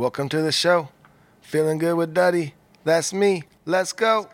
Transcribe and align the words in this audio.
welcome 0.00 0.28
to 0.30 0.40
the 0.40 0.50
show. 0.50 0.88
Feeling 1.42 1.76
good 1.76 1.94
with 1.94 2.14
Duddy. 2.14 2.54
That's 2.84 3.12
me. 3.12 3.42
Let's 3.66 3.92
go. 3.92 4.30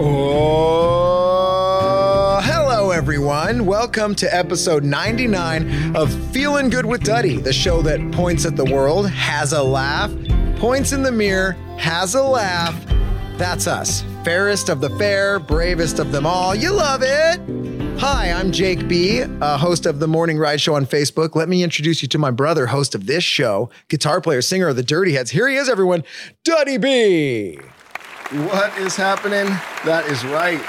Oh, 0.00 0.80
hello 2.42 2.92
everyone. 2.92 3.66
Welcome 3.66 4.14
to 4.14 4.34
episode 4.34 4.84
99 4.84 5.96
of 5.96 6.10
Feeling 6.32 6.70
Good 6.70 6.86
with 6.86 7.04
Duddy, 7.04 7.36
the 7.36 7.52
show 7.52 7.82
that 7.82 8.10
points 8.10 8.46
at 8.46 8.56
the 8.56 8.64
world, 8.64 9.10
has 9.10 9.52
a 9.52 9.62
laugh, 9.62 10.10
points 10.56 10.92
in 10.92 11.02
the 11.02 11.12
mirror, 11.12 11.52
has 11.76 12.14
a 12.14 12.22
laugh. 12.22 12.74
That's 13.36 13.66
us. 13.66 14.02
Fairest 14.24 14.70
of 14.70 14.80
the 14.80 14.88
fair, 14.96 15.38
bravest 15.38 15.98
of 15.98 16.10
them 16.10 16.24
all. 16.24 16.54
You 16.54 16.72
love 16.72 17.02
it. 17.02 17.71
Hi, 17.98 18.32
I'm 18.32 18.50
Jake 18.50 18.88
B, 18.88 19.22
uh, 19.22 19.56
host 19.56 19.86
of 19.86 20.00
the 20.00 20.08
Morning 20.08 20.38
Ride 20.38 20.60
Show 20.60 20.74
on 20.74 20.86
Facebook. 20.86 21.36
Let 21.36 21.48
me 21.48 21.62
introduce 21.62 22.02
you 22.02 22.08
to 22.08 22.18
my 22.18 22.30
brother, 22.30 22.66
host 22.66 22.94
of 22.94 23.06
this 23.06 23.22
show, 23.22 23.70
guitar 23.88 24.20
player, 24.20 24.42
singer 24.42 24.68
of 24.68 24.76
the 24.76 24.82
Dirty 24.82 25.12
Heads. 25.12 25.30
Here 25.30 25.46
he 25.48 25.56
is, 25.56 25.68
everyone, 25.68 26.02
Duddy 26.44 26.78
B. 26.78 27.56
What 28.32 28.76
is 28.78 28.96
happening? 28.96 29.46
That 29.84 30.06
is 30.06 30.24
right. 30.24 30.60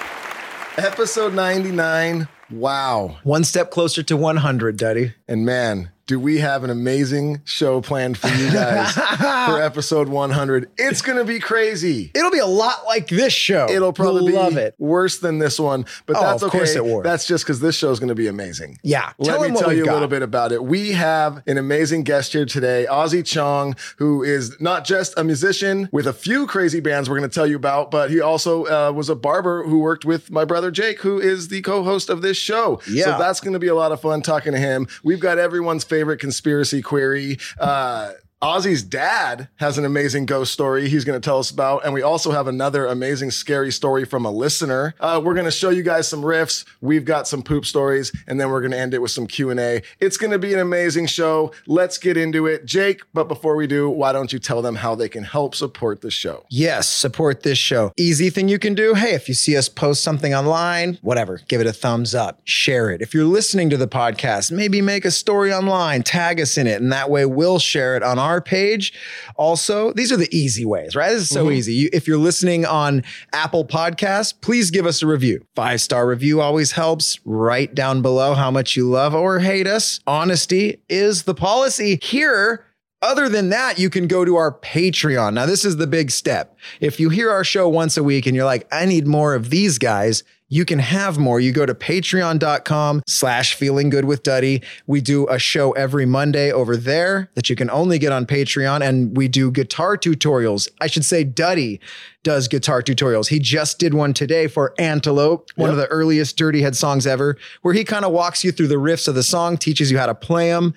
Episode 0.77 1.33
99. 1.33 2.27
Wow. 2.52 3.17
One 3.23 3.43
step 3.43 3.71
closer 3.71 4.03
to 4.03 4.17
100, 4.17 4.77
Duddy. 4.77 5.13
And 5.27 5.45
man, 5.45 5.91
do 6.05 6.19
we 6.19 6.39
have 6.39 6.65
an 6.65 6.69
amazing 6.69 7.41
show 7.45 7.79
planned 7.79 8.17
for 8.17 8.27
you 8.27 8.51
guys 8.51 8.91
for 9.47 9.61
episode 9.61 10.09
100? 10.09 10.69
It's 10.77 11.01
going 11.01 11.17
to 11.17 11.23
be 11.23 11.39
crazy. 11.39 12.11
It'll 12.13 12.29
be 12.29 12.39
a 12.39 12.45
lot 12.45 12.85
like 12.85 13.07
this 13.07 13.31
show. 13.31 13.69
It'll 13.69 13.93
probably 13.93 14.23
You'll 14.23 14.31
be 14.31 14.33
love 14.37 14.57
it. 14.57 14.75
worse 14.77 15.19
than 15.19 15.39
this 15.39 15.57
one, 15.57 15.85
but 16.05 16.17
Oh, 16.17 16.21
that's 16.21 16.43
of 16.43 16.49
okay. 16.49 16.57
course 16.57 16.75
it 16.75 16.83
will. 16.83 17.01
That's 17.03 17.25
just 17.25 17.45
because 17.45 17.61
this 17.61 17.77
show 17.77 17.89
is 17.91 17.99
going 17.99 18.09
to 18.09 18.15
be 18.15 18.27
amazing. 18.27 18.79
Yeah. 18.83 19.13
Let 19.17 19.37
Tell 19.39 19.49
me 19.49 19.57
tell 19.57 19.71
you 19.71 19.85
a 19.85 19.93
little 19.93 20.09
bit 20.09 20.21
about 20.23 20.51
it. 20.51 20.61
We 20.63 20.91
have 20.91 21.41
an 21.47 21.57
amazing 21.57 22.03
guest 22.03 22.33
here 22.33 22.45
today, 22.45 22.85
Ozzy 22.89 23.25
Chong, 23.25 23.75
who 23.97 24.23
is 24.23 24.59
not 24.59 24.83
just 24.83 25.17
a 25.17 25.23
musician 25.23 25.87
with 25.93 26.05
a 26.05 26.13
few 26.13 26.47
crazy 26.47 26.81
bands 26.81 27.09
we're 27.09 27.17
going 27.17 27.29
to 27.29 27.33
tell 27.33 27.47
you 27.47 27.55
about, 27.55 27.91
but 27.91 28.09
he 28.11 28.19
also 28.19 28.65
uh, 28.65 28.91
was 28.91 29.07
a 29.07 29.15
barber 29.15 29.63
who 29.63 29.79
worked 29.79 30.03
with 30.03 30.29
my 30.31 30.43
brother 30.43 30.69
Jake, 30.69 30.99
who 30.99 31.17
is 31.21 31.47
the 31.47 31.61
co-host 31.61 32.09
of 32.09 32.21
this 32.21 32.35
show. 32.35 32.81
Yeah. 32.89 33.05
So 33.05 33.17
that's 33.17 33.39
going 33.39 33.53
to 33.53 33.59
be 33.59 33.69
a 33.69 33.75
lot 33.75 33.93
of 33.93 34.01
fun 34.01 34.21
talking 34.21 34.51
to 34.51 34.59
him. 34.59 34.85
We've 35.01 35.21
got 35.21 35.37
everyone's 35.37 35.85
favorite 35.94 36.19
conspiracy 36.19 36.81
query. 36.81 37.38
Uh, 37.59 38.13
Ozzy's 38.44 38.83
dad 38.83 39.47
has 39.55 39.77
an 39.77 39.86
amazing 39.86 40.25
ghost 40.25 40.52
story 40.52 40.89
he's 40.89 41.05
going 41.05 41.19
to 41.19 41.25
tell 41.25 41.39
us 41.39 41.49
about. 41.49 41.86
And 41.86 41.94
we 41.94 42.02
also 42.02 42.31
have 42.31 42.45
another 42.45 42.86
amazing 42.86 43.31
scary 43.31 43.72
story 43.72 44.03
from 44.03 44.25
a 44.25 44.31
listener. 44.31 44.95
Uh, 44.99 45.22
we're 45.23 45.33
going 45.33 45.45
to 45.45 45.52
show 45.52 45.69
you 45.69 45.81
guys 45.81 46.09
some 46.09 46.23
riffs. 46.23 46.66
We've 46.81 47.05
got 47.05 47.25
some 47.25 47.41
poop 47.41 47.64
stories 47.66 48.11
and 48.27 48.41
then 48.41 48.49
we're 48.49 48.59
going 48.59 48.73
to 48.73 48.77
end 48.77 48.94
it 48.94 49.02
with 49.02 49.11
some 49.11 49.27
Q&A. 49.27 49.81
It's 50.02 50.17
going 50.17 50.31
to 50.31 50.39
be 50.39 50.53
an 50.53 50.59
amazing 50.59 51.05
show. 51.05 51.53
Let's 51.67 51.97
get 51.97 52.17
into 52.17 52.45
it. 52.45 52.66
Jake, 52.66 53.03
but 53.14 53.30
before 53.30 53.55
we 53.55 53.66
do, 53.66 53.89
why 53.89 54.11
don't 54.11 54.33
you 54.33 54.39
tell 54.39 54.61
them 54.61 54.75
how 54.75 54.94
they 54.94 55.08
can 55.08 55.23
help 55.23 55.55
support 55.55 56.02
the 56.02 56.11
show? 56.11 56.45
Yes, 56.49 56.89
support 56.89 57.43
this 57.43 57.58
show. 57.58 57.93
Easy 57.95 58.30
thing 58.30 58.49
you 58.49 58.60
can 58.60 58.73
do. 58.75 58.93
Hey, 58.93 59.14
if 59.14 59.30
you 59.30 59.36
see 59.36 59.55
us 59.55 59.70
post 59.70 60.04
something 60.04 60.36
online, 60.36 60.99
whatever, 61.02 61.39
give 61.48 61.61
it 61.61 61.67
a 61.67 61.71
thumbs 61.71 62.14
up, 62.14 62.42
share 62.43 62.89
it. 62.89 63.02
If 63.02 63.14
you're 63.14 63.23
listening 63.23 63.70
to 63.70 63.77
the 63.77 63.87
podcast, 63.87 64.52
maybe 64.52 64.81
make 64.81 65.05
a 65.05 65.11
story 65.11 65.54
online, 65.54 66.04
tag 66.04 66.42
us 66.42 66.58
in 66.58 66.67
it, 66.67 66.81
and 66.81 66.92
that 66.92 67.10
way 67.10 67.25
we'll 67.25 67.60
share 67.60 67.95
it 67.95 68.04
on 68.04 68.20
our 68.20 68.33
page. 68.42 68.94
Also, 69.36 69.94
these 69.94 70.11
are 70.11 70.17
the 70.17 70.33
easy 70.36 70.66
ways, 70.66 70.95
right? 70.95 71.11
This 71.11 71.23
is 71.23 71.30
so 71.30 71.45
mm-hmm. 71.45 71.54
easy. 71.54 71.73
You, 71.73 71.89
if 71.94 72.08
you're 72.08 72.17
listening 72.17 72.66
on 72.66 73.04
Apple 73.33 73.66
Podcasts, 73.66 74.33
please 74.39 74.71
give 74.71 74.86
us 74.86 75.02
a 75.02 75.08
review. 75.08 75.45
Five 75.55 75.82
star 75.82 76.08
review 76.08 76.42
always 76.42 76.73
helps. 76.73 77.20
Write 77.26 77.76
down 77.76 78.02
below 78.02 78.33
how 78.33 78.52
much 78.52 78.76
you 78.76 78.89
love 78.89 79.14
or 79.14 79.39
hate 79.39 79.67
us. 79.67 79.99
Honesty 80.08 80.82
is 80.89 81.23
the 81.23 81.36
policy 81.36 81.99
here. 82.02 82.66
Other 83.04 83.27
than 83.27 83.49
that, 83.49 83.80
you 83.80 83.89
can 83.89 84.08
go 84.08 84.23
to 84.23 84.38
our 84.38 84.58
Patreon. 84.60 85.33
Now, 85.33 85.45
this 85.45 85.66
is 85.66 85.76
the 85.76 85.88
big 85.88 86.10
step. 86.10 86.58
If 86.80 87.02
you 87.02 87.10
hear 87.10 87.30
our 87.30 87.43
show 87.43 87.67
once 87.67 87.98
a 87.98 88.04
week 88.04 88.26
and 88.26 88.33
you're 88.33 88.45
like, 88.45 88.66
I 88.72 88.86
need 88.86 89.08
more 89.08 89.36
of 89.36 89.49
these 89.49 89.77
guys, 89.77 90.23
you 90.53 90.65
can 90.65 90.77
have 90.77 91.17
more. 91.17 91.39
You 91.39 91.52
go 91.52 91.65
to 91.65 91.73
patreon.com 91.73 93.02
slash 93.08 93.55
feeling 93.55 93.89
good 93.89 94.05
with 94.05 94.21
Duddy. 94.21 94.61
We 94.86 95.02
do 95.02 95.27
a 95.27 95.39
show 95.39 95.71
every 95.71 96.05
Monday 96.05 96.52
over 96.52 96.77
there 96.77 97.31
that 97.33 97.49
you 97.49 97.55
can 97.55 97.71
only 97.71 97.97
get 97.97 98.11
on 98.11 98.27
Patreon. 98.27 98.87
And 98.87 99.17
we 99.17 99.27
do 99.27 99.49
guitar 99.49 99.97
tutorials. 99.97 100.69
I 100.80 100.86
should 100.86 101.05
say 101.05 101.23
Duddy 101.23 101.80
does 102.21 102.47
guitar 102.47 102.83
tutorials. 102.83 103.27
He 103.27 103.39
just 103.39 103.80
did 103.80 103.95
one 103.95 104.13
today 104.13 104.45
for 104.45 104.75
Antelope, 104.77 105.49
one 105.55 105.71
of 105.71 105.75
the 105.75 105.87
earliest 105.87 106.37
Dirty 106.37 106.61
Head 106.61 106.75
songs 106.75 107.05
ever, 107.05 107.36
where 107.63 107.73
he 107.73 107.83
kind 107.83 108.05
of 108.05 108.11
walks 108.11 108.43
you 108.43 108.52
through 108.52 108.67
the 108.67 108.75
riffs 108.75 109.08
of 109.08 109.15
the 109.15 109.23
song, 109.23 109.58
teaches 109.58 109.92
you 109.92 109.97
how 109.97 110.05
to 110.05 110.15
play 110.15 110.49
them. 110.49 110.73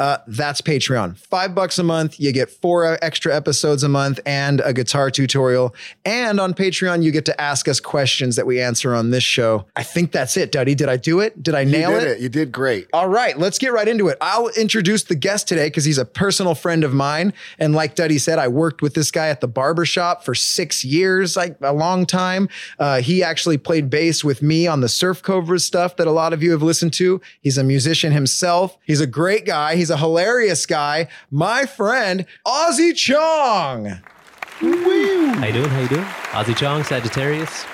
Uh, 0.00 0.16
that's 0.26 0.62
Patreon. 0.62 1.18
Five 1.18 1.54
bucks 1.54 1.78
a 1.78 1.82
month. 1.82 2.18
You 2.18 2.32
get 2.32 2.48
four 2.48 2.98
extra 3.02 3.36
episodes 3.36 3.82
a 3.84 3.88
month 3.88 4.18
and 4.24 4.60
a 4.62 4.72
guitar 4.72 5.10
tutorial. 5.10 5.74
And 6.06 6.40
on 6.40 6.54
Patreon, 6.54 7.02
you 7.02 7.10
get 7.10 7.26
to 7.26 7.38
ask 7.38 7.68
us 7.68 7.80
questions 7.80 8.36
that 8.36 8.46
we 8.46 8.62
answer 8.62 8.94
on 8.94 9.10
this 9.10 9.22
show. 9.22 9.66
I 9.76 9.82
think 9.82 10.10
that's 10.10 10.38
it, 10.38 10.52
Duddy. 10.52 10.74
Did 10.74 10.88
I 10.88 10.96
do 10.96 11.20
it? 11.20 11.42
Did 11.42 11.54
I 11.54 11.60
You 11.60 11.70
nail 11.72 11.90
did 11.90 12.04
it? 12.04 12.08
it. 12.12 12.20
You 12.20 12.30
did 12.30 12.50
great. 12.50 12.88
All 12.94 13.08
right, 13.08 13.38
let's 13.38 13.58
get 13.58 13.74
right 13.74 13.86
into 13.86 14.08
it. 14.08 14.16
I'll 14.22 14.48
introduce 14.48 15.02
the 15.04 15.14
guest 15.14 15.46
today 15.46 15.66
because 15.66 15.84
he's 15.84 15.98
a 15.98 16.06
personal 16.06 16.54
friend 16.54 16.82
of 16.82 16.94
mine. 16.94 17.34
And 17.58 17.74
like 17.74 17.94
Duddy 17.94 18.16
said, 18.16 18.38
I 18.38 18.48
worked 18.48 18.80
with 18.80 18.94
this 18.94 19.10
guy 19.10 19.28
at 19.28 19.42
the 19.42 19.48
barber 19.48 19.84
shop 19.84 20.24
for 20.24 20.34
six 20.34 20.82
years, 20.82 21.36
like 21.36 21.58
a 21.60 21.74
long 21.74 22.06
time. 22.06 22.48
Uh, 22.78 23.02
he 23.02 23.22
actually 23.22 23.58
played 23.58 23.90
bass 23.90 24.24
with 24.24 24.40
me 24.40 24.66
on 24.66 24.80
the 24.80 24.88
Surf 24.88 25.22
Cobra 25.22 25.58
stuff 25.58 25.96
that 25.96 26.06
a 26.06 26.10
lot 26.12 26.32
of 26.32 26.42
you 26.42 26.52
have 26.52 26.62
listened 26.62 26.94
to. 26.94 27.20
He's 27.42 27.58
a 27.58 27.64
musician 27.64 28.12
himself. 28.12 28.78
He's 28.86 29.02
a 29.02 29.06
great 29.06 29.44
guy. 29.44 29.76
He's 29.76 29.89
a 29.90 29.96
hilarious 29.96 30.66
guy. 30.66 31.08
My 31.30 31.66
friend, 31.66 32.26
Ozzy 32.46 32.94
Chong. 32.94 33.86
How 33.86 34.66
you 34.66 35.52
doing? 35.52 35.68
How 35.68 35.80
you 35.80 35.88
doing? 35.88 36.04
Ozzy 36.04 36.56
Chong, 36.56 36.84
Sagittarius, 36.84 37.64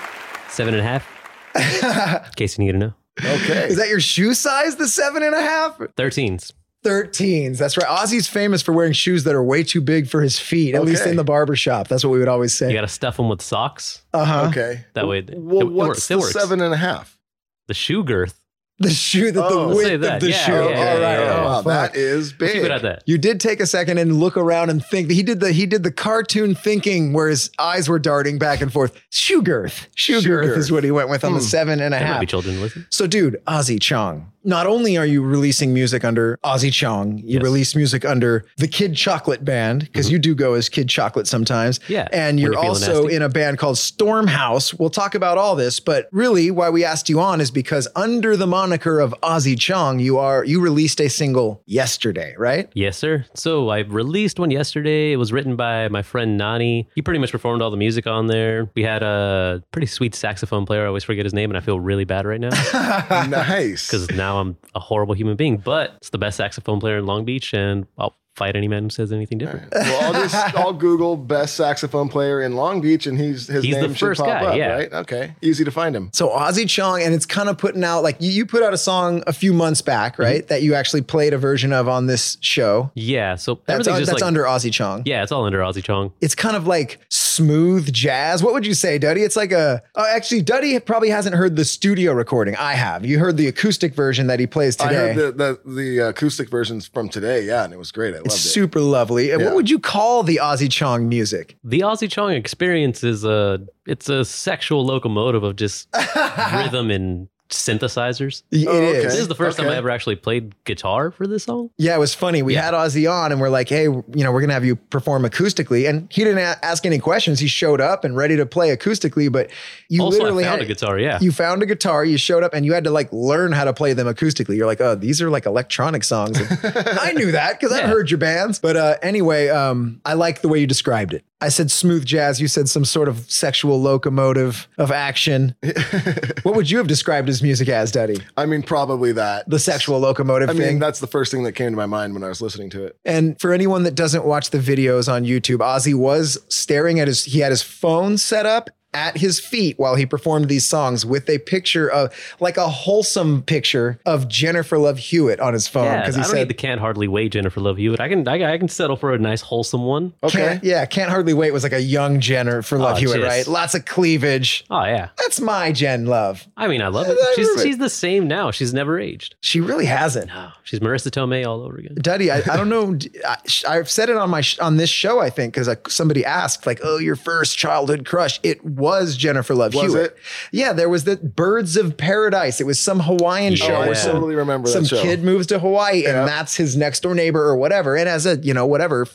seven 0.49 0.75
and 0.75 0.81
a 0.81 0.85
half. 0.85 1.07
In 2.27 2.33
case 2.37 2.59
you 2.59 2.65
need 2.65 2.73
to 2.73 2.79
know. 2.79 2.95
Okay. 3.19 3.69
Is 3.69 3.77
that 3.77 3.89
your 3.89 4.01
shoe 4.01 4.35
size, 4.35 4.77
the 4.77 4.89
seven 4.89 5.23
and 5.23 5.35
a 5.35 5.41
half? 5.41 5.79
Thirteens. 5.79 6.53
13s. 6.85 7.59
That's 7.59 7.77
right. 7.77 7.87
Ozzy's 7.87 8.29
famous 8.29 8.63
for 8.63 8.73
wearing 8.73 8.93
shoes 8.93 9.25
that 9.25 9.35
are 9.35 9.43
way 9.43 9.65
too 9.65 9.81
big 9.81 10.07
for 10.07 10.21
his 10.23 10.39
feet, 10.39 10.75
at 10.77 10.85
least 10.85 11.05
in 11.05 11.17
the 11.17 11.25
barber 11.25 11.57
shop. 11.57 11.89
That's 11.89 12.05
what 12.05 12.11
we 12.11 12.21
would 12.21 12.29
always 12.29 12.55
say. 12.55 12.69
You 12.69 12.75
got 12.75 12.83
to 12.83 12.89
stuff 12.89 13.17
them 13.17 13.29
with 13.29 13.43
socks. 13.43 14.05
uh-huh. 14.13 14.47
Okay. 14.51 14.85
That 14.95 15.09
way, 15.09 15.25
Well, 15.33 15.63
it, 15.63 15.65
it 15.65 15.73
what's 15.73 16.09
works. 16.11 16.33
the 16.33 16.39
seven 16.41 16.61
and 16.61 16.73
a 16.73 16.77
half? 16.77 17.19
The 17.67 17.75
shoe 17.75 18.05
girth. 18.05 18.41
The 18.79 18.91
shoe 18.91 19.33
that 19.33 19.43
Oh, 19.43 19.71
the 19.71 19.75
say 19.77 19.97
width 19.97 20.05
of 20.05 20.21
the 20.21 20.31
Yeah, 20.31 20.37
shoe. 20.45 20.53
yeah, 20.53 20.59
All 20.59 20.69
yeah, 20.71 20.93
right. 20.93 21.01
yeah, 21.01 21.19
yeah. 21.25 21.41
Oh, 21.41 21.45
wow, 21.45 21.55
fuck. 21.63 21.65
that 21.93 21.97
is 21.97 22.33
big. 22.35 22.53
Keep 22.53 22.65
it 22.65 22.71
at 22.71 22.83
that. 22.83 23.03
You 23.07 23.17
did 23.17 23.41
take 23.41 23.59
a 23.61 23.67
second 23.67 23.97
and 23.97 24.17
look 24.21 24.37
around 24.37 24.69
and 24.69 24.85
think. 24.85 25.11
He 25.11 25.23
did 25.23 25.41
the 25.41 25.51
he 25.53 25.65
did 25.65 25.83
the 25.83 25.91
cartoon 25.91 26.55
thinking 26.55 27.15
where 27.15 27.29
his 27.29 27.51
eyes 27.59 27.89
were 27.89 27.99
darting 27.99 28.39
back 28.39 28.61
and 28.61 28.71
forth. 28.71 29.01
Shoe 29.09 29.41
girth. 29.41 29.89
Shoe, 29.95 30.21
Shoe 30.21 30.29
girth, 30.29 30.47
girth. 30.49 30.59
is 30.59 30.71
what 30.71 30.85
he 30.85 30.91
went 30.91 31.09
with 31.09 31.25
on 31.25 31.33
the 31.33 31.39
hmm. 31.39 31.45
seven 31.45 31.81
and 31.81 31.95
a 31.95 31.99
There 31.99 32.07
might 32.07 32.13
half. 32.13 32.21
be 32.21 32.27
children 32.27 32.61
listen. 32.61 32.87
So, 32.91 33.07
dude, 33.07 33.41
Ozzy 33.47 33.81
Chong. 33.81 34.31
Not 34.47 34.67
only 34.67 34.97
are 34.97 35.05
you 35.05 35.23
releasing 35.23 35.75
music 35.75 36.05
under 36.05 36.39
Ozzy 36.45 36.73
Chong, 36.73 37.19
you 37.19 37.35
Yes. 37.35 37.43
release 37.43 37.75
music 37.77 38.05
under 38.05 38.45
the 38.57 38.69
Kid 38.69 38.95
Chocolate 38.95 39.45
Band 39.45 39.81
because 39.81 40.11
you 40.11 40.19
do 40.19 40.35
go 40.35 40.55
as 40.55 40.69
Kid 40.69 40.89
Chocolate 40.89 41.27
sometimes. 41.27 41.79
Mm-hmm. 41.81 41.93
Yeah, 41.93 42.09
and 42.13 42.39
you're 42.41 42.53
you're 42.53 42.65
also 42.65 43.03
nasty. 43.03 43.17
in 43.17 43.23
a 43.23 43.29
band 43.29 43.59
called 43.59 43.77
Stormhouse. 43.77 44.79
We'll 44.79 44.89
talk 44.91 45.15
about 45.17 45.37
all 45.37 45.57
this, 45.57 45.81
but 45.81 46.09
really, 46.13 46.51
why 46.51 46.71
we 46.71 46.85
asked 46.85 47.09
you 47.09 47.21
on 47.21 47.41
is 47.41 47.51
because 47.51 47.89
under 47.97 48.37
the 48.37 48.47
moniker 48.47 49.01
of 49.01 49.15
Ozzy 49.23 49.59
Chong, 49.59 49.99
you 49.99 50.17
are 50.19 50.45
you 50.45 50.61
released 50.61 51.01
a 51.01 51.09
single 51.09 51.63
yesterday, 51.67 52.35
right? 52.39 52.71
Yes, 52.75 52.97
sir. 52.97 53.25
So 53.35 53.69
I 53.71 53.81
released 53.81 54.39
one 54.39 54.51
yesterday. 54.53 55.13
It 55.13 55.17
was 55.17 55.33
written 55.33 55.57
by 55.57 55.89
my 55.89 56.03
friend 56.03 56.39
Nani. 56.39 56.89
He 56.95 57.03
pretty 57.03 57.19
much 57.19 57.33
performed 57.33 57.63
all 57.63 57.71
the 57.73 57.77
music 57.77 58.07
on 58.07 58.29
there. 58.29 58.71
We 58.77 58.85
had 58.85 59.03
a 59.03 59.63
pretty 59.73 59.87
sweet 59.89 60.15
saxophone 60.15 60.67
player. 60.67 60.85
I 60.85 60.87
always 60.87 61.05
forget 61.05 61.25
his 61.27 61.35
name, 61.35 61.51
and 61.51 61.59
I 61.59 61.61
feel 61.61 61.81
really 61.81 62.05
bad 62.05 62.27
right 62.27 62.41
now 62.41 62.51
nice. 63.29 63.87
because 63.89 64.09
now 64.11 64.36
I'm 64.37 64.57
a 64.75 64.81
horrible 64.81 65.15
human 65.15 65.37
being. 65.37 65.57
But 65.57 65.95
it's 65.97 66.11
the 66.11 66.19
best 66.19 66.37
saxophone 66.37 66.81
player 66.81 66.99
in 66.99 67.07
Long 67.07 67.25
Beach, 67.25 67.55
and 67.55 67.87
I'll 67.99 68.17
fight 68.37 68.55
any 68.55 68.69
man 68.69 68.85
who 68.85 68.91
says 68.91 69.13
anything 69.13 69.39
different. 69.39 69.73
Well, 69.73 70.15
I'll 70.15 70.23
just 70.23 70.55
I'll 70.57 70.73
Google 70.73 71.17
best 71.17 71.57
saxophone 71.57 72.09
player 72.09 72.43
in 72.43 72.55
Long 72.55 72.81
Beach, 72.81 73.07
and 73.07 73.19
he's 73.19 73.47
his 73.47 73.65
He's 73.65 73.75
the 73.75 73.83
name 73.83 73.95
should 73.95 74.17
pop 74.17 74.27
guy, 74.27 74.45
up, 74.45 74.57
yeah. 74.57 74.69
right? 74.69 74.93
Okay, 74.93 75.35
easy 75.41 75.65
to 75.65 75.71
find 75.71 75.97
him. 75.97 76.11
So 76.13 76.29
Ozzy 76.29 76.69
Chong, 76.69 77.03
and 77.03 77.15
it's 77.15 77.27
kind 77.27 77.49
of 77.49 77.57
putting 77.59 77.83
out 77.83 78.03
like 78.03 78.17
you, 78.21 78.31
you 78.31 78.47
put 78.47 78.63
out 78.63 78.75
a 78.75 78.79
song 78.79 79.23
a 79.27 79.33
few 79.33 79.53
months 79.53 79.81
back, 79.81 80.15
mm-hmm. 80.15 80.23
right? 80.23 80.49
That 80.49 80.63
you 80.63 80.75
actually 80.75 81.03
played 81.03 81.33
a 81.33 81.39
version 81.39 81.73
of 81.73 81.89
on 81.89 82.07
this 82.07 82.37
show. 82.41 82.91
Yeah, 82.95 83.37
so 83.37 83.61
That's, 83.67 83.81
everything's 83.81 84.01
just 84.01 84.11
that's 84.13 84.23
like 84.23 84.29
under 84.29 84.45
Ozzy 84.45 84.73
Chong. 84.73 85.03
yeah, 85.07 85.23
it's 85.23 85.33
all 85.33 85.45
under 85.45 85.61
Ozzy 85.61 85.83
Chong. 85.83 86.13
It's 86.21 86.35
kind 86.35 86.57
of 86.57 86.67
like 86.67 87.01
smooth 87.09 87.93
jazz. 87.93 88.43
What 88.43 88.53
would 88.53 88.67
you 88.67 88.75
say, 88.75 88.99
Duddy? 88.99 89.23
It's 89.23 89.37
like 89.37 89.53
a. 89.53 89.83
Oh, 89.95 90.05
actually, 90.07 90.43
Duddy 90.43 90.79
probably 90.81 91.11
hasn't 91.11 91.35
heard 91.35 91.57
the 91.57 91.65
studio 91.65 92.13
recording. 92.13 92.57
I 92.57 92.75
have. 92.75 93.05
You 93.05 93.19
heard 93.19 93.37
the 93.37 93.49
acoustic 93.49 93.95
version 93.95 94.27
that 94.27 94.41
he 94.41 94.47
plays 94.47 94.77
today. 94.77 94.89
I 94.89 95.09
today. 95.09 95.15
heard 95.15 95.39
the, 95.39 95.59
the 95.65 95.75
the 95.75 95.99
acoustic 96.09 96.51
versions 96.51 96.87
from 96.87 97.09
today, 97.09 97.43
yeah, 97.43 97.65
and 97.65 97.73
it 97.73 97.79
was 97.79 97.93
great. 97.93 98.15
I 98.15 98.19
loved 98.19 98.26
it's 98.27 98.35
it. 98.45 98.49
super 98.49 98.81
lovely. 98.81 99.31
And 99.31 99.41
Yeah. 99.41 99.47
what 99.49 99.57
would 99.57 99.71
you 99.71 99.79
call 99.79 100.23
the 100.23 100.41
Ozzy 100.43 100.71
Chong 100.71 101.09
music? 101.09 101.57
The 101.65 101.81
Ozzy 101.81 102.11
Chong 102.11 102.33
experience 102.33 103.03
is 103.03 103.25
a 103.25 103.61
it's 103.87 104.09
a 104.09 104.25
sexual 104.25 104.85
locomotive 104.85 105.43
of 105.43 105.57
just 105.57 105.89
rhythm 106.55 106.91
and 106.91 107.29
synthesizers. 107.49 108.43
It 108.51 108.67
Oh, 108.67 108.71
okay. 108.73 108.99
is. 108.99 109.05
This 109.05 109.21
is 109.21 109.29
the 109.29 109.35
first 109.35 109.59
time 109.59 109.69
I 109.69 109.77
ever 109.77 109.91
actually 109.91 110.17
played 110.17 110.55
guitar 110.65 111.11
for 111.11 111.27
this 111.27 111.45
song. 111.45 111.71
Yeah, 111.79 111.95
it 111.97 111.99
was 111.99 112.15
funny. 112.15 112.43
We 112.43 112.55
Yeah. 112.55 112.63
had 112.63 112.75
Ozzy 112.75 113.11
on 113.11 113.33
and 113.33 113.41
we're 113.41 113.49
like, 113.49 113.69
hey, 113.69 113.85
you 113.85 114.05
know, 114.17 114.33
we're 114.33 114.41
going 114.41 114.49
to 114.49 114.55
have 114.55 114.65
you 114.65 114.77
perform 114.77 115.25
acoustically. 115.25 115.89
And 115.89 116.09
he 116.11 116.25
didn't 116.25 116.39
a- 116.39 116.59
ask 116.65 116.85
any 116.87 116.99
questions. 116.99 117.39
He 117.41 117.47
showed 117.49 117.81
up 117.81 118.05
and 118.05 118.17
ready 118.17 118.37
to 118.37 118.47
play 118.47 118.75
acoustically, 118.77 119.31
but 119.31 119.51
you 119.89 120.03
also, 120.03 120.19
I 120.19 120.23
literally 120.23 120.45
found 120.45 120.61
had 120.61 120.71
a 120.71 120.73
guitar. 120.73 120.99
Yeah, 120.99 121.19
You 121.21 121.33
found 121.33 121.63
a 121.63 121.67
guitar, 121.67 122.05
you 122.05 122.19
showed 122.19 122.43
up, 122.43 122.55
and 122.55 122.65
you 122.65 122.73
had 122.75 122.85
to 122.85 122.91
like 122.91 123.13
learn 123.13 123.53
how 123.53 123.65
to 123.65 123.73
play 123.73 123.93
them 123.93 124.07
acoustically. 124.07 124.57
You're 124.57 124.67
like, 124.67 124.81
oh, 124.81 124.95
these 124.95 125.21
are 125.23 125.31
like 125.31 125.47
electronic 125.47 126.05
songs. 126.05 126.39
I 126.65 127.13
knew 127.13 127.33
that 127.33 127.61
because 127.61 127.73
I've 127.77 127.89
heard 127.89 128.11
your 128.11 128.19
bands. 128.19 128.59
But 128.59 128.77
uh, 128.77 128.97
anyway, 129.03 129.49
um, 129.49 130.01
I 130.05 130.15
like 130.15 130.41
the 130.43 130.49
way 130.49 130.59
you 130.59 130.67
described 130.67 131.15
it. 131.15 131.25
I 131.41 131.51
said 131.51 131.71
smooth 131.71 132.07
jazz. 132.07 132.41
You 132.41 132.49
said 132.49 132.69
some 132.69 132.85
sort 132.85 133.09
of 133.09 133.31
sexual 133.31 133.81
locomotive 133.81 134.69
of 134.79 134.91
action. 134.91 135.55
what 136.43 136.57
would 136.57 136.71
you 136.71 136.79
have 136.79 136.87
described 136.87 137.29
his 137.29 137.43
music 137.43 137.69
as, 137.69 137.93
Daddy? 137.93 138.17
I 138.39 138.47
mean, 138.47 138.63
probably 138.63 139.13
that. 139.13 139.49
The 139.49 139.59
sexual 139.59 139.99
locomotive 139.99 140.49
I 140.49 140.55
thing. 140.55 140.63
mean, 140.63 140.79
that's 140.79 141.01
the 141.01 141.07
first 141.07 141.31
thing 141.31 141.43
that 141.43 141.53
came 141.53 141.73
to 141.73 141.77
my 141.77 141.87
mind 141.87 142.15
when 142.15 142.25
I 142.25 142.29
was 142.29 142.41
listening 142.41 142.71
to 142.71 142.85
it. 142.85 142.97
And 143.05 143.39
for 143.39 143.53
anyone 143.53 143.83
that 143.83 143.95
doesn't 143.95 144.25
watch 144.25 144.51
the 144.51 144.59
videos 144.59 145.13
on 145.13 145.25
YouTube, 145.25 145.59
Ozzy 145.59 145.95
was 145.95 146.39
staring 146.49 147.01
at 147.01 147.09
his, 147.09 147.25
he 147.25 147.41
had 147.41 147.53
his 147.53 147.63
phone 147.63 148.17
set 148.17 148.47
up 148.47 148.71
at 148.97 149.19
his 149.19 149.39
feet 149.39 149.79
while 149.79 149.95
he 149.95 150.07
performed 150.07 150.49
these 150.49 150.65
songs 150.65 151.05
with 151.05 151.29
a 151.29 151.39
picture 151.39 151.89
of, 151.91 152.13
like 152.41 152.57
a 152.57 152.69
wholesome 152.69 153.43
picture 153.43 154.01
of 154.07 154.27
Jennifer 154.29 154.79
Love 154.79 154.99
Hewitt 154.99 155.39
on 155.39 155.53
his 155.53 155.69
phone. 155.69 155.85
yeah. 155.85 156.01
Because 156.01 156.17
he 156.17 156.23
don't 156.23 156.31
said, 156.31 156.49
the 156.49 156.55
can't 156.55 156.81
hardly 156.81 157.07
wait 157.09 157.33
Jennifer 157.33 157.61
Love 157.61 157.77
Hewitt. 157.77 158.01
I 158.01 158.09
can 158.09 158.27
I, 158.27 158.55
I 158.55 158.59
can 158.59 158.69
settle 158.69 158.97
for 158.97 159.13
a 159.13 159.19
nice 159.19 159.43
wholesome 159.43 159.85
one. 159.85 160.15
Okay. 160.23 160.39
Can't, 160.39 160.65
yeah, 160.65 160.87
Can't 160.87 161.11
Hardly 161.11 161.35
Wait 161.35 161.53
was 161.53 161.63
like 161.63 161.73
a 161.73 161.81
young 161.83 162.21
Jennifer 162.21 162.79
Love 162.79 162.97
Oh, 162.97 163.01
Hewitt, 163.01 163.21
just- 163.21 163.27
right? 163.27 163.47
Lots 163.47 163.75
of 163.75 163.85
cleavage. 163.85 164.65
Oh 164.71 164.85
yeah. 164.85 165.11
That's 165.19 165.41
my 165.41 165.73
Jen 165.73 166.07
Love. 166.07 166.47
I 166.57 166.67
mean, 166.69 166.81
I 166.81 166.89
love 166.89 167.07
it. 167.09 167.19
She's 167.35 167.49
it. 167.49 167.63
she's 167.63 167.79
the 167.79 167.91
same 167.91 168.27
now. 168.27 168.51
She's 168.51 168.73
never 168.73 168.99
aged. 168.99 169.35
She 169.43 169.61
really 169.61 169.85
hasn't. 169.87 170.29
No, 170.29 170.51
she's 170.65 170.81
Marisa 170.81 171.11
Tomei 171.11 171.47
all 171.47 171.63
over 171.63 171.77
again. 171.77 171.97
Duddy, 172.01 172.31
I, 172.31 172.39
I 172.39 172.57
don't 172.57 172.69
know. 172.71 172.97
I, 173.29 173.37
I've 173.69 173.91
said 173.91 174.09
it 174.09 174.17
on 174.17 174.31
my 174.31 174.41
sh- 174.41 174.59
on 174.61 174.77
this 174.79 174.89
show, 174.91 175.21
I 175.21 175.29
think, 175.31 175.53
because 175.55 175.69
somebody 175.93 176.25
asked, 176.25 176.67
like, 176.67 176.81
"Oh, 176.83 176.99
your 176.99 177.17
first 177.17 177.59
childhood 177.59 178.07
crush?" 178.07 178.41
It 178.43 178.65
was 178.65 178.86
Jennifer 179.17 179.55
Love 179.55 179.75
Was 179.75 179.93
Hewitt. 179.93 180.13
it? 180.13 180.17
Yeah, 180.53 180.73
there 180.73 180.89
was 180.89 181.05
the 181.05 181.17
Byrds 181.17 181.77
of 181.77 181.97
Paradise. 181.97 182.61
It 182.61 182.65
was 182.67 182.79
some 182.79 183.01
Hawaiian 183.01 183.53
Yeah. 183.55 183.67
show 183.67 183.77
Oh, 183.77 183.83
I 183.83 183.93
some, 183.95 184.13
totally 184.13 184.35
remember 184.35 184.69
some 184.69 184.85
kid 184.85 185.23
moves 185.23 185.47
to 185.49 185.59
Hawaii, 185.59 186.03
Yeah. 186.03 186.21
and 186.21 186.29
that's 186.29 186.57
his 186.57 186.77
next 186.77 187.01
door 187.01 187.15
neighbor 187.15 187.43
or 187.43 187.57
whatever. 187.57 187.97
And 187.97 188.09
as 188.09 188.27
a 188.27 188.37
you 188.37 188.55
know 188.55 188.67
whatever. 188.67 189.07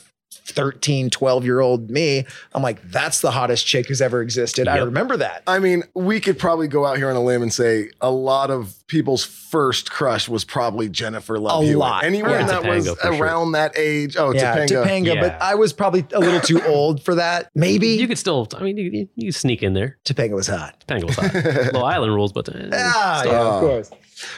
13, 0.44 1.10
12 1.10 1.44
year 1.44 1.60
old 1.60 1.90
me, 1.90 2.26
I'm 2.54 2.62
like, 2.62 2.82
that's 2.90 3.20
the 3.20 3.30
hottest 3.30 3.66
chick 3.66 3.86
who's 3.88 4.00
ever 4.02 4.20
existed. 4.22 4.68
I 4.68 4.78
remember 4.78 5.16
that. 5.16 5.42
I 5.46 5.58
mean, 5.58 5.84
we 5.94 6.20
could 6.20 6.38
probably 6.38 6.68
go 6.68 6.84
out 6.84 6.96
here 6.96 7.08
on 7.10 7.16
a 7.16 7.22
limb 7.22 7.42
and 7.42 7.52
say 7.52 7.90
a 8.00 8.10
lot 8.10 8.50
of 8.50 8.74
people's 8.88 9.24
first 9.24 9.90
crush 9.90 10.28
was 10.28 10.44
probably 10.44 10.88
Jennifer 10.88 11.38
Love 11.38 11.62
A 11.62 11.66
Hewitt. 11.66 11.78
lot. 11.78 12.04
Anyone 12.04 12.30
Yeah. 12.32 12.46
that 12.46 12.64
was 12.64 12.86
Topanga, 12.88 12.96
for 12.98 13.14
sure. 13.14 13.24
around 13.24 13.52
that 13.52 13.72
age. 13.78 14.16
Oh, 14.18 14.32
yeah, 14.32 14.56
Topanga. 14.66 14.84
Topanga, 14.84 15.20
but 15.20 15.40
I 15.40 15.54
was 15.54 15.72
probably 15.72 16.04
a 16.12 16.20
little 16.20 16.40
too 16.40 16.60
old 16.66 17.02
for 17.02 17.14
that. 17.14 17.48
Maybe 17.54 17.88
You 17.88 18.08
could 18.08 18.18
still. 18.18 18.48
I 18.56 18.62
mean, 18.62 18.76
you, 18.76 18.90
you, 18.90 19.08
you 19.14 19.24
can 19.26 19.32
sneak 19.32 19.62
in 19.62 19.74
there. 19.74 19.98
Topanga 20.04 20.34
was 20.34 20.48
hot. 20.48 20.82
Topanga 20.86 21.04
was 21.04 21.16
hot. 21.16 21.72
Low 21.74 21.82
island 21.84 22.14
rules, 22.14 22.32
but 22.32 22.48
uh, 22.48 22.68
Ah, 22.72 23.24
yeah, 23.24 23.40
of 23.40 23.60
course. 23.60 23.90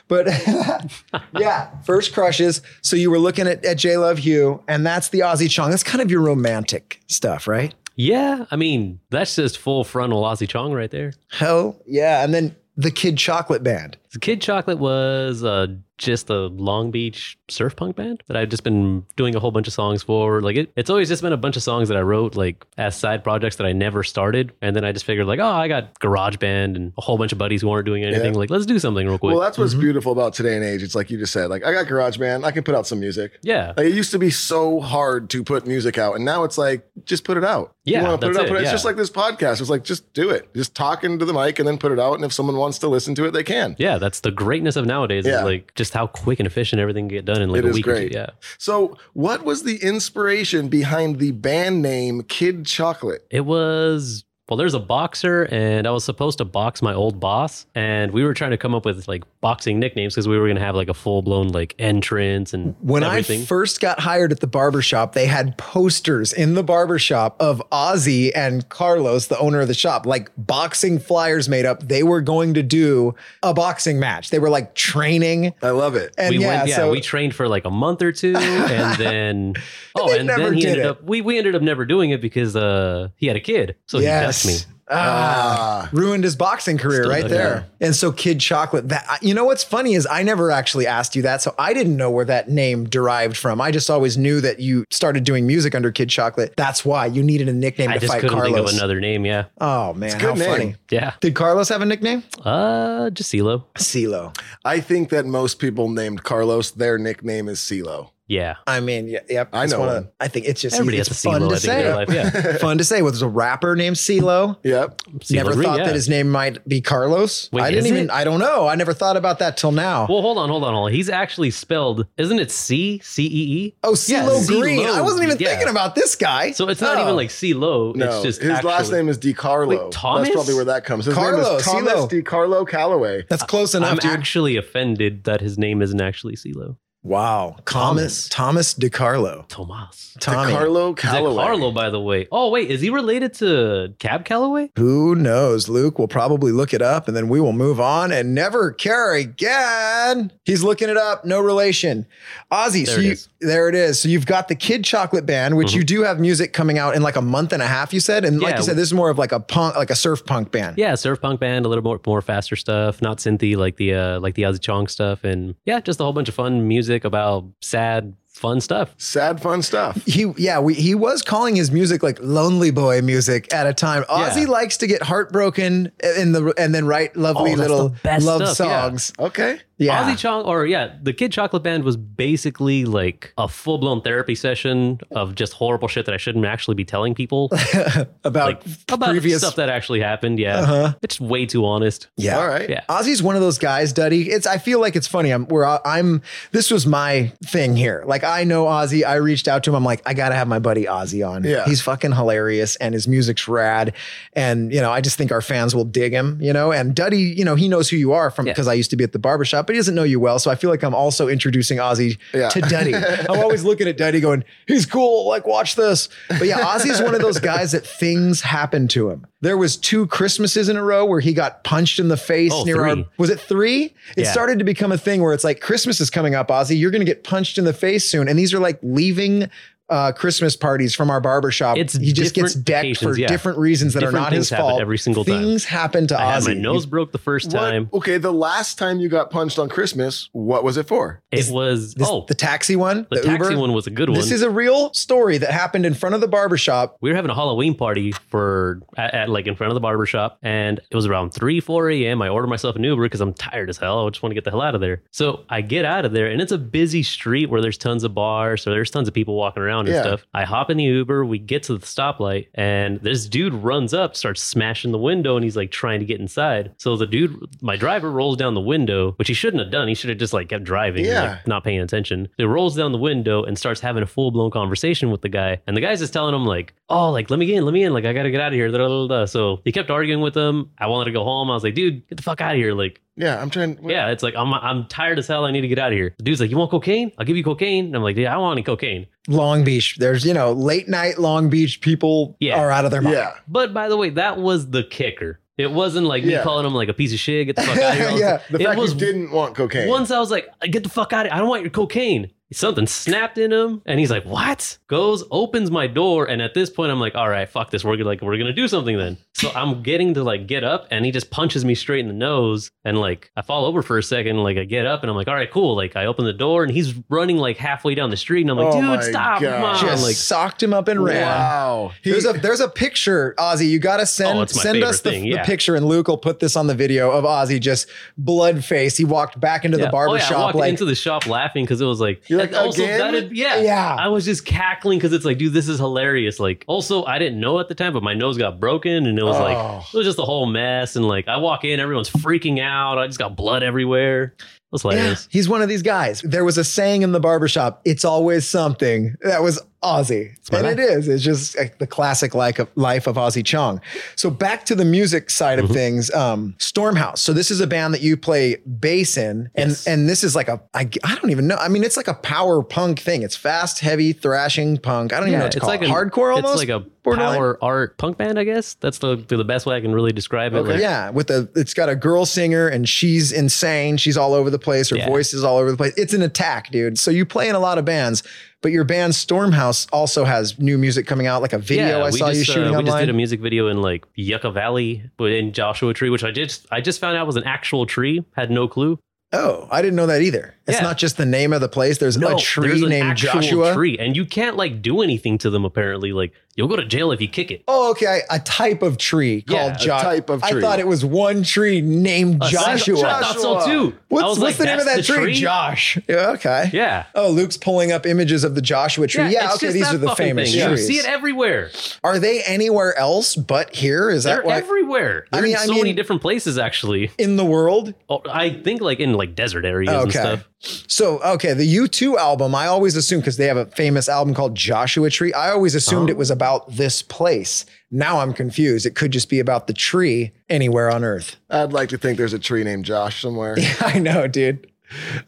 But 0.08 0.26
yeah, 1.38 1.70
first 1.82 2.12
crushes. 2.12 2.62
So 2.82 2.96
you 2.96 3.10
were 3.10 3.18
looking 3.18 3.46
at, 3.46 3.64
at 3.64 3.78
J 3.78 3.96
Love 3.96 4.18
Hugh, 4.18 4.62
and 4.68 4.86
that's 4.86 5.08
the 5.08 5.20
Ozzy 5.20 5.50
Chong. 5.50 5.70
That's 5.70 5.82
kind 5.82 6.02
of 6.02 6.10
your 6.10 6.22
romantic 6.22 7.00
stuff, 7.06 7.46
right? 7.46 7.74
Yeah, 7.96 8.46
I 8.50 8.56
mean, 8.56 9.00
that's 9.10 9.36
just 9.36 9.58
full 9.58 9.84
frontal 9.84 10.22
Ozzy 10.22 10.48
Chong 10.48 10.72
right 10.72 10.90
there. 10.90 11.12
Hell 11.30 11.80
yeah. 11.86 12.24
And 12.24 12.34
then 12.34 12.56
the 12.76 12.90
Kid 12.90 13.16
Chocolate 13.18 13.62
Band. 13.62 13.96
So 14.14 14.20
Kid 14.20 14.40
Chocolate 14.40 14.78
was 14.78 15.42
uh, 15.42 15.66
just 15.98 16.30
a 16.30 16.46
Long 16.46 16.92
Beach 16.92 17.36
surf 17.48 17.74
punk 17.74 17.96
band 17.96 18.22
that 18.28 18.36
I've 18.36 18.48
just 18.48 18.62
been 18.62 19.04
doing 19.16 19.34
a 19.34 19.40
whole 19.40 19.50
bunch 19.50 19.66
of 19.66 19.72
songs 19.72 20.04
for. 20.04 20.40
Like 20.40 20.54
it, 20.56 20.72
it's 20.76 20.88
always 20.88 21.08
just 21.08 21.20
been 21.20 21.32
a 21.32 21.36
bunch 21.36 21.56
of 21.56 21.64
songs 21.64 21.88
that 21.88 21.96
I 21.98 22.00
wrote 22.00 22.36
like 22.36 22.64
as 22.78 22.96
side 22.96 23.24
projects 23.24 23.56
that 23.56 23.66
I 23.66 23.72
never 23.72 24.04
started, 24.04 24.52
and 24.62 24.76
then 24.76 24.84
I 24.84 24.92
just 24.92 25.04
figured 25.04 25.26
like, 25.26 25.40
oh, 25.40 25.44
I 25.46 25.66
got 25.66 25.98
Garage 25.98 26.36
Band 26.36 26.76
and 26.76 26.92
a 26.96 27.00
whole 27.00 27.18
bunch 27.18 27.32
of 27.32 27.38
buddies 27.38 27.60
who 27.60 27.70
aren't 27.70 27.86
doing 27.86 28.04
anything. 28.04 28.34
Yeah. 28.34 28.38
Like, 28.38 28.50
let's 28.50 28.66
do 28.66 28.78
something 28.78 29.04
real 29.04 29.18
quick. 29.18 29.32
Well, 29.34 29.40
that's 29.42 29.58
what's 29.58 29.72
Mm-hmm. 29.72 29.80
beautiful 29.82 30.12
about 30.12 30.34
today 30.34 30.54
and 30.54 30.64
age. 30.64 30.84
It's 30.84 30.94
like 30.94 31.10
you 31.10 31.18
just 31.18 31.32
said, 31.32 31.50
like 31.50 31.64
I 31.64 31.72
got 31.72 31.88
Garage 31.88 32.16
Band, 32.18 32.46
I 32.46 32.52
can 32.52 32.62
put 32.62 32.76
out 32.76 32.86
some 32.86 33.00
music. 33.00 33.38
yeah, 33.42 33.72
Like, 33.76 33.86
it 33.86 33.94
used 33.94 34.12
to 34.12 34.18
be 34.20 34.30
so 34.30 34.78
hard 34.78 35.28
to 35.30 35.42
put 35.42 35.66
music 35.66 35.98
out, 35.98 36.14
and 36.14 36.24
now 36.24 36.44
it's 36.44 36.56
like 36.56 36.86
just 37.04 37.24
put 37.24 37.36
it 37.36 37.42
out. 37.44 37.74
Yeah, 37.84 38.00
you 38.02 38.06
want 38.06 38.20
to 38.20 38.26
put 38.28 38.36
it 38.36 38.38
out. 38.38 38.46
it, 38.46 38.48
Put 38.48 38.58
it. 38.58 38.62
It's 38.62 38.70
just 38.70 38.84
like 38.84 38.94
this 38.96 39.10
podcast. 39.10 39.60
It's 39.60 39.68
like 39.70 39.82
just 39.84 40.12
do 40.14 40.30
it. 40.30 40.54
Just 40.54 40.74
talk 40.76 41.02
into 41.02 41.24
the 41.24 41.32
mic 41.34 41.58
and 41.58 41.66
then 41.66 41.78
put 41.78 41.90
it 41.92 41.98
out. 41.98 42.14
And 42.14 42.24
if 42.24 42.32
someone 42.32 42.56
wants 42.56 42.78
to 42.78 42.88
listen 42.88 43.14
to 43.16 43.24
it, 43.26 43.32
they 43.32 43.42
can. 43.42 43.74
yeah, 43.78 43.98
that's 44.04 44.20
the 44.20 44.30
greatness 44.30 44.76
of 44.76 44.84
nowadays. 44.84 45.24
Yeah. 45.24 45.38
Is 45.38 45.44
like 45.44 45.74
just 45.74 45.94
how 45.94 46.06
quick 46.06 46.38
and 46.38 46.46
efficient 46.46 46.78
everything 46.78 47.08
can 47.08 47.16
get 47.16 47.24
done 47.24 47.40
in 47.40 47.48
like 47.48 47.64
It 47.64 47.70
a 47.70 47.72
week 47.72 47.88
or 47.88 47.96
two. 47.96 48.10
Yeah. 48.12 48.30
So, 48.58 48.98
what 49.14 49.46
was 49.46 49.62
the 49.62 49.82
inspiration 49.82 50.68
behind 50.68 51.20
the 51.20 51.30
band 51.30 51.80
name 51.80 52.22
Kid 52.24 52.66
Chocolate? 52.66 53.26
It 53.30 53.46
was 53.46 54.24
well, 54.48 54.58
there's 54.58 54.74
a 54.74 54.80
boxer, 54.80 55.44
and 55.50 55.86
I 55.86 55.90
was 55.90 56.04
supposed 56.04 56.36
to 56.36 56.44
box 56.44 56.82
my 56.82 56.92
old 56.92 57.18
boss, 57.18 57.64
and 57.74 58.12
we 58.12 58.24
were 58.24 58.34
trying 58.34 58.50
to 58.50 58.58
come 58.58 58.74
up 58.74 58.84
with 58.84 59.08
like 59.08 59.24
boxing 59.40 59.78
nicknames 59.78 60.14
because 60.14 60.28
we 60.28 60.38
were 60.38 60.46
gonna 60.46 60.60
have 60.60 60.74
like 60.74 60.88
a 60.88 60.94
full 60.94 61.22
blown 61.22 61.48
like 61.48 61.74
entrance 61.78 62.52
and 62.52 62.76
When 62.80 63.02
everything. 63.02 63.40
I 63.40 63.44
first 63.46 63.80
got 63.80 64.00
hired 64.00 64.32
at 64.32 64.40
the 64.40 64.46
barbershop, 64.46 65.14
they 65.14 65.26
had 65.26 65.56
posters 65.56 66.34
in 66.34 66.54
the 66.54 66.62
barbershop 66.62 67.40
of 67.40 67.62
Ozzy 67.72 68.32
and 68.34 68.68
Carlos, 68.68 69.28
the 69.28 69.38
owner 69.38 69.60
of 69.60 69.68
the 69.68 69.74
shop, 69.74 70.04
like 70.04 70.30
boxing 70.36 70.98
flyers 70.98 71.48
made 71.48 71.64
up. 71.64 71.88
They 71.88 72.02
were 72.02 72.20
going 72.20 72.52
to 72.52 72.62
do 72.62 73.14
a 73.42 73.54
boxing 73.54 73.98
match. 73.98 74.28
They 74.28 74.38
were 74.38 74.50
like 74.50 74.74
training. 74.74 75.54
I 75.62 75.70
love 75.70 75.94
it. 75.94 76.14
And 76.18 76.34
we 76.34 76.42
yeah, 76.42 76.48
went, 76.48 76.68
yeah, 76.68 76.76
so 76.76 76.90
we 76.90 77.00
trained 77.00 77.34
for 77.34 77.48
like 77.48 77.64
a 77.64 77.70
month 77.70 78.02
or 78.02 78.12
two, 78.12 78.36
and 78.36 78.98
then 78.98 79.54
oh, 79.94 80.08
they 80.10 80.18
and 80.18 80.28
then 80.28 80.52
he 80.52 80.66
ended 80.66 80.84
it. 80.84 80.86
up 80.86 81.02
we 81.02 81.22
we 81.22 81.38
ended 81.38 81.54
up 81.54 81.62
never 81.62 81.86
doing 81.86 82.10
it 82.10 82.20
because 82.20 82.54
uh 82.54 83.08
he 83.16 83.26
had 83.26 83.36
a 83.36 83.40
kid, 83.40 83.76
so 83.86 84.00
he 84.00 84.04
yes. 84.44 84.66
me. 84.68 84.70
Ah, 84.90 85.88
ruined 85.94 86.24
his 86.24 86.36
boxing 86.36 86.76
career 86.76 87.04
Still 87.04 87.10
right 87.10 87.22
does, 87.22 87.30
there. 87.30 87.66
And 87.80 87.96
so 87.96 88.12
Kid 88.12 88.38
Chocolate, 88.38 88.90
that 88.90 89.18
you 89.22 89.32
know 89.32 89.44
what's 89.46 89.64
funny 89.64 89.94
is 89.94 90.06
I 90.10 90.22
never 90.22 90.50
actually 90.50 90.86
asked 90.86 91.16
you 91.16 91.22
that. 91.22 91.40
So 91.40 91.54
I 91.58 91.72
didn't 91.72 91.96
know 91.96 92.10
where 92.10 92.26
that 92.26 92.50
name 92.50 92.84
derived 92.84 93.34
from. 93.36 93.62
I 93.62 93.70
just 93.70 93.88
always 93.88 94.18
knew 94.18 94.42
that 94.42 94.60
you 94.60 94.84
started 94.90 95.24
doing 95.24 95.46
music 95.46 95.74
under 95.74 95.90
Kid 95.90 96.10
Chocolate. 96.10 96.52
That's 96.58 96.84
why 96.84 97.06
you 97.06 97.22
needed 97.22 97.48
a 97.48 97.52
nickname 97.54 97.90
I 97.90 97.94
to 97.94 98.00
just 98.00 98.12
fight 98.12 98.20
couldn't 98.20 98.36
Carlos. 98.36 98.54
think 98.56 98.68
of 98.68 98.74
another 98.74 99.00
name. 99.00 99.24
Yeah, 99.24 99.46
Oh 99.58 99.94
man, 99.94 100.16
a 100.16 100.18
how 100.18 100.34
name. 100.34 100.50
funny. 100.50 100.76
yeah. 100.90 101.14
Did 101.20 101.34
Carlos 101.34 101.70
have 101.70 101.80
a 101.80 101.86
nickname? 101.86 102.22
Uh, 102.44 103.08
just 103.10 103.32
CeeLo. 103.32 103.64
CeeLo. 103.76 104.36
I 104.66 104.80
think 104.80 105.08
that 105.08 105.24
most 105.24 105.58
people 105.58 105.88
named 105.88 106.24
Carlos, 106.24 106.70
their 106.72 106.98
nickname 106.98 107.48
is 107.48 107.58
CeeLo. 107.58 108.10
Yeah, 108.26 108.54
I 108.66 108.80
mean, 108.80 109.06
yeah, 109.08 109.18
yep. 109.28 109.50
I 109.52 109.64
it's 109.64 109.72
know 109.74 109.80
one 109.80 109.88
of- 109.90 109.94
him. 110.04 110.08
I 110.18 110.28
think 110.28 110.46
it's 110.46 110.60
just 110.60 110.74
everybody 110.76 110.96
it's 110.98 111.08
has 111.08 111.18
a 111.24 111.28
fun 111.28 111.42
CeeLo. 111.42 111.48
to 111.50 111.54
I 111.54 111.58
think 111.58 111.72
in 111.74 111.78
their 111.84 112.06
say. 112.06 112.32
life. 112.32 112.44
Yeah, 112.44 112.56
fun 112.58 112.78
to 112.78 112.84
say. 112.84 113.02
Well, 113.02 113.10
there's 113.12 113.20
a 113.20 113.28
rapper 113.28 113.76
named 113.76 113.96
CeeLo. 113.96 114.56
Yep. 114.62 114.98
CeeLo 115.18 115.34
Never 115.34 115.62
thought 115.62 115.78
yeah. 115.80 115.84
that 115.84 115.94
his 115.94 116.08
name 116.08 116.30
might 116.30 116.66
be 116.66 116.80
Carlos. 116.80 117.50
Wait, 117.52 117.62
I 117.62 117.70
didn't 117.70 117.86
even. 117.86 118.04
it? 118.04 118.10
I 118.10 118.24
don't 118.24 118.40
know. 118.40 118.66
I 118.66 118.76
never 118.76 118.94
thought 118.94 119.18
about 119.18 119.40
that 119.40 119.58
till 119.58 119.72
now. 119.72 120.06
Well, 120.08 120.22
hold 120.22 120.38
on, 120.38 120.48
hold 120.48 120.64
on, 120.64 120.72
hold 120.72 120.86
on. 120.86 120.92
He's 120.92 121.10
actually 121.10 121.50
spelled, 121.50 122.06
isn't 122.16 122.38
it 122.38 122.50
C 122.50 122.98
C 123.04 123.24
E 123.26 123.28
E? 123.66 123.76
oh, 123.84 123.90
Yeah, 124.06 124.24
CeeLo 124.24 124.48
Green. 124.48 124.80
CeeLo, 124.80 124.94
I 124.94 125.02
wasn't 125.02 125.24
even 125.24 125.36
yeah. 125.38 125.48
thinking 125.50 125.68
about 125.68 125.94
this 125.94 126.16
guy. 126.16 126.52
So 126.52 126.66
it's 126.70 126.80
not 126.80 126.96
Oh. 126.96 127.02
even 127.02 127.16
like 127.16 127.28
CeeLo. 127.28 127.94
No, 127.94 128.06
it's 128.06 128.22
just 128.22 128.42
his 128.42 128.62
last 128.62 128.90
name 128.90 129.10
is 129.10 129.18
DeCarlo. 129.18 129.68
Wait, 129.68 129.92
Thomas? 129.92 130.28
That's 130.28 130.34
probably 130.36 130.54
where 130.54 130.64
that 130.64 130.84
comes. 130.86 131.04
His 131.04 131.14
name 131.14 131.34
is 131.34 131.64
Thomas 131.64 131.92
CeeLo. 132.06 132.10
DiCarlo 132.22 132.66
Callaway. 132.66 133.26
That's 133.28 133.42
close 133.42 133.74
enough, 133.74 133.90
I'm 133.92 133.96
dude. 133.98 134.10
actually 134.12 134.56
offended 134.56 135.24
that 135.24 135.42
his 135.42 135.58
name 135.58 135.82
isn't 135.82 136.00
actually 136.00 136.36
CeeLo. 136.36 136.76
Wow. 137.04 137.56
Thomas 137.66 138.28
Thomas 138.30 138.72
DeCarlo. 138.74 139.46
Tomas. 139.48 140.16
Tommy. 140.20 140.52
Carlo 140.52 140.94
Callaway. 140.94 141.44
Carlo, 141.44 141.70
by 141.70 141.90
the 141.90 142.00
way. 142.00 142.26
Oh 142.32 142.50
wait, 142.50 142.70
is 142.70 142.80
he 142.80 142.88
related 142.88 143.34
to 143.34 143.92
Cab 143.98 144.24
Calloway? 144.24 144.70
Who 144.78 145.14
knows? 145.14 145.68
Luke 145.68 145.98
will 145.98 146.08
probably 146.08 146.50
look 146.50 146.72
it 146.72 146.80
up 146.80 147.06
and 147.06 147.14
then 147.16 147.28
we 147.28 147.40
will 147.40 147.52
move 147.52 147.78
on 147.78 148.10
and 148.10 148.34
never 148.34 148.72
care 148.72 149.12
again. 149.12 150.32
He's 150.44 150.62
looking 150.62 150.88
it 150.88 150.96
up. 150.96 151.24
No 151.26 151.40
relation. 151.40 152.06
Ozzy, 152.50 152.86
There 152.86 152.94
so 152.94 153.00
it 153.00 153.04
you, 153.04 153.12
is. 153.12 153.28
there 153.40 153.68
it 153.68 153.74
is. 153.74 154.00
So 154.00 154.08
you've 154.08 154.26
got 154.26 154.48
the 154.48 154.54
Kid 154.54 154.84
Chocolate 154.84 155.26
Band, 155.26 155.56
which 155.56 155.74
you 155.74 155.84
do 155.84 156.02
have 156.04 156.18
music 156.18 156.52
coming 156.54 156.78
out 156.78 156.94
in 156.94 157.02
like 157.02 157.16
a 157.16 157.22
month 157.22 157.52
and 157.52 157.62
a 157.62 157.66
half, 157.66 157.92
you 157.92 158.00
said. 158.00 158.24
And 158.24 158.40
like 158.40 158.52
Yeah. 158.52 158.56
you 158.58 158.62
said, 158.64 158.76
this 158.76 158.86
is 158.86 158.94
more 158.94 159.10
of 159.10 159.18
like 159.18 159.32
a 159.32 159.40
punk, 159.40 159.76
like 159.76 159.90
a 159.90 159.96
surf 159.96 160.24
punk 160.24 160.52
band. 160.52 160.78
Yeah, 160.78 160.94
surf 160.94 161.20
punk 161.20 161.38
band, 161.40 161.66
a 161.66 161.68
little 161.68 161.84
more 161.84 162.00
more 162.06 162.22
faster 162.22 162.56
stuff, 162.56 163.02
not 163.02 163.18
synthy 163.18 163.56
like 163.56 163.76
the 163.76 163.94
uh 163.94 164.20
like 164.20 164.36
the 164.36 164.42
Ozzy 164.42 164.60
Chong 164.60 164.86
stuff, 164.86 165.24
and 165.24 165.54
yeah, 165.66 165.80
just 165.80 166.00
a 166.00 166.04
whole 166.04 166.12
bunch 166.12 166.28
of 166.28 166.34
fun 166.34 166.66
music 166.68 166.93
about 167.02 167.50
sad, 167.60 168.14
fun 168.34 168.60
stuff. 168.60 168.94
Sad, 168.98 169.40
fun 169.40 169.62
stuff. 169.62 170.02
He 170.04 170.30
yeah, 170.36 170.58
we, 170.60 170.74
he 170.74 170.94
was 170.94 171.22
calling 171.22 171.56
his 171.56 171.70
music 171.70 172.02
like 172.02 172.18
lonely 172.20 172.70
boy 172.70 173.00
music 173.00 173.52
at 173.54 173.66
a 173.66 173.72
time. 173.72 174.02
Ozzy 174.04 174.42
Yeah. 174.42 174.48
likes 174.50 174.76
to 174.78 174.86
get 174.86 175.02
heartbroken 175.02 175.90
in 176.18 176.32
the 176.32 176.52
and 176.58 176.74
then 176.74 176.86
write 176.86 177.16
lovely 177.16 177.52
Oh, 177.52 177.56
little 177.56 177.94
love 178.04 178.22
stuff, 178.48 178.68
yeah. 178.68 178.82
songs. 178.88 179.12
Okay. 179.18 179.60
Yeah. 179.76 180.04
Ozzy 180.04 180.16
Chong, 180.16 180.44
or 180.44 180.66
yeah, 180.66 180.94
the 181.02 181.12
Kid 181.12 181.32
Chocolate 181.32 181.64
Band 181.64 181.82
was 181.82 181.96
basically 181.96 182.84
like 182.84 183.32
a 183.36 183.48
full 183.48 183.78
blown 183.78 184.02
therapy 184.02 184.36
session 184.36 185.00
of 185.10 185.34
just 185.34 185.52
horrible 185.54 185.88
shit 185.88 186.06
that 186.06 186.14
I 186.14 186.16
shouldn't 186.16 186.44
actually 186.44 186.76
be 186.76 186.84
telling 186.84 187.12
people. 187.14 187.50
about 188.24 188.46
like 188.46 188.62
about 188.92 189.10
previous 189.10 189.40
stuff 189.42 189.56
that 189.56 189.68
actually 189.68 190.00
happened. 190.00 190.38
Yeah, 190.38 190.60
Uh-huh. 190.60 190.94
it's 191.02 191.20
way 191.20 191.44
too 191.46 191.64
honest. 191.66 192.08
Yeah. 192.16 192.38
All 192.38 192.46
right. 192.46 192.68
Yeah. 192.70 192.84
Ozzy's 192.88 193.22
one 193.22 193.34
of 193.34 193.42
those 193.42 193.58
guys, 193.58 193.92
Duddy. 193.92 194.30
It's 194.30 194.46
I 194.46 194.58
feel 194.58 194.80
like 194.80 194.94
it's 194.96 195.08
funny. 195.08 195.30
I'm 195.30 195.46
where 195.46 195.64
I- 195.66 195.80
I'm 195.84 196.22
this 196.52 196.70
was 196.70 196.86
my 196.86 197.32
thing 197.44 197.76
here. 197.76 198.04
Like 198.06 198.22
I 198.24 198.44
know 198.44 198.64
Ozzy. 198.64 199.04
I 199.06 199.14
reached 199.16 199.46
out 199.48 199.62
to 199.64 199.70
him. 199.70 199.76
I'm 199.76 199.84
like, 199.84 200.02
I 200.06 200.14
gotta 200.14 200.34
have 200.34 200.48
my 200.48 200.58
buddy 200.58 200.84
Ozzy 200.84 201.26
on. 201.28 201.44
Yeah. 201.44 201.64
He's 201.64 201.80
fucking 201.80 202.12
hilarious 202.12 202.76
and 202.76 202.94
his 202.94 203.06
music's 203.06 203.46
rad. 203.46 203.94
And 204.32 204.72
you 204.72 204.80
know, 204.80 204.90
I 204.90 205.00
just 205.00 205.16
think 205.18 205.30
our 205.32 205.42
fans 205.42 205.74
will 205.74 205.84
dig 205.84 206.12
him, 206.12 206.38
you 206.40 206.52
know. 206.52 206.72
And 206.72 206.94
Duddy, 206.94 207.18
you 207.18 207.44
know, 207.44 207.54
he 207.54 207.68
knows 207.68 207.88
who 207.90 207.96
you 207.96 208.12
are 208.12 208.30
from 208.30 208.46
Yeah. 208.46 208.52
because 208.52 208.68
I 208.68 208.74
used 208.74 208.90
to 208.90 208.96
be 208.96 209.04
at 209.04 209.12
the 209.12 209.18
barbershop, 209.18 209.66
but 209.66 209.74
he 209.74 209.78
doesn't 209.78 209.94
know 209.94 210.02
you 210.02 210.18
well. 210.20 210.38
So 210.38 210.50
I 210.50 210.54
feel 210.54 210.70
like 210.70 210.82
I'm 210.82 210.94
also 210.94 211.28
introducing 211.28 211.78
Ozzy 211.78 212.18
Yeah. 212.32 212.48
to 212.48 212.60
Duddy. 212.60 212.94
I'm 213.28 213.38
always 213.40 213.64
looking 213.64 213.86
at 213.88 213.96
Duddy 213.96 214.20
going, 214.20 214.44
he's 214.66 214.86
cool, 214.86 215.28
like 215.28 215.46
watch 215.46 215.76
this. 215.76 216.08
But 216.28 216.44
yeah, 216.46 216.58
Ozzy's 216.60 217.00
one 217.02 217.14
of 217.14 217.20
those 217.20 217.38
guys 217.38 217.72
that 217.72 217.86
things 217.86 218.40
happen 218.40 218.88
to 218.88 219.10
him. 219.10 219.26
There 219.44 219.58
was 219.58 219.76
two 219.76 220.06
Christmases 220.06 220.70
in 220.70 220.76
a 220.76 220.82
row 220.82 221.04
where 221.04 221.20
he 221.20 221.34
got 221.34 221.64
punched 221.64 221.98
in 221.98 222.08
the 222.08 222.16
face 222.16 222.50
Oh, 222.54 222.64
near 222.64 222.86
our 222.86 223.04
was 223.18 223.28
it 223.28 223.38
three? 223.38 223.94
It 224.16 224.24
Yeah. 224.24 224.32
started 224.32 224.58
to 224.58 224.64
become 224.64 224.90
a 224.90 224.96
thing 224.96 225.22
where 225.22 225.34
it's 225.34 225.44
like 225.44 225.60
Christmas 225.60 226.00
is 226.00 226.08
coming 226.08 226.34
up, 226.34 226.48
Ozzy. 226.48 226.78
You're 226.78 226.90
going 226.90 227.02
to 227.02 227.06
get 227.06 227.24
punched 227.24 227.58
in 227.58 227.64
the 227.64 227.74
face 227.74 228.08
soon. 228.10 228.26
And 228.26 228.38
these 228.38 228.54
are 228.54 228.58
like 228.58 228.78
leaving 228.82 229.50
uh, 229.90 230.12
Christmas 230.12 230.56
parties 230.56 230.94
from 230.94 231.10
our 231.10 231.20
barbershop. 231.20 231.76
It's 231.76 231.92
he 231.94 232.12
just 232.12 232.34
gets 232.34 232.54
different 232.54 232.66
decked 232.66 232.98
for 233.02 233.16
yeah. 233.18 233.26
different 233.28 233.58
reasons 233.58 233.92
that 233.94 234.00
Different 234.00 234.16
are 234.18 234.20
not 234.20 234.32
his 234.32 234.48
fault. 234.48 234.80
every 234.80 234.96
single 234.98 235.24
time. 235.24 235.42
things 235.42 235.64
happen 235.66 236.06
to 236.06 236.18
I 236.18 236.36
Ozzy. 236.38 236.46
my 236.48 236.54
nose 236.54 236.86
broke 236.86 237.12
the 237.12 237.18
first 237.18 237.46
What- 237.52 237.60
time. 237.60 237.90
okay, 237.92 238.16
the 238.18 238.32
last 238.32 238.78
time 238.78 238.98
you 239.00 239.08
got 239.08 239.30
punched 239.30 239.58
on 239.58 239.68
Christmas, 239.68 240.30
what 240.32 240.64
was 240.64 240.76
it 240.78 240.86
for? 240.88 241.22
It 241.30 241.50
was 241.50 241.94
This- 241.94 242.08
oh 242.08 242.24
the 242.28 242.34
taxi 242.34 242.76
one, 242.76 243.06
the, 243.10 243.16
the, 243.16 243.22
taxi 243.26 243.50
Uber. 243.50 243.60
one 243.60 243.72
was 243.74 243.86
a 243.86 243.90
good 243.90 244.08
one. 244.08 244.18
This 244.18 244.30
is 244.30 244.40
a 244.42 244.48
real 244.50 244.92
story 244.94 245.36
that 245.38 245.50
happened 245.50 245.84
in 245.84 245.92
front 245.94 246.14
of 246.14 246.20
the 246.22 246.28
barbershop. 246.28 246.96
we 247.02 247.10
were 247.10 247.16
having 247.16 247.30
a 247.30 247.34
Halloween 247.34 247.74
party 247.74 248.12
for 248.12 248.80
at, 248.96 249.12
at 249.14 249.28
like 249.28 249.46
in 249.46 249.54
front 249.54 249.70
of 249.70 249.74
the 249.74 249.80
barber 249.80 250.06
shop, 250.06 250.38
and 250.42 250.80
it 250.90 250.96
was 250.96 251.04
around 251.06 251.30
three, 251.34 251.60
four 251.60 251.90
a.m. 251.90 252.22
I 252.22 252.28
ordered 252.28 252.48
myself 252.48 252.74
an 252.76 252.84
Uber 252.84 253.02
because 253.02 253.20
I'm 253.20 253.34
tired 253.34 253.68
as 253.68 253.76
hell. 253.76 254.06
I 254.06 254.10
just 254.10 254.22
want 254.22 254.30
to 254.30 254.34
get 254.34 254.44
the 254.44 254.50
hell 254.50 254.62
out 254.62 254.74
of 254.74 254.80
there. 254.80 255.02
So 255.10 255.44
I 255.50 255.60
get 255.60 255.84
out 255.84 256.04
of 256.06 256.12
there, 256.12 256.28
and 256.28 256.40
it's 256.40 256.52
a 256.52 256.58
busy 256.58 257.02
street 257.02 257.50
where 257.50 257.60
there's 257.60 257.76
tons 257.78 258.02
of 258.04 258.14
bars, 258.14 258.62
so 258.62 258.70
there's 258.70 258.90
tons 258.90 259.08
of 259.08 259.14
people 259.14 259.34
walking 259.36 259.62
around 259.62 259.73
and 259.80 259.88
Yeah. 259.88 260.02
stuff. 260.02 260.26
I 260.34 260.44
hop 260.44 260.70
in 260.70 260.76
the 260.76 260.84
Uber, 260.84 261.24
we 261.24 261.38
get 261.38 261.62
to 261.64 261.76
the 261.78 261.84
stoplight, 261.86 262.46
and 262.54 263.00
this 263.00 263.26
dude 263.28 263.54
runs 263.54 263.92
up, 263.94 264.16
starts 264.16 264.42
smashing 264.42 264.92
the 264.92 264.98
window, 264.98 265.36
and 265.36 265.44
he's 265.44 265.56
like 265.56 265.70
trying 265.70 266.00
to 266.00 266.06
get 266.06 266.20
inside. 266.20 266.72
So 266.78 266.96
the 266.96 267.06
dude, 267.06 267.36
my 267.62 267.76
driver, 267.76 268.10
rolls 268.10 268.36
down 268.36 268.54
the 268.54 268.60
window, 268.60 269.12
which 269.16 269.28
he 269.28 269.34
shouldn't 269.34 269.62
have 269.62 269.70
done. 269.72 269.88
He 269.88 269.94
should 269.94 270.10
have 270.10 270.18
just 270.18 270.32
like 270.32 270.48
kept 270.48 270.64
driving, 270.64 271.04
Yeah. 271.04 271.22
like, 271.22 271.46
not 271.46 271.64
paying 271.64 271.80
attention. 271.80 272.28
He 272.36 272.44
rolls 272.44 272.76
down 272.76 272.92
the 272.92 272.98
window 272.98 273.42
and 273.44 273.58
starts 273.58 273.80
having 273.80 274.02
a 274.02 274.06
full 274.06 274.30
blown 274.30 274.50
conversation 274.50 275.10
with 275.10 275.22
the 275.22 275.28
guy. 275.28 275.58
And 275.66 275.76
the 275.76 275.80
guy's 275.80 276.00
just 276.00 276.12
telling 276.12 276.34
him, 276.34 276.44
like, 276.44 276.74
oh, 276.88 277.10
like, 277.10 277.30
let 277.30 277.38
me 277.38 277.54
in, 277.54 277.64
let 277.64 277.72
me 277.74 277.82
in. 277.84 277.92
Like, 277.92 278.04
I 278.04 278.12
got 278.12 278.24
to 278.24 278.30
get 278.30 278.40
out 278.40 278.48
of 278.48 278.54
here. 278.54 279.26
So 279.26 279.60
he 279.64 279.72
kept 279.72 279.90
arguing 279.90 280.20
with 280.20 280.36
him. 280.36 280.70
I 280.78 280.86
wanted 280.86 281.06
to 281.06 281.10
go 281.12 281.24
home. 281.24 281.50
I 281.50 281.54
was 281.54 281.62
like, 281.64 281.74
dude, 281.74 282.06
get 282.08 282.16
the 282.16 282.22
fuck 282.22 282.40
out 282.40 282.52
of 282.52 282.58
here. 282.58 282.74
Like, 282.74 283.00
Yeah, 283.16 283.40
I'm 283.40 283.48
trying. 283.50 283.78
yeah, 283.88 284.10
it's 284.10 284.22
like, 284.22 284.34
I'm, 284.36 284.52
I'm 284.52 284.86
tired 284.88 285.18
as 285.18 285.26
hell. 285.28 285.44
I 285.44 285.50
need 285.52 285.60
to 285.60 285.68
get 285.68 285.78
out 285.78 285.92
of 285.92 285.96
here. 285.96 286.14
The 286.18 286.24
dude's 286.24 286.40
like, 286.40 286.50
you 286.50 286.56
want 286.56 286.70
cocaine? 286.70 287.12
I'll 287.18 287.24
give 287.24 287.36
you 287.36 287.44
cocaine. 287.44 287.86
And 287.86 287.96
I'm 287.96 288.02
like, 288.02 288.16
yeah, 288.16 288.30
I 288.30 288.34
don't 288.34 288.42
want 288.42 288.56
any 288.58 288.64
cocaine. 288.64 289.06
Long 289.28 289.62
Beach. 289.64 289.96
There's, 289.98 290.24
you 290.24 290.34
know, 290.34 290.52
late 290.52 290.88
night 290.88 291.18
Long 291.18 291.48
Beach 291.48 291.80
people 291.80 292.36
Yeah. 292.40 292.58
are 292.60 292.70
out 292.70 292.84
of 292.84 292.90
their 292.90 293.02
mind. 293.02 293.14
Yeah. 293.16 293.34
But 293.46 293.72
by 293.72 293.88
the 293.88 293.96
way, 293.96 294.10
that 294.10 294.38
was 294.38 294.70
the 294.70 294.82
kicker. 294.82 295.40
It 295.56 295.70
wasn't 295.70 296.08
like 296.08 296.24
me 296.24 296.36
calling 296.42 296.66
him 296.66 296.74
like 296.74 296.88
a 296.88 296.92
piece 296.92 297.12
of 297.12 297.20
shit. 297.20 297.46
Get 297.46 297.54
the 297.54 297.62
fuck 297.62 297.78
out 297.78 297.92
of 297.92 297.98
here. 297.98 298.10
Yeah, 298.18 298.32
like- 298.32 298.48
The 298.48 298.60
it 298.60 298.64
fact 298.66 298.80
was 298.80 298.92
you 298.94 298.98
didn't 298.98 299.30
want 299.30 299.54
cocaine. 299.54 299.88
Once 299.88 300.10
I 300.10 300.18
was 300.18 300.32
like, 300.32 300.48
get 300.68 300.82
the 300.82 300.88
fuck 300.88 301.12
out 301.12 301.26
of 301.26 301.30
here. 301.30 301.36
I 301.36 301.38
don't 301.38 301.48
want 301.48 301.62
your 301.62 301.70
cocaine. 301.70 302.32
Something 302.52 302.86
snapped 302.86 303.36
in 303.38 303.52
him 303.52 303.82
and 303.86 303.98
he's 303.98 304.10
like, 304.10 304.24
what? 304.24 304.78
Goes, 304.86 305.24
opens 305.30 305.70
my 305.70 305.86
door. 305.88 306.26
And 306.26 306.40
at 306.40 306.54
this 306.54 306.70
point, 306.70 306.92
I'm 306.92 307.00
like, 307.00 307.14
all 307.16 307.28
right, 307.28 307.48
fuck 307.48 307.70
this. 307.70 307.82
We're 307.82 307.96
gonna 307.96 308.08
like, 308.08 308.20
we're 308.22 308.36
gonna 308.38 308.52
do 308.52 308.68
something 308.68 308.96
then. 308.96 309.16
So 309.32 309.50
I'm 309.54 309.82
getting 309.82 310.14
to 310.14 310.22
like 310.22 310.46
get 310.46 310.62
up 310.62 310.86
and 310.92 311.04
he 311.04 311.10
just 311.10 311.30
punches 311.30 311.64
me 311.64 311.74
straight 311.74 312.00
in 312.00 312.06
the 312.08 312.14
nose. 312.14 312.70
And 312.84 312.98
like, 312.98 313.32
I 313.36 313.42
fall 313.42 313.64
over 313.64 313.82
for 313.82 313.98
a 313.98 314.02
second. 314.02 314.36
Like, 314.38 314.56
I 314.56 314.64
get 314.64 314.86
up 314.86 315.02
and 315.02 315.10
I'm 315.10 315.16
like, 315.16 315.26
all 315.26 315.34
right, 315.34 315.50
cool. 315.50 315.74
Like, 315.74 315.96
I 315.96 316.06
open 316.06 316.24
the 316.26 316.32
door 316.32 316.62
and 316.62 316.70
he's 316.70 316.94
running 317.08 317.38
like 317.38 317.56
halfway 317.56 317.94
down 317.96 318.10
the 318.10 318.16
street. 318.16 318.42
And 318.42 318.50
I'm 318.50 318.58
like, 318.58 318.74
Oh 318.74 318.80
dude, 318.96 319.02
stop. 319.04 319.40
God. 319.40 319.50
Come 319.50 319.64
on. 319.64 319.80
Just 319.80 320.04
Like, 320.04 320.14
socked 320.14 320.62
him 320.62 320.72
up 320.72 320.86
and 320.86 321.02
ran. 321.02 321.22
Wow. 321.26 321.92
He- 322.02 322.10
There's 322.10 322.26
a 322.26 322.34
there's 322.34 322.60
a 322.60 322.68
picture, 322.68 323.34
Ozzy. 323.38 323.68
You 323.68 323.78
gotta 323.80 324.06
send 324.06 324.38
Oh, 324.38 324.44
send 324.46 324.82
us 324.84 325.00
the, 325.00 325.10
favorite 325.10 325.22
thing, 325.24 325.30
the 325.30 325.38
picture, 325.44 325.74
and 325.74 325.86
Luke 325.86 326.08
will 326.08 326.18
put 326.18 326.38
this 326.40 326.56
on 326.56 326.66
the 326.66 326.74
video 326.74 327.10
of 327.10 327.24
Ozzy 327.24 327.58
just 327.60 327.88
blood 328.18 328.64
face. 328.64 328.96
He 328.96 329.04
walked 329.04 329.40
back 329.40 329.64
into 329.64 329.78
yeah. 329.78 329.86
the 329.86 329.90
barbershop 329.90 330.30
oh, 330.30 330.34
yeah, 330.34 330.38
I 330.40 330.44
walked 330.44 330.56
like 330.56 330.70
into 330.70 330.84
the 330.84 330.94
shop 330.94 331.26
laughing 331.26 331.64
because 331.64 331.80
it 331.80 331.86
was 331.86 332.00
like, 332.00 332.22
You're 332.34 332.42
like, 332.42 332.54
also 332.54 332.82
"Again?" 332.82 332.98
that 332.98 333.14
had- 333.14 333.36
yeah, 333.36 333.60
Yeah. 333.60 333.96
I 333.98 334.08
was 334.08 334.24
just 334.24 334.44
cackling 334.44 334.98
because 334.98 335.12
it's 335.12 335.24
like, 335.24 335.38
dude, 335.38 335.52
this 335.52 335.68
is 335.68 335.78
hilarious. 335.78 336.38
Like, 336.40 336.64
also, 336.66 337.04
I 337.04 337.18
didn't 337.18 337.40
know 337.40 337.58
at 337.60 337.68
the 337.68 337.74
time, 337.74 337.92
but 337.92 338.02
my 338.02 338.14
nose 338.14 338.36
got 338.38 338.60
broken 338.60 339.06
and 339.06 339.18
it 339.18 339.22
was 339.24 339.36
Oh. 339.36 339.42
like, 339.42 339.84
it 339.92 339.96
was 339.96 340.06
just 340.06 340.18
a 340.18 340.22
whole 340.22 340.46
mess. 340.46 340.96
And 340.96 341.06
like, 341.06 341.28
I 341.28 341.36
walk 341.38 341.64
in, 341.64 341.80
everyone's 341.80 342.10
freaking 342.10 342.60
out. 342.60 342.98
I 342.98 343.06
just 343.06 343.18
got 343.18 343.36
blood 343.36 343.62
everywhere. 343.62 344.34
Was 344.74 344.84
yeah, 344.84 345.14
he's 345.30 345.48
one 345.48 345.62
of 345.62 345.68
these 345.68 345.82
guys. 345.82 346.20
There 346.22 346.44
was 346.44 346.58
a 346.58 346.64
saying 346.64 347.02
in 347.02 347.12
the 347.12 347.20
barbershop, 347.20 347.80
it's 347.84 348.04
always 348.04 348.46
something. 348.46 349.14
That 349.22 349.42
was 349.42 349.60
Ozzy. 349.82 350.34
And 350.50 350.66
it 350.66 350.78
is. 350.80 351.08
It's 351.08 351.22
just 351.22 351.58
like 351.58 351.78
the 351.78 351.86
classic 351.86 352.34
like 352.34 352.58
of 352.58 352.68
life 352.74 353.06
of 353.06 353.16
Ozzy 353.16 353.44
Chong. 353.44 353.80
So 354.16 354.30
back 354.30 354.64
to 354.66 354.74
the 354.74 354.84
music 354.84 355.28
side 355.30 355.58
Mm-hmm. 355.58 355.66
of 355.70 355.72
things, 355.76 356.10
um, 356.12 356.54
Stormhouse. 356.58 357.18
So 357.18 357.32
this 357.34 357.50
is 357.50 357.60
a 357.60 357.66
band 357.66 357.92
that 357.94 358.00
you 358.02 358.16
play 358.16 358.56
bass 358.80 359.16
in, 359.18 359.50
and 359.54 359.70
Yes. 359.70 359.86
and 359.86 360.08
this 360.08 360.24
is 360.24 360.34
like 360.34 360.48
a 360.48 360.60
I, 360.74 360.88
I 361.04 361.14
don't 361.16 361.30
even 361.30 361.46
know. 361.46 361.56
I 361.56 361.68
mean, 361.68 361.84
it's 361.84 361.96
like 361.98 362.08
a 362.08 362.14
power 362.14 362.62
punk 362.62 362.98
thing. 363.00 363.22
It's 363.22 363.36
fast, 363.36 363.80
heavy, 363.80 364.12
thrashing 364.14 364.78
punk. 364.78 365.12
I 365.12 365.18
don't 365.20 365.28
even 365.28 365.38
know 365.40 365.44
what 365.46 365.52
to 365.52 365.58
it's 365.58 365.64
call 365.64 365.68
like 365.74 365.82
it. 365.82 365.90
a 365.90 365.92
Hardcore 365.92 366.34
almost. 366.34 366.54
It's 366.54 366.68
like 366.68 366.68
a 366.70 366.80
Borderline? 367.02 367.34
power 367.36 367.58
art 367.62 367.98
punk 367.98 368.16
band, 368.16 368.38
I 368.38 368.44
guess. 368.44 368.74
That's 368.80 368.98
the 368.98 369.16
the 369.16 369.44
best 369.44 369.66
way 369.66 369.76
I 369.76 369.82
can 369.82 369.92
really 369.94 370.12
describe 370.12 370.54
it. 370.54 370.58
Okay. 370.60 370.72
Like, 370.72 370.80
Yeah, 370.80 371.10
with 371.10 371.28
a 371.30 371.46
it's 371.54 371.74
got 371.74 371.90
a 371.90 371.94
girl 371.96 372.24
singer 372.24 372.66
and 372.68 372.88
she's 372.88 373.32
insane. 373.32 373.98
She's 373.98 374.16
all 374.16 374.32
over 374.32 374.48
the 374.48 374.58
place. 374.64 374.90
or 374.90 374.96
Yeah. 374.96 375.06
voice 375.08 375.32
is 375.32 375.44
all 375.44 375.58
over 375.58 375.70
the 375.70 375.76
place. 375.76 375.94
It's 375.96 376.12
an 376.14 376.22
attack, 376.22 376.70
dude. 376.72 376.98
So 376.98 377.10
you 377.10 377.24
play 377.24 377.48
in 377.48 377.54
a 377.54 377.60
lot 377.60 377.78
of 377.78 377.84
bands, 377.84 378.22
but 378.62 378.72
your 378.72 378.84
band 378.84 379.12
Stormhouse 379.12 379.86
also 379.92 380.24
has 380.24 380.58
new 380.58 380.76
music 380.78 381.06
coming 381.06 381.26
out, 381.26 381.42
like 381.42 381.52
a 381.52 381.58
video 381.58 382.00
I 382.00 382.10
we 382.10 382.18
saw 382.18 382.28
you 382.28 382.34
just, 382.40 382.50
uh, 382.50 382.54
shooting 382.54 382.76
we 382.76 382.82
just 382.82 382.98
did 382.98 383.08
a 383.10 383.12
music 383.12 383.40
video 383.40 383.68
in 383.68 383.80
like 383.80 384.04
Yucca 384.16 384.50
Valley 384.50 385.08
in 385.20 385.52
Joshua 385.52 385.94
Tree, 385.94 386.10
which 386.10 386.24
I 386.24 386.30
just 386.32 386.66
I 386.72 386.80
just 386.80 387.00
found 387.00 387.16
out 387.16 387.26
was 387.26 387.36
an 387.36 387.44
actual 387.44 387.86
tree. 387.86 388.24
Had 388.36 388.50
no 388.50 388.66
clue. 388.66 388.98
oh, 389.32 389.66
I 389.70 389.82
didn't 389.82 389.96
know 389.96 390.06
that 390.06 390.22
either. 390.22 390.54
It's 390.66 390.78
Yeah. 390.78 390.82
not 390.84 390.96
just 390.98 391.16
the 391.18 391.26
name 391.26 391.52
of 391.52 391.60
the 391.60 391.68
place. 391.68 391.98
There's 391.98 392.16
a 392.16 392.36
tree 392.36 392.68
there's 392.68 392.82
an 392.82 392.88
named 392.88 393.16
Joshua. 393.18 393.74
tree, 393.74 393.98
and 393.98 394.16
you 394.16 394.24
can't 394.24 394.56
like 394.56 394.80
do 394.80 395.02
anything 395.02 395.36
to 395.38 395.50
them. 395.50 395.64
Apparently, 395.64 396.12
like 396.12 396.32
you'll 396.56 396.68
go 396.68 396.76
to 396.76 396.84
jail 396.86 397.12
if 397.12 397.20
you 397.20 397.28
kick 397.28 397.50
it. 397.50 397.62
Oh, 397.68 397.90
okay. 397.90 398.20
A 398.30 398.38
type 398.38 398.80
of 398.82 398.96
tree 398.96 399.42
called 399.42 399.72
a 399.72 399.76
Joshua. 399.76 400.10
type 400.10 400.30
of 400.30 400.42
I 400.42 400.58
thought 400.60 400.78
it 400.80 400.86
was 400.86 401.04
one 401.04 401.42
tree 401.42 401.80
named 401.82 402.42
A 402.42 402.48
Joshua. 402.48 402.78
single- 402.78 403.04
I 403.04 403.20
thought 403.20 403.40
so 403.40 403.66
too. 403.66 403.94
What's, 404.08 404.24
what's 404.24 404.40
like, 404.40 404.56
the 404.56 404.64
name 404.64 404.78
of 404.78 404.84
that 404.86 404.96
"That's 404.96 405.08
the 405.08 405.14
tree? 405.14 405.34
Josh. 405.34 405.98
Yeah, 406.08 406.30
okay. 406.30 406.70
Yeah. 406.72 407.04
Oh, 407.14 407.28
Luke's 407.30 407.56
pulling 407.58 407.92
up 407.92 408.06
images 408.06 408.42
of 408.44 408.54
the 408.54 408.62
Joshua 408.62 409.06
tree. 409.06 409.28
Yeah, 409.32 409.46
it's 409.52 409.56
okay, 409.62 409.72
these 409.72 409.92
are 409.92 409.98
the 409.98 410.14
famous 410.14 410.50
thing. 410.52 410.60
You 410.60 410.68
trees. 410.68 410.86
see 410.86 410.94
it 410.94 411.04
everywhere. 411.06 411.70
Are 412.02 412.18
they 412.18 412.42
anywhere 412.42 412.96
else 412.98 413.34
but 413.36 413.74
here? 413.74 414.08
Is 414.08 414.24
They're 414.24 414.36
that 414.36 414.44
why 414.46 414.56
everywhere. 414.56 415.26
I 415.32 415.36
They're 415.36 415.42
mean- 415.42 415.52
in 415.52 415.58
I 415.58 415.66
so 415.66 415.74
many 415.74 415.92
different 415.92 416.22
places 416.22 416.56
actually. 416.56 417.10
in 417.18 417.36
the 417.36 417.44
world? 417.44 417.92
Oh, 418.08 418.22
I 418.30 418.48
think 418.50 418.80
like 418.80 419.00
in 419.00 419.12
like 419.12 419.34
desert 419.34 419.66
areas 419.66 419.92
and 419.92 420.10
stuff. 420.10 420.48
So, 420.60 421.20
okay, 421.22 421.52
the 421.52 421.66
U2 421.76 422.16
album, 422.16 422.54
I 422.54 422.66
always 422.66 422.96
assumed 422.96 423.22
because 423.22 423.36
they 423.36 423.46
have 423.48 423.56
a 423.58 423.66
famous 423.66 424.08
album 424.08 424.32
called 424.34 424.54
Joshua 424.54 425.10
Tree, 425.10 425.32
I 425.34 425.50
always 425.50 425.74
assumed 425.74 426.08
Oh. 426.08 426.12
it 426.12 426.16
was 426.16 426.30
about 426.30 426.76
this 426.76 427.02
place. 427.02 427.66
Now 427.90 428.20
I'm 428.20 428.32
confused. 428.32 428.86
It 428.86 428.94
could 428.94 429.10
just 429.10 429.28
be 429.28 429.40
about 429.40 429.66
the 429.66 429.74
tree 429.74 430.32
anywhere 430.48 430.90
on 430.90 431.04
earth. 431.04 431.36
I'd 431.50 431.72
like 431.72 431.90
to 431.90 431.98
think 431.98 432.16
there's 432.16 432.32
a 432.32 432.38
tree 432.38 432.64
named 432.64 432.86
Josh 432.86 433.20
somewhere. 433.20 433.56
I 433.80 433.98
know, 433.98 434.26
dude. 434.26 434.70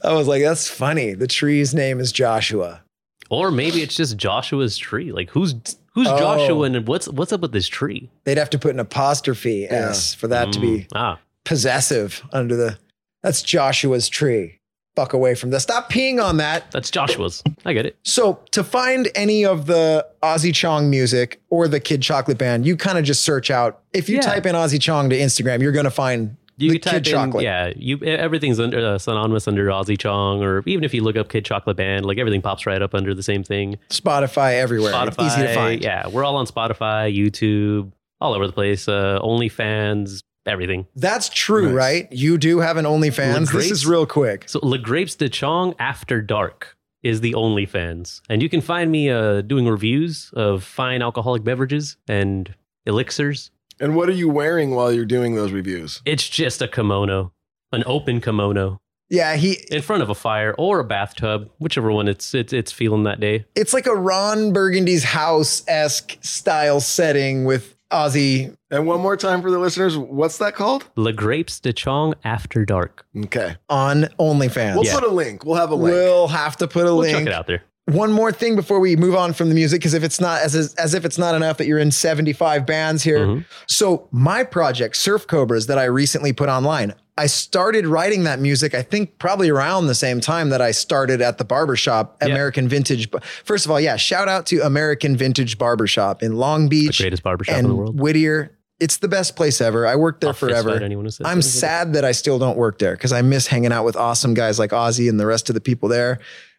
I 0.02 0.14
was 0.14 0.26
like, 0.26 0.42
that's 0.42 0.68
funny. 0.68 1.12
The 1.12 1.26
tree's 1.26 1.74
name 1.74 2.00
is 2.00 2.12
Joshua. 2.12 2.82
Or 3.28 3.50
maybe 3.50 3.82
it's 3.82 3.96
just 3.96 4.16
Joshua's 4.16 4.78
tree. 4.78 5.12
Like 5.12 5.30
who's 5.30 5.54
who's 5.92 6.06
Oh. 6.08 6.16
Joshua 6.18 6.62
and 6.62 6.86
what's 6.86 7.08
what's 7.08 7.32
up 7.32 7.40
with 7.40 7.52
this 7.52 7.66
tree? 7.68 8.08
They'd 8.24 8.38
have 8.38 8.50
to 8.50 8.58
put 8.58 8.72
an 8.72 8.80
apostrophe 8.80 9.66
S 9.68 10.14
for 10.14 10.28
that 10.28 10.52
to 10.52 10.60
be 10.60 10.68
Mm, 10.82 10.86
ah. 10.94 11.18
possessive 11.44 12.22
under 12.32 12.54
the. 12.56 12.78
That's 13.22 13.42
Joshua's 13.42 14.08
tree. 14.08 14.60
Fuck 14.96 15.12
away 15.12 15.34
from 15.34 15.50
this. 15.50 15.62
Stop 15.62 15.90
peeing 15.92 16.22
on 16.24 16.38
that. 16.38 16.70
That's 16.72 16.90
Joshua's. 16.90 17.42
I 17.66 17.74
get 17.74 17.84
it. 17.86 17.96
So 18.02 18.40
to 18.52 18.64
find 18.64 19.08
any 19.14 19.44
of 19.44 19.66
the 19.66 20.06
Ozzy 20.22 20.54
Chong 20.54 20.88
music 20.90 21.38
or 21.50 21.68
the 21.68 21.78
Kid 21.80 22.00
Chocolate 22.02 22.38
Band, 22.38 22.66
you 22.66 22.76
kind 22.76 22.96
of 22.96 23.04
just 23.04 23.22
search 23.22 23.50
out. 23.50 23.80
If 23.92 24.08
you 24.08 24.16
Yeah. 24.16 24.22
type 24.22 24.46
in 24.46 24.54
Ozzy 24.54 24.80
Chong 24.80 25.10
to 25.10 25.16
Instagram, 25.18 25.60
you're 25.60 25.72
going 25.72 25.84
to 25.84 25.90
find 25.90 26.36
You 26.56 26.70
the 26.70 26.78
type 26.78 26.92
Kid 27.04 27.08
in, 27.08 27.12
Chocolate. 27.12 27.44
yeah. 27.44 27.72
You 27.76 27.98
everything's 28.04 28.58
under 28.58 28.78
uh, 28.78 28.96
synonymous 28.96 29.46
under 29.46 29.66
Ozzy 29.66 29.98
Chong, 29.98 30.42
or 30.42 30.62
even 30.64 30.82
if 30.82 30.94
you 30.94 31.02
look 31.02 31.16
up 31.16 31.28
Kid 31.28 31.44
Chocolate 31.44 31.76
Band, 31.76 32.06
like 32.06 32.16
everything 32.16 32.40
pops 32.40 32.64
right 32.64 32.80
up 32.80 32.94
under 32.94 33.12
the 33.14 33.22
same 33.22 33.44
thing. 33.44 33.76
Spotify 33.90 34.54
everywhere. 34.54 34.94
Spotify, 34.94 35.26
Easy 35.26 35.42
to 35.42 35.54
find. 35.54 35.82
yeah, 35.84 36.08
we're 36.08 36.24
all 36.24 36.36
on 36.36 36.46
Spotify, 36.46 37.14
YouTube, 37.14 37.92
all 38.22 38.32
over 38.32 38.46
the 38.46 38.52
place. 38.54 38.88
Uh, 38.88 39.18
OnlyFans, 39.22 40.20
everything. 40.46 40.86
That's 40.96 41.28
true, 41.28 41.66
Nice. 41.66 41.74
right? 41.74 42.12
You 42.12 42.38
do 42.38 42.60
have 42.60 42.76
an 42.76 42.84
OnlyFans. 42.84 43.52
This 43.52 43.70
is 43.70 43.86
real 43.86 44.06
quick. 44.06 44.48
So 44.48 44.60
Le 44.62 44.78
Grapes 44.78 45.14
de 45.14 45.28
Chong 45.28 45.74
After 45.78 46.20
Dark 46.22 46.76
is 47.02 47.20
the 47.20 47.32
OnlyFans, 47.34 48.20
and 48.28 48.42
you 48.42 48.48
can 48.48 48.60
find 48.60 48.90
me 48.90 49.10
uh, 49.10 49.40
doing 49.42 49.68
reviews 49.68 50.30
of 50.34 50.64
fine 50.64 51.02
alcoholic 51.02 51.44
beverages 51.44 51.96
and 52.08 52.54
elixirs. 52.84 53.50
And 53.80 53.94
what 53.94 54.08
are 54.08 54.12
you 54.12 54.28
wearing 54.28 54.70
while 54.70 54.90
you're 54.92 55.04
doing 55.04 55.34
those 55.34 55.52
reviews? 55.52 56.00
It's 56.04 56.28
just 56.28 56.62
a 56.62 56.68
kimono, 56.68 57.32
an 57.72 57.82
open 57.86 58.20
kimono 58.20 58.80
Yeah, 59.10 59.36
he 59.36 59.58
in 59.70 59.82
front 59.82 60.02
of 60.02 60.08
a 60.10 60.14
fire 60.14 60.54
or 60.58 60.80
a 60.80 60.84
bathtub, 60.84 61.50
whichever 61.58 61.92
one 61.92 62.08
it's 62.08 62.34
it's 62.34 62.52
it's 62.52 62.72
feeling 62.72 63.04
that 63.04 63.20
day. 63.20 63.44
it's 63.54 63.72
like 63.74 63.86
a 63.86 63.94
Ron 63.94 64.52
Burgundy's 64.52 65.04
house 65.04 65.62
esque 65.68 66.16
style 66.22 66.80
setting 66.80 67.44
with 67.44 67.75
Ozzy. 67.92 68.56
And 68.70 68.86
one 68.86 69.00
more 69.00 69.16
time 69.16 69.42
for 69.42 69.50
the 69.50 69.58
listeners, 69.58 69.96
what's 69.96 70.38
that 70.38 70.54
called? 70.54 70.84
Le 70.96 71.12
Grapes 71.12 71.60
de 71.60 71.72
Chong 71.72 72.14
After 72.24 72.64
Dark. 72.64 73.04
Okay. 73.24 73.56
on 73.68 74.08
OnlyFans. 74.18 74.74
We'll 74.74 74.84
Yeah. 74.84 74.94
put 74.94 75.04
a 75.04 75.08
link. 75.12 75.44
We'll 75.44 75.56
have 75.56 75.70
a 75.70 75.74
link. 75.74 75.94
We'll 75.94 76.28
have 76.28 76.56
to 76.58 76.66
put 76.68 76.82
a 76.82 76.86
We'll 76.86 76.96
link. 76.98 77.16
check 77.16 77.26
it 77.26 77.32
out 77.32 77.46
there. 77.46 77.62
One 77.88 78.10
more 78.10 78.32
thing 78.32 78.56
before 78.56 78.80
we 78.80 78.96
move 78.96 79.14
on 79.14 79.32
from 79.32 79.48
the 79.48 79.54
music, 79.54 79.80
because 79.80 79.94
if 79.94 80.02
it's 80.02 80.20
not 80.20 80.42
as 80.42 80.56
as 80.74 80.92
if 80.94 81.04
it's 81.04 81.18
not 81.18 81.36
enough 81.36 81.56
that 81.58 81.68
you're 81.68 81.78
in 81.78 81.92
75 81.92 82.66
bands 82.66 83.04
here. 83.04 83.20
Mhm. 83.20 83.44
So 83.68 84.08
my 84.10 84.42
project, 84.42 84.96
Surf 84.96 85.28
Cobras, 85.28 85.66
that 85.68 85.78
I 85.78 85.84
recently 85.84 86.32
put 86.32 86.48
online, 86.48 86.94
I 87.18 87.26
started 87.26 87.86
writing 87.86 88.24
that 88.24 88.40
music. 88.40 88.74
I 88.74 88.82
think 88.82 89.18
probably 89.18 89.48
around 89.48 89.86
the 89.86 89.94
same 89.94 90.20
time 90.20 90.50
that 90.50 90.60
I 90.60 90.70
started 90.70 91.22
at 91.22 91.38
the 91.38 91.44
barbershop, 91.44 92.18
Yeah. 92.20 92.28
American 92.28 92.68
Vintage. 92.68 93.08
First 93.44 93.64
of 93.64 93.70
all, 93.70 93.80
yeah, 93.80 93.96
shout 93.96 94.28
out 94.28 94.44
to 94.46 94.60
American 94.60 95.16
Vintage 95.16 95.56
Barbershop 95.56 96.22
in 96.22 96.36
Long 96.36 96.68
Beach. 96.68 96.98
The 96.98 97.04
greatest 97.04 97.22
barbershop 97.22 97.56
in 97.56 97.68
the 97.68 97.74
world. 97.74 97.98
Whittier. 98.00 98.52
It's 98.78 98.98
the 98.98 99.08
best 99.08 99.36
place 99.36 99.62
ever. 99.62 99.86
I 99.86 99.96
worked 99.96 100.20
there 100.20 100.28
I'll 100.28 100.34
forever. 100.34 100.72
anyone 100.82 101.06
who 101.06 101.10
says 101.10 101.26
I'm 101.26 101.40
sad 101.40 101.94
that 101.94 102.04
I 102.04 102.12
still 102.12 102.38
don't 102.38 102.58
work 102.58 102.78
there 102.78 102.92
because 102.92 103.10
I 103.10 103.22
miss 103.22 103.46
hanging 103.46 103.72
out 103.72 103.86
with 103.86 103.96
awesome 103.96 104.34
guys 104.34 104.58
like 104.58 104.70
Ozzy 104.72 105.08
and 105.08 105.18
the 105.18 105.24
rest 105.24 105.48
of 105.48 105.54
the 105.54 105.62
people 105.62 105.88
there. 105.88 106.18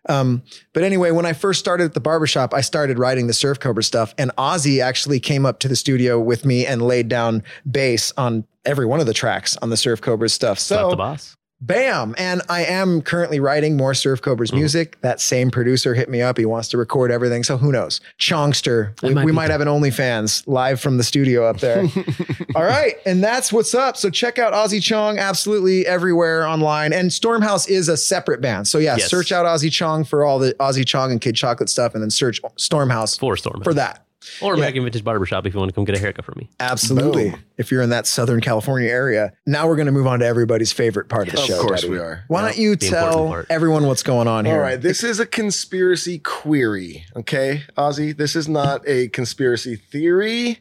Um, 0.10 0.42
but 0.74 0.82
anyway, 0.82 1.12
when 1.12 1.28
I 1.28 1.34
first 1.34 1.60
started 1.60 1.84
at 1.84 1.94
the 1.94 2.00
barbershop, 2.00 2.56
I 2.56 2.62
started 2.62 2.98
writing 2.98 3.28
the 3.28 3.34
Surf 3.34 3.60
Cobra 3.60 3.84
stuff, 3.84 4.16
and 4.18 4.32
Ozzy 4.38 4.82
actually 4.82 5.20
came 5.20 5.46
up 5.46 5.60
to 5.60 5.68
the 5.68 5.76
studio 5.76 6.20
with 6.20 6.46
me 6.46 6.66
and 6.66 6.82
laid 6.82 7.08
down 7.10 7.44
bass 7.70 8.14
on 8.18 8.46
every 8.68 8.86
one 8.86 9.00
of 9.00 9.06
the 9.08 9.14
tracks 9.14 9.58
on 9.58 9.70
the 9.72 9.78
Surf 9.78 10.02
Cobras 10.02 10.34
stuff. 10.34 10.60
So 10.60 10.92
the 10.92 10.96
boss. 10.98 11.36
Bam. 11.60 12.14
And 12.20 12.44
I 12.50 12.66
am 12.66 13.02
currently 13.02 13.40
writing 13.40 13.78
more 13.78 13.96
Surf 13.96 14.22
Cobras 14.22 14.52
Mm. 14.52 14.58
music. 14.58 15.02
That 15.02 15.20
same 15.20 15.50
producer 15.50 15.96
hit 15.96 16.08
me 16.08 16.22
up. 16.22 16.38
He 16.38 16.46
wants 16.46 16.68
to 16.70 16.78
record 16.78 17.10
everything. 17.12 17.44
So 17.44 17.58
who 17.58 17.72
knows? 17.72 18.00
Chongster. 18.20 18.92
We, 19.02 19.12
might 19.16 19.26
we 19.26 19.32
might 19.32 19.50
have 19.50 19.62
an 19.62 19.68
OnlyFans 19.68 20.44
live 20.46 20.80
from 20.80 20.98
the 20.98 21.04
studio 21.04 21.46
up 21.50 21.60
there. 21.60 21.84
All 22.56 22.64
right. 22.64 22.98
And 23.08 23.24
that's 23.24 23.52
what's 23.52 23.74
up. 23.74 23.98
So 23.98 24.12
check 24.12 24.38
out 24.38 24.54
Ozzy 24.54 24.80
Chong 24.80 25.18
absolutely 25.18 25.88
everywhere 25.88 26.46
online. 26.46 26.94
And 26.94 27.10
Stormhouse 27.10 27.68
is 27.68 27.90
a 27.90 27.98
separate 27.98 28.40
band. 28.40 28.68
So 28.68 28.78
yeah, 28.78 28.98
Yes. 28.98 29.10
search 29.10 29.32
out 29.32 29.48
Ozzy 29.48 29.72
Chong 29.72 30.04
for 30.04 30.24
all 30.24 30.38
the 30.38 30.54
Ozzy 30.60 30.86
Chong 30.86 31.12
and 31.12 31.20
Kid 31.20 31.36
Chocolate 31.36 31.70
stuff 31.70 31.96
and 31.96 32.04
then 32.04 32.12
search 32.12 32.40
Stormhouse 32.60 33.18
For 33.20 33.36
Storm. 33.36 33.64
for 33.64 33.74
that. 33.74 34.06
Or 34.42 34.54
Yeah. 34.54 34.60
American 34.60 34.84
Vintage 34.84 35.04
Barbershop 35.04 35.46
if 35.46 35.54
you 35.54 35.60
want 35.60 35.70
to 35.70 35.76
come 35.76 35.86
get 35.86 35.96
a 35.96 36.00
haircut 36.00 36.26
from 36.26 36.36
me. 36.38 36.50
Absolutely. 36.60 37.32
Boom. 37.32 37.44
If 37.58 37.72
you're 37.72 37.82
in 37.82 37.90
that 37.90 38.08
Southern 38.08 38.42
California 38.42 38.90
area. 38.90 39.34
Now 39.46 39.68
we're 39.68 39.76
going 39.76 39.88
to 39.88 39.92
move 39.92 40.08
on 40.08 40.20
to 40.20 40.26
everybody's 40.26 40.72
favorite 40.72 41.10
part 41.10 41.28
of 41.28 41.34
the 41.34 41.40
Of 41.42 41.46
show. 41.46 41.60
Of 41.60 41.66
course 41.66 41.82
Daddy. 41.82 41.94
we 41.94 42.00
are. 42.00 42.24
Why 42.28 42.42
don't 42.42 42.58
you 42.58 42.76
tell 42.76 43.46
everyone 43.50 43.88
what's 43.88 44.04
going 44.04 44.28
on 44.28 44.46
here? 44.46 44.56
All 44.56 44.60
right, 44.60 44.80
this 44.80 45.04
is 45.04 45.20
a 45.20 45.26
conspiracy 45.26 46.20
query. 46.20 47.06
Okay, 47.16 47.64
Ozzy, 47.78 48.16
this 48.16 48.36
is 48.36 48.48
not 48.48 48.82
a 48.88 49.08
conspiracy 49.10 49.76
theory. 49.76 50.60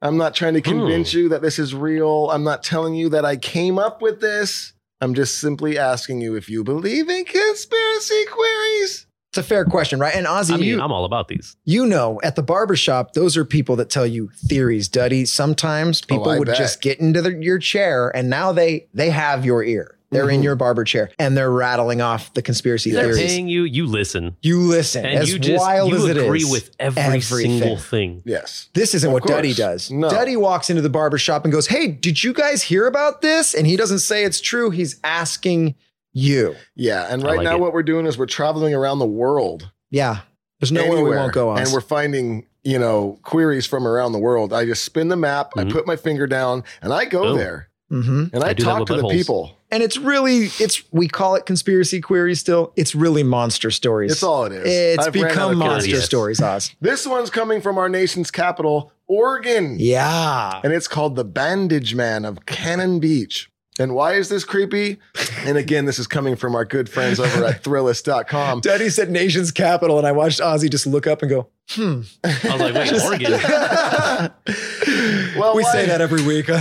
I'm 0.00 0.16
not 0.16 0.34
trying 0.34 0.54
to 0.54 0.60
hmm. 0.60 0.78
convince 0.78 1.14
you 1.14 1.28
that 1.28 1.42
this 1.42 1.58
is 1.58 1.74
real. 1.74 2.28
I'm 2.30 2.42
not 2.42 2.64
telling 2.64 2.94
you 2.94 3.08
that 3.10 3.24
I 3.24 3.36
came 3.36 3.78
up 3.78 4.02
with 4.02 4.20
this. 4.20 4.72
I'm 5.00 5.14
just 5.14 5.38
simply 5.38 5.78
asking 5.78 6.20
you 6.20 6.36
if 6.36 6.48
you 6.48 6.62
believe 6.64 7.08
in 7.08 7.24
conspiracy 7.24 8.24
queries. 8.30 9.06
It's 9.32 9.38
a 9.38 9.42
fair 9.42 9.64
question, 9.64 9.98
right? 9.98 10.14
And 10.14 10.26
Ozzy, 10.26 10.52
I 10.52 10.56
mean, 10.58 10.66
you, 10.66 10.82
I'm 10.82 10.92
all 10.92 11.06
about 11.06 11.28
these. 11.28 11.56
you 11.64 11.86
know, 11.86 12.20
at 12.22 12.36
the 12.36 12.42
barbershop, 12.42 13.14
those 13.14 13.34
are 13.34 13.46
people 13.46 13.76
that 13.76 13.88
tell 13.88 14.06
you 14.06 14.28
theories, 14.46 14.88
Duddy. 14.88 15.24
Sometimes 15.24 16.02
people 16.02 16.28
Oh, 16.28 16.38
would 16.38 16.48
bet. 16.48 16.58
just 16.58 16.82
get 16.82 17.00
into 17.00 17.22
the, 17.22 17.32
your 17.42 17.58
chair 17.58 18.14
and 18.14 18.28
now 18.28 18.52
they 18.52 18.88
they 18.92 19.08
have 19.08 19.46
your 19.46 19.64
ear. 19.64 19.96
They're 20.10 20.28
in 20.28 20.42
Mhm. 20.42 20.44
your 20.44 20.56
barber 20.56 20.84
chair 20.84 21.08
and 21.18 21.34
they're 21.34 21.50
rattling 21.50 22.02
off 22.02 22.34
the 22.34 22.42
conspiracy 22.42 22.90
theories. 22.90 23.06
They're 23.06 23.14
theories. 23.14 23.32
paying 23.32 23.48
you, 23.48 23.62
you 23.64 23.86
listen. 23.86 24.36
You 24.42 24.60
listen. 24.60 25.06
And 25.06 25.20
as 25.20 25.32
you 25.32 25.38
just 25.38 25.58
wild 25.64 25.88
you 25.88 25.96
as 25.96 26.04
it 26.04 26.18
agree 26.18 26.40
is, 26.42 26.50
with 26.50 26.68
every 26.78 27.02
everything. 27.02 27.58
single 27.58 27.78
thing. 27.78 28.20
Yes. 28.26 28.68
This 28.74 28.94
isn't 28.94 29.08
Of 29.08 29.14
what 29.14 29.24
Duddy 29.24 29.54
does. 29.54 29.90
No. 29.90 30.10
Duddy 30.10 30.36
walks 30.36 30.68
into 30.68 30.82
the 30.82 30.90
barber 30.90 31.16
shop 31.16 31.44
and 31.44 31.52
goes, 31.54 31.68
Hey, 31.68 31.86
did 31.88 32.22
you 32.22 32.34
guys 32.34 32.64
hear 32.64 32.86
about 32.86 33.22
this? 33.22 33.54
And 33.54 33.66
he 33.66 33.78
doesn't 33.78 34.00
say 34.00 34.24
it's 34.24 34.42
true. 34.42 34.68
He's 34.68 35.00
asking 35.02 35.74
you. 36.12 36.54
Yeah, 36.74 37.06
and 37.10 37.22
right 37.22 37.36
like 37.38 37.44
now 37.44 37.56
it. 37.56 37.60
what 37.60 37.72
we're 37.72 37.82
doing 37.82 38.06
is 38.06 38.16
we're 38.18 38.26
traveling 38.26 38.74
around 38.74 38.98
the 38.98 39.06
world. 39.06 39.70
Yeah. 39.90 40.20
There's 40.60 40.72
nowhere 40.72 41.02
we 41.02 41.10
won't 41.10 41.32
go 41.32 41.48
on. 41.50 41.58
And 41.58 41.72
we're 41.72 41.80
finding, 41.80 42.46
you 42.62 42.78
know, 42.78 43.18
queries 43.24 43.66
from 43.66 43.86
around 43.86 44.12
the 44.12 44.18
world. 44.18 44.52
I 44.52 44.64
just 44.64 44.84
spin 44.84 45.08
the 45.08 45.16
map, 45.16 45.52
I 45.56 45.64
Mhm. 45.64 45.72
put 45.72 45.86
my 45.86 45.96
finger 45.96 46.26
down, 46.26 46.62
and 46.80 46.92
I 46.92 47.04
go 47.04 47.22
Boom. 47.22 47.36
there. 47.38 47.68
hmm 47.90 48.24
And 48.32 48.42
I, 48.44 48.50
I 48.50 48.54
talk 48.54 48.86
to 48.86 48.94
the 48.94 49.02
buttholes. 49.02 49.10
people. 49.10 49.56
And 49.70 49.82
it's 49.82 49.96
really, 49.98 50.50
it's 50.60 50.82
we 50.92 51.08
call 51.08 51.34
it 51.34 51.46
conspiracy 51.46 52.00
queries 52.00 52.40
still. 52.40 52.72
It's 52.76 52.94
really 52.94 53.22
monster 53.22 53.70
stories. 53.70 54.12
It's 54.12 54.22
all 54.22 54.44
it 54.44 54.52
is. 54.52 54.64
It's 54.98 55.06
I've 55.06 55.12
become 55.12 55.56
monster 55.58 55.90
yes. 55.90 56.04
stories, 56.04 56.40
Oz. 56.40 56.74
This 56.80 57.06
one's 57.06 57.28
coming 57.30 57.60
from 57.60 57.76
our 57.78 57.88
nation's 57.88 58.30
capital, 58.30 58.92
Oregon. 59.08 59.76
Yeah. 59.78 60.60
And 60.64 60.72
it's 60.72 60.88
called 60.88 61.16
The 61.16 61.24
Bandage 61.24 61.94
Man 61.94 62.24
of 62.24 62.46
Cannon 62.46 62.98
Beach. 63.00 63.50
And 63.78 63.94
why 63.94 64.14
is 64.14 64.28
this 64.28 64.44
creepy? 64.44 64.98
And 65.46 65.56
again, 65.56 65.86
this 65.86 65.98
is 65.98 66.06
coming 66.06 66.36
from 66.36 66.54
our 66.54 66.64
good 66.64 66.88
friends 66.90 67.18
over 67.18 67.44
at 67.46 67.62
Thrillist.com. 67.64 68.60
Daddy 68.60 68.90
said 68.90 69.10
nation's 69.10 69.50
capital, 69.50 69.96
and 69.98 70.06
I 70.06 70.12
watched 70.12 70.40
Ozzy 70.40 70.70
just 70.70 70.86
look 70.86 71.06
up 71.06 71.22
and 71.22 71.30
go, 71.30 71.48
hmm. 71.70 72.02
I 72.22 72.36
was 72.44 72.60
like, 72.60 72.74
wait, 72.74 72.92
Oregon. 73.02 73.32
well, 75.40 75.56
we 75.56 75.62
why- 75.62 75.72
say 75.72 75.86
that 75.86 76.00
every 76.00 76.22
week. 76.22 76.48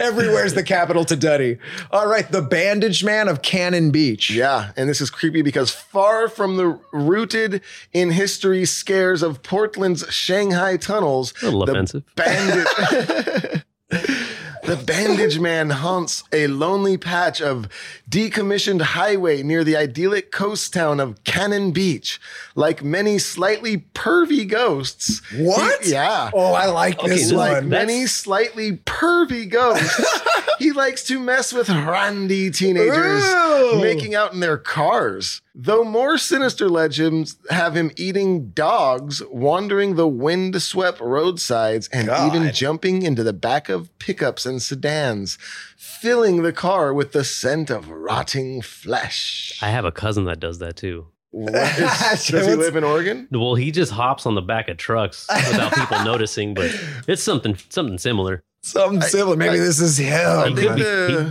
Everywhere's 0.00 0.54
the 0.54 0.64
capital 0.64 1.04
to 1.04 1.14
Duddy. 1.14 1.58
All 1.92 2.08
right, 2.08 2.28
the 2.28 2.42
bandage 2.42 3.04
man 3.04 3.28
of 3.28 3.42
Cannon 3.42 3.92
Beach. 3.92 4.28
Yeah, 4.28 4.72
and 4.76 4.88
this 4.88 5.00
is 5.00 5.08
creepy 5.08 5.40
because 5.42 5.70
far 5.70 6.26
from 6.26 6.56
the 6.56 6.80
rooted 6.92 7.60
in 7.92 8.10
history 8.10 8.64
scares 8.64 9.22
of 9.22 9.44
Portland's 9.44 10.04
Shanghai 10.12 10.78
tunnels, 10.78 11.32
A 11.42 11.50
little 11.52 11.66
the 11.66 11.72
offensive. 11.72 12.02
bandage 12.16 13.62
The 14.64 14.76
bandage 14.76 15.38
man 15.38 15.68
haunts 15.68 16.24
a 16.32 16.46
lonely 16.46 16.96
patch 16.96 17.42
of 17.42 17.68
decommissioned 18.08 18.80
highway 18.80 19.42
near 19.42 19.62
the 19.62 19.76
idyllic 19.76 20.32
coast 20.32 20.72
town 20.72 21.00
of 21.00 21.22
Cannon 21.24 21.72
Beach. 21.72 22.18
Like 22.54 22.82
many 22.82 23.18
slightly 23.18 23.84
pervy 23.94 24.48
ghosts. 24.48 25.20
What? 25.36 25.84
he- 25.84 25.92
yeah. 25.92 26.30
Oh, 26.32 26.54
I 26.54 26.66
like 26.66 26.98
Okay, 26.98 27.08
this 27.08 27.22
this- 27.24 27.32
like 27.32 27.52
one. 27.60 27.68
That's- 27.68 27.86
many 27.86 28.06
slightly 28.06 28.72
pervy 28.78 29.48
ghosts, 29.50 30.00
he 30.58 30.72
likes 30.72 31.04
to 31.04 31.18
mess 31.20 31.52
with 31.52 31.68
randy 31.68 32.50
teenagers 32.50 33.22
Ooh. 33.22 33.80
making 33.82 34.14
out 34.14 34.32
in 34.32 34.40
their 34.40 34.56
cars. 34.56 35.42
Though 35.56 35.84
more 35.84 36.18
sinister 36.18 36.68
legends 36.68 37.36
have 37.48 37.76
him 37.76 37.92
eating 37.96 38.50
dogs, 38.50 39.22
wandering 39.30 39.94
the 39.94 40.08
wind-swept 40.08 40.98
roadsides, 41.00 41.86
and 41.92 42.08
God. 42.08 42.34
even 42.34 42.52
jumping 42.52 43.02
into 43.02 43.22
the 43.22 43.32
back 43.32 43.68
of 43.68 43.96
pickups 44.00 44.46
and 44.46 44.60
sedans, 44.60 45.38
filling 45.76 46.42
the 46.42 46.52
car 46.52 46.92
with 46.92 47.12
the 47.12 47.22
scent 47.22 47.70
of 47.70 47.88
rotting 47.88 48.62
flesh. 48.62 49.56
I 49.62 49.68
have 49.68 49.84
a 49.84 49.92
cousin 49.92 50.24
that 50.24 50.40
does 50.40 50.58
that 50.58 50.74
too. 50.74 51.06
What 51.30 51.54
is- 51.54 52.26
does 52.26 52.46
he 52.46 52.54
live 52.56 52.74
in 52.74 52.82
Oregon? 52.82 53.28
Well, 53.30 53.54
he 53.54 53.70
just 53.70 53.92
hops 53.92 54.26
on 54.26 54.34
the 54.34 54.42
back 54.42 54.68
of 54.68 54.76
trucks 54.76 55.26
without 55.30 55.72
people 55.72 56.00
noticing, 56.04 56.54
but 56.54 56.74
it's 57.06 57.22
something 57.22 57.56
something 57.68 57.98
similar. 57.98 58.42
Something 58.64 59.02
similar. 59.02 59.36
Maybe 59.36 59.58
this 59.58 59.78
is 59.78 59.98
He, 59.98 60.06
him. 60.06 60.56
could 60.56 60.76
be, 60.76 60.82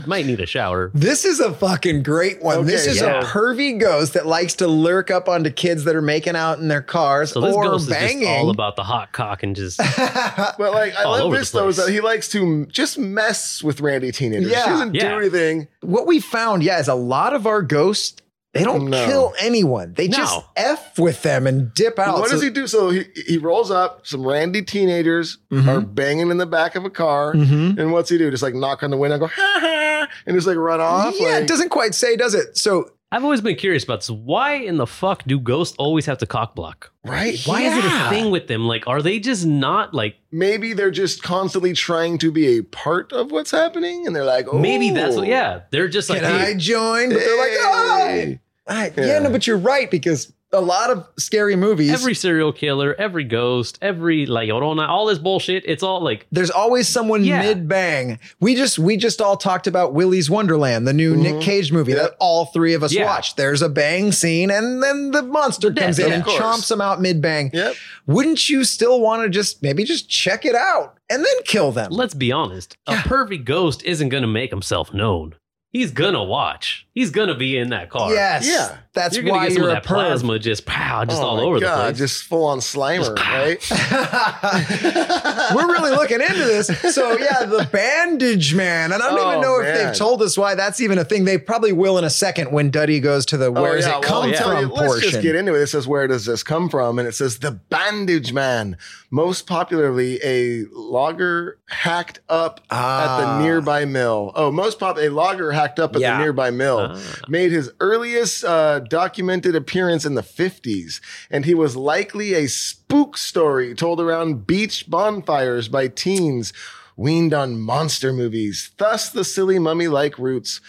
he 0.01 0.07
might 0.07 0.25
need 0.27 0.39
a 0.39 0.45
shower. 0.45 0.91
This 0.93 1.25
is 1.25 1.39
a 1.39 1.51
fucking 1.51 2.03
great 2.03 2.43
one. 2.43 2.65
this 2.67 2.85
is 2.85 3.01
yeah. 3.01 3.21
a 3.21 3.23
pervy 3.23 3.79
ghost 3.79 4.13
that 4.13 4.27
likes 4.27 4.53
to 4.55 4.67
lurk 4.67 5.09
up 5.09 5.27
onto 5.27 5.49
kids 5.49 5.83
that 5.85 5.95
are 5.95 6.01
making 6.01 6.35
out 6.35 6.59
in 6.59 6.67
their 6.67 6.83
cars 6.83 7.31
So 7.31 7.41
this 7.41 7.55
or 7.55 7.63
ghost 7.63 7.89
banging. 7.89 8.21
is 8.21 8.27
just 8.27 8.39
all 8.43 8.49
about 8.51 8.75
the 8.75 8.83
hot 8.83 9.13
cock 9.13 9.41
and 9.41 9.55
just 9.55 9.77
But 9.97 10.59
like, 10.59 10.95
I 10.95 11.05
love 11.05 11.31
this 11.31 11.49
though, 11.51 11.69
is 11.69 11.77
that 11.77 11.89
he 11.89 12.01
likes 12.01 12.29
to 12.29 12.67
just 12.67 12.99
mess 12.99 13.63
with 13.63 13.81
Randy 13.81 14.11
teenagers. 14.11 14.51
Yeah. 14.51 14.63
He 14.65 14.69
doesn't 14.69 14.93
Yeah. 14.95 15.09
do 15.09 15.17
anything. 15.19 15.67
what 15.81 16.05
we 16.05 16.19
found, 16.19 16.61
yeah, 16.63 16.79
is 16.79 16.87
a 16.87 16.93
lot 16.95 17.33
of 17.33 17.47
our 17.47 17.61
ghosts. 17.63 18.21
They 18.53 18.63
don't 18.63 18.89
No. 18.89 19.05
kill 19.07 19.33
anyone. 19.39 19.93
They 19.97 20.07
just 20.07 20.39
f 20.55 20.99
with 20.99 21.23
them 21.23 21.47
and 21.47 21.73
dip 21.73 21.97
out. 21.97 22.19
what 22.19 22.27
So- 22.29 22.35
does 22.35 22.43
he 22.43 22.49
do? 22.51 22.67
So 22.67 22.91
he 22.91 23.05
he 23.27 23.37
rolls 23.39 23.71
up. 23.71 24.01
Some 24.05 24.25
Randy 24.27 24.61
teenagers 24.61 25.39
Mhm. 25.51 25.67
are 25.67 25.81
banging 25.81 26.29
in 26.29 26.37
the 26.37 26.45
back 26.45 26.75
of 26.75 26.85
a 26.85 26.89
car. 26.91 27.33
Mhm. 27.33 27.79
And 27.79 27.91
what's 27.91 28.09
he 28.11 28.17
do? 28.19 28.29
Just 28.29 28.43
like 28.43 28.53
knock 28.53 28.83
on 28.83 28.91
the 28.91 28.97
window, 28.97 29.15
and 29.15 29.21
go 29.21 29.27
ha 29.27 29.57
ha, 29.59 30.07
and 30.27 30.35
just 30.35 30.45
like 30.45 30.57
run 30.57 30.79
off. 30.81 31.15
Yeah, 31.17 31.29
like, 31.29 31.43
it 31.43 31.47
doesn't 31.47 31.69
quite 31.69 31.95
say, 31.95 32.15
does 32.15 32.35
it? 32.35 32.55
So 32.57 32.91
I've 33.13 33.23
always 33.23 33.41
been 33.41 33.55
curious 33.55 33.83
about 33.83 33.99
this. 33.99 34.09
Why 34.09 34.53
in 34.55 34.77
the 34.77 34.87
fuck 34.87 35.23
do 35.27 35.39
ghosts 35.39 35.75
always 35.77 36.07
have 36.07 36.17
to 36.17 36.25
cock 36.25 36.55
block? 36.55 36.91
right. 37.05 37.39
Why 37.45 37.61
is 37.61 37.77
it 37.77 37.85
a 37.85 38.09
thing 38.09 38.31
with 38.31 38.47
them? 38.47 38.65
Like, 38.65 38.87
are 38.87 39.03
they 39.03 39.19
just 39.19 39.45
not 39.45 39.93
like? 39.93 40.15
Maybe 40.31 40.73
they're 40.73 40.89
just 40.89 41.21
constantly 41.21 41.73
trying 41.73 42.17
to 42.17 42.31
be 42.31 42.57
a 42.57 42.63
part 42.63 43.13
of 43.13 43.31
what's 43.31 43.51
happening, 43.51 44.07
and 44.07 44.15
they're 44.15 44.25
like, 44.25 44.47
oh, 44.51 44.57
Maybe 44.57 44.89
that's 44.89 45.15
what. 45.15 45.27
Yeah, 45.27 45.61
they're 45.69 45.87
just 45.87 46.09
like. 46.09 46.21
can 46.23 46.31
I 46.33 46.45
hey, 46.45 46.55
join? 46.55 47.09
But 47.09 47.19
they're 47.19 47.37
like, 47.37 47.51
oh, 47.59 47.97
Hey. 48.07 48.39
Ah! 48.67 48.73
I- 48.81 48.93
Yeah. 48.97 49.05
yeah, 49.05 49.19
no, 49.19 49.29
but 49.29 49.45
you're 49.45 49.57
right 49.57 49.91
because 49.91 50.33
a 50.53 50.61
lot 50.61 50.89
of 50.91 51.07
scary 51.17 51.55
movies. 51.55 51.91
every 51.91 52.13
serial 52.13 52.53
killer, 52.53 52.95
every 52.97 53.23
ghost, 53.23 53.77
every 53.81 54.25
like 54.25 54.49
Llorona, 54.49 54.87
all 54.87 55.05
this 55.07 55.17
bullshit. 55.19 55.63
It's 55.65 55.83
all 55.83 56.01
like 56.01 56.27
there's 56.31 56.51
always 56.51 56.87
someone 56.87 57.23
Yeah. 57.23 57.41
mid 57.41 57.67
bang. 57.67 58.19
We 58.39 58.55
just 58.55 58.77
we 58.79 58.95
just 58.97 59.19
all 59.21 59.35
talked 59.37 59.67
about 59.67 59.93
Willy's 59.93 60.29
Wonderland, 60.29 60.87
the 60.87 60.93
new 60.93 61.13
mm-hmm. 61.13 61.23
Nick 61.23 61.41
Cage 61.41 61.71
movie 61.71 61.93
that 61.93 62.15
all 62.19 62.45
three 62.45 62.73
of 62.73 62.83
us 62.83 62.93
Yeah. 62.93 63.05
watched. 63.05 63.37
There's 63.37 63.61
a 63.61 63.69
bang 63.69 64.11
scene, 64.11 64.51
and 64.51 64.81
then 64.83 65.11
the 65.11 65.23
monster 65.23 65.69
The 65.69 65.81
comes 65.81 65.97
death, 65.97 66.05
in 66.05 66.09
yeah. 66.11 66.15
and 66.17 66.25
course. 66.25 66.39
chomps 66.39 66.71
him 66.71 66.81
out 66.81 67.01
mid 67.01 67.21
bang. 67.21 67.49
Yep. 67.53 67.75
Wouldn't 68.05 68.49
you 68.49 68.63
still 68.63 68.99
want 69.01 69.23
to 69.23 69.29
just 69.29 69.63
maybe 69.63 69.83
just 69.83 70.09
check 70.09 70.45
it 70.45 70.55
out 70.55 70.97
and 71.09 71.23
then 71.25 71.43
kill 71.45 71.71
them? 71.71 71.91
let's 71.91 72.13
be 72.13 72.31
honest, 72.31 72.77
a 72.87 72.93
pervy 72.95 73.43
ghost 73.43 73.83
isn't 73.83 74.09
gonna 74.09 74.27
make 74.27 74.49
himself 74.51 74.93
known. 74.93 75.35
He's 75.73 75.91
gonna 75.91 76.23
watch. 76.23 76.85
He's 76.93 77.09
gonna 77.09 77.33
be 77.35 77.57
in 77.57 77.69
that 77.71 77.89
car. 77.89 78.13
yes, 78.13 78.47
Yeah. 78.47 78.77
that's 78.93 79.15
you're 79.15 79.23
gonna 79.23 79.37
why 79.37 79.47
get 79.47 79.53
some 79.55 79.63
you're 79.63 79.71
of 79.71 79.77
a 79.77 79.81
that 79.81 79.83
perv. 79.89 79.95
plasma 79.95 80.37
just 80.39 80.65
pow, 80.67 81.03
just 81.03 81.19
Oh 81.19 81.25
all 81.25 81.37
my 81.37 81.43
over 81.43 81.59
the 81.59 81.65
God, 81.65 81.85
place. 81.85 81.97
Just 81.97 82.23
full 82.25 82.45
on 82.45 82.59
Slimer, 82.59 83.17
right? 83.17 83.59
We're 85.55 85.67
really 85.67 85.89
looking 85.91 86.21
into 86.21 86.35
this. 86.45 86.67
So 86.93 87.17
yeah, 87.17 87.45
the 87.45 87.67
bandage 87.71 88.53
man, 88.53 88.91
and 88.91 89.01
I 89.01 89.09
don't 89.09 89.19
Oh, 89.19 89.29
even 89.29 89.41
know 89.41 89.59
if 89.61 89.75
they've 89.75 89.95
told 89.97 90.21
us 90.21 90.37
why 90.37 90.53
that's 90.55 90.79
even 90.79 90.97
a 90.99 91.03
thing. 91.05 91.25
They 91.25 91.37
probably 91.39 91.71
will 91.73 91.97
in 91.97 92.03
a 92.03 92.09
second 92.11 92.51
when 92.51 92.69
Duddy 92.69 92.99
goes 92.99 93.25
to 93.27 93.37
the 93.37 93.45
oh, 93.47 93.51
where 93.51 93.75
does 93.75 93.85
Oh, 93.87 93.89
yeah, 93.89 93.97
it 93.97 94.03
come 94.03 94.17
well, 94.19 94.29
I'll 94.29 94.33
tell 94.35 94.49
from 94.51 94.59
you, 94.61 94.67
Let's 94.75 94.87
portion. 94.93 95.09
just 95.09 95.21
get 95.23 95.35
into 95.35 95.55
it. 95.55 95.61
It 95.63 95.67
says, 95.67 95.87
Where 95.87 96.07
does 96.07 96.25
this 96.25 96.43
come 96.43 96.69
from? 96.69 96.99
And 96.99 97.07
it 97.07 97.13
says, 97.13 97.39
The 97.39 97.51
Bandage 97.51 98.31
Man, 98.31 98.77
most 99.13 99.45
popularly 99.45 100.19
a 100.23 100.65
logger 100.73 101.59
hacked 101.69 102.19
up 102.27 102.59
at 102.71 102.75
Ah. 102.75 103.17
the 103.37 103.43
nearby 103.43 103.85
mill. 103.85 104.31
Oh, 104.33 104.51
most 104.51 104.79
pop 104.79 104.97
a 104.97 105.09
logger 105.09 105.51
hacked 105.51 105.79
up 105.79 105.93
at 105.95 106.01
Yeah. 106.01 106.17
the 106.17 106.23
nearby 106.23 106.49
mill. 106.49 106.79
Ah. 106.95 106.99
Made 107.29 107.51
his 107.51 107.69
earliest 107.79 108.43
uh, 108.43 108.79
documented 108.79 109.55
appearance 109.55 110.03
in 110.03 110.15
the 110.15 110.23
50s, 110.23 110.99
and 111.29 111.45
he 111.45 111.53
was 111.53 111.75
likely 111.75 112.33
a 112.33 112.47
spook 112.47 113.15
story 113.15 113.75
told 113.75 114.01
around 114.01 114.47
beach 114.47 114.89
bonfires 114.89 115.67
by 115.67 115.89
teens 115.89 116.51
weaned 116.97 117.35
on 117.35 117.59
monster 117.59 118.11
movies, 118.11 118.71
thus 118.79 119.09
the 119.11 119.23
silly 119.23 119.59
mummy 119.59 119.87
like 119.87 120.17
roots. 120.17 120.59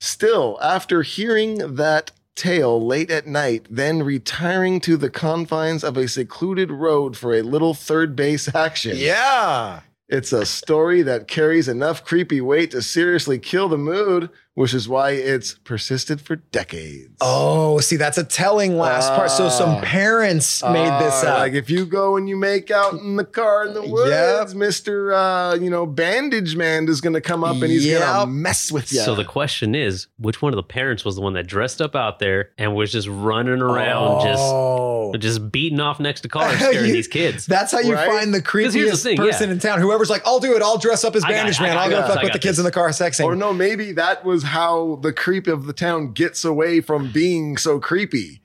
Still, 0.00 0.58
after 0.62 1.02
hearing 1.02 1.74
that 1.74 2.12
tale 2.34 2.84
late 2.84 3.10
at 3.10 3.26
night, 3.26 3.66
then 3.70 4.02
retiring 4.02 4.80
to 4.80 4.96
the 4.96 5.10
confines 5.10 5.84
of 5.84 5.96
a 5.96 6.08
secluded 6.08 6.70
road 6.70 7.16
for 7.16 7.34
a 7.34 7.42
little 7.42 7.74
third 7.74 8.16
base 8.16 8.54
action. 8.54 8.96
yeah. 8.96 9.80
It's 10.08 10.32
a 10.32 10.44
story 10.44 11.02
that 11.02 11.28
carries 11.28 11.66
enough 11.66 12.04
creepy 12.04 12.40
weight 12.40 12.70
to 12.72 12.82
seriously 12.82 13.38
kill 13.38 13.68
the 13.68 13.78
mood, 13.78 14.28
which 14.54 14.72
is 14.72 14.88
why 14.88 15.10
it's 15.10 15.54
persisted 15.64 16.20
for 16.20 16.36
decades. 16.36 17.08
Oh, 17.20 17.80
see, 17.80 17.96
that's 17.96 18.18
a 18.18 18.24
telling 18.24 18.78
last 18.78 19.08
part. 19.12 19.30
So 19.30 19.48
some 19.48 19.70
Ah. 19.76 19.80
parents 19.82 20.62
made 20.62 21.00
this 21.00 21.24
Uh, 21.24 21.28
up. 21.28 21.38
Like 21.40 21.54
if 21.54 21.68
you 21.68 21.84
go 21.86 22.16
and 22.16 22.28
you 22.28 22.36
make 22.36 22.70
out 22.70 22.92
in 22.94 23.16
the 23.16 23.24
car 23.24 23.66
in 23.66 23.74
the 23.74 23.82
woods, 23.82 24.10
Yep. 24.10 24.48
Mr. 24.60 25.12
Uh, 25.12 25.56
you 25.60 25.70
know, 25.70 25.86
Bandage 25.86 26.54
Man 26.56 26.88
is 26.88 27.00
gonna 27.00 27.20
come 27.20 27.42
up 27.42 27.54
and 27.62 27.64
he's 27.72 27.84
Yep. 27.84 28.00
gonna 28.00 28.26
mess 28.30 28.70
with 28.70 28.92
you. 28.92 29.00
So 29.00 29.14
the 29.16 29.24
question 29.24 29.74
is, 29.74 30.06
which 30.18 30.40
one 30.40 30.52
of 30.52 30.56
the 30.56 30.62
parents 30.62 31.04
was 31.04 31.16
the 31.16 31.20
one 31.20 31.32
that 31.34 31.46
dressed 31.46 31.82
up 31.82 31.96
out 31.96 32.18
there 32.20 32.50
and 32.56 32.74
was 32.76 32.92
just 32.92 33.08
running 33.08 33.60
around, 33.60 34.20
Oh. 34.22 35.12
just 35.12 35.24
just 35.24 35.50
beating 35.50 35.80
off 35.80 35.98
next 35.98 36.20
to 36.20 36.28
cars, 36.28 36.54
scaring 36.60 36.86
You- 36.88 36.92
these 36.92 37.08
kids? 37.08 37.46
That's 37.46 37.72
how 37.72 37.80
you 37.80 37.94
Right? 37.94 38.08
find 38.08 38.32
the 38.32 38.40
'Cause 38.40 38.72
here's 38.74 38.74
the 38.74 38.80
creepiest 38.80 39.02
thing, 39.02 39.16
person 39.16 39.48
yeah. 39.48 39.52
in 39.54 39.58
town. 39.58 39.80
Whoever's 39.80 40.10
like, 40.10 40.22
I'll 40.24 40.38
do 40.38 40.54
it. 40.54 40.62
I'll 40.62 40.78
dress 40.78 41.02
up 41.04 41.16
as 41.16 41.24
I 41.24 41.28
got 41.30 41.34
Bandage 41.34 41.60
Man. 41.60 41.76
I'll 41.76 41.90
go 41.90 42.02
fuck 42.02 42.22
with 42.22 42.32
the 42.32 42.38
kids 42.38 42.56
this. 42.56 42.58
in 42.58 42.64
the 42.64 42.70
car 42.70 42.88
sexing. 42.90 43.24
Or 43.24 43.34
no, 43.34 43.52
maybe 43.52 43.92
that 43.92 44.24
was 44.24 44.43
how 44.44 44.96
the 45.02 45.12
creep 45.12 45.46
of 45.46 45.66
the 45.66 45.72
town 45.72 46.12
gets 46.12 46.44
away 46.44 46.80
from 46.80 47.10
being 47.12 47.56
so 47.56 47.78
creepy. 47.80 48.40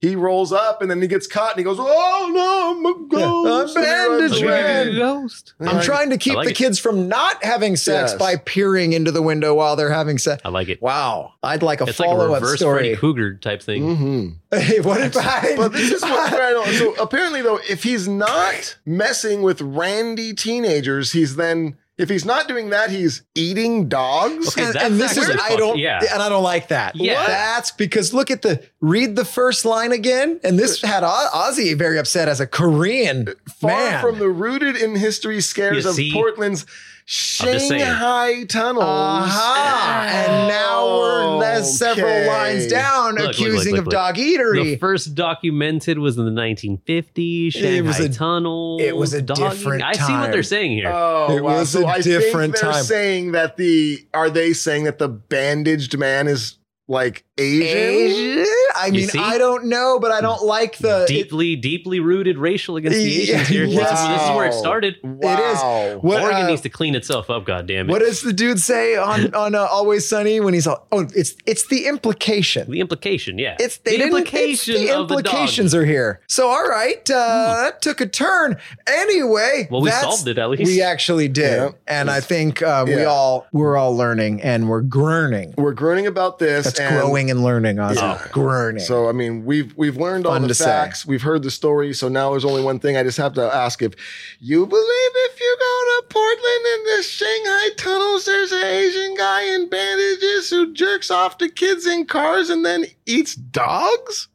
He 0.00 0.16
rolls 0.16 0.52
up 0.52 0.82
and 0.82 0.90
then 0.90 1.00
he 1.00 1.06
gets 1.06 1.28
caught 1.28 1.52
and 1.52 1.58
he 1.58 1.62
goes, 1.64 1.76
"Oh 1.78 2.30
no, 2.34 2.72
I'm 2.74 2.84
a 2.84 3.06
ghost!" 3.08 3.76
I'm 3.76 3.84
And 3.84 3.92
he 3.92 3.92
runs 4.08 4.32
Bandage 4.32 4.42
away. 4.42 4.50
Man. 4.62 4.96
ghost. 4.96 5.54
I'm 5.60 5.76
Like, 5.76 5.84
trying 5.84 6.10
to 6.10 6.18
keep 6.18 6.34
like 6.34 6.46
the 6.46 6.50
it. 6.50 6.56
kids 6.56 6.80
from 6.80 7.06
not 7.06 7.44
having 7.44 7.76
sex 7.76 8.10
Yes. 8.10 8.18
by 8.18 8.34
peering 8.34 8.94
into 8.94 9.12
the 9.12 9.22
window 9.22 9.54
while 9.54 9.76
they're 9.76 9.92
having 9.92 10.18
sex. 10.18 10.42
I 10.44 10.48
like 10.48 10.68
it. 10.68 10.82
Wow. 10.82 11.34
I'd 11.44 11.62
like 11.62 11.80
a 11.80 11.84
It's 11.84 12.00
like 12.00 12.08
a 12.08 12.10
follow 12.10 12.34
up 12.34 12.42
reverse 12.42 12.58
story. 12.58 12.80
Freddy 12.80 12.96
Krueger 12.96 13.34
type 13.36 13.62
thing. 13.62 14.36
Mhm. 14.50 14.60
Hey, 14.60 14.80
what 14.80 15.00
if 15.02 15.16
I? 15.16 15.54
But 15.56 15.72
this 15.72 15.92
is 15.92 16.02
what 16.02 16.32
I 16.42 16.50
don't. 16.50 16.66
So 16.74 16.94
apparently, 17.00 17.40
though, 17.40 17.60
if 17.70 17.84
he's 17.84 18.08
not 18.08 18.76
messing 18.84 19.42
with 19.42 19.60
randy 19.60 20.34
teenagers, 20.34 21.12
he's 21.12 21.36
then 21.36 21.76
if 22.02 22.08
he's 22.10 22.24
not 22.24 22.48
doing 22.48 22.70
that, 22.70 22.90
he's 22.90 23.22
eating 23.34 23.88
dogs. 23.88 24.48
Okay, 24.48 24.66
and, 24.66 24.76
and 24.76 25.00
this 25.00 25.16
is 25.16 25.30
I 25.30 25.36
fucked- 25.36 25.58
don't 25.58 25.78
yeah. 25.78 26.00
and 26.12 26.22
I 26.22 26.28
don't 26.28 26.42
like 26.42 26.68
that. 26.68 26.96
Yeah. 26.96 27.14
What? 27.14 27.26
That's 27.28 27.70
because 27.70 28.12
look 28.12 28.30
at 28.30 28.42
the 28.42 28.62
read 28.80 29.16
the 29.16 29.24
first 29.24 29.64
line 29.64 29.92
again, 29.92 30.40
and 30.44 30.58
this 30.58 30.82
uh, 30.82 30.86
had 30.88 31.04
O- 31.04 31.28
Ozzy 31.32 31.76
very 31.78 31.98
upset 31.98 32.28
as 32.28 32.40
a 32.40 32.46
Korean 32.46 33.28
Far 33.60 33.70
man. 33.70 34.00
from 34.02 34.18
the 34.18 34.28
rooted 34.28 34.76
in 34.76 34.96
history 34.96 35.40
scares 35.40 35.84
You 35.84 35.90
of 35.90 35.96
see? 35.96 36.12
Portland's 36.12 36.60
just 36.60 36.68
saying. 36.68 36.82
Shanghai 37.04 38.44
tunnels. 38.44 38.84
Aha. 38.84 40.08
And 40.26 40.48
now 40.48 40.96
we're 40.98 41.40
that's 41.40 41.76
several 41.78 42.26
lines 42.26 42.66
down, 42.68 43.14
Look, 43.14 43.22
look, 43.24 43.30
accusing 43.34 43.72
look, 43.72 43.80
of 43.80 43.86
look. 43.86 43.92
dog 43.92 44.14
The 44.16 44.22
eatery. 44.36 44.78
first 44.80 45.14
documented 45.14 45.98
was 45.98 46.16
in 46.18 46.24
the 46.24 46.30
1950s. 46.30 47.52
Shanghai 47.52 47.68
It 47.78 47.84
was 47.84 48.00
a- 48.00 48.08
Tunnel. 48.08 48.78
it 48.80 48.96
was 48.96 49.12
a 49.14 49.22
dog 49.22 49.36
different 49.38 49.82
eating. 49.82 50.02
I 50.02 50.06
see 50.06 50.12
what 50.12 50.32
they're 50.32 50.42
saying 50.42 50.72
here. 50.72 50.90
Oh, 50.92 51.36
It 51.36 51.42
wow. 51.42 51.58
was 51.58 51.70
so 51.70 51.82
a 51.82 51.86
I 51.86 52.00
different 52.00 52.54
think 52.54 52.62
they're 52.62 52.72
time. 52.72 52.84
saying 52.84 53.32
that 53.32 53.56
the 53.56 54.06
are 54.14 54.30
they 54.30 54.52
saying 54.52 54.84
that 54.84 54.98
the 54.98 55.08
bandaged 55.08 55.96
man 55.98 56.28
is 56.28 56.56
like 56.88 57.24
Asian? 57.38 57.76
Asian? 57.78 58.46
I 58.76 58.86
You 58.86 58.92
mean, 58.92 59.08
see? 59.08 59.18
I 59.18 59.38
don't 59.38 59.66
know, 59.66 59.98
but 60.00 60.10
I 60.12 60.20
don't 60.20 60.42
like 60.44 60.78
the. 60.78 61.02
it- 61.04 61.08
deeply, 61.08 61.56
deeply 61.56 62.00
rooted 62.00 62.36
racial 62.38 62.76
against 62.76 62.98
the 62.98 63.04
Yeah, 63.04 63.22
Asians 63.40 63.48
here. 63.48 63.66
This, 63.66 63.74
is, 63.76 64.08
this 64.08 64.22
is 64.22 64.30
where 64.36 64.46
it 64.46 64.54
started. 64.54 64.96
Wow. 65.02 65.98
What, 66.02 66.22
Oregon 66.22 66.42
uh, 66.44 66.48
needs 66.48 66.62
to 66.62 66.68
clean 66.68 66.94
itself 66.94 67.30
up. 67.30 67.44
God 67.44 67.66
damn 67.66 67.88
it! 67.88 67.92
What 67.92 68.00
does 68.00 68.22
the 68.22 68.32
dude 68.32 68.58
say 68.60 68.96
on 68.96 69.34
on 69.34 69.54
uh, 69.54 69.60
Always 69.70 70.08
Sunny 70.08 70.40
when 70.40 70.54
he's 70.54 70.66
all? 70.66 70.86
Oh, 70.92 71.06
it's 71.14 71.34
it's 71.46 71.66
the 71.68 71.86
implication. 71.86 72.70
the 72.70 72.80
implication? 72.80 73.38
Yeah, 73.38 73.56
It's 73.60 73.78
they 73.78 73.96
the 73.98 74.04
implication 74.04 74.74
it's 74.74 74.84
the 74.84 74.90
of 74.98 75.08
the 75.08 75.16
implications 75.16 75.74
are 75.74 75.84
here. 75.84 76.20
So 76.28 76.48
all 76.48 76.66
right, 76.68 77.08
uh, 77.10 77.62
that 77.62 77.82
took 77.82 78.00
a 78.00 78.06
turn. 78.06 78.56
Anyway, 78.86 79.68
Well, 79.70 79.80
we 79.82 79.88
that's- 79.90 80.02
solved 80.02 80.28
it 80.28 80.38
at 80.38 80.50
least. 80.50 80.64
We 80.64 80.82
actually 80.82 81.28
did, 81.28 81.52
Yeah. 81.52 81.70
and 81.86 82.10
I 82.10 82.20
think 82.20 82.62
um, 82.62 82.86
we 82.88 83.04
all 83.04 83.46
we're 83.52 83.76
all 83.76 83.96
learning 83.96 84.42
and 84.42 84.68
we're 84.68 84.82
groaning. 84.82 85.54
We're 85.56 85.72
groaning 85.72 86.06
about 86.06 86.38
this. 86.38 86.71
That's 86.76 86.92
and 86.92 87.00
growing 87.00 87.30
and 87.30 87.42
learning, 87.42 87.76
Ozzy. 87.76 87.96
Yeah. 87.96 88.26
Groaning. 88.32 88.80
So 88.80 89.08
I 89.08 89.12
mean, 89.12 89.44
we've 89.44 89.76
we've 89.76 89.96
learned 89.96 90.26
all 90.26 90.38
the 90.38 90.48
to 90.48 90.54
say. 90.54 90.64
facts. 90.64 91.06
We've 91.06 91.22
heard 91.22 91.42
the 91.42 91.50
story. 91.50 91.92
So 91.94 92.08
now 92.08 92.30
there's 92.30 92.44
only 92.44 92.62
one 92.62 92.78
thing. 92.78 92.96
I 92.96 93.02
just 93.02 93.18
have 93.18 93.34
to 93.34 93.42
ask 93.42 93.82
if 93.82 93.94
you 94.40 94.66
believe 94.66 95.10
if 95.14 95.40
you 95.40 95.56
go 95.58 96.00
to 96.00 96.06
Portland 96.08 96.66
in 96.74 96.96
the 96.96 97.02
Shanghai 97.02 97.68
tunnels, 97.76 98.24
there's 98.24 98.52
an 98.52 98.64
Asian 98.64 99.14
guy 99.16 99.42
in 99.54 99.68
bandages 99.68 100.50
who 100.50 100.72
jerks 100.72 101.10
off 101.10 101.38
to 101.38 101.48
kids 101.48 101.86
in 101.86 102.06
cars 102.06 102.50
and 102.50 102.64
then 102.64 102.86
eats 103.06 103.34
dogs. 103.34 104.28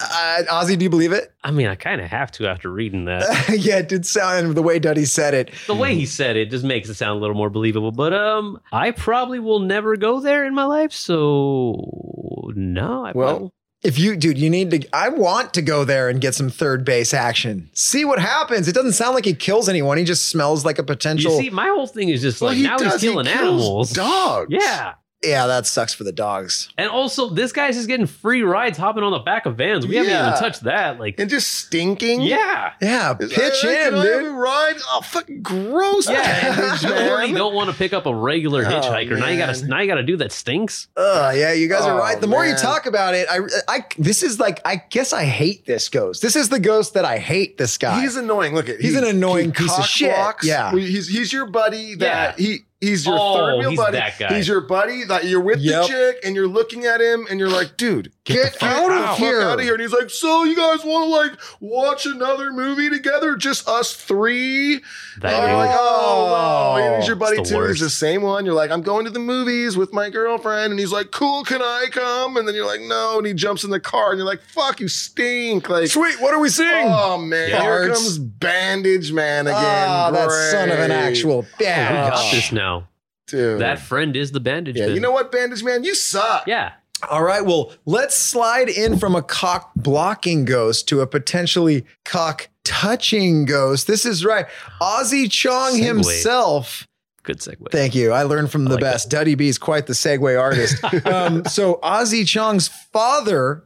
Uh, 0.00 0.42
Ozzy, 0.48 0.76
do 0.78 0.84
you 0.84 0.90
believe 0.90 1.12
it? 1.12 1.32
I 1.44 1.50
mean, 1.50 1.66
I 1.66 1.74
kind 1.74 2.00
of 2.00 2.08
have 2.08 2.30
to 2.32 2.48
after 2.48 2.70
reading 2.70 3.04
that. 3.06 3.22
yeah, 3.58 3.78
it 3.78 3.88
did 3.88 4.06
sound 4.06 4.54
the 4.54 4.62
way 4.62 4.78
Duddy 4.78 5.04
said 5.04 5.34
it. 5.34 5.50
the 5.66 5.74
way 5.74 5.94
he 5.94 6.06
said 6.06 6.36
it 6.36 6.50
just 6.50 6.64
makes 6.64 6.88
it 6.88 6.94
sound 6.94 7.18
a 7.18 7.20
little 7.20 7.36
more 7.36 7.50
believable. 7.50 7.92
But 7.92 8.12
um, 8.12 8.58
I 8.72 8.90
probably 8.92 9.38
will 9.38 9.60
never 9.60 9.96
go 9.96 10.20
there 10.20 10.44
in 10.46 10.54
my 10.54 10.64
life. 10.64 10.92
So 10.92 12.50
no, 12.54 13.04
I 13.06 13.12
Well, 13.14 13.28
probably- 13.30 13.50
If 13.82 13.98
you, 13.98 14.16
dude, 14.16 14.36
you 14.38 14.50
need 14.50 14.70
to. 14.72 14.86
I 14.92 15.08
want 15.08 15.54
to 15.54 15.62
go 15.62 15.84
there 15.84 16.08
and 16.10 16.20
get 16.20 16.34
some 16.34 16.50
third 16.50 16.84
base 16.84 17.14
action. 17.14 17.70
See 17.72 18.04
what 18.04 18.18
happens. 18.18 18.68
It 18.68 18.74
doesn't 18.74 18.92
sound 18.92 19.14
like 19.14 19.24
he 19.24 19.32
kills 19.34 19.68
anyone. 19.70 19.96
He 19.98 20.04
just 20.04 20.28
smells 20.28 20.64
like 20.66 20.78
a 20.78 20.82
You 20.82 20.86
potential. 20.86 21.38
see, 21.38 21.48
my 21.50 21.68
whole 21.68 21.86
thing 21.86 22.10
is 22.10 22.20
just 22.20 22.40
Well, 22.42 22.50
like 22.50 22.58
he 22.58 22.62
now 22.64 22.76
does. 22.76 22.92
he's 22.94 23.02
He 23.02 23.08
killing 23.08 23.26
kills 23.26 23.38
animals. 23.40 23.90
dogs. 23.92 24.48
Yeah. 24.50 24.94
Yeah, 25.22 25.46
that 25.46 25.66
sucks 25.66 25.92
for 25.92 26.04
the 26.04 26.12
dogs. 26.12 26.70
And 26.78 26.88
also, 26.90 27.28
this 27.28 27.52
guy's 27.52 27.74
just 27.76 27.88
getting 27.88 28.06
free 28.06 28.42
rides 28.42 28.78
hopping 28.78 29.02
on 29.02 29.12
the 29.12 29.18
back 29.18 29.44
of 29.46 29.56
vans. 29.56 29.86
We 29.86 29.96
haven't 29.96 30.10
Yeah. 30.12 30.28
even 30.28 30.40
touched 30.40 30.62
that. 30.64 30.98
Like, 30.98 31.18
And 31.18 31.28
just 31.28 31.50
stinking. 31.52 32.22
yeah. 32.22 32.72
Yeah, 32.80 33.14
Is 33.20 33.32
pitch 33.32 33.62
that- 33.62 33.64
in, 33.64 33.90
can 33.90 33.94
I 33.94 34.06
have 34.06 34.20
a 34.20 34.22
dude. 34.22 34.32
ride? 34.32 34.74
Oh, 34.92 35.00
fucking 35.02 35.42
gross. 35.42 36.08
Yeah, 36.08 36.22
bandage, 36.56 36.82
you 36.84 36.90
already 37.10 37.32
man. 37.32 37.38
don't 37.38 37.54
want 37.54 37.70
to 37.70 37.76
pick 37.76 37.92
up 37.92 38.06
a 38.06 38.14
regular 38.14 38.64
Oh, 38.64 38.70
hitchhiker. 38.70 39.18
now 39.18 39.28
you 39.28 39.38
gotta, 39.38 39.60
man. 39.60 39.68
now 39.68 39.80
you 39.80 39.86
gotta 39.88 40.02
do 40.02 40.16
that 40.18 40.32
stinks. 40.32 40.88
Ugh, 40.96 41.36
yeah, 41.36 41.52
you 41.52 41.68
guys 41.68 41.82
are 41.82 41.94
Oh, 41.94 41.98
right. 41.98 42.20
The 42.20 42.26
more 42.26 42.44
you 42.44 42.52
man. 42.52 42.60
talk 42.60 42.86
about 42.86 43.14
it, 43.14 43.26
I, 43.30 43.40
I, 43.68 43.84
this 43.98 44.22
is 44.22 44.40
like, 44.40 44.60
I 44.64 44.82
guess 44.90 45.12
I 45.12 45.24
hate 45.24 45.66
this 45.66 45.88
ghost. 45.88 46.22
This 46.22 46.34
is 46.36 46.48
the 46.48 46.60
ghost 46.60 46.94
that 46.94 47.04
I 47.04 47.18
hate. 47.18 47.58
This 47.58 47.76
guy. 47.76 48.00
He's 48.00 48.16
annoying. 48.16 48.54
Look 48.54 48.68
at 48.68 48.80
He's 48.80 48.96
an 48.96 49.04
annoying 49.04 49.52
piece 49.52 49.76
of 49.76 49.84
shit. 49.84 50.14
Yeah. 50.42 50.72
He's 50.72 51.08
he's 51.08 51.32
your 51.32 51.46
buddy 51.46 51.94
that 51.96 52.38
Yeah. 52.38 52.44
he 52.46 52.58
he's 52.80 53.04
your 53.06 53.16
Oh, 53.18 53.34
third 53.36 53.58
wheel 53.58 53.70
he's 53.70 53.78
buddy. 53.78 53.96
that 53.98 54.18
guy. 54.18 54.36
He's 54.36 54.48
your 54.48 54.60
buddy 54.62 55.04
that 55.04 55.24
you're 55.24 55.40
with 55.40 55.58
Yep. 55.60 55.82
the 55.82 55.88
chick 55.88 56.16
and 56.24 56.34
you're 56.34 56.48
looking 56.48 56.84
at 56.86 57.00
him 57.00 57.26
and 57.30 57.38
you're 57.40 57.48
like, 57.50 57.76
dude, 57.76 58.12
Get 58.32 58.58
the 58.58 58.64
out 58.66 58.90
of 59.12 59.18
here. 59.18 59.40
out 59.42 59.58
of 59.58 59.64
here. 59.64 59.74
And 59.74 59.82
he's 59.82 59.92
like, 59.92 60.10
so 60.10 60.44
you 60.44 60.56
guys 60.56 60.84
want 60.84 61.04
to 61.04 61.10
like 61.10 61.40
watch 61.60 62.06
another 62.06 62.52
movie 62.52 62.88
together? 62.90 63.36
Just 63.36 63.68
us 63.68 63.94
three? 63.94 64.80
That 65.20 65.32
And 65.34 65.48
you're 65.50 65.56
like, 65.56 65.76
oh 65.78 66.74
no. 66.76 66.82
And 66.82 66.96
he's 66.96 67.06
your 67.06 67.16
buddy 67.16 67.38
It's 67.38 67.50
the 67.50 67.56
too. 67.56 67.64
He's 67.66 67.80
the 67.80 67.90
same 67.90 68.22
one. 68.22 68.44
You're 68.44 68.54
like, 68.54 68.70
I'm 68.70 68.82
going 68.82 69.04
to 69.04 69.10
the 69.10 69.18
movies 69.18 69.76
with 69.76 69.92
my 69.92 70.10
girlfriend. 70.10 70.70
And 70.72 70.80
he's 70.80 70.92
like, 70.92 71.10
cool, 71.10 71.44
can 71.44 71.62
I 71.62 71.86
come? 71.90 72.36
And 72.36 72.46
then 72.48 72.54
you're 72.54 72.66
like, 72.66 72.80
no. 72.80 73.18
And 73.18 73.26
he 73.26 73.34
jumps 73.34 73.64
in 73.64 73.70
the 73.70 73.80
car 73.80 74.10
and 74.10 74.18
you're 74.18 74.26
like, 74.26 74.42
fuck, 74.42 74.80
you 74.80 74.88
stink. 74.88 75.68
Like, 75.68 75.88
Sweet, 75.88 76.20
what 76.20 76.32
are 76.34 76.40
we 76.40 76.48
seeing? 76.48 76.86
Oh 76.88 77.18
man, 77.18 77.50
Yeah. 77.50 77.62
here 77.62 77.88
comes 77.88 78.18
Bandage 78.18 79.12
Man 79.12 79.46
again. 79.46 79.56
Ah, 79.58 80.10
that 80.10 80.30
son 80.30 80.70
of 80.70 80.78
an 80.78 80.88
Great. 80.90 80.96
actual. 80.98 81.42
we 81.58 81.66
Yeah. 81.66 82.10
got 82.10 82.32
this 82.32 82.52
now. 82.52 82.88
dude. 83.26 83.60
That 83.60 83.78
friend 83.78 84.16
is 84.16 84.32
the 84.32 84.40
bandage. 84.40 84.76
yeah, 84.76 84.86
bin. 84.86 84.94
you 84.94 85.00
know 85.00 85.12
what, 85.12 85.30
Bandage 85.30 85.62
Man, 85.62 85.84
you 85.84 85.94
suck. 85.94 86.44
Yeah. 86.48 86.72
All 87.08 87.22
right, 87.22 87.44
well, 87.44 87.72
let's 87.86 88.14
slide 88.14 88.68
in 88.68 88.98
from 88.98 89.14
a 89.14 89.22
cock 89.22 89.72
blocking 89.76 90.44
ghost 90.44 90.88
to 90.88 91.00
a 91.00 91.06
potentially 91.06 91.84
cock 92.04 92.48
touching 92.64 93.44
ghost. 93.44 93.86
This 93.86 94.04
is 94.04 94.24
right. 94.24 94.46
Ozzy 94.80 95.30
Chong 95.30 95.74
Segue. 95.74 95.82
himself. 95.82 96.86
Good 97.22 97.38
segue. 97.38 97.70
Thank 97.70 97.94
you. 97.94 98.12
I 98.12 98.22
learned 98.22 98.50
from 98.50 98.64
the 98.64 98.72
like 98.72 98.80
best. 98.80 99.10
Duddy 99.10 99.34
B 99.34 99.48
is 99.48 99.58
quite 99.58 99.86
the 99.86 99.92
segue 99.92 100.40
artist. 100.40 100.82
um, 101.06 101.44
so 101.44 101.78
Ozzy 101.82 102.26
Chong's 102.26 102.68
father 102.68 103.64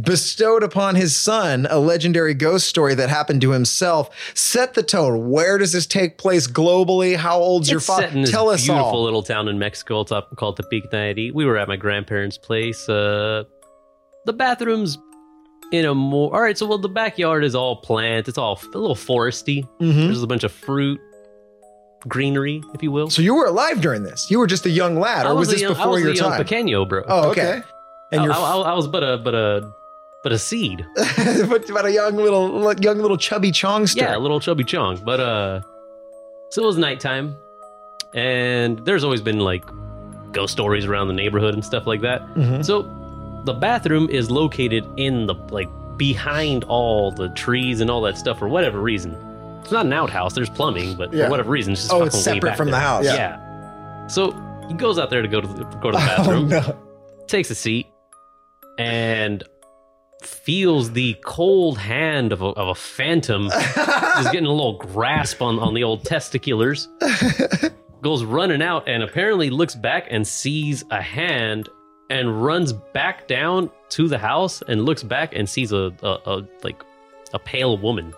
bestowed 0.00 0.62
upon 0.62 0.94
his 0.94 1.16
son 1.16 1.66
a 1.70 1.78
legendary 1.78 2.34
ghost 2.34 2.68
story 2.68 2.94
that 2.94 3.08
happened 3.08 3.40
to 3.40 3.50
himself. 3.52 4.10
Set 4.34 4.74
the 4.74 4.82
tone. 4.82 5.30
Where 5.30 5.56
does 5.58 5.72
this 5.72 5.86
take 5.86 6.18
place 6.18 6.46
globally? 6.46 7.16
How 7.16 7.38
old's 7.38 7.70
your 7.70 7.78
It's 7.78 7.88
in 7.88 7.94
father? 7.94 8.08
this 8.20 8.30
Tell 8.30 8.50
us 8.50 8.64
beautiful 8.64 8.84
all. 8.84 9.02
little 9.04 9.22
town 9.22 9.48
in 9.48 9.58
Mexico 9.58 10.04
called 10.04 10.58
Tepic 10.58 10.90
Nayarit. 10.92 11.32
We 11.32 11.44
were 11.46 11.56
at 11.56 11.66
my 11.68 11.76
grandparents' 11.76 12.36
place. 12.38 12.88
Uh, 12.88 13.44
the 14.26 14.32
bathrooms 14.32 14.98
in 15.72 15.84
a 15.84 15.94
more 15.94 16.34
all 16.34 16.40
right. 16.42 16.58
So 16.58 16.66
well, 16.66 16.78
the 16.78 16.88
backyard 16.88 17.42
is 17.44 17.54
all 17.54 17.76
plant. 17.76 18.28
It's 18.28 18.38
all 18.38 18.60
a 18.62 18.78
little 18.78 18.94
foresty. 18.96 19.66
Mhm. 19.80 20.06
There's 20.06 20.22
a 20.22 20.26
bunch 20.26 20.44
of 20.44 20.52
fruit, 20.52 21.00
greenery, 22.08 22.62
if 22.74 22.82
you 22.82 22.90
will. 22.92 23.10
So 23.10 23.22
you 23.22 23.34
were 23.34 23.46
alive 23.46 23.80
during 23.80 24.02
this. 24.02 24.26
You 24.30 24.38
were 24.38 24.46
just 24.46 24.66
a 24.66 24.70
young 24.70 24.98
lad, 25.00 25.26
or 25.26 25.34
was, 25.34 25.48
a 25.48 25.52
this 25.52 25.60
young, 25.62 25.72
I 25.72 25.74
before 25.74 25.92
was 25.92 26.02
your 26.02 26.10
a 26.12 26.14
young 26.14 26.30
time? 26.32 26.44
pequeño, 26.44 26.88
bro. 26.88 27.02
Oh, 27.06 27.30
okay. 27.30 27.48
Okay. 27.58 27.62
And 28.12 28.22
you're 28.22 28.32
I, 28.32 28.36
I, 28.36 28.56
I 28.58 28.74
was 28.74 28.86
but 28.86 29.02
a 29.02 29.18
but 29.18 29.34
a 29.34 29.72
but 30.26 30.32
a 30.32 30.38
seed. 30.40 30.84
but 31.48 31.70
about 31.70 31.84
a 31.84 31.92
young 31.92 32.16
little 32.16 32.72
young 32.80 32.98
little 32.98 33.16
chubby 33.16 33.52
chongster. 33.52 33.98
Yeah, 33.98 34.16
a 34.16 34.18
little 34.18 34.40
chubby 34.40 34.64
chong. 34.64 34.96
But 35.04 35.20
uh 35.20 35.60
so 36.50 36.64
it 36.64 36.66
was 36.66 36.76
nighttime. 36.78 37.36
And 38.12 38.84
there's 38.84 39.04
always 39.04 39.20
been 39.20 39.38
like 39.38 39.64
ghost 40.32 40.52
stories 40.52 40.84
around 40.84 41.06
the 41.06 41.14
neighborhood 41.14 41.54
and 41.54 41.64
stuff 41.64 41.86
like 41.86 42.00
that. 42.00 42.26
Mhm. 42.34 42.64
So 42.64 42.82
the 43.44 43.52
bathroom 43.54 44.08
is 44.10 44.32
located 44.32 44.84
in 44.96 45.26
the 45.28 45.34
like 45.52 45.68
behind 45.96 46.64
all 46.64 47.12
the 47.12 47.28
trees 47.30 47.80
and 47.80 47.88
all 47.88 48.00
that 48.02 48.18
stuff 48.18 48.40
for 48.40 48.48
whatever 48.48 48.80
reason. 48.80 49.14
It's 49.62 49.70
not 49.70 49.86
an 49.86 49.92
outhouse, 49.92 50.34
there's 50.34 50.50
plumbing, 50.50 50.96
but 50.96 51.12
Yeah. 51.12 51.26
for 51.26 51.30
whatever 51.30 51.50
reason, 51.52 51.74
it's 51.74 51.82
just 51.82 51.92
Oh, 51.94 52.02
it's 52.02 52.18
separate 52.20 52.56
from 52.56 52.72
the 52.72 52.80
house. 52.80 53.04
Yeah. 53.04 53.38
So 54.08 54.32
he 54.66 54.74
goes 54.74 54.98
out 54.98 55.08
there 55.10 55.22
to 55.22 55.28
go 55.28 55.40
to 55.40 55.46
the, 55.46 55.62
go 55.80 55.92
to 55.92 55.96
the 55.98 56.02
Oh 56.14 56.16
bathroom 56.16 56.48
no. 56.48 56.76
takes 57.28 57.48
a 57.50 57.54
seat 57.54 57.86
and 58.78 59.44
feels 60.26 60.92
the 60.92 61.16
cold 61.24 61.78
hand 61.78 62.32
of 62.32 62.42
a, 62.42 62.46
of 62.46 62.68
a 62.68 62.74
phantom 62.74 63.48
just 63.74 64.32
getting 64.32 64.46
a 64.46 64.52
little 64.52 64.78
grasp 64.78 65.40
on, 65.42 65.58
on 65.58 65.74
the 65.74 65.84
old 65.84 66.04
testiculars. 66.04 66.88
Goes 68.02 68.24
running 68.24 68.62
out 68.62 68.88
and 68.88 69.02
apparently 69.02 69.50
looks 69.50 69.74
back 69.74 70.06
and 70.10 70.26
sees 70.26 70.84
a 70.90 71.00
hand 71.00 71.68
and 72.10 72.44
runs 72.44 72.72
back 72.72 73.26
down 73.26 73.70
to 73.90 74.08
the 74.08 74.18
house 74.18 74.62
and 74.68 74.84
looks 74.84 75.02
back 75.02 75.34
and 75.34 75.48
sees 75.48 75.72
a, 75.72 75.92
a, 76.02 76.18
a 76.26 76.48
like 76.62 76.82
a 77.32 77.38
pale 77.38 77.76
woman 77.78 78.14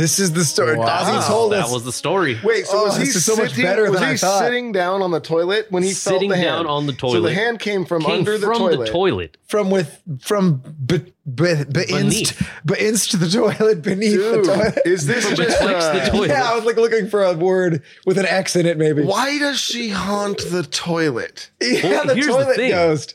This 0.00 0.18
is 0.18 0.32
the 0.32 0.44
story. 0.44 0.76
Wow. 0.78 0.86
Ozzy 0.86 1.26
told 1.28 1.52
us. 1.52 1.66
that 1.68 1.72
was 1.74 1.84
the 1.84 1.92
story 1.92 2.38
Wait, 2.42 2.66
so 2.66 2.78
Oh, 2.80 2.84
was 2.84 2.96
he 2.96 3.04
this 3.04 3.24
so 3.24 3.36
much 3.36 3.50
sitting, 3.50 3.64
better 3.64 3.90
was 3.90 4.00
than 4.00 4.08
he 4.08 4.14
I 4.14 4.16
thought. 4.16 4.42
sitting 4.44 4.72
down 4.72 5.02
on 5.02 5.10
the 5.10 5.20
toilet 5.20 5.66
when 5.70 5.82
he 5.82 5.90
sitting 5.92 6.30
felt 6.30 6.38
the 6.40 6.44
down 6.46 6.56
hand? 6.56 6.68
on 6.68 6.86
the 6.86 6.92
toilet 6.94 7.14
So 7.16 7.20
the 7.22 7.34
hand 7.34 7.58
came 7.60 7.84
from 7.84 8.02
came 8.02 8.18
under 8.20 8.38
the 8.38 8.46
from 8.46 8.56
toilet. 8.58 8.86
the 8.86 8.92
toilet 8.92 9.36
from 9.46 9.70
with 9.70 10.00
from 10.20 10.62
be, 10.86 10.98
be, 11.26 11.54
beinst, 11.70 12.40
beinst 12.64 13.20
the 13.20 13.28
toilet 13.28 13.82
beneath 13.82 14.12
Dude, 14.14 14.44
the 14.44 14.48
toilet. 14.54 14.78
is 14.86 15.06
this 15.06 15.26
From 15.26 15.36
just 15.36 15.58
betwixt 15.60 15.92
the 15.92 16.02
uh, 16.02 16.08
toilet. 16.08 16.28
Yeah, 16.30 16.50
I 16.50 16.54
was 16.56 16.64
like 16.64 16.76
looking 16.76 17.08
for 17.08 17.22
a 17.22 17.34
word 17.34 17.82
with 18.06 18.16
an 18.18 18.26
X 18.26 18.56
in 18.56 18.64
it, 18.66 18.78
maybe. 18.78 19.02
Why 19.04 19.38
does 19.38 19.60
she 19.60 19.90
haunt 19.90 20.38
the 20.50 20.62
toilet? 20.62 21.50
Yeah, 21.60 21.82
Well, 21.84 22.06
the 22.06 22.14
here's 22.14 22.26
the 22.26 22.32
toilet 22.32 22.56
ghost. 22.56 23.14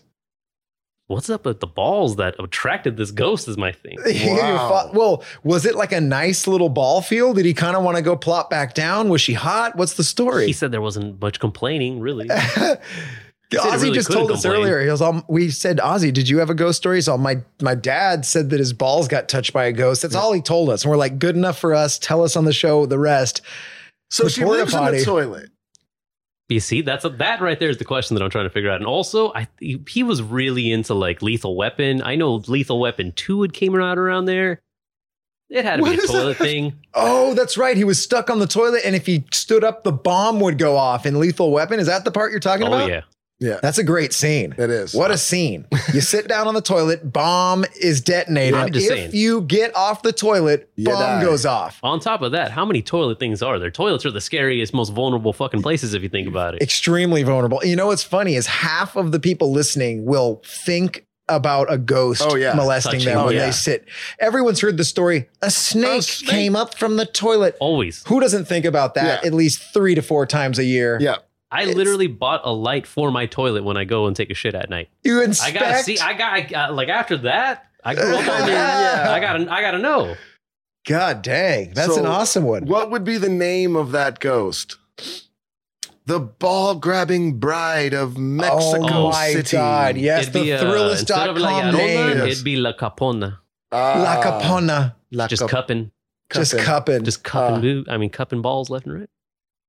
What's 1.08 1.30
up 1.30 1.46
with 1.46 1.60
the 1.60 1.68
balls 1.68 2.16
that 2.16 2.36
attracted 2.40 2.98
this 2.98 3.12
ghost 3.12 3.48
is 3.48 3.58
my 3.58 3.72
thing 3.72 3.98
Wow. 4.06 4.92
well, 4.94 5.24
was 5.44 5.66
it 5.66 5.76
like 5.76 5.92
a 5.92 6.02
nice 6.02 6.48
little 6.48 6.70
ball 6.70 7.02
field? 7.02 7.38
Did 7.38 7.46
he 7.46 7.54
kind 7.54 7.76
of 7.76 7.84
want 7.84 7.98
to 7.98 8.04
go 8.04 8.16
plop 8.16 8.50
back 8.50 8.74
down? 8.74 9.10
Was 9.10 9.22
she 9.22 9.34
hot? 9.34 9.76
What's 9.76 9.94
the 9.94 10.04
story? 10.04 10.48
He 10.48 10.54
said 10.54 10.72
there 10.72 10.82
wasn't 10.82 11.22
much 11.22 11.40
complaining, 11.40 12.00
really. 12.00 12.28
Ozzy 13.54 13.84
really 13.84 13.92
just 13.96 14.08
couldn't 14.08 14.22
told 14.28 14.32
us 14.32 14.46
earlier. 14.46 14.82
He 14.82 14.90
was 14.90 15.02
all, 15.02 15.24
we 15.30 15.50
said, 15.50 15.78
Ozzy, 15.78 16.12
did 16.12 16.28
you 16.28 16.40
have 16.40 16.50
a 16.50 16.56
ghost 16.56 16.78
story? 16.78 17.02
So 17.02 17.18
my 17.18 17.42
my 17.62 17.76
dad 17.76 18.26
said 18.26 18.50
that 18.50 18.60
his 18.60 18.74
balls 18.74 19.08
got 19.08 19.30
touched 19.30 19.54
by 19.54 19.66
a 19.66 19.72
ghost. 19.72 20.02
That's 20.02 20.16
all 20.16 20.34
he 20.34 20.42
told 20.42 20.70
us. 20.70 20.84
And 20.84 20.90
we're 20.92 20.98
like, 20.98 21.20
good 21.20 21.36
enough 21.36 21.58
for 21.58 21.74
us. 21.74 22.00
Tell 22.00 22.24
us 22.24 22.36
on 22.36 22.46
the 22.46 22.54
show 22.54 22.86
the 22.86 23.00
rest. 23.00 23.42
So 24.10 24.24
The 24.24 24.30
she 24.30 24.42
porta 24.42 24.60
lives 24.62 24.74
in 24.74 24.86
the 24.86 25.04
toilet. 25.06 25.50
You 26.50 26.60
see, 26.60 26.82
that's 26.82 27.04
a, 27.06 27.10
that 27.10 27.42
right 27.42 27.60
there 27.60 27.70
is 27.70 27.78
the 27.78 27.86
question 27.86 28.16
that 28.16 28.24
I'm 28.24 28.30
trying 28.30 28.46
to 28.46 28.50
figure 28.52 28.70
out. 28.70 28.78
And 28.78 28.86
also, 28.86 29.34
I 29.34 29.48
he, 29.60 30.04
was 30.04 30.22
really 30.22 30.72
into 30.72 30.94
like 30.94 31.22
Lethal 31.22 31.56
Weapon. 31.56 32.02
I 32.04 32.16
know 32.16 32.36
Lethal 32.48 32.80
Weapon 32.80 33.12
two 33.14 33.42
had 33.42 33.54
came 33.54 33.76
out 33.76 33.98
around 33.98 34.26
there. 34.26 34.62
It 35.50 35.64
had 35.64 35.78
to 35.78 35.82
What 35.84 35.98
be 35.98 36.04
a 36.04 36.08
toilet 36.08 36.38
that? 36.38 36.44
thing. 36.44 36.74
Oh, 36.94 37.34
that's 37.34 37.58
right. 37.58 37.78
He 37.78 37.84
was 37.84 38.02
stuck 38.02 38.30
on 38.30 38.40
the 38.40 38.48
toilet, 38.48 38.82
and 38.84 38.96
if 38.96 39.06
he 39.06 39.26
stood 39.32 39.64
up, 39.64 39.84
the 39.84 39.92
bomb 39.92 40.40
would 40.40 40.58
go 40.58 40.76
off 40.76 41.06
in 41.06 41.20
Lethal 41.20 41.52
Weapon. 41.52 41.80
Is 41.80 41.88
that 41.88 42.04
the 42.04 42.12
part 42.12 42.32
you're 42.32 42.40
talking 42.40 42.66
Oh 42.66 42.74
about? 42.74 42.90
yeah, 42.90 43.02
Yeah, 43.40 43.60
That's 43.62 43.78
a 43.78 43.84
great 43.84 44.14
scene. 44.14 44.56
it 44.58 44.70
is. 44.70 44.94
What 44.94 45.12
a 45.12 45.18
scene. 45.18 45.66
You 45.94 46.00
sit 46.00 46.28
down 46.28 46.48
on 46.48 46.54
the 46.54 46.62
toilet, 46.62 47.12
bomb 47.12 47.66
is 47.82 48.00
detonated. 48.00 48.54
I'm 48.54 48.72
just 48.72 48.90
if 48.90 48.98
saying. 48.98 49.10
you 49.14 49.42
get 49.42 49.76
off 49.76 50.04
the 50.04 50.14
toilet, 50.14 50.70
You 50.78 50.86
bomb 50.86 51.00
die. 51.20 51.22
goes 51.22 51.46
off. 51.46 51.78
On 51.84 52.00
top 52.00 52.22
of 52.22 52.32
that, 52.32 52.52
how 52.52 52.64
many 52.64 52.82
toilet 52.82 53.20
things 53.20 53.42
are 53.42 53.60
there? 53.60 53.70
Toilets 53.72 54.06
are 54.06 54.12
the 54.12 54.22
scariest, 54.22 54.74
most 54.74 54.92
vulnerable 54.94 55.34
fucking 55.34 55.62
places 55.62 55.94
if 55.94 56.02
you 56.02 56.08
think 56.10 56.30
about 56.30 56.56
it. 56.56 56.62
Extremely 56.62 57.24
vulnerable. 57.24 57.60
You 57.64 57.76
know 57.76 57.88
what's 57.88 58.04
funny 58.04 58.36
is 58.36 58.48
half 58.48 58.96
of 58.96 59.12
the 59.12 59.20
people 59.20 59.52
listening 59.52 60.06
will 60.06 60.42
think 60.46 61.06
about 61.28 61.74
a 61.74 61.78
ghost 61.78 62.22
Oh, 62.24 62.36
yeah. 62.36 62.54
molesting 62.54 63.00
Touching. 63.00 63.06
them 63.10 63.18
Oh, 63.18 63.26
when 63.26 63.36
yeah. 63.36 63.48
they 63.48 63.52
sit. 63.52 63.86
Everyone's 64.20 64.62
heard 64.62 64.78
the 64.78 64.84
story. 64.84 65.28
A 65.42 65.50
snake, 65.50 66.00
A 66.00 66.02
snake. 66.04 66.30
came 66.30 66.56
up 66.56 66.78
from 66.78 66.98
the 66.98 67.06
toilet. 67.08 67.58
Always. 67.60 68.04
Who 68.08 68.20
doesn't 68.20 68.46
think 68.46 68.64
about 68.64 68.94
that 68.94 69.24
Yeah. 69.24 69.28
at 69.28 69.34
least 69.34 69.74
three 69.74 69.96
to 69.96 70.04
four 70.04 70.26
times 70.28 70.60
a 70.60 70.64
year? 70.64 71.00
Yeah. 71.02 71.16
I 71.56 71.62
It's- 71.62 71.76
literally 71.78 72.08
bought 72.08 72.42
a 72.44 72.52
light 72.52 72.86
for 72.88 73.12
my 73.12 73.26
toilet 73.26 73.64
when 73.64 73.78
I 73.78 73.84
go 73.86 74.08
and 74.08 74.16
take 74.16 74.30
a 74.30 74.34
shit 74.34 74.54
at 74.56 74.70
night. 74.70 74.90
You 75.04 75.22
inspect? 75.22 75.56
I 75.58 75.60
gotta 75.60 75.84
see. 75.84 76.00
I 76.00 76.14
got 76.14 76.34
I, 76.34 76.42
got- 76.42 76.74
like 76.74 76.90
after 76.90 77.18
that. 77.18 77.66
I 77.84 77.96
grew 77.96 78.16
up 78.16 78.28
on. 78.28 78.48
Yeah. 78.50 79.06
I 79.10 79.20
gotta. 79.20 79.52
I 79.52 79.62
gotta 79.62 79.78
know. 79.80 80.16
God 80.88 81.22
dang, 81.24 81.74
that's 81.74 81.96
So, 81.96 82.00
an 82.02 82.06
awesome 82.06 82.44
one. 82.44 82.66
What 82.66 82.92
would 82.92 83.04
be 83.04 83.18
the 83.18 83.30
name 83.30 83.76
of 83.76 83.92
that 83.94 84.20
ghost? 84.20 84.78
The 86.06 86.20
ball 86.20 86.76
grabbing 86.76 87.40
bride 87.40 87.94
of 87.96 88.18
Mexico 88.18 88.88
oh 88.88 89.10
my 89.10 89.30
City. 89.34 89.58
God! 89.58 89.98
Yes, 89.98 90.24
It'd 90.24 90.34
the 90.34 90.42
be, 90.44 90.54
uh, 90.54 90.90
instead 90.92 91.30
of 91.30 91.38
La 91.38 91.50
Thrillist.com 91.62 91.74
Llorona, 91.74 91.78
name. 91.78 92.18
Yes. 92.20 92.28
It'd 92.34 92.44
be 92.46 92.58
La 92.58 92.74
Capona. 92.74 93.40
Ah, 93.72 93.94
La 94.04 94.22
Capona. 94.24 94.94
La 95.12 95.28
Just 95.28 95.42
Cap- 95.42 95.50
cupping, 95.50 95.92
Just 96.32 96.52
cupping. 96.52 96.66
cupping. 96.66 97.04
just 97.06 97.24
cupping 97.24 97.84
Uh. 97.88 97.92
I 97.92 97.98
mean, 97.98 98.12
cupping 98.12 98.42
balls 98.44 98.70
left 98.70 98.86
and 98.86 99.00
right. 99.00 99.10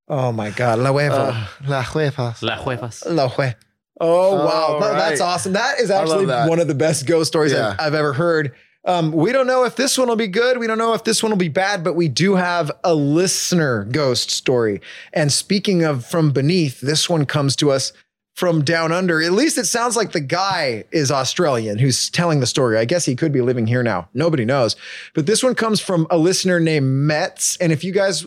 Oh 0.08 0.32
my 0.32 0.50
God. 0.50 0.78
La 0.78 0.90
hueva. 0.90 1.32
Uh, 1.32 1.46
La 1.68 1.82
Huevas. 1.82 2.42
La 2.42 2.56
huevas. 2.56 3.04
La 3.06 3.28
hue. 3.28 3.52
Oh 3.98 4.34
wow, 4.44 4.74
All 4.74 4.80
that's 4.80 5.20
right. 5.20 5.26
awesome. 5.26 5.54
That 5.54 5.80
is 5.80 5.90
actually 5.90 6.26
that. 6.26 6.48
one 6.50 6.58
of 6.60 6.68
the 6.68 6.74
best 6.74 7.06
ghost 7.06 7.28
stories 7.28 7.52
Yeah. 7.52 7.70
I've, 7.78 7.88
I've 7.88 7.94
ever 7.94 8.12
heard. 8.12 8.52
Um, 8.84 9.10
we 9.10 9.32
don't 9.32 9.46
know 9.48 9.64
if 9.64 9.74
this 9.74 9.96
one 9.98 10.06
will 10.08 10.16
be 10.16 10.28
good. 10.28 10.58
We 10.58 10.66
don't 10.68 10.78
know 10.78 10.92
if 10.92 11.02
this 11.02 11.22
one 11.22 11.30
will 11.32 11.38
be 11.38 11.48
bad, 11.48 11.82
but 11.82 11.94
we 11.94 12.06
do 12.06 12.34
have 12.36 12.70
a 12.84 12.94
listener 12.94 13.84
ghost 13.84 14.30
story. 14.30 14.80
And 15.12 15.32
speaking 15.32 15.82
of 15.82 16.04
from 16.06 16.30
beneath, 16.30 16.80
this 16.80 17.08
one 17.08 17.26
comes 17.26 17.56
to 17.56 17.72
us 17.72 17.92
from 18.36 18.62
down 18.62 18.92
under. 18.92 19.20
At 19.22 19.32
least 19.32 19.56
it 19.58 19.64
sounds 19.64 19.96
like 19.96 20.12
the 20.12 20.20
guy 20.20 20.84
is 20.92 21.10
Australian 21.10 21.78
who's 21.78 22.10
telling 22.10 22.40
the 22.40 22.46
story. 22.46 22.76
I 22.76 22.84
guess 22.84 23.06
he 23.06 23.16
could 23.16 23.32
be 23.32 23.40
living 23.40 23.66
here 23.66 23.82
now. 23.82 24.08
Nobody 24.14 24.44
knows. 24.44 24.76
But 25.14 25.24
this 25.26 25.42
one 25.42 25.54
comes 25.54 25.80
from 25.80 26.06
a 26.10 26.18
listener 26.18 26.60
named 26.60 26.86
Metz. 26.86 27.56
And 27.56 27.72
if 27.72 27.82
you 27.82 27.92
guys 27.92 28.26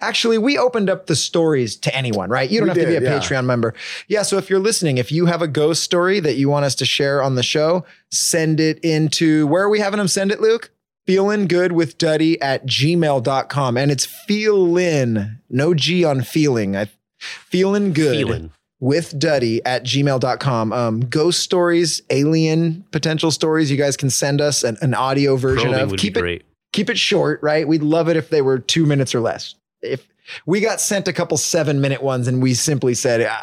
Actually, 0.00 0.36
we 0.38 0.58
opened 0.58 0.90
up 0.90 1.06
the 1.06 1.16
stories 1.16 1.74
to 1.76 1.94
anyone, 1.96 2.28
right? 2.28 2.50
You 2.50 2.60
don't 2.60 2.66
We 2.68 2.80
have 2.80 2.88
to 2.88 3.00
be 3.00 3.06
a 3.06 3.10
yeah. 3.10 3.18
Patreon 3.18 3.46
member. 3.46 3.72
Yeah. 4.08 4.22
So 4.22 4.36
if 4.36 4.50
you're 4.50 4.58
listening, 4.58 4.98
if 4.98 5.10
you 5.10 5.24
have 5.26 5.40
a 5.40 5.48
ghost 5.48 5.82
story 5.82 6.20
that 6.20 6.36
you 6.36 6.48
want 6.50 6.66
us 6.66 6.74
to 6.76 6.84
share 6.84 7.22
on 7.22 7.34
the 7.34 7.42
show, 7.42 7.84
send 8.10 8.60
it 8.60 8.78
into 8.80 9.46
where 9.46 9.62
are 9.64 9.68
we 9.70 9.78
having 9.80 9.98
them 9.98 10.08
send 10.08 10.30
it, 10.32 10.40
Luke? 10.40 10.70
Feeling 11.06 11.46
good 11.46 11.72
with 11.72 11.96
Duddy 11.98 12.38
at 12.42 12.66
gmail.com. 12.66 13.76
And 13.78 13.90
it's 13.90 14.04
feelin, 14.06 15.38
no 15.48 15.72
G 15.72 16.04
on 16.04 16.22
feeling. 16.22 16.76
I 16.76 16.88
feeling 17.18 17.92
good 17.94 18.16
Feeling. 18.18 18.50
with 18.80 19.18
Duddy 19.18 19.64
at 19.64 19.84
gmail.com. 19.84 20.72
Um, 20.72 21.00
ghost 21.00 21.40
stories, 21.40 22.02
alien 22.10 22.84
potential 22.90 23.30
stories, 23.30 23.70
you 23.70 23.76
guys 23.76 23.96
can 23.96 24.10
send 24.10 24.40
us 24.40 24.62
an, 24.62 24.76
an 24.82 24.94
audio 24.94 25.36
version 25.36 25.68
Probing 25.70 25.80
of. 25.84 25.90
would 25.92 26.00
Keep 26.00 26.14
be 26.14 26.18
it 26.20 26.22
great. 26.22 26.42
keep 26.72 26.90
it 26.90 26.98
short, 26.98 27.40
right? 27.42 27.66
We'd 27.66 27.82
love 27.82 28.08
it 28.08 28.16
if 28.16 28.28
they 28.28 28.42
were 28.42 28.58
two 28.58 28.84
minutes 28.84 29.14
or 29.14 29.20
less. 29.20 29.54
If 29.82 30.06
we 30.44 30.60
got 30.60 30.80
sent 30.80 31.08
a 31.08 31.12
couple 31.12 31.36
seven 31.36 31.80
minute 31.80 32.02
ones 32.02 32.28
and 32.28 32.42
we 32.42 32.54
simply 32.54 32.94
said, 32.94 33.20
uh, 33.20 33.38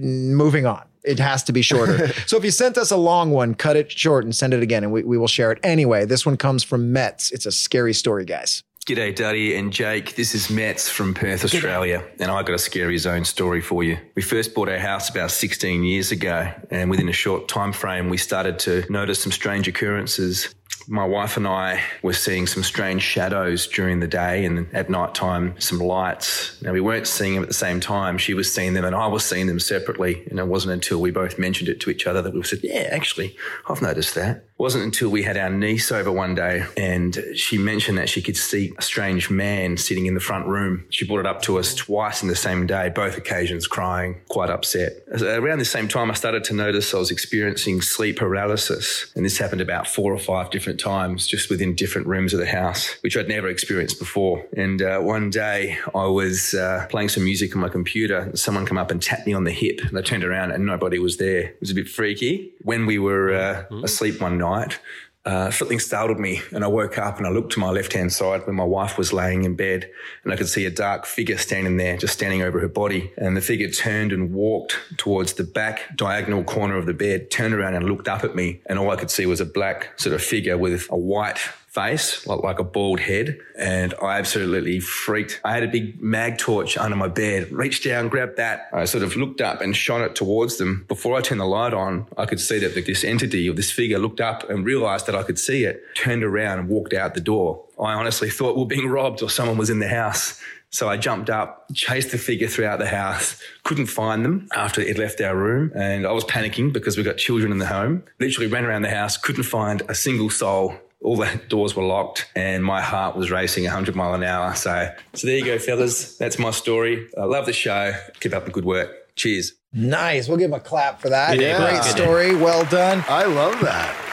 moving 0.00 0.66
on, 0.66 0.84
it 1.04 1.18
has 1.18 1.42
to 1.44 1.52
be 1.52 1.62
shorter. 1.62 2.08
so 2.26 2.36
if 2.36 2.44
you 2.44 2.50
sent 2.50 2.76
us 2.76 2.90
a 2.90 2.96
long 2.96 3.30
one, 3.30 3.54
cut 3.54 3.76
it 3.76 3.90
short 3.90 4.24
and 4.24 4.34
send 4.34 4.54
it 4.54 4.62
again 4.62 4.84
and 4.84 4.92
we, 4.92 5.02
we 5.02 5.16
will 5.16 5.28
share 5.28 5.52
it. 5.52 5.58
Anyway, 5.62 6.04
this 6.04 6.26
one 6.26 6.36
comes 6.36 6.62
from 6.62 6.92
Metz. 6.92 7.30
It's 7.32 7.46
a 7.46 7.52
scary 7.52 7.94
story, 7.94 8.24
guys. 8.24 8.62
G'day, 8.88 9.14
Duddy 9.14 9.54
and 9.54 9.70
Jake. 9.70 10.16
This 10.16 10.34
is 10.34 10.48
Metz 10.48 10.88
from 10.88 11.12
Perth, 11.12 11.44
Australia, 11.44 12.02
and 12.18 12.30
I 12.30 12.42
got 12.42 12.54
a 12.54 12.58
scary 12.58 12.96
zone 12.96 13.26
story 13.26 13.60
for 13.60 13.84
you. 13.84 13.98
We 14.14 14.22
first 14.22 14.54
bought 14.54 14.70
our 14.70 14.78
house 14.78 15.10
about 15.10 15.30
16 15.30 15.84
years 15.84 16.10
ago, 16.10 16.50
and 16.70 16.88
within 16.88 17.06
a 17.06 17.12
short 17.12 17.48
time 17.48 17.74
frame, 17.74 18.08
we 18.08 18.16
started 18.16 18.58
to 18.60 18.90
notice 18.90 19.22
some 19.22 19.30
strange 19.30 19.68
occurrences. 19.68 20.54
My 20.90 21.04
wife 21.04 21.36
and 21.36 21.46
I 21.46 21.82
were 22.02 22.14
seeing 22.14 22.46
some 22.46 22.62
strange 22.62 23.02
shadows 23.02 23.66
during 23.66 24.00
the 24.00 24.06
day, 24.06 24.46
and 24.46 24.74
at 24.74 24.88
night 24.88 25.14
time, 25.14 25.60
some 25.60 25.78
lights. 25.78 26.60
Now, 26.62 26.72
we 26.72 26.80
weren't 26.80 27.06
seeing 27.06 27.34
them 27.34 27.42
at 27.42 27.48
the 27.48 27.54
same 27.54 27.78
time. 27.78 28.16
She 28.16 28.32
was 28.32 28.52
seeing 28.52 28.72
them, 28.72 28.86
and 28.86 28.96
I 28.96 29.06
was 29.06 29.24
seeing 29.24 29.48
them 29.48 29.60
separately. 29.60 30.26
And 30.30 30.38
it 30.38 30.46
wasn't 30.46 30.72
until 30.72 31.00
we 31.00 31.10
both 31.10 31.38
mentioned 31.38 31.68
it 31.68 31.80
to 31.80 31.90
each 31.90 32.06
other 32.06 32.22
that 32.22 32.32
we 32.32 32.42
said, 32.42 32.60
Yeah, 32.62 32.88
actually, 32.90 33.36
I've 33.68 33.82
noticed 33.82 34.14
that. 34.14 34.48
It 34.58 34.62
wasn't 34.62 34.82
until 34.82 35.08
we 35.08 35.22
had 35.22 35.36
our 35.36 35.50
niece 35.50 35.92
over 35.92 36.10
one 36.10 36.34
day 36.34 36.64
and 36.76 37.16
she 37.36 37.58
mentioned 37.58 37.96
that 37.98 38.08
she 38.08 38.20
could 38.20 38.36
see 38.36 38.72
a 38.76 38.82
strange 38.82 39.30
man 39.30 39.76
sitting 39.76 40.06
in 40.06 40.14
the 40.14 40.20
front 40.20 40.48
room. 40.48 40.84
She 40.90 41.06
brought 41.06 41.20
it 41.20 41.26
up 41.26 41.42
to 41.42 41.60
us 41.60 41.76
twice 41.76 42.22
in 42.22 42.28
the 42.28 42.34
same 42.34 42.66
day, 42.66 42.88
both 42.88 43.16
occasions 43.16 43.68
crying, 43.68 44.20
quite 44.28 44.50
upset. 44.50 44.94
Uh, 45.12 45.40
around 45.40 45.60
the 45.60 45.64
same 45.64 45.86
time, 45.86 46.10
I 46.10 46.14
started 46.14 46.42
to 46.44 46.54
notice 46.54 46.92
I 46.92 46.98
was 46.98 47.12
experiencing 47.12 47.82
sleep 47.82 48.16
paralysis. 48.16 49.12
And 49.14 49.24
this 49.24 49.38
happened 49.38 49.60
about 49.60 49.86
four 49.86 50.12
or 50.12 50.18
five 50.18 50.50
different 50.58 50.80
times 50.80 51.28
just 51.28 51.48
within 51.50 51.72
different 51.72 52.08
rooms 52.08 52.34
of 52.34 52.40
the 52.40 52.46
house, 52.46 52.96
which 53.02 53.16
I'd 53.16 53.28
never 53.28 53.48
experienced 53.48 54.00
before. 54.00 54.44
And 54.56 54.82
uh, 54.82 54.98
one 54.98 55.30
day 55.30 55.78
I 55.94 56.06
was 56.06 56.52
uh, 56.52 56.84
playing 56.90 57.10
some 57.10 57.22
music 57.22 57.54
on 57.54 57.62
my 57.62 57.68
computer 57.68 58.18
and 58.18 58.36
someone 58.36 58.66
come 58.66 58.76
up 58.76 58.90
and 58.90 59.00
tapped 59.00 59.24
me 59.24 59.34
on 59.34 59.44
the 59.44 59.52
hip 59.52 59.80
and 59.84 59.96
I 59.96 60.02
turned 60.02 60.24
around 60.24 60.50
and 60.50 60.66
nobody 60.66 60.98
was 60.98 61.18
there. 61.18 61.42
It 61.42 61.60
was 61.60 61.70
a 61.70 61.74
bit 61.74 61.88
freaky. 61.88 62.52
When 62.62 62.86
we 62.86 62.98
were 62.98 63.32
uh, 63.32 63.66
asleep 63.84 64.20
one 64.20 64.36
night, 64.36 64.80
uh, 65.24 65.50
something 65.50 65.78
startled 65.78 66.18
me 66.18 66.40
and 66.52 66.64
I 66.64 66.68
woke 66.68 66.96
up 66.96 67.18
and 67.18 67.26
I 67.26 67.30
looked 67.30 67.52
to 67.52 67.60
my 67.60 67.70
left 67.70 67.92
hand 67.92 68.12
side 68.12 68.46
where 68.46 68.54
my 68.54 68.64
wife 68.64 68.96
was 68.96 69.12
laying 69.12 69.44
in 69.44 69.56
bed 69.56 69.90
and 70.24 70.32
I 70.32 70.36
could 70.36 70.48
see 70.48 70.64
a 70.64 70.70
dark 70.70 71.04
figure 71.04 71.36
standing 71.36 71.76
there, 71.76 71.96
just 71.96 72.14
standing 72.14 72.42
over 72.42 72.60
her 72.60 72.68
body. 72.68 73.12
And 73.16 73.36
the 73.36 73.40
figure 73.40 73.68
turned 73.68 74.12
and 74.12 74.32
walked 74.32 74.78
towards 74.96 75.34
the 75.34 75.44
back 75.44 75.96
diagonal 75.96 76.44
corner 76.44 76.76
of 76.76 76.86
the 76.86 76.94
bed, 76.94 77.30
turned 77.30 77.52
around 77.52 77.74
and 77.74 77.86
looked 77.86 78.08
up 78.08 78.24
at 78.24 78.34
me. 78.34 78.62
And 78.66 78.78
all 78.78 78.90
I 78.90 78.96
could 78.96 79.10
see 79.10 79.26
was 79.26 79.40
a 79.40 79.44
black 79.44 79.98
sort 80.00 80.14
of 80.14 80.22
figure 80.22 80.56
with 80.56 80.86
a 80.90 80.96
white 80.96 81.38
face, 81.78 82.26
like, 82.26 82.42
like 82.42 82.58
a 82.58 82.64
bald 82.64 83.00
head. 83.00 83.38
And 83.56 83.94
I 84.02 84.18
absolutely 84.18 84.80
freaked. 84.80 85.40
I 85.44 85.52
had 85.52 85.62
a 85.62 85.68
big 85.68 86.02
mag 86.02 86.38
torch 86.38 86.76
under 86.76 86.96
my 86.96 87.08
bed, 87.08 87.52
reached 87.52 87.84
down, 87.84 88.08
grabbed 88.08 88.36
that. 88.36 88.68
I 88.72 88.84
sort 88.84 89.04
of 89.04 89.14
looked 89.16 89.40
up 89.40 89.60
and 89.60 89.76
shone 89.76 90.02
it 90.02 90.14
towards 90.16 90.58
them. 90.58 90.84
Before 90.88 91.16
I 91.16 91.20
turned 91.20 91.40
the 91.40 91.46
light 91.46 91.74
on, 91.74 92.06
I 92.16 92.26
could 92.26 92.40
see 92.40 92.58
that 92.58 92.74
this 92.74 93.04
entity 93.04 93.48
or 93.48 93.52
this 93.54 93.70
figure 93.70 93.98
looked 93.98 94.20
up 94.20 94.48
and 94.50 94.64
realized 94.64 95.06
that 95.06 95.14
I 95.14 95.22
could 95.22 95.38
see 95.38 95.64
it, 95.64 95.82
turned 95.94 96.24
around 96.24 96.58
and 96.58 96.68
walked 96.68 96.94
out 96.94 97.14
the 97.14 97.20
door. 97.20 97.64
I 97.78 97.92
honestly 97.94 98.30
thought 98.30 98.56
we 98.56 98.62
were 98.62 98.66
being 98.66 98.88
robbed 98.88 99.22
or 99.22 99.30
someone 99.30 99.56
was 99.56 99.70
in 99.70 99.78
the 99.78 99.88
house. 99.88 100.40
So 100.70 100.88
I 100.88 100.98
jumped 100.98 101.30
up, 101.30 101.66
chased 101.74 102.10
the 102.10 102.18
figure 102.18 102.46
throughout 102.46 102.78
the 102.78 102.88
house, 102.88 103.40
couldn't 103.62 103.86
find 103.86 104.22
them 104.22 104.48
after 104.54 104.82
it 104.82 104.98
left 104.98 105.20
our 105.20 105.34
room. 105.34 105.72
And 105.74 106.06
I 106.06 106.12
was 106.12 106.24
panicking 106.24 106.72
because 106.72 106.98
we 106.98 107.02
got 107.02 107.16
children 107.16 107.52
in 107.52 107.58
the 107.58 107.66
home. 107.66 108.02
Literally 108.20 108.48
ran 108.48 108.66
around 108.66 108.82
the 108.82 108.90
house, 108.90 109.16
couldn't 109.16 109.44
find 109.44 109.82
a 109.88 109.94
single 109.94 110.28
soul. 110.28 110.74
All 111.00 111.16
the 111.16 111.40
doors 111.48 111.76
were 111.76 111.84
locked 111.84 112.30
and 112.34 112.64
my 112.64 112.80
heart 112.80 113.16
was 113.16 113.30
racing 113.30 113.64
100 113.64 113.94
mile 113.94 114.14
an 114.14 114.24
hour. 114.24 114.54
So, 114.54 114.92
so 115.14 115.26
there 115.26 115.38
you 115.38 115.44
go, 115.44 115.58
fellas. 115.58 116.16
That's 116.16 116.38
my 116.38 116.50
story. 116.50 117.06
I 117.16 117.24
love 117.24 117.46
the 117.46 117.52
show. 117.52 117.92
Keep 118.20 118.34
up 118.34 118.44
the 118.44 118.50
good 118.50 118.64
work. 118.64 119.14
Cheers. 119.16 119.52
Nice. 119.72 120.28
We'll 120.28 120.38
give 120.38 120.50
him 120.50 120.54
a 120.54 120.60
clap 120.60 121.00
for 121.00 121.08
that. 121.10 121.38
Yeah. 121.38 121.58
Great 121.58 121.84
story. 121.84 122.34
Well 122.34 122.64
done. 122.66 123.04
I 123.08 123.24
love 123.24 123.60
that. 123.60 124.04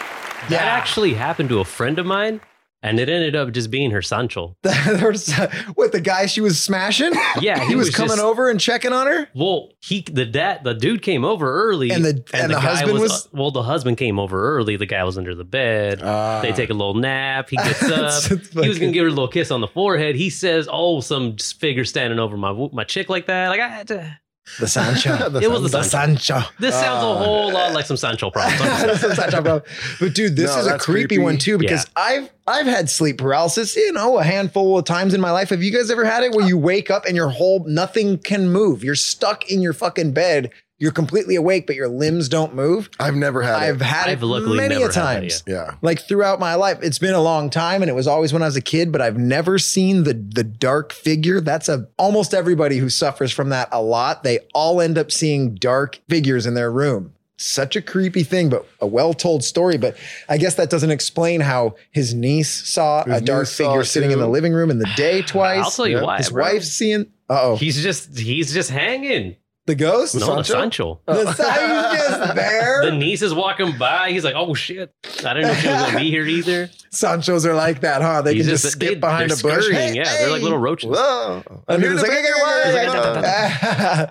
That 0.50 0.62
actually 0.62 1.14
happened 1.16 1.50
to 1.50 1.60
a 1.60 1.66
friend 1.66 1.98
of 1.98 2.06
mine, 2.06 2.40
and 2.88 3.00
it 3.00 3.10
ended 3.10 3.36
up 3.36 3.52
just 3.52 3.70
being 3.72 3.92
her 3.92 4.02
Sancho. 4.02 4.56
Uh, 4.66 5.48
what 5.76 5.92
the 5.92 6.02
guy 6.02 6.26
she 6.26 6.42
was 6.42 6.62
smashing. 6.62 7.12
Yeah, 7.42 7.60
he, 7.62 7.68
he 7.70 7.76
was, 7.76 7.88
was 7.88 7.96
coming 7.96 8.12
just- 8.18 8.22
over 8.24 8.50
and 8.50 8.60
checking 8.60 8.94
on 8.94 9.08
her. 9.08 9.28
Well, 9.36 9.70
he 9.82 10.02
the 10.02 10.26
dad 10.26 10.64
the 10.64 10.74
dude 10.74 11.02
came 11.02 11.26
over 11.26 11.52
early, 11.52 11.90
And 11.92 12.04
the- 12.06 12.24
and 12.34 12.52
the 12.52 12.56
guy 12.56 12.60
husband 12.62 13.00
was- 13.00 13.28
well. 13.32 13.52
The 13.52 13.64
husband 13.64 13.98
came 13.98 14.20
over 14.20 14.56
early. 14.58 14.76
The 14.78 14.86
guy 14.86 15.04
was 15.04 15.18
under 15.18 15.34
the 15.36 15.44
bed. 15.44 16.02
Ah. 16.04 16.42
they 16.42 16.52
take 16.52 16.70
a 16.70 16.74
little 16.74 16.94
nap. 16.94 17.50
He 17.50 17.58
gets 17.58 17.84
up. 17.92 18.24
He 18.64 18.68
was 18.68 18.80
gonna 18.80 18.92
give 18.92 19.04
her 19.04 19.08
a 19.08 19.12
little 19.12 19.28
kiss 19.28 19.52
on 19.52 19.62
the 19.62 19.68
forehead. 19.68 20.16
He 20.16 20.30
says, 20.30 20.68
"Oh, 20.72 21.02
some 21.02 21.38
figure 21.38 21.86
standing 21.86 22.20
over 22.20 22.38
my 22.38 22.52
my 22.72 22.84
chick 22.84 23.10
like 23.10 23.26
that." 23.28 23.50
Like 23.50 23.60
I 23.62 23.68
had 23.68 23.88
to. 23.90 24.18
The 24.60 24.68
Sancho. 24.68 25.30
The 25.30 25.40
It 25.42 25.50
was 25.50 25.64
the 25.64 25.70
the 25.70 25.84
Sancho. 25.84 26.34
Sancho. 26.40 26.50
This 26.60 26.76
sounds 26.76 27.04
Ah. 27.04 27.12
a 27.12 27.16
whole 27.16 27.52
lot 27.52 27.74
like 27.74 27.86
some 27.86 27.98
Sancho 27.98 28.30
problems. 28.30 28.60
That's 29.02 29.16
Sancho 29.16 29.42
problem. 29.42 29.64
But 30.00 30.14
dude, 30.14 30.36
this 30.36 30.52
No, 30.54 30.60
is 30.60 30.68
a 30.68 30.70
that's 30.72 30.86
creepy, 30.86 31.08
creepy. 31.16 31.24
one 31.24 31.38
too 31.38 31.58
because 31.58 31.86
I've 31.96 32.30
I've 32.48 32.68
had 32.68 32.90
sleep 32.90 33.18
paralysis, 33.18 33.76
you 33.76 33.92
know, 33.92 34.20
a 34.20 34.24
handful 34.24 34.78
of 34.78 34.86
times 34.86 35.14
in 35.16 35.22
my 35.22 35.32
life. 35.32 35.50
Have 35.50 35.64
you 35.64 35.72
guys 35.72 35.90
ever 35.90 36.06
had 36.06 36.24
it 36.24 36.32
where 36.34 36.46
you 36.48 36.58
wake 36.60 36.92
up 36.92 37.06
and 37.06 37.16
your 37.16 37.30
whole 37.30 37.64
nothing 37.68 38.20
can 38.20 38.50
move? 38.52 38.84
You're 38.84 38.94
stuck 38.96 39.50
in 39.50 39.62
your 39.62 39.74
fucking 39.74 40.12
bed. 40.14 40.52
You're 40.78 40.92
completely 40.92 41.36
awake, 41.38 41.68
but 41.68 41.78
your 41.78 41.88
limbs 41.88 42.28
don't 42.28 42.54
move. 42.54 42.90
I've 43.00 43.16
never 43.16 43.42
had 43.42 43.56
I've 43.56 43.82
it. 43.82 43.86
had 43.86 44.10
I've 44.10 44.22
it 44.22 44.26
luckily 44.26 44.58
many 44.58 44.76
never 44.76 44.90
a 44.90 44.94
had 44.94 44.94
that 44.94 45.20
times. 45.22 45.44
yet. 45.48 45.54
Yeah. 45.54 45.76
like 45.82 46.02
throughout 46.06 46.40
my 46.40 46.56
life. 46.56 46.80
It's 46.82 47.00
been 47.00 47.14
a 47.14 47.22
long 47.22 47.50
time 47.50 47.82
and 47.82 47.90
it 47.90 47.94
was 47.94 48.08
always 48.08 48.34
when 48.34 48.42
I 48.42 48.46
was 48.48 48.58
a 48.58 48.62
kid, 48.62 48.92
but 48.92 49.00
I've 49.00 49.18
never 49.18 49.58
seen 49.58 50.04
the 50.04 50.14
the 50.14 50.44
dark 50.44 50.92
figure. 50.92 51.40
That's 51.40 51.70
a 51.70 51.88
almost 51.98 52.34
everybody 52.34 52.78
who 52.78 52.90
suffers 52.90 53.32
from 53.32 53.50
that 53.50 53.70
a 53.72 53.82
lot. 53.82 54.24
They 54.24 54.40
all 54.54 54.82
end 54.82 54.98
up 54.98 55.12
seeing 55.14 55.56
dark 55.56 56.02
figures 56.10 56.46
in 56.46 56.56
their 56.56 56.72
room. 56.72 57.14
Such 57.38 57.76
a 57.76 57.82
creepy 57.82 58.24
thing, 58.24 58.50
but 58.50 58.66
a 58.82 58.88
well-told 58.88 59.44
story. 59.44 59.78
But 59.78 59.98
I 60.30 60.38
guess 60.38 60.56
that 60.56 60.70
doesn't 60.70 60.92
explain 60.92 61.42
how 61.42 61.76
his 61.92 62.14
niece 62.14 62.50
saw 62.50 63.04
His 63.06 63.22
a 63.22 63.26
dark 63.26 63.48
saw 63.48 63.70
figure 63.72 63.84
sitting 63.86 64.12
in 64.12 64.20
the 64.20 64.28
living 64.28 64.54
room 64.54 64.72
in 64.72 64.80
the 64.80 64.90
day 64.98 65.22
twice. 65.26 65.64
I'll 65.64 65.72
tell 65.72 65.88
you 65.88 65.98
Yeah. 65.98 66.04
why. 66.04 66.18
His 66.18 66.30
bro. 66.32 66.44
wife's 66.44 66.72
seeing. 66.72 67.08
Uh 67.30 67.40
oh, 67.42 67.56
He's 67.56 67.82
just 67.82 68.18
he's 68.18 68.54
just 68.54 68.70
hanging. 68.70 69.36
The 69.66 69.76
ghost. 69.76 70.16
No, 70.16 70.36
the 70.38 70.44
Sancho? 70.44 70.54
Sancho. 70.54 71.00
The 71.06 71.14
oh. 71.14 71.92
he's 71.92 72.08
just 72.08 72.36
there. 72.36 72.82
The 72.86 72.92
niece 72.92 73.22
is 73.22 73.34
walking 73.34 73.78
by. 73.78 74.12
He's 74.12 74.24
like, 74.24 74.36
"Oh 74.36 74.54
shit! 74.54 74.94
I 75.26 75.34
didn't 75.34 75.42
know 75.44 75.54
she 75.56 75.68
was 75.68 75.82
gonna 75.84 76.00
be 76.00 76.10
here 76.10 76.26
either." 76.26 76.68
Sanchos 76.92 77.46
are 77.46 77.56
like 77.56 77.82
that, 77.82 78.02
huh? 78.02 78.22
They 78.22 78.36
He's 78.36 78.46
can 78.46 78.52
just, 78.56 78.72
skip 78.72 78.90
they- 78.90 78.96
behind 78.96 79.32
a 79.32 79.38
bush. 79.38 79.70
Hey, 79.70 79.94
yeah, 79.96 80.04
they're 80.04 80.30
like 80.30 80.42
little 80.42 80.58
roaches. 80.58 80.90
Whoa. 80.90 81.44
And 81.68 81.82
here 81.82 81.92
to 81.94 81.98
like, 82.02 82.10
make 82.10 82.26
"Hey, 82.26 82.32
work." 82.42 83.26
hey, 83.26 84.08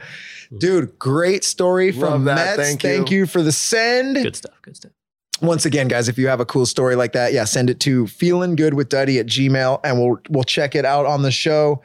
Dude, 0.59 0.99
great 0.99 1.43
story 1.45 1.91
from 1.91 2.01
Love 2.01 2.25
that. 2.25 2.35
Mets. 2.35 2.57
Thank 2.57 2.83
Thank, 2.83 3.11
you. 3.11 3.21
you. 3.21 3.27
for 3.27 3.43
the 3.43 3.53
send. 3.53 4.17
Good 4.17 4.37
stuff. 4.37 4.55
Good 4.63 4.77
stuff. 4.77 4.93
Once 5.41 5.65
again, 5.67 5.89
guys, 5.89 6.09
if 6.09 6.17
you 6.17 6.29
have 6.29 6.39
a 6.41 6.47
cool 6.47 6.65
story 6.65 6.95
like 6.95 7.13
that, 7.13 7.33
yeah, 7.33 7.45
send 7.45 7.69
it 7.69 7.81
to 7.81 8.07
feeling 8.07 8.55
good 8.55 8.75
with 8.75 8.89
Duddy 8.89 9.19
at 9.19 9.27
Gmail 9.27 9.81
and 9.83 9.99
we'll 9.99 10.21
we'll 10.31 10.45
check 10.45 10.75
it 10.75 10.85
out 10.85 11.07
on 11.07 11.23
the 11.23 11.31
show. 11.33 11.83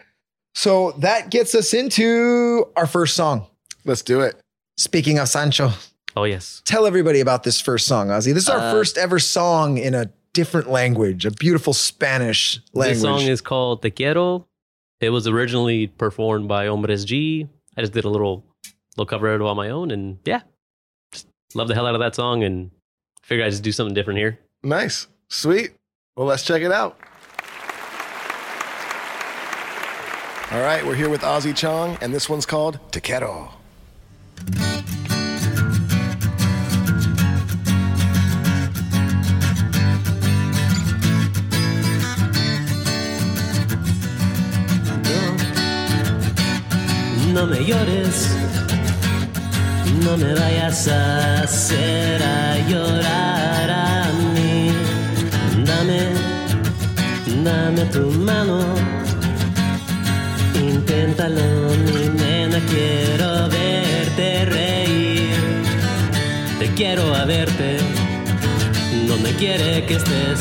So 0.56 0.92
that 1.00 1.30
gets 1.32 1.56
us 1.56 1.74
into 1.74 2.68
our 2.76 2.86
first 2.86 3.16
song. 3.16 3.48
Let's 3.90 4.04
do 4.04 4.20
it. 4.22 4.40
Speaking 4.78 5.18
of 5.18 5.28
Sancho, 5.30 5.72
Oh 6.16 6.24
yes. 6.26 6.62
tell 6.64 6.86
everybody 6.86 7.22
about 7.22 7.42
this 7.42 7.60
first 7.60 7.88
song, 7.88 8.10
Ozzy. 8.10 8.36
This 8.36 8.44
is 8.44 8.50
our 8.50 8.60
Uh, 8.60 8.72
first 8.72 9.00
ever 9.00 9.18
song 9.18 9.80
in 9.80 9.96
a 9.96 10.12
different 10.34 10.70
language, 10.70 11.26
a 11.26 11.32
beautiful 11.32 11.74
Spanish 11.74 12.62
language. 12.72 12.98
This 12.98 13.02
song 13.02 13.22
is 13.24 13.42
called 13.42 13.82
Te 13.82 13.90
Quiero. 13.90 14.46
It 15.02 15.10
was 15.10 15.26
originally 15.26 15.88
performed 15.88 16.48
by 16.48 16.68
Hombres 16.68 17.04
G. 17.04 17.48
I 17.76 17.82
just 17.82 17.94
did 17.94 18.06
a 18.06 18.10
little 18.10 18.46
little 18.96 19.08
cover 19.08 19.34
of 19.34 19.42
it 19.42 19.44
on 19.44 19.58
my 19.58 19.72
own, 19.72 19.90
and 19.90 20.20
yeah, 20.24 20.42
just 21.12 21.26
love 21.56 21.68
the 21.68 21.74
hell 21.74 21.88
out 21.88 21.96
of 21.96 22.00
that 22.02 22.14
song 22.14 22.44
and 22.44 22.70
figure 23.24 23.44
I 23.44 23.50
just 23.50 23.64
do 23.64 23.72
something 23.72 23.96
different 23.96 24.20
here. 24.20 24.38
Nice. 24.62 25.08
Sweet. 25.30 25.72
Well, 26.16 26.28
let's 26.28 26.44
check 26.44 26.62
it 26.62 26.72
out. 26.72 26.96
All 30.52 30.62
right, 30.62 30.86
we're 30.86 30.96
here 30.96 31.10
with 31.10 31.22
Ozzy 31.22 31.56
Chong, 31.56 31.98
and 32.02 32.14
this 32.14 32.30
one's 32.30 32.46
called 32.46 32.80
Te 32.92 33.00
Quiero. 33.00 33.54
No 47.34 47.46
me 47.48 47.64
llores, 47.64 48.28
no 50.04 50.18
me 50.18 50.34
vayas 50.34 50.88
a 50.90 51.44
hacer 51.44 52.22
a 52.22 52.58
llorar 52.68 53.70
a 53.70 54.12
mí. 54.34 54.72
Dame, 55.66 56.02
dame 57.44 57.86
tu 57.94 58.12
mano. 58.12 58.60
Inténtalo, 60.56 61.48
mi 61.86 62.10
nena, 62.20 62.60
quiero 62.68 63.48
verte 63.48 63.59
quiero 66.80 67.14
a 67.14 67.26
verte, 67.26 67.78
donde 69.06 69.34
quiere 69.34 69.86
que 69.86 69.96
estés. 69.96 70.40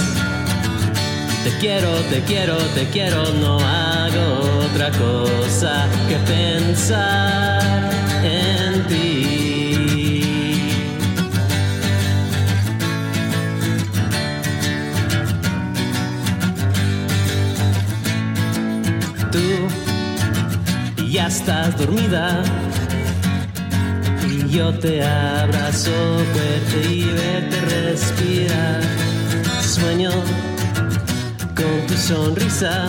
Te 1.42 1.50
quiero, 1.58 1.90
te 2.10 2.20
quiero, 2.22 2.56
te 2.76 2.86
quiero, 2.90 3.24
no 3.42 3.58
hago 3.58 4.66
otra 4.66 4.88
cosa 4.92 5.88
que 6.08 6.16
pensar 6.32 7.90
en 8.22 8.86
ti. 8.86 9.34
Tú 19.32 21.02
ya 21.10 21.26
estás 21.26 21.76
dormida 21.76 22.44
yo 24.50 24.72
te 24.74 25.02
abrazo 25.02 25.90
fuerte 26.32 26.88
y 26.88 27.04
verte 27.04 27.60
respirar. 27.60 28.80
Sueño 29.60 30.10
con 31.54 31.86
tu 31.86 31.94
sonrisa 31.94 32.88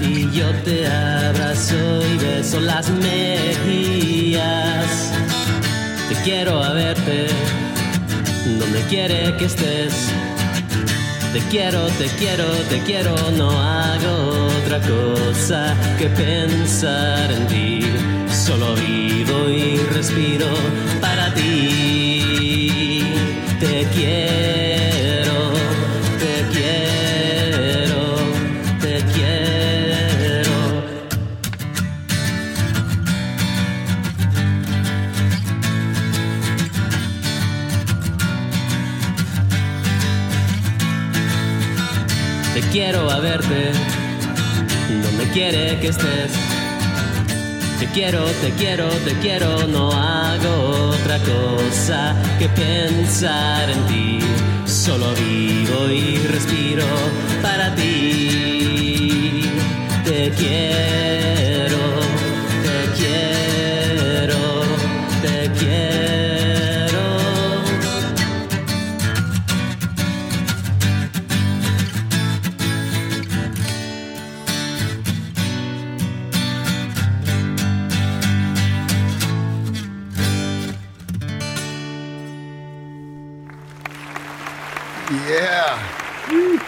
y 0.00 0.30
yo 0.30 0.50
te 0.64 0.86
abrazo 0.86 1.76
y 2.12 2.18
beso 2.18 2.60
las 2.60 2.88
mejillas. 2.90 4.42
Te 6.08 6.14
quiero 6.24 6.62
a 6.62 6.72
verte 6.72 7.26
donde 8.58 8.80
quiere 8.88 9.36
que 9.36 9.44
estés. 9.46 9.94
Te 11.32 11.40
quiero, 11.50 11.86
te 11.98 12.06
quiero, 12.18 12.44
te 12.70 12.80
quiero, 12.80 13.14
no 13.36 13.50
hago 13.50 14.48
otra 14.62 14.80
cosa 14.80 15.74
que 15.98 16.08
pensar 16.08 17.30
en 17.30 17.46
ti. 17.46 17.80
Solo 18.46 18.76
vivo 18.76 19.50
y 19.50 19.76
respiro 19.92 20.46
para 21.00 21.34
ti. 21.34 23.02
Te 23.58 23.88
quiero, 23.92 25.50
te 26.20 26.46
quiero, 26.52 28.02
te 28.80 29.04
quiero. 29.12 30.56
Te 42.54 42.60
quiero 42.70 43.10
a 43.10 43.18
verte 43.18 43.72
donde 45.02 45.24
quiere 45.32 45.80
que 45.80 45.88
estés. 45.88 46.45
Quiero, 47.96 48.26
te 48.42 48.50
quiero, 48.50 48.88
te 49.06 49.18
quiero, 49.20 49.66
no 49.68 49.90
hago 49.90 50.90
otra 50.90 51.18
cosa 51.20 52.14
que 52.38 52.46
pensar 52.50 53.70
en 53.70 53.86
ti. 53.86 54.18
Solo 54.66 55.14
vivo 55.14 55.88
y 55.88 56.18
respiro 56.26 56.84
para 57.40 57.74
ti. 57.74 59.50
Te 60.04 60.30
quiero, 60.32 61.78
Yeah. 85.36 86.62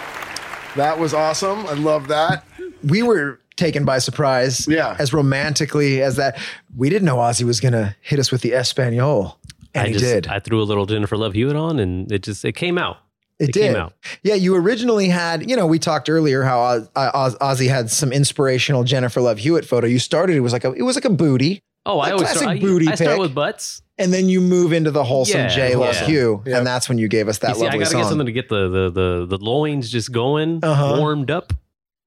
That 0.77 0.99
was 0.99 1.15
awesome. 1.15 1.67
I 1.67 1.73
love 1.73 2.09
that. 2.09 2.45
we 2.85 3.03
were 3.03 3.41
taken 3.57 3.85
by 3.85 3.99
surprise. 3.99 4.67
Yeah. 4.69 4.95
As 4.99 5.13
romantically 5.13 6.03
as 6.03 6.17
that. 6.17 6.39
We 6.77 6.91
didn't 6.91 7.07
know 7.07 7.17
Ozzy 7.17 7.45
was 7.45 7.61
going 7.61 7.73
to 7.73 7.97
hit 8.01 8.19
us 8.19 8.31
with 8.31 8.43
the 8.43 8.55
Espanol. 8.55 9.39
And 9.75 9.85
I 9.85 9.87
he 9.89 9.93
just 9.95 10.05
did. 10.05 10.27
I 10.29 10.39
threw 10.39 10.63
a 10.63 10.65
little 10.65 10.87
Jennifer 10.87 11.17
Love 11.17 11.35
Hewitt 11.35 11.57
on 11.57 11.79
and 11.79 12.11
it 12.13 12.23
just 12.23 12.45
it 12.45 12.53
came 12.53 12.79
out. 12.79 12.99
it, 13.39 13.49
it 13.49 13.53
did. 13.53 13.73
came 13.73 13.77
out. 13.77 13.95
Yeah. 14.23 14.35
You 14.35 14.55
originally 14.55 15.09
had, 15.09 15.49
you 15.49 15.57
know, 15.57 15.67
we 15.67 15.79
talked 15.79 16.09
earlier 16.09 16.43
how 16.45 16.61
Oz, 16.61 16.89
Oz, 16.95 17.37
Ozzy 17.37 17.69
had 17.69 17.91
some 17.91 18.13
inspirational 18.13 18.85
Jennifer 18.85 19.21
Love 19.21 19.39
Hewitt 19.39 19.65
photo. 19.65 19.87
You 19.87 19.99
started, 19.99 20.37
it 20.37 20.41
was 20.41 20.53
like 20.53 20.65
a, 20.65 20.73
it 20.73 20.83
was 20.83 20.95
like 20.97 21.05
a 21.05 21.11
booty. 21.11 21.63
Oh, 21.89 21.99
I 22.01 22.11
A 22.11 22.13
always 22.13 22.23
classic 22.29 22.39
start, 22.43 22.57
I, 22.57 22.61
booty 22.61 22.89
I 22.89 22.95
start 22.95 23.19
with 23.19 23.35
butts. 23.35 23.83
And 23.97 24.13
then 24.13 24.29
you 24.29 24.41
move 24.41 24.73
into 24.73 24.91
the 24.93 25.03
wholesome 25.03 25.41
Yeah, 25.41 25.49
J 25.49 25.75
Lo 25.75 25.87
wholesome. 25.87 26.07
hue. 26.07 26.43
Yep. 26.47 26.57
And 26.59 26.67
that's 26.67 26.89
when 26.89 26.99
you 26.99 27.09
gave 27.09 27.27
us 27.29 27.39
that 27.39 27.49
You 27.49 27.55
see, 27.57 27.67
I 27.67 27.79
gotta 27.79 27.95
get 27.97 28.05
something 28.07 28.27
to 28.27 28.33
get 28.33 28.49
the 28.49 28.69
the 28.69 28.91
the, 28.91 29.27
the 29.27 29.39
loins 29.45 29.91
just 29.91 30.13
going, 30.13 30.61
Uh-huh. 30.63 30.97
warmed 30.99 31.31
up, 31.33 31.53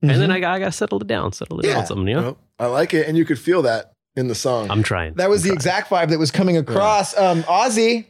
and 0.01 0.11
then 0.11 0.31
I 0.31 0.39
got 0.39 0.53
I 0.53 0.59
gotta 0.59 0.71
settle 0.71 1.01
it 1.01 1.07
down, 1.07 1.33
settle 1.33 1.59
it 1.59 1.65
Yeah. 1.65 1.73
down, 1.75 1.85
something, 1.87 2.07
you 2.07 2.15
know. 2.15 2.21
Well, 2.21 2.37
I 2.59 2.65
like 2.67 2.93
it. 2.93 3.07
And 3.07 3.17
you 3.17 3.25
could 3.25 3.39
feel 3.39 3.63
that 3.63 3.93
in 4.15 4.27
the 4.27 4.35
song. 4.35 4.69
I'm 4.71 4.83
trying. 4.83 5.15
That 5.15 5.29
was 5.29 5.41
I'm 5.41 5.43
the 5.43 5.47
trying. 5.49 5.57
exact 5.57 5.89
vibe 5.89 6.09
that 6.11 6.19
was 6.19 6.31
coming 6.31 6.55
across. 6.57 7.17
Um, 7.17 7.43
Ozzy. 7.43 8.05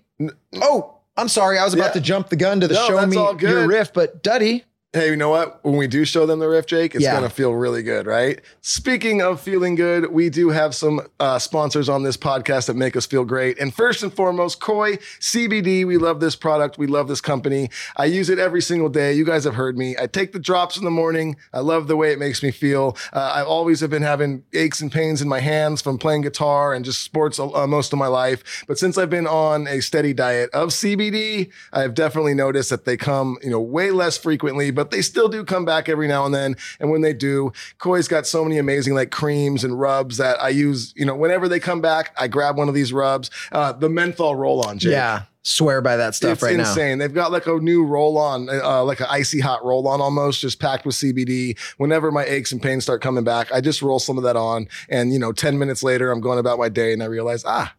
Oh, 0.61 0.95
I'm 1.17 1.27
sorry. 1.29 1.57
I 1.57 1.63
was 1.63 1.73
about 1.73 1.87
Yeah. 1.87 1.91
to 1.93 2.01
jump 2.01 2.29
the 2.29 2.35
gun 2.35 2.59
to 2.59 2.67
the 2.67 2.73
No, 2.75 2.87
show 2.87 3.05
me 3.07 3.17
your 3.39 3.67
riff, 3.67 3.93
but 3.93 4.21
Duddy. 4.23 4.65
Hey, 4.93 5.07
you 5.11 5.15
know 5.15 5.29
what? 5.29 5.63
When 5.63 5.77
we 5.77 5.87
do 5.87 6.03
show 6.03 6.25
them 6.25 6.39
the 6.39 6.49
riff, 6.49 6.65
Jake, 6.65 6.95
it's 6.95 7.01
Yeah. 7.05 7.11
going 7.17 7.23
to 7.23 7.33
feel 7.33 7.53
really 7.53 7.81
good, 7.81 8.05
right? 8.05 8.41
Speaking 8.59 9.21
of 9.21 9.39
feeling 9.39 9.75
good, 9.75 10.11
we 10.11 10.29
do 10.29 10.49
have 10.49 10.75
some 10.75 10.99
uh, 11.17 11.39
sponsors 11.39 11.87
on 11.87 12.03
this 12.03 12.17
podcast 12.17 12.65
that 12.65 12.75
make 12.75 12.97
us 12.97 13.05
feel 13.05 13.23
great. 13.23 13.57
And 13.57 13.73
first 13.73 14.03
and 14.03 14.13
foremost, 14.13 14.59
Koi 14.59 14.97
CBD. 15.21 15.85
We 15.85 15.95
love 15.95 16.19
this 16.19 16.35
product. 16.35 16.77
We 16.77 16.87
love 16.87 17.07
this 17.07 17.21
company. 17.21 17.69
I 17.95 18.03
use 18.03 18.29
it 18.29 18.37
every 18.37 18.61
single 18.61 18.89
day. 18.89 19.13
You 19.13 19.23
guys 19.23 19.45
have 19.45 19.55
heard 19.55 19.77
me. 19.77 19.95
I 19.97 20.07
take 20.07 20.33
the 20.33 20.39
drops 20.39 20.75
in 20.75 20.83
the 20.83 20.91
morning. 20.91 21.37
I 21.53 21.61
love 21.61 21.87
the 21.87 21.95
way 21.95 22.11
it 22.11 22.19
makes 22.19 22.43
me 22.43 22.51
feel. 22.51 22.97
Uh, 23.13 23.31
I 23.35 23.43
always 23.43 23.79
have 23.79 23.91
been 23.91 24.03
having 24.03 24.43
aches 24.51 24.81
and 24.81 24.91
pains 24.91 25.21
in 25.21 25.29
my 25.29 25.39
hands 25.39 25.81
from 25.81 25.99
playing 25.99 26.23
guitar 26.23 26.73
and 26.73 26.83
just 26.83 27.01
sports 27.01 27.39
uh, 27.39 27.65
most 27.65 27.93
of 27.93 27.99
my 27.99 28.07
life. 28.07 28.65
But 28.67 28.77
since 28.77 28.97
I've 28.97 29.09
been 29.09 29.27
on 29.27 29.67
a 29.67 29.79
steady 29.79 30.11
diet 30.13 30.49
of 30.51 30.71
CBD, 30.71 31.49
I've 31.71 31.93
definitely 31.93 32.33
noticed 32.33 32.69
that 32.71 32.83
they 32.83 32.97
come, 32.97 33.37
you 33.41 33.51
know, 33.51 33.61
way 33.61 33.91
less 33.91 34.17
frequently, 34.17 34.69
but 34.71 34.80
they 34.89 35.03
still 35.03 35.29
do 35.29 35.45
come 35.45 35.65
back 35.65 35.87
every 35.87 36.07
now 36.07 36.25
and 36.25 36.33
then. 36.33 36.55
And 36.79 36.89
when 36.89 37.01
they 37.01 37.13
do, 37.13 37.53
Koi's 37.77 38.07
got 38.07 38.25
so 38.25 38.43
many 38.43 38.57
amazing 38.57 38.95
like 38.95 39.11
creams 39.11 39.63
and 39.63 39.79
rubs 39.79 40.17
that 40.17 40.41
I 40.41 40.49
use, 40.49 40.93
you 40.95 41.05
know, 41.05 41.15
whenever 41.15 41.47
they 41.47 41.59
come 41.59 41.81
back, 41.81 42.15
I 42.17 42.27
grab 42.27 42.57
one 42.57 42.69
of 42.69 42.73
these 42.73 42.91
rubs. 42.91 43.29
Uh, 43.51 43.73
the 43.73 43.89
menthol 43.89 44.35
roll 44.35 44.65
on, 44.65 44.79
Jake. 44.79 44.93
Yeah. 44.93 45.23
Swear 45.43 45.81
by 45.81 45.97
that 45.97 46.13
stuff 46.13 46.33
it's 46.33 46.43
right 46.43 46.55
now. 46.55 46.69
insane. 46.69 46.99
They've 46.99 47.13
got 47.13 47.31
like 47.31 47.47
a 47.47 47.57
new 47.57 47.83
roll 47.83 48.17
on, 48.17 48.47
uh, 48.47 48.83
like 48.83 48.99
an 48.99 49.07
icy 49.09 49.39
hot 49.39 49.65
roll 49.65 49.87
on 49.87 49.99
almost, 49.99 50.39
just 50.39 50.59
packed 50.59 50.85
with 50.85 50.95
CBD. 50.95 51.57
Whenever 51.77 52.11
my 52.11 52.23
aches 52.25 52.51
and 52.51 52.61
pains 52.61 52.83
start 52.83 53.01
coming 53.01 53.23
back, 53.23 53.51
I 53.51 53.59
just 53.59 53.81
roll 53.81 53.99
some 53.99 54.17
of 54.17 54.23
that 54.23 54.35
on. 54.35 54.67
And, 54.87 55.11
you 55.11 55.19
know, 55.19 55.31
10 55.31 55.57
minutes 55.57 55.81
later, 55.81 56.11
I'm 56.11 56.21
going 56.21 56.37
about 56.37 56.59
my 56.59 56.69
day 56.69 56.93
and 56.93 57.01
I 57.01 57.07
realize, 57.07 57.43
ah, 57.43 57.73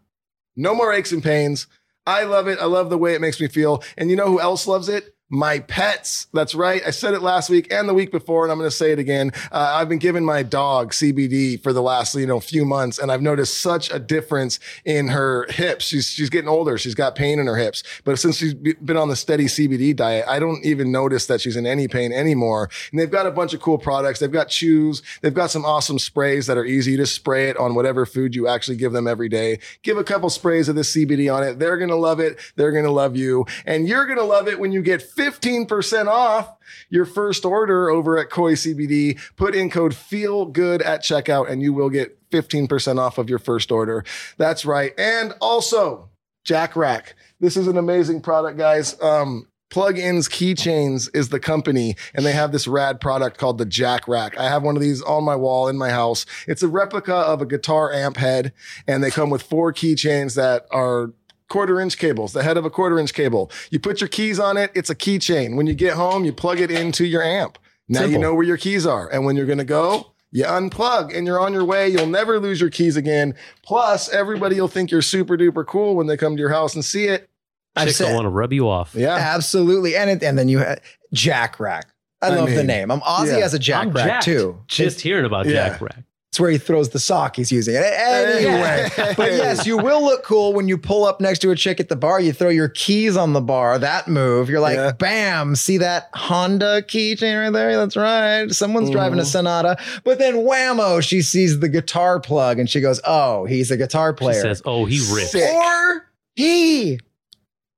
no 0.56 0.74
more 0.74 0.92
aches 0.92 1.12
and 1.12 1.22
pains. 1.22 1.68
I 2.06 2.24
love 2.24 2.48
it. 2.48 2.58
I 2.58 2.64
love 2.64 2.90
the 2.90 2.98
way 2.98 3.14
it 3.14 3.20
makes 3.20 3.40
me 3.40 3.46
feel. 3.46 3.82
And 3.96 4.10
you 4.10 4.16
know 4.16 4.26
who 4.26 4.40
else 4.40 4.66
loves 4.66 4.88
it? 4.88 5.14
My 5.32 5.60
pets. 5.60 6.26
That's 6.34 6.54
right. 6.54 6.82
I 6.86 6.90
said 6.90 7.14
it 7.14 7.22
last 7.22 7.48
week 7.48 7.72
and 7.72 7.88
the 7.88 7.94
week 7.94 8.12
before, 8.12 8.44
and 8.44 8.52
I'm 8.52 8.58
going 8.58 8.70
to 8.70 8.76
say 8.76 8.92
it 8.92 8.98
again. 8.98 9.32
Uh, 9.50 9.76
I've 9.76 9.88
been 9.88 9.98
giving 9.98 10.26
my 10.26 10.42
dog 10.42 10.92
CBD 10.92 11.60
for 11.62 11.72
the 11.72 11.80
last, 11.80 12.14
you 12.14 12.26
know, 12.26 12.38
few 12.38 12.66
months, 12.66 12.98
and 12.98 13.10
I've 13.10 13.22
noticed 13.22 13.62
such 13.62 13.90
a 13.90 13.98
difference 13.98 14.60
in 14.84 15.08
her 15.08 15.46
hips. 15.48 15.86
She's 15.86 16.06
she's 16.06 16.28
getting 16.28 16.50
older. 16.50 16.76
She's 16.76 16.94
got 16.94 17.14
pain 17.14 17.38
in 17.38 17.46
her 17.46 17.56
hips, 17.56 17.82
but 18.04 18.18
since 18.18 18.36
she's 18.36 18.52
been 18.52 18.98
on 18.98 19.08
the 19.08 19.16
steady 19.16 19.46
CBD 19.46 19.96
diet, 19.96 20.26
I 20.28 20.38
don't 20.38 20.62
even 20.66 20.92
notice 20.92 21.26
that 21.26 21.40
she's 21.40 21.56
in 21.56 21.64
any 21.64 21.88
pain 21.88 22.12
anymore. 22.12 22.68
And 22.90 23.00
they've 23.00 23.10
got 23.10 23.26
a 23.26 23.30
bunch 23.30 23.54
of 23.54 23.62
cool 23.62 23.78
products. 23.78 24.20
They've 24.20 24.30
got 24.30 24.50
chews. 24.50 25.02
They've 25.22 25.32
got 25.32 25.50
some 25.50 25.64
awesome 25.64 25.98
sprays 25.98 26.46
that 26.46 26.58
are 26.58 26.64
easy 26.66 26.98
to 26.98 27.06
spray 27.06 27.48
it 27.48 27.56
on 27.56 27.74
whatever 27.74 28.04
food 28.04 28.34
you 28.34 28.48
actually 28.48 28.76
give 28.76 28.92
them 28.92 29.08
every 29.08 29.30
day. 29.30 29.60
Give 29.82 29.96
a 29.96 30.04
couple 30.04 30.28
sprays 30.28 30.68
of 30.68 30.74
this 30.74 30.94
CBD 30.94 31.34
on 31.34 31.42
it. 31.42 31.58
They're 31.58 31.78
going 31.78 31.88
to 31.88 31.96
love 31.96 32.20
it. 32.20 32.38
They're 32.56 32.72
going 32.72 32.84
to 32.84 32.90
love 32.90 33.16
you. 33.16 33.46
And 33.64 33.88
you're 33.88 34.04
going 34.04 34.18
to 34.18 34.24
love 34.24 34.46
it 34.46 34.60
when 34.60 34.72
you 34.72 34.82
get 34.82 35.00
15% 35.22 36.08
off 36.08 36.56
your 36.90 37.04
first 37.04 37.44
order 37.44 37.88
over 37.88 38.18
at 38.18 38.28
Koi 38.28 38.54
CBD. 38.54 39.20
Put 39.36 39.54
in 39.54 39.70
code 39.70 39.94
feel 39.94 40.46
good 40.46 40.82
at 40.82 41.02
checkout 41.02 41.48
and 41.48 41.62
you 41.62 41.72
will 41.72 41.90
get 41.90 42.18
15% 42.30 42.98
off 42.98 43.18
of 43.18 43.30
your 43.30 43.38
first 43.38 43.70
order. 43.70 44.04
That's 44.36 44.64
right. 44.64 44.92
And 44.98 45.34
also 45.40 46.10
Jack 46.44 46.74
Rack. 46.74 47.14
This 47.38 47.56
is 47.56 47.68
an 47.68 47.76
amazing 47.76 48.20
product, 48.20 48.58
guys. 48.58 49.00
Um, 49.00 49.46
Pluginz 49.70 50.28
Keychains 50.28 51.08
is 51.14 51.30
the 51.30 51.40
company, 51.40 51.96
and 52.14 52.26
they 52.26 52.32
have 52.32 52.52
this 52.52 52.68
rad 52.68 53.00
product 53.00 53.38
called 53.38 53.56
the 53.56 53.64
Jack 53.64 54.06
Rack. 54.06 54.36
I 54.36 54.48
have 54.50 54.62
one 54.62 54.76
of 54.76 54.82
these 54.82 55.00
on 55.00 55.24
my 55.24 55.34
wall 55.34 55.66
in 55.68 55.78
my 55.78 55.88
house. 55.88 56.26
It's 56.46 56.62
a 56.62 56.68
replica 56.68 57.14
of 57.14 57.40
a 57.40 57.46
guitar 57.46 57.90
amp 57.90 58.18
head, 58.18 58.52
and 58.86 59.02
they 59.02 59.10
come 59.10 59.30
with 59.30 59.42
four 59.42 59.72
keychains 59.72 60.34
that 60.34 60.66
are 60.72 61.12
quarter 61.52 61.80
inch 61.80 61.98
cables, 61.98 62.32
the 62.32 62.42
head 62.42 62.56
of 62.56 62.64
a 62.64 62.70
quarter 62.70 62.98
inch 62.98 63.12
cable. 63.14 63.50
You 63.70 63.78
put 63.78 64.00
your 64.00 64.08
keys 64.08 64.40
on 64.40 64.56
it, 64.56 64.70
it's 64.74 64.90
a 64.90 64.94
keychain. 64.94 65.54
When 65.56 65.66
you 65.66 65.74
get 65.74 65.94
home, 65.94 66.24
you 66.24 66.32
plug 66.32 66.58
it 66.60 66.70
into 66.70 67.04
your 67.04 67.22
amp. 67.22 67.58
Now 67.88 68.04
you 68.04 68.16
know 68.18 68.34
where 68.34 68.44
your 68.44 68.56
keys 68.56 68.86
are. 68.86 69.08
And 69.12 69.24
when 69.26 69.36
you're 69.36 69.46
going 69.46 69.58
to 69.58 69.64
go, 69.64 70.12
you 70.30 70.44
unplug 70.44 71.14
and 71.16 71.26
you're 71.26 71.38
on 71.38 71.52
your 71.52 71.64
way. 71.64 71.88
You'll 71.90 72.06
never 72.06 72.40
lose 72.40 72.58
your 72.58 72.70
keys 72.70 72.96
again. 72.96 73.34
Plus, 73.62 74.08
everybody 74.08 74.58
will 74.58 74.66
think 74.68 74.90
you're 74.90 75.02
super 75.02 75.36
duper 75.36 75.66
cool 75.66 75.94
when 75.94 76.06
they 76.06 76.16
come 76.16 76.34
to 76.36 76.40
your 76.40 76.48
house 76.50 76.74
and 76.74 76.82
see 76.82 77.04
it. 77.04 77.28
I've 77.76 77.88
Chicks 77.88 78.00
will 78.00 78.06
said- 78.08 78.14
want 78.14 78.24
to 78.24 78.30
rub 78.30 78.52
you 78.52 78.66
off. 78.68 78.94
Yeah. 78.94 79.14
Absolutely. 79.14 79.94
And 79.94 80.08
it, 80.10 80.22
and 80.22 80.38
then 80.38 80.48
you 80.48 80.58
had 80.58 80.80
Jack 81.12 81.60
Rack. 81.60 81.88
I, 82.22 82.28
I 82.28 82.36
love 82.36 82.50
the 82.50 82.62
name. 82.64 82.90
I'm 82.90 83.00
Aussie 83.00 83.26
yeah. 83.26 83.38
has 83.40 83.52
a 83.52 83.58
Jack 83.58 83.88
I'm 83.88 83.92
Rack 83.92 84.06
jacked. 84.06 84.24
too. 84.24 84.58
Just 84.68 85.00
hearing 85.02 85.24
about 85.26 85.44
Yeah. 85.46 85.68
Jack 85.70 85.80
Rack. 85.82 86.04
It's 86.32 86.40
where 86.40 86.50
he 86.50 86.56
throws 86.56 86.88
the 86.88 86.98
sock 86.98 87.36
he's 87.36 87.52
using. 87.52 87.76
Anyway, 87.76 88.88
but 89.18 89.32
yes, 89.32 89.66
you 89.66 89.76
will 89.76 90.02
look 90.02 90.24
cool 90.24 90.54
when 90.54 90.66
you 90.66 90.78
pull 90.78 91.04
up 91.04 91.20
next 91.20 91.40
to 91.40 91.50
a 91.50 91.54
chick 91.54 91.78
at 91.78 91.90
the 91.90 91.94
bar. 91.96 92.20
You 92.20 92.32
throw 92.32 92.48
your 92.48 92.70
keys 92.70 93.18
on 93.18 93.34
the 93.34 93.42
bar. 93.42 93.78
That 93.78 94.08
move, 94.08 94.48
you're 94.48 94.58
like, 94.58 94.76
Yeah. 94.76 94.92
bam! 94.92 95.54
See 95.56 95.76
that 95.76 96.08
Honda 96.14 96.80
keychain 96.88 97.38
right 97.38 97.50
there? 97.50 97.76
That's 97.76 97.98
right. 97.98 98.50
Someone's 98.50 98.88
driving 98.88 99.18
Mm-hmm. 99.18 99.24
a 99.24 99.26
Sonata. 99.26 99.76
But 100.04 100.18
then 100.18 100.36
whammo, 100.36 101.02
she 101.06 101.20
sees 101.20 101.60
the 101.60 101.68
guitar 101.68 102.18
plug 102.18 102.58
and 102.58 102.70
she 102.70 102.80
goes, 102.80 102.98
"Oh, 103.06 103.44
he's 103.44 103.70
a 103.70 103.76
guitar 103.76 104.14
player." 104.14 104.32
She 104.32 104.40
player." 104.40 104.54
says, 104.54 104.62
"Oh, 104.64 104.86
he 104.86 105.00
rips." 105.14 105.34
Or 105.34 106.06
he. 106.34 106.98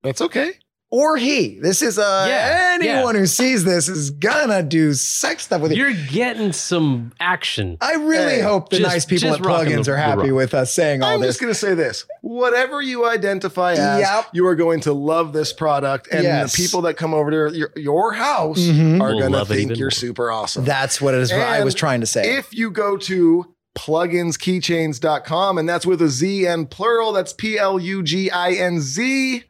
That's 0.05 0.21
okay. 0.21 0.53
Or 0.97 1.17
he. 1.17 1.59
This 1.61 1.83
is 1.83 1.99
uh 1.99 2.27
Yeah, 2.29 2.79
anyone 2.81 3.17
who 3.17 3.27
sees 3.27 3.65
this 3.65 3.89
is 3.89 4.11
gonna 4.13 4.63
do 4.63 4.95
sex 4.95 5.43
stuff 5.43 5.61
with 5.61 5.73
you. 5.73 5.79
You're 5.87 6.07
getting 6.09 6.53
some 6.53 7.11
action. 7.19 7.79
I 7.81 7.95
really 7.95 8.35
Hey, 8.35 8.41
hope 8.43 8.69
the 8.69 8.79
just- 8.79 8.89
nice 8.93 9.05
people 9.05 9.35
at 9.35 9.45
rocking 9.45 9.73
plugins 9.79 9.85
the- 9.87 9.91
are 9.93 9.97
happy 9.97 10.31
with 10.31 10.55
us 10.55 10.73
saying 10.73 11.03
all 11.03 11.19
this. 11.19 11.25
I'm 11.25 11.29
just 11.31 11.41
going 11.41 11.53
to 11.53 11.59
say 11.59 11.75
this. 11.75 12.05
Whatever 12.21 12.81
you 12.81 13.09
identify 13.09 13.73
as, 13.73 14.01
Yep. 14.03 14.27
you 14.35 14.47
are 14.47 14.55
going 14.55 14.81
to 14.83 14.93
love 14.93 15.33
this 15.33 15.53
product. 15.53 16.07
And 16.13 16.23
Yes. 16.23 16.53
the 16.57 16.63
people 16.63 16.83
that 16.83 16.95
come 16.97 17.13
over 17.13 17.31
to 17.51 17.57
your, 17.59 17.73
your 17.75 18.13
house 18.13 18.61
Mhm. 18.61 19.01
are 19.01 19.15
Will 19.15 19.19
going 19.19 19.33
to 19.33 19.45
think 19.47 19.77
you're 19.77 19.87
more. 19.87 19.91
super 19.91 20.31
awesome. 20.31 20.65
That's 20.65 21.01
what 21.01 21.15
it 21.15 21.21
is. 21.23 21.33
I 21.33 21.65
was 21.65 21.75
trying 21.75 22.03
to 22.03 22.07
say. 22.07 22.37
If 22.37 22.55
you 22.55 22.71
go 22.71 22.97
to 22.99 23.47
pluginzkeychains.com, 23.77 25.59
and 25.59 25.69
that's 25.69 25.87
with 25.87 26.01
a 26.03 26.09
Z 26.09 26.47
and 26.47 26.71
plural, 26.71 27.13
that's 27.13 27.33
P 27.33 27.59
L 27.59 27.79
U 27.81 28.03
G 28.03 28.31
I 28.31 28.53
N 28.53 28.81
Z 28.81 29.43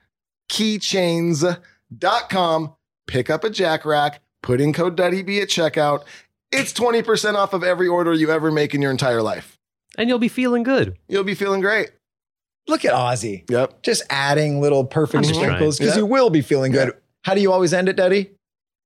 keychains.com, 0.55 2.74
pick 3.07 3.30
up 3.30 3.44
a 3.44 3.50
jack 3.50 3.84
rack, 3.84 4.20
put 4.42 4.61
in 4.61 4.72
code 4.72 4.96
DuddyB 4.96 5.40
at 5.42 5.48
checkout. 5.48 6.05
It's 6.52 6.72
20% 6.72 7.34
off 7.34 7.52
of 7.52 7.62
every 7.64 7.88
order 7.88 8.12
you 8.14 8.30
ever 8.30 8.50
make 8.50 8.74
in 8.74 8.82
your 8.82 8.90
entire 8.90 9.22
life. 9.22 9.59
and 9.96 10.09
you'll 10.09 10.18
be 10.18 10.26
feeling 10.28 10.64
good. 10.64 10.98
You'll 11.09 11.22
be 11.24 11.36
feeling 11.36 11.61
great. 11.61 11.90
Look 12.66 12.84
at 12.84 12.92
Ozzy. 12.92 13.48
Yep. 13.48 13.82
Just 13.82 14.02
adding 14.11 14.61
little 14.61 14.84
perfect 14.84 15.24
I'm 15.26 15.34
sprinkles 15.34 15.78
because 15.78 15.94
Yeah. 15.94 16.00
you 16.00 16.07
will 16.07 16.30
be 16.30 16.40
feeling 16.42 16.72
good. 16.72 16.88
Yeah. 16.88 16.94
How 17.22 17.34
do 17.34 17.40
you 17.40 17.52
always 17.52 17.72
end 17.72 17.88
it, 17.88 17.94
Daddy? 17.94 18.32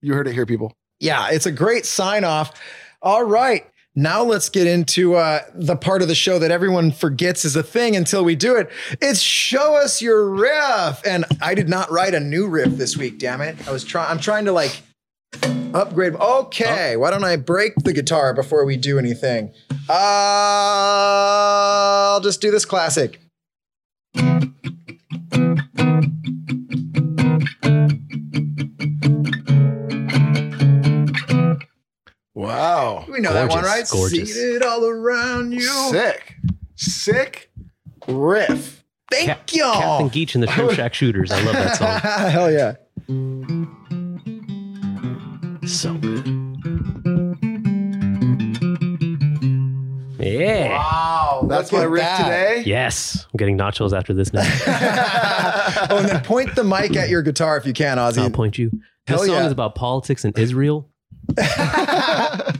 You 0.03 0.13
heard 0.13 0.29
it 0.29 0.35
here, 0.35 0.45
people. 0.45 0.75
Yeah, 1.01 1.31
it's 1.31 1.47
a 1.47 1.53
great 1.53 1.87
sign 1.87 2.25
off. 2.25 2.53
All 3.01 3.25
right. 3.25 3.67
Now 3.99 4.23
let's 4.23 4.49
get 4.49 4.69
into 4.69 5.17
uh, 5.17 5.41
the 5.53 5.75
part 5.75 6.03
of 6.03 6.09
the 6.09 6.15
show 6.15 6.39
that 6.39 6.53
everyone 6.53 6.93
forgets 6.93 7.45
is 7.45 7.57
a 7.57 7.65
thing 7.65 7.97
until 7.97 8.23
we 8.23 8.37
do 8.37 8.55
it. 8.55 8.71
It's 9.01 9.19
show 9.19 9.75
us 9.75 10.01
your 10.01 10.31
riff. 10.31 11.05
And 11.05 11.25
I 11.43 11.57
did 11.57 11.69
not 11.69 11.91
write 11.91 12.15
a 12.15 12.21
new 12.21 12.47
riff 12.47 12.77
this 12.77 12.97
week, 12.97 13.19
damn 13.19 13.41
it. 13.41 13.57
I 13.67 13.73
was 13.73 13.83
trying 13.83 14.09
I'm 14.09 14.21
trying 14.21 14.45
to 14.45 14.53
like 14.53 14.83
upgrade. 15.75 16.15
Okay, 16.15 16.97
why 16.97 17.11
don't 17.11 17.25
I 17.25 17.35
break 17.35 17.75
the 17.75 17.93
guitar 17.93 18.33
before 18.35 18.65
we 18.65 18.77
do 18.77 19.01
anything? 19.01 19.53
Uh, 19.89 19.95
I'll 22.15 22.21
just 22.21 22.41
do 22.41 22.53
this 22.53 22.65
classic. 22.65 23.19
Wow. 32.39 33.05
We 33.09 33.19
know 33.19 33.33
that 33.33 33.51
one, 33.51 33.65
right? 33.65 33.85
gorgeous. 33.91 34.33
Seated 34.33 34.63
all 34.63 34.87
around 34.87 35.51
you. 35.51 35.61
Sick. 35.91 36.37
Sick 36.77 37.51
riff. 38.07 38.85
Thank 39.11 39.27
Cap- 39.27 39.53
you. 39.53 39.65
Captain 39.65 40.09
Geach 40.09 40.37
and 40.37 40.45
the 40.45 40.47
Shrimp 40.47 40.71
Shack 40.71 40.95
Shooters. 40.95 41.33
I 41.33 41.43
love 41.43 41.55
that 41.55 41.77
song. 41.77 41.99
Hell 42.31 42.53
yeah. 42.53 42.75
so 45.67 45.95
good. 45.95 46.25
Yeah. 50.21 50.79
Wow. 50.79 51.47
That's 51.49 51.73
my 51.73 51.83
riff 51.83 52.03
that. 52.05 52.23
today. 52.23 52.63
Yes. 52.65 53.27
I'm 53.33 53.37
getting 53.37 53.59
nachos 53.59 53.93
after 53.93 54.15
this 54.15 54.33
now. 54.33 54.43
oh, 55.91 55.99
and 55.99 56.09
then 56.09 56.23
point 56.23 56.55
the 56.55 56.63
mic 56.63 56.95
at 56.95 57.09
your 57.09 57.23
guitar 57.23 57.57
if 57.57 57.67
you 57.67 57.73
can, 57.73 57.99
Ozzy. 57.99 58.19
I'll 58.19 58.31
point 58.31 58.59
you. 58.59 58.71
This 58.71 58.81
Hell 59.09 59.19
song 59.19 59.35
yeah. 59.35 59.47
is 59.47 59.53
about 59.53 59.75
politics 59.75 60.25
in 60.25 60.35
Israel. 60.37 60.89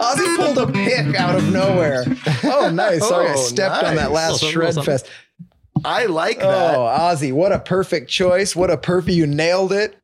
Ozzy 0.00 0.36
pulled 0.36 0.58
a 0.58 0.72
pick 0.72 1.14
out 1.16 1.36
of 1.36 1.52
nowhere. 1.52 2.04
Oh, 2.44 2.70
nice. 2.72 3.06
Sorry, 3.06 3.28
I 3.28 3.34
Oh, 3.34 3.36
stepped 3.36 3.84
on 3.84 3.96
that 3.96 4.12
last 4.12 4.42
Little 4.42 4.50
shred 4.50 4.74
something, 4.74 4.92
fest. 4.92 5.08
I 5.84 6.06
like 6.06 6.38
oh, 6.40 6.48
that. 6.50 6.74
Oh. 6.76 6.80
Ozzy, 6.80 7.32
what 7.32 7.52
a 7.52 7.58
perfect 7.58 8.10
choice. 8.10 8.54
What 8.54 8.70
a 8.70 8.76
perfect. 8.76 9.14
You 9.16 9.26
nailed 9.26 9.72
it. 9.72 9.96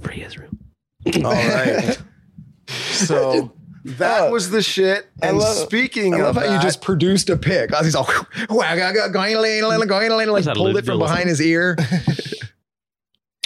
Free 0.00 0.22
Israel. 0.22 0.50
All 1.16 1.32
right. 1.32 1.98
So 2.68 3.50
that 3.96 4.22
Oh. 4.22 4.30
was 4.32 4.50
the 4.50 4.62
shit. 4.62 5.06
And 5.22 5.38
love- 5.38 5.56
speaking 5.56 6.14
I 6.14 6.18
love 6.18 6.36
of 6.36 6.42
how 6.42 6.54
you 6.54 6.60
just 6.60 6.80
produced 6.82 7.30
a 7.30 7.36
pick. 7.36 7.70
Ozzy's 7.70 7.94
all 7.94 8.04
going, 8.04 8.26
like 10.32 10.44
that 10.44 10.56
pulled 10.56 10.76
it 10.76 10.84
from 10.84 10.98
behind 10.98 11.28
his 11.28 11.40
ear. 11.40 11.76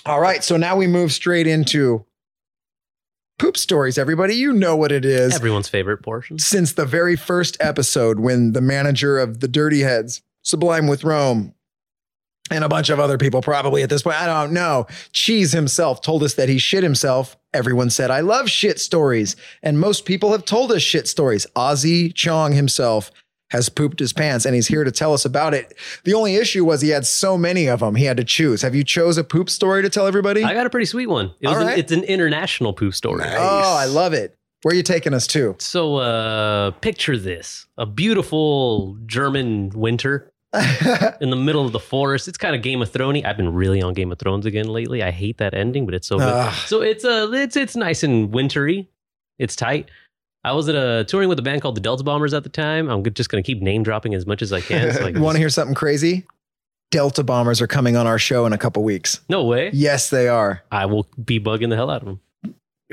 all 0.06 0.20
right, 0.20 0.42
so 0.42 0.56
now 0.56 0.76
we 0.76 0.86
move 0.86 1.12
straight 1.12 1.46
into 1.46 2.04
poop 3.38 3.56
stories. 3.56 3.98
Everybody, 3.98 4.34
you 4.34 4.52
know 4.52 4.76
what 4.76 4.92
it 4.92 5.04
is. 5.04 5.34
Everyone's 5.34 5.68
favorite 5.68 6.02
portion. 6.02 6.38
since 6.38 6.72
the 6.72 6.84
very 6.86 7.16
first 7.16 7.56
episode 7.60 8.20
when 8.20 8.52
the 8.52 8.60
manager 8.60 9.18
of 9.18 9.40
the 9.40 9.48
Dirty 9.48 9.80
Heads, 9.80 10.22
Sublime 10.42 10.86
with 10.88 11.04
Rome, 11.04 11.54
and 12.52 12.64
a 12.64 12.68
bunch 12.68 12.90
of 12.90 13.00
other 13.00 13.18
people 13.18 13.40
probably 13.42 13.82
at 13.82 13.90
this 13.90 14.02
point, 14.02 14.16
I 14.20 14.26
don't 14.26 14.52
know, 14.52 14.86
Cheese 15.12 15.52
himself 15.52 16.00
told 16.02 16.22
us 16.22 16.34
that 16.34 16.48
he 16.48 16.58
shit 16.58 16.82
himself. 16.82 17.36
Everyone 17.54 17.90
said, 17.90 18.10
I 18.10 18.20
love 18.20 18.48
shit 18.48 18.78
stories. 18.80 19.36
And 19.62 19.78
most 19.78 20.04
people 20.04 20.32
have 20.32 20.44
told 20.44 20.72
us 20.72 20.82
shit 20.82 21.06
stories. 21.08 21.46
Ozzy 21.56 22.14
Chong 22.14 22.52
himself 22.52 23.10
has 23.50 23.68
pooped 23.68 24.00
his 24.00 24.14
pants 24.14 24.46
and 24.46 24.54
he's 24.54 24.66
here 24.66 24.82
to 24.82 24.90
tell 24.90 25.12
us 25.12 25.26
about 25.26 25.52
it. 25.52 25.74
The 26.04 26.14
only 26.14 26.36
issue 26.36 26.64
was 26.64 26.80
he 26.80 26.88
had 26.88 27.04
so 27.04 27.36
many 27.36 27.66
of 27.68 27.80
them, 27.80 27.94
he 27.96 28.04
had 28.06 28.16
to 28.16 28.24
choose. 28.24 28.62
Have 28.62 28.74
you 28.74 28.82
chose 28.82 29.18
a 29.18 29.24
poop 29.24 29.50
story 29.50 29.82
to 29.82 29.90
tell 29.90 30.06
everybody? 30.06 30.42
I 30.42 30.54
got 30.54 30.64
a 30.66 30.70
pretty 30.70 30.86
sweet 30.86 31.08
one. 31.08 31.34
It 31.40 31.48
an- 31.48 31.78
it's 31.78 31.92
an 31.92 32.04
international 32.04 32.72
poop 32.72 32.94
story. 32.94 33.18
Nice. 33.18 33.36
oh, 33.38 33.76
I 33.78 33.84
love 33.84 34.14
it. 34.14 34.34
Where 34.62 34.72
are 34.72 34.76
you 34.76 34.82
taking 34.82 35.12
us 35.12 35.26
to? 35.28 35.56
So 35.58 35.96
uh 35.96 36.70
picture 36.70 37.18
this. 37.18 37.66
A 37.76 37.84
beautiful 37.84 38.96
German 39.06 39.68
winter 39.74 40.31
in 41.20 41.30
the 41.30 41.36
middle 41.36 41.64
of 41.64 41.72
the 41.72 41.80
forest. 41.80 42.28
It's 42.28 42.38
kind 42.38 42.54
of 42.54 42.62
Game 42.62 42.82
of 42.82 42.90
Thrones. 42.90 43.22
I've 43.24 43.36
been 43.36 43.52
really 43.54 43.80
on 43.80 43.94
Game 43.94 44.12
of 44.12 44.18
Thrones 44.18 44.44
again 44.46 44.68
lately. 44.68 45.02
I 45.02 45.10
hate 45.10 45.38
that 45.38 45.54
ending, 45.54 45.86
but 45.86 45.94
it's 45.94 46.06
so 46.06 46.18
good. 46.18 46.28
Ugh. 46.28 46.54
So 46.66 46.82
it's 46.82 47.04
uh 47.04 47.30
it's 47.32 47.56
it's 47.56 47.74
nice 47.76 48.02
and 48.02 48.32
wintry. 48.32 48.88
It's 49.38 49.56
tight. 49.56 49.90
I 50.44 50.52
was 50.52 50.68
at 50.68 50.74
a 50.74 51.04
touring 51.04 51.28
with 51.28 51.38
a 51.38 51.42
band 51.42 51.62
called 51.62 51.76
the 51.76 51.80
Delta 51.80 52.02
Bombers 52.02 52.34
at 52.34 52.42
the 52.42 52.48
time. 52.48 52.88
I'm 52.90 53.04
just 53.14 53.30
going 53.30 53.42
to 53.42 53.46
keep 53.46 53.62
name 53.62 53.84
dropping 53.84 54.14
as 54.14 54.26
much 54.26 54.42
as 54.42 54.52
I 54.52 54.60
can. 54.60 54.92
So 54.92 55.04
I 55.04 55.06
You 55.08 55.12
can 55.14 55.22
want 55.22 55.36
to 55.36 55.38
hear 55.38 55.48
something 55.48 55.74
crazy? 55.74 56.26
Delta 56.90 57.22
bombers 57.22 57.60
are 57.60 57.66
coming 57.68 57.96
on 57.96 58.06
our 58.06 58.18
show 58.18 58.44
in 58.44 58.52
a 58.52 58.58
couple 58.58 58.82
weeks. 58.82 59.20
no 59.28 59.44
way. 59.44 59.70
Yes, 59.72 60.10
they 60.10 60.28
are. 60.28 60.62
I 60.70 60.86
will 60.86 61.06
be 61.24 61.38
bugging 61.40 61.70
the 61.70 61.76
hell 61.76 61.90
out 61.90 62.02
of 62.02 62.06
them. 62.06 62.20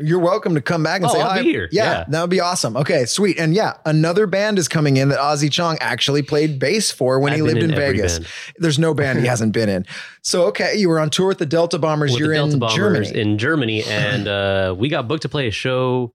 You're 0.01 0.19
welcome 0.19 0.55
to 0.55 0.61
come 0.61 0.83
back 0.83 1.01
and 1.01 1.09
Oh, 1.09 1.13
say 1.13 1.21
I'll 1.21 1.29
hi. 1.29 1.41
be 1.41 1.51
here. 1.51 1.69
Yeah, 1.71 1.83
Yeah. 1.99 2.05
that 2.09 2.21
would 2.21 2.29
be 2.29 2.39
awesome. 2.39 2.75
Okay, 2.77 3.05
sweet. 3.05 3.39
And 3.39 3.53
yeah, 3.53 3.73
another 3.85 4.27
band 4.27 4.57
is 4.59 4.67
coming 4.67 4.97
in 4.97 5.09
that 5.09 5.19
Ozzy 5.19 5.51
Chong 5.51 5.77
actually 5.81 6.21
played 6.21 6.59
bass 6.59 6.91
for 6.91 7.19
when 7.19 7.33
he 7.33 7.39
I've 7.39 7.45
been 7.45 7.55
lived 7.59 7.63
in, 7.65 7.71
every 7.73 7.97
Vegas. 7.97 8.19
There's 8.57 8.79
no 8.79 8.93
band 8.93 9.19
he 9.19 9.25
hasn't 9.33 9.53
been 9.53 9.69
in. 9.69 9.85
So 10.21 10.45
okay, 10.47 10.75
you 10.75 10.89
were 10.89 10.99
on 10.99 11.09
tour 11.09 11.27
with 11.27 11.37
the 11.39 11.45
Delta 11.45 11.77
Bombers. 11.79 12.11
with 12.11 12.19
You're 12.19 12.33
Delta 12.33 12.53
in 12.53 12.59
Bombers 12.59 12.75
Germany. 13.11 13.19
in 13.19 13.37
Germany, 13.37 13.83
and 13.85 14.27
uh, 14.27 14.75
we 14.77 14.89
got 14.89 15.07
booked 15.07 15.21
to 15.23 15.29
play 15.29 15.47
a 15.47 15.51
show 15.51 16.11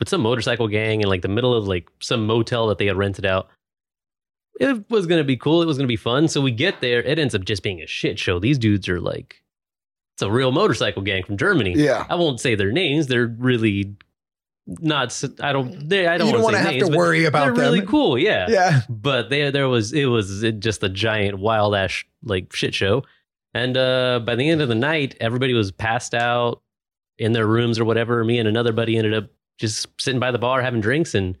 with 0.00 0.08
some 0.08 0.20
motorcycle 0.22 0.66
gang 0.68 1.00
in 1.02 1.08
like 1.08 1.22
the 1.22 1.28
middle 1.28 1.54
of 1.54 1.66
like 1.68 1.88
some 2.00 2.26
motel 2.26 2.66
that 2.68 2.78
they 2.78 2.86
had 2.86 2.96
rented 2.96 3.24
out. 3.26 3.48
It 4.60 4.88
was 4.88 5.06
gonna 5.06 5.24
be 5.24 5.36
cool. 5.36 5.62
It 5.62 5.66
was 5.66 5.76
gonna 5.76 5.88
be 5.88 5.96
fun. 5.96 6.28
So 6.28 6.40
we 6.40 6.50
get 6.52 6.80
there. 6.80 7.02
It 7.02 7.18
ends 7.18 7.34
up 7.34 7.44
just 7.44 7.62
being 7.62 7.80
a 7.80 7.86
shit 7.86 8.18
show. 8.18 8.38
These 8.38 8.58
dudes 8.58 8.88
are 8.88 9.00
like, 9.00 9.42
it's 10.14 10.22
a 10.22 10.30
real 10.30 10.52
motorcycle 10.52 11.02
gang 11.02 11.24
from 11.24 11.36
Germany. 11.36 11.74
Yeah. 11.76 12.06
I 12.08 12.14
won't 12.14 12.40
say 12.40 12.54
their 12.54 12.72
names. 12.72 13.08
They're 13.08 13.26
really 13.26 13.96
not. 14.66 15.22
I 15.40 15.52
don't. 15.52 15.88
They, 15.88 16.06
I 16.06 16.16
don't. 16.16 16.28
You 16.28 16.34
don't 16.34 16.42
want 16.42 16.54
wanna 16.54 16.64
have 16.64 16.72
to 16.72 16.78
names, 16.78 16.88
but 16.90 16.96
worry 16.96 17.24
about 17.24 17.44
They're 17.44 17.64
really 17.64 17.82
cool. 17.82 18.16
Yeah 18.18 18.46
yeah. 18.48 18.80
but 18.88 19.28
there 19.30 19.50
there 19.50 19.68
was 19.68 19.92
it 19.92 20.06
was 20.06 20.44
just 20.58 20.82
a 20.82 20.88
giant 20.88 21.38
wild 21.38 21.74
ass 21.74 22.04
like 22.22 22.54
shit 22.54 22.74
show 22.74 23.02
and 23.52 23.76
uh 23.76 24.20
by 24.24 24.34
the 24.34 24.48
end 24.48 24.62
of 24.62 24.68
the 24.68 24.74
night 24.74 25.16
everybody 25.20 25.52
was 25.52 25.70
passed 25.70 26.14
out 26.14 26.62
in 27.18 27.32
their 27.32 27.46
rooms 27.46 27.78
or 27.78 27.84
whatever 27.84 28.24
me 28.24 28.38
and 28.38 28.48
another 28.48 28.72
buddy 28.72 28.96
ended 28.96 29.14
up 29.14 29.30
just 29.58 29.86
sitting 30.00 30.20
by 30.20 30.30
the 30.30 30.38
bar 30.38 30.62
having 30.62 30.80
drinks 30.80 31.14
and 31.14 31.36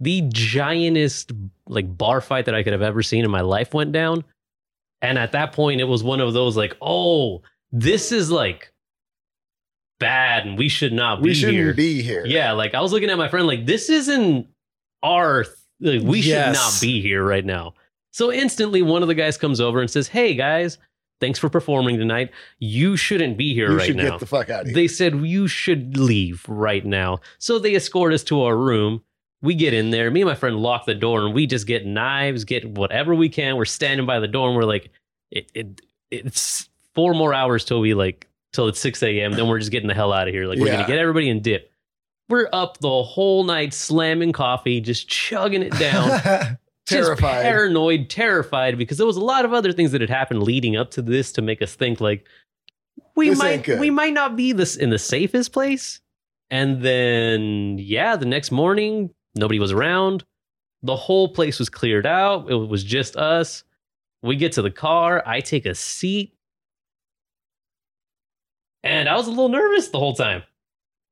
the 0.00 0.22
giantest 0.22 1.32
like 1.66 1.96
bar 1.96 2.20
fight 2.20 2.46
that 2.46 2.54
i 2.54 2.62
could 2.62 2.72
have 2.72 2.82
ever 2.82 3.02
seen 3.02 3.24
in 3.24 3.30
my 3.30 3.42
life 3.42 3.74
went 3.74 3.92
down 3.92 4.24
and 5.00 5.18
at 5.18 5.32
that 5.32 5.52
point 5.52 5.80
it 5.80 5.84
was 5.84 6.02
one 6.02 6.20
of 6.20 6.32
those 6.32 6.56
like 6.56 6.76
oh 6.80 7.42
this 7.72 8.12
is 8.12 8.30
like 8.30 8.72
bad 10.00 10.46
and 10.46 10.58
we 10.58 10.68
should 10.68 10.92
not 10.92 11.22
be 11.22 11.30
We 11.30 11.34
shouldn't 11.34 11.56
here 11.58 11.74
be 11.74 12.02
here. 12.02 12.24
yeah, 12.26 12.52
like 12.52 12.74
I 12.74 12.80
was 12.80 12.92
looking 12.92 13.10
at 13.10 13.18
my 13.18 13.28
friend, 13.28 13.46
like 13.46 13.66
this 13.66 13.88
isn't 13.90 14.46
our. 15.02 15.44
Like, 15.80 16.02
we 16.02 16.20
Yes. 16.20 16.46
should 16.46 16.62
not 16.62 16.80
be 16.80 17.00
here 17.02 17.24
right 17.24 17.44
now. 17.44 17.74
So 18.12 18.30
instantly, 18.32 18.82
one 18.82 19.02
of 19.02 19.08
the 19.08 19.14
guys 19.14 19.36
comes 19.36 19.60
over 19.60 19.80
and 19.80 19.90
says, 19.90 20.06
"Hey 20.06 20.34
guys, 20.34 20.78
thanks 21.20 21.38
for 21.40 21.48
performing 21.48 21.98
tonight. 21.98 22.30
You 22.60 22.96
shouldn't 22.96 23.36
be 23.36 23.52
here 23.54 23.70
You 23.72 23.78
right 23.78 23.86
should 23.86 23.96
now." 23.96 24.10
get 24.10 24.20
the 24.20 24.26
fuck 24.26 24.48
out 24.50 24.60
of 24.62 24.66
here. 24.68 24.74
they 24.74 24.86
said 24.86 25.14
you 25.26 25.48
should 25.48 25.96
leave 25.96 26.44
right 26.48 26.84
now. 26.84 27.20
So 27.38 27.58
they 27.58 27.74
escort 27.74 28.12
us 28.12 28.22
to 28.24 28.42
our 28.42 28.56
room. 28.56 29.02
We 29.40 29.54
get 29.56 29.74
in 29.74 29.90
there. 29.90 30.08
Me 30.12 30.20
and 30.20 30.28
my 30.28 30.36
friend 30.36 30.56
lock 30.58 30.86
the 30.86 30.94
door, 30.94 31.24
and 31.26 31.34
we 31.34 31.46
just 31.48 31.66
get 31.66 31.84
knives, 31.84 32.44
get 32.44 32.64
whatever 32.68 33.12
we 33.12 33.28
can. 33.28 33.56
We're 33.56 33.64
standing 33.64 34.06
by 34.06 34.20
the 34.20 34.28
door, 34.28 34.46
and 34.48 34.56
we're 34.56 34.62
like, 34.62 34.90
it, 35.32 35.50
it 35.54 35.80
it's 36.12 36.68
four 36.94 37.14
more 37.14 37.32
hours 37.34 37.64
till 37.64 37.80
we 37.80 37.94
like 37.94 38.28
till 38.52 38.68
it's 38.68 38.80
six 38.80 39.02
a.m. 39.02 39.32
Then 39.32 39.48
we're 39.48 39.58
just 39.58 39.70
getting 39.72 39.88
the 39.88 39.94
hell 39.94 40.12
out 40.12 40.28
of 40.28 40.34
here. 40.34 40.46
Like 40.46 40.58
we're 40.58 40.66
Yeah. 40.66 40.74
gonna 40.76 40.86
get 40.86 40.98
everybody 40.98 41.28
and 41.30 41.42
dip. 41.42 41.70
We're 42.28 42.48
up 42.52 42.78
the 42.78 43.02
whole 43.02 43.44
night 43.44 43.74
slamming 43.74 44.32
coffee, 44.32 44.80
just 44.80 45.08
chugging 45.08 45.62
it 45.62 45.72
down 45.78 46.08
just 46.88 47.06
Terrified. 47.06 47.42
paranoid, 47.42 48.08
terrified 48.10 48.76
because 48.78 48.98
there 48.98 49.06
was 49.06 49.16
a 49.16 49.24
lot 49.24 49.44
of 49.44 49.52
other 49.52 49.72
things 49.72 49.92
that 49.92 50.00
had 50.00 50.10
happened 50.10 50.42
leading 50.42 50.76
up 50.76 50.90
to 50.92 51.02
this 51.02 51.32
to 51.32 51.42
make 51.42 51.62
us 51.62 51.74
think 51.74 52.00
like 52.00 52.26
we 53.16 53.30
This 53.30 53.38
might 53.38 53.68
we 53.78 53.90
might 53.90 54.14
not 54.14 54.36
be 54.36 54.52
this 54.52 54.76
in 54.76 54.90
the 54.90 54.98
safest 54.98 55.52
place. 55.52 56.00
And 56.50 56.82
then 56.82 57.78
yeah, 57.78 58.16
the 58.16 58.26
next 58.26 58.50
morning 58.50 59.10
nobody 59.34 59.58
was 59.58 59.72
around. 59.72 60.24
The 60.82 60.96
whole 60.96 61.28
place 61.28 61.58
was 61.58 61.68
cleared 61.70 62.06
out. 62.06 62.50
It 62.50 62.54
was 62.56 62.82
just 62.82 63.16
us. 63.16 63.62
We 64.22 64.36
get 64.36 64.52
to 64.52 64.62
the 64.62 64.70
car. 64.70 65.22
I 65.26 65.40
take 65.40 65.64
a 65.66 65.74
seat. 65.74 66.34
And 68.84 69.08
I 69.08 69.16
was 69.16 69.26
a 69.26 69.30
little 69.30 69.48
nervous 69.48 69.88
the 69.88 69.98
whole 69.98 70.14
time. 70.14 70.42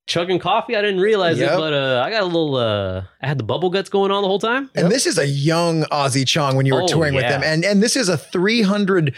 Chugging 0.07 0.41
coffee, 0.41 0.75
I 0.77 0.83
didn't 0.83 1.01
realize 1.01 1.39
Yep. 1.39 1.53
it, 1.53 1.57
but 1.57 1.73
uh, 1.73 2.03
I 2.05 2.11
got 2.11 2.23
a 2.23 2.27
little. 2.27 2.57
Uh, 2.57 3.05
I 3.23 3.27
had 3.29 3.39
the 3.39 3.45
bubble 3.45 3.71
guts 3.71 3.89
going 3.89 4.11
on 4.11 4.23
the 4.23 4.29
whole 4.29 4.41
time. 4.41 4.69
And 4.75 4.91
this 4.91 5.07
is 5.07 5.19
a 5.19 5.27
young 5.27 5.83
Ozzy 5.85 6.27
Chong 6.27 6.57
when 6.57 6.67
you 6.67 6.75
were 6.75 6.83
Oh, 6.83 6.89
touring 6.89 7.15
with 7.15 7.23
yeah. 7.23 7.37
him. 7.37 7.43
And 7.45 7.65
and 7.65 7.81
this 7.83 7.95
is 7.95 8.09
a 8.09 8.17
300 8.19 9.15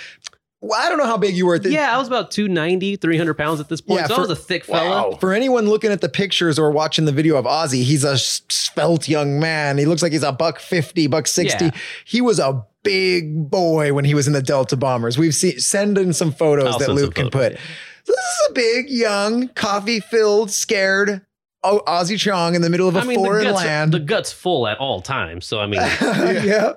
well, 0.65 0.81
I 0.81 0.89
don't 0.89 0.99
know 0.99 1.07
how 1.07 1.17
big 1.17 1.35
you 1.35 1.45
were 1.47 1.57
at 1.57 1.65
the 1.65 1.71
Yeah, 1.73 1.93
I 1.93 1.99
was 1.99 2.07
about 2.07 2.31
290, 2.31 2.95
300 2.97 3.35
pounds 3.35 3.59
at 3.59 3.69
this 3.69 3.81
point. 3.81 4.01
Yeah, 4.03 4.07
so 4.07 4.15
for- 4.15 4.21
I 4.21 4.23
was 4.27 4.31
a 4.31 4.37
thick 4.37 4.65
fella. 4.65 5.11
Wow. 5.11 5.17
For 5.19 5.33
anyone 5.33 5.67
looking 5.69 5.91
at 5.91 6.01
the 6.01 6.09
pictures 6.09 6.57
or 6.57 6.71
watching 6.71 7.05
the 7.05 7.11
video 7.11 7.37
of 7.37 7.47
Ozzy, 7.47 7.83
he's 7.83 8.05
a 8.05 8.17
svelte 8.17 9.09
young 9.09 9.41
man. 9.41 9.77
He 9.79 9.87
looks 9.87 10.03
like 10.03 10.13
he's 10.13 10.23
a 10.23 10.31
buck 10.31 10.61
50, 10.61 11.09
buck 11.09 11.27
60. 11.27 11.65
Yeah. 11.65 11.71
He 12.05 12.21
was 12.21 12.39
a 12.39 12.65
big 12.85 13.51
boy 13.51 13.93
when 13.93 14.05
he 14.05 14.15
was 14.15 14.29
in 14.29 14.35
the 14.35 14.43
Delta 14.43 14.77
Bombers. 14.77 15.19
We've 15.19 15.35
seen 15.35 15.59
send 15.59 15.99
in 15.99 16.13
some 16.13 16.31
photos 16.31 16.67
I'll 16.67 16.79
that 16.79 16.85
send 16.87 16.99
some 16.99 17.07
Luke 17.07 17.15
can 17.17 17.31
photos, 17.33 17.59
put. 18.07 18.15
This 18.15 18.25
is 18.25 18.49
a 18.51 18.53
big, 18.53 18.91
young, 18.91 19.49
coffee 19.49 20.01
filled, 20.01 20.51
scared 20.51 21.23
oh, 21.65 21.83
Ozzy 21.87 22.19
Chong 22.19 22.55
in 22.55 22.63
the 22.63 22.71
middle 22.71 22.89
of 22.89 22.97
a 22.97 23.01
I 23.01 23.05
mean, 23.05 23.21
the 23.23 23.27
foreign 23.29 23.45
guts, 23.45 23.57
land. 23.65 23.93
the 23.93 24.01
guts 24.01 24.33
full 24.33 24.67
at 24.67 24.79
all 24.79 25.01
times. 25.01 25.47
So 25.47 25.61
I 25.61 25.67
mean, 25.67 25.81
yeah. 26.01 26.75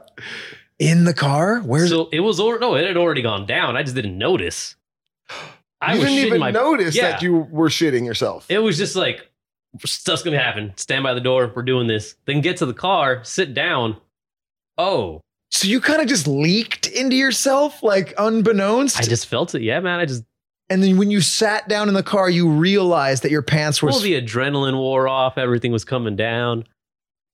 In 0.79 1.05
the 1.05 1.13
car? 1.13 1.59
Where's 1.61 1.89
so 1.89 2.09
it 2.11 2.19
was 2.19 2.39
or 2.39 2.59
no, 2.59 2.75
it 2.75 2.85
had 2.85 2.97
already 2.97 3.21
gone 3.21 3.45
down. 3.45 3.77
I 3.77 3.83
just 3.83 3.95
didn't 3.95 4.17
notice. 4.17 4.75
I 5.81 5.93
you 5.93 5.99
was 5.99 6.09
didn't 6.09 6.25
even 6.27 6.39
my. 6.39 6.51
notice 6.51 6.95
Yeah. 6.95 7.11
that 7.11 7.21
you 7.21 7.47
were 7.51 7.69
shitting 7.69 8.05
yourself. 8.05 8.45
It 8.49 8.59
was 8.59 8.77
just 8.77 8.95
like 8.95 9.29
stuff's 9.85 10.23
gonna 10.23 10.39
happen. 10.39 10.73
Stand 10.77 11.03
by 11.03 11.13
the 11.13 11.21
door. 11.21 11.51
We're 11.55 11.63
doing 11.63 11.87
this. 11.87 12.15
Then 12.25 12.41
get 12.41 12.57
to 12.57 12.65
the 12.65 12.73
car. 12.73 13.23
Sit 13.23 13.53
down. 13.53 13.97
Oh, 14.77 15.21
so 15.51 15.67
you 15.69 15.79
kind 15.79 16.01
of 16.01 16.07
just 16.07 16.27
leaked 16.27 16.87
into 16.87 17.15
yourself, 17.15 17.81
like 17.81 18.13
unbeknownst? 18.17 18.99
I 18.99 19.03
just 19.03 19.27
felt 19.27 19.55
it. 19.55 19.61
Yeah, 19.61 19.79
man. 19.79 19.99
I 19.99 20.05
just 20.05 20.25
and 20.69 20.81
then 20.81 20.97
when 20.97 21.11
you 21.11 21.21
sat 21.21 21.67
down 21.67 21.87
in 21.87 21.93
the 21.93 22.03
car, 22.03 22.29
you 22.29 22.49
realized 22.49 23.23
that 23.23 23.31
your 23.31 23.41
pants 23.41 23.81
were 23.81 23.89
well, 23.89 23.99
the 23.99 24.19
adrenaline 24.19 24.77
wore 24.77 25.07
off. 25.07 25.37
Everything 25.37 25.71
was 25.71 25.85
coming 25.85 26.15
down, 26.15 26.65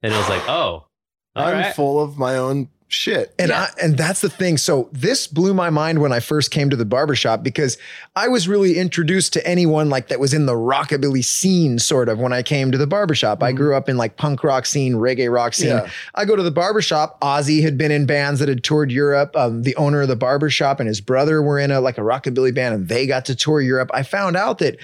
and 0.02 0.14
it 0.14 0.18
was 0.18 0.30
like, 0.30 0.48
oh, 0.50 0.50
all 0.50 0.88
I'm 1.36 1.54
right. 1.54 1.76
full 1.76 2.02
of 2.02 2.18
my 2.18 2.38
own 2.38 2.70
shit. 2.92 3.34
And 3.40 3.50
Yeah. 3.50 3.62
I 3.62 3.84
and 3.84 3.98
that's 3.98 4.22
the 4.22 4.30
thing. 4.30 4.58
So 4.58 4.90
this 4.92 5.26
blew 5.26 5.54
my 5.54 5.70
mind 5.70 6.00
when 6.00 6.12
I 6.12 6.20
first 6.20 6.52
came 6.52 6.70
to 6.70 6.76
the 6.76 6.86
barbershop 6.86 7.42
because 7.42 7.78
I 8.16 8.28
was 8.28 8.48
really 8.48 8.78
introduced 8.78 9.34
to 9.34 9.48
anyone 9.48 9.90
like 9.90 10.10
that 10.10 10.20
was 10.20 10.34
in 10.34 10.46
the 10.46 10.54
rockabilly 10.54 11.24
scene, 11.24 11.80
sort 11.80 12.10
of, 12.10 12.20
when 12.20 12.34
I 12.34 12.44
came 12.44 12.72
to 12.72 12.78
the 12.78 12.88
barbershop. 12.88 13.42
I 13.42 13.54
grew 13.54 13.76
up 13.76 13.88
in 13.88 13.96
like 13.98 14.18
punk 14.18 14.44
rock 14.44 14.66
scene, 14.66 14.96
reggae 14.96 15.32
rock 15.32 15.54
scene. 15.54 15.70
Yeah. 15.70 15.90
I 16.16 16.26
go 16.26 16.36
to 16.36 16.44
the 16.44 16.52
barbershop. 16.52 17.20
Ozzy 17.22 17.62
had 17.62 17.78
been 17.78 17.92
in 17.92 18.06
bands 18.06 18.40
that 18.42 18.50
had 18.50 18.64
toured 18.64 18.92
Europe. 18.92 19.36
Um, 19.38 19.64
the 19.64 19.76
owner 19.78 20.02
of 20.02 20.10
the 20.10 20.16
barbershop 20.18 20.80
and 20.80 20.88
his 20.88 21.00
brother 21.00 21.42
were 21.42 21.60
in 21.60 21.72
a 21.72 21.80
like 21.80 21.98
a 21.98 22.02
rockabilly 22.02 22.54
band 22.54 22.76
and 22.76 22.88
they 22.90 23.08
got 23.08 23.26
to 23.26 23.36
tour 23.36 23.62
Europe. 23.62 23.90
I 23.94 24.04
found 24.04 24.36
out 24.36 24.58
that 24.60 24.78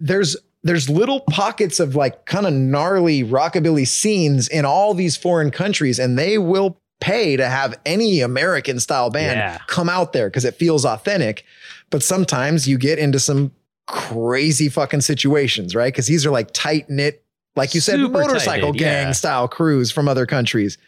there's 0.00 0.36
there's 0.64 0.88
little 0.88 1.20
pockets 1.20 1.78
of 1.78 1.94
like 1.94 2.24
kind 2.24 2.46
of 2.46 2.52
gnarly 2.52 3.22
rockabilly 3.22 3.86
scenes 3.86 4.48
in 4.48 4.64
all 4.64 4.94
these 4.94 5.16
foreign 5.16 5.50
countries, 5.50 5.98
and 5.98 6.18
they 6.18 6.38
will 6.38 6.80
pay 7.04 7.36
to 7.36 7.46
have 7.48 7.74
any 7.84 8.20
American 8.20 8.80
style 8.80 9.10
band 9.10 9.38
Yeah. 9.38 9.58
come 9.66 9.88
out 9.88 10.12
there 10.12 10.28
because 10.28 10.44
it 10.44 10.54
feels 10.54 10.84
authentic. 10.84 11.44
But 11.90 12.02
sometimes 12.02 12.66
you 12.66 12.78
get 12.78 12.98
into 12.98 13.18
some 13.20 13.52
crazy 13.86 14.68
fucking 14.68 15.02
situations, 15.02 15.74
right? 15.74 15.92
Because 15.92 16.06
these 16.06 16.24
are 16.26 16.30
like 16.30 16.50
tight 16.52 16.88
knit, 16.88 17.22
like 17.56 17.74
you 17.74 17.80
said, 17.80 17.96
Super 18.00 18.12
motorcycle 18.12 18.72
gang 18.72 19.08
yeah. 19.08 19.12
style 19.12 19.46
crews 19.48 19.90
from 19.90 20.08
other 20.08 20.26
countries. 20.26 20.78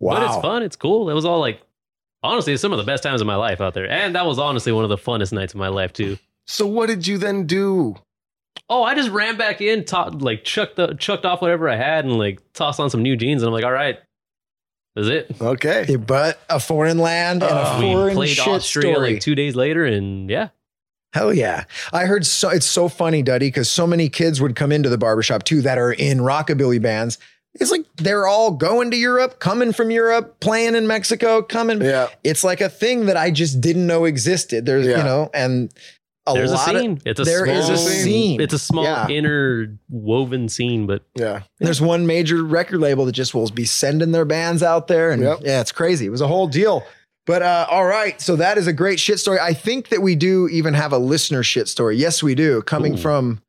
Wow. 0.00 0.14
But 0.16 0.22
it's 0.26 0.42
fun. 0.42 0.62
It's 0.62 0.76
cool. 0.76 1.08
It 1.08 1.14
was 1.14 1.24
all 1.24 1.38
like, 1.40 1.60
honestly, 2.22 2.52
it's 2.52 2.62
some 2.62 2.72
of 2.72 2.78
the 2.78 2.84
best 2.84 3.02
times 3.02 3.20
of 3.20 3.26
my 3.26 3.36
life 3.36 3.60
out 3.60 3.74
there. 3.74 3.88
And 3.88 4.14
that 4.16 4.26
was 4.26 4.38
honestly 4.38 4.72
one 4.72 4.84
of 4.84 4.90
the 4.90 4.98
funnest 4.98 5.32
nights 5.32 5.52
of 5.54 5.58
my 5.60 5.68
life, 5.68 5.92
too. 5.92 6.18
So 6.46 6.66
what 6.66 6.86
did 6.88 7.06
you 7.06 7.16
then 7.18 7.46
do? 7.46 7.94
Oh, 8.68 8.82
I 8.82 8.94
just 8.94 9.10
ran 9.10 9.36
back 9.36 9.60
in, 9.60 9.84
to- 9.86 10.10
like 10.10 10.42
chucked 10.44 10.76
the 10.76 10.94
chucked 10.94 11.24
off 11.24 11.40
whatever 11.42 11.68
I 11.68 11.76
had, 11.76 12.04
and 12.04 12.18
like 12.18 12.40
tossed 12.54 12.80
on 12.80 12.90
some 12.90 13.02
new 13.02 13.16
jeans, 13.16 13.42
and 13.42 13.48
I'm 13.48 13.52
like, 13.52 13.64
all 13.64 13.72
right, 13.72 13.98
that's 14.96 15.08
it. 15.08 15.36
Okay. 15.40 15.96
But 15.96 16.40
a 16.48 16.58
foreign 16.60 16.98
land 16.98 17.42
and 17.42 17.52
a 17.52 17.74
Oh, 17.74 17.80
we 17.80 17.92
foreign 17.92 18.14
played 18.14 18.28
shit 18.30 18.48
Austria 18.48 18.94
story. 18.94 19.12
like 19.14 19.22
two 19.22 19.34
days 19.34 19.54
later, 19.56 19.84
and 19.84 20.28
yeah, 20.30 20.48
Hell 21.12 21.34
yeah. 21.34 21.64
I 21.92 22.04
heard 22.06 22.24
so 22.24 22.50
it's 22.50 22.66
so 22.66 22.88
funny, 22.88 23.22
Duddy, 23.22 23.48
because 23.48 23.68
so 23.70 23.86
many 23.86 24.08
kids 24.08 24.40
would 24.40 24.54
come 24.54 24.70
into 24.72 24.88
the 24.88 24.98
barbershop 24.98 25.42
too 25.42 25.60
that 25.62 25.76
are 25.78 25.92
in 25.92 26.18
rockabilly 26.18 26.80
bands. 26.80 27.18
It's 27.54 27.72
like 27.72 27.84
they're 27.96 28.28
all 28.28 28.52
going 28.52 28.92
to 28.92 28.96
Europe, 28.96 29.40
coming 29.40 29.72
from 29.72 29.90
Europe, 29.90 30.38
playing 30.38 30.76
in 30.76 30.86
Mexico, 30.86 31.42
coming. 31.42 31.82
Yeah. 31.82 32.06
It's 32.22 32.44
like 32.44 32.60
a 32.60 32.68
thing 32.68 33.06
that 33.06 33.16
I 33.16 33.32
just 33.32 33.60
didn't 33.60 33.88
know 33.88 34.04
existed. 34.04 34.66
There's, 34.66 34.86
Yeah. 34.86 34.98
you 34.98 35.02
know, 35.02 35.30
and 35.34 35.74
a 36.34 36.38
there's 36.38 36.52
a 36.52 36.58
scene. 36.58 36.92
of 36.92 37.02
it's 37.06 37.20
a 37.20 37.24
there 37.24 37.44
small, 37.44 37.56
is 37.58 37.68
a 37.68 37.76
scene. 37.76 38.40
It's 38.40 38.54
a 38.54 38.58
small 38.58 38.84
Yeah. 38.84 39.08
inner 39.08 39.76
woven 39.88 40.48
scene, 40.48 40.86
but 40.86 41.02
Yeah. 41.16 41.42
there's 41.58 41.80
one 41.80 42.06
major 42.06 42.42
record 42.44 42.80
label 42.80 43.04
that 43.06 43.12
just 43.12 43.34
will 43.34 43.48
be 43.50 43.64
sending 43.64 44.12
their 44.12 44.24
bands 44.24 44.62
out 44.62 44.86
there. 44.88 45.10
And 45.10 45.22
Yep. 45.22 45.38
yeah, 45.42 45.60
it's 45.60 45.72
crazy. 45.72 46.06
It 46.06 46.10
was 46.10 46.20
a 46.20 46.28
whole 46.28 46.46
deal. 46.46 46.84
But 47.26 47.42
uh, 47.42 47.66
all 47.70 47.84
right, 47.84 48.20
so 48.20 48.36
that 48.36 48.58
is 48.58 48.66
a 48.66 48.72
great 48.72 48.98
shit 48.98 49.20
story. 49.20 49.38
I 49.40 49.52
think 49.52 49.90
that 49.90 50.02
we 50.02 50.14
do 50.16 50.48
even 50.48 50.74
have 50.74 50.92
a 50.92 50.98
listener 50.98 51.42
shit 51.42 51.68
story. 51.68 51.96
Yes, 51.96 52.22
we 52.22 52.34
do, 52.34 52.62
coming 52.62 52.94
Ooh. 52.94 52.96
from 52.96 53.40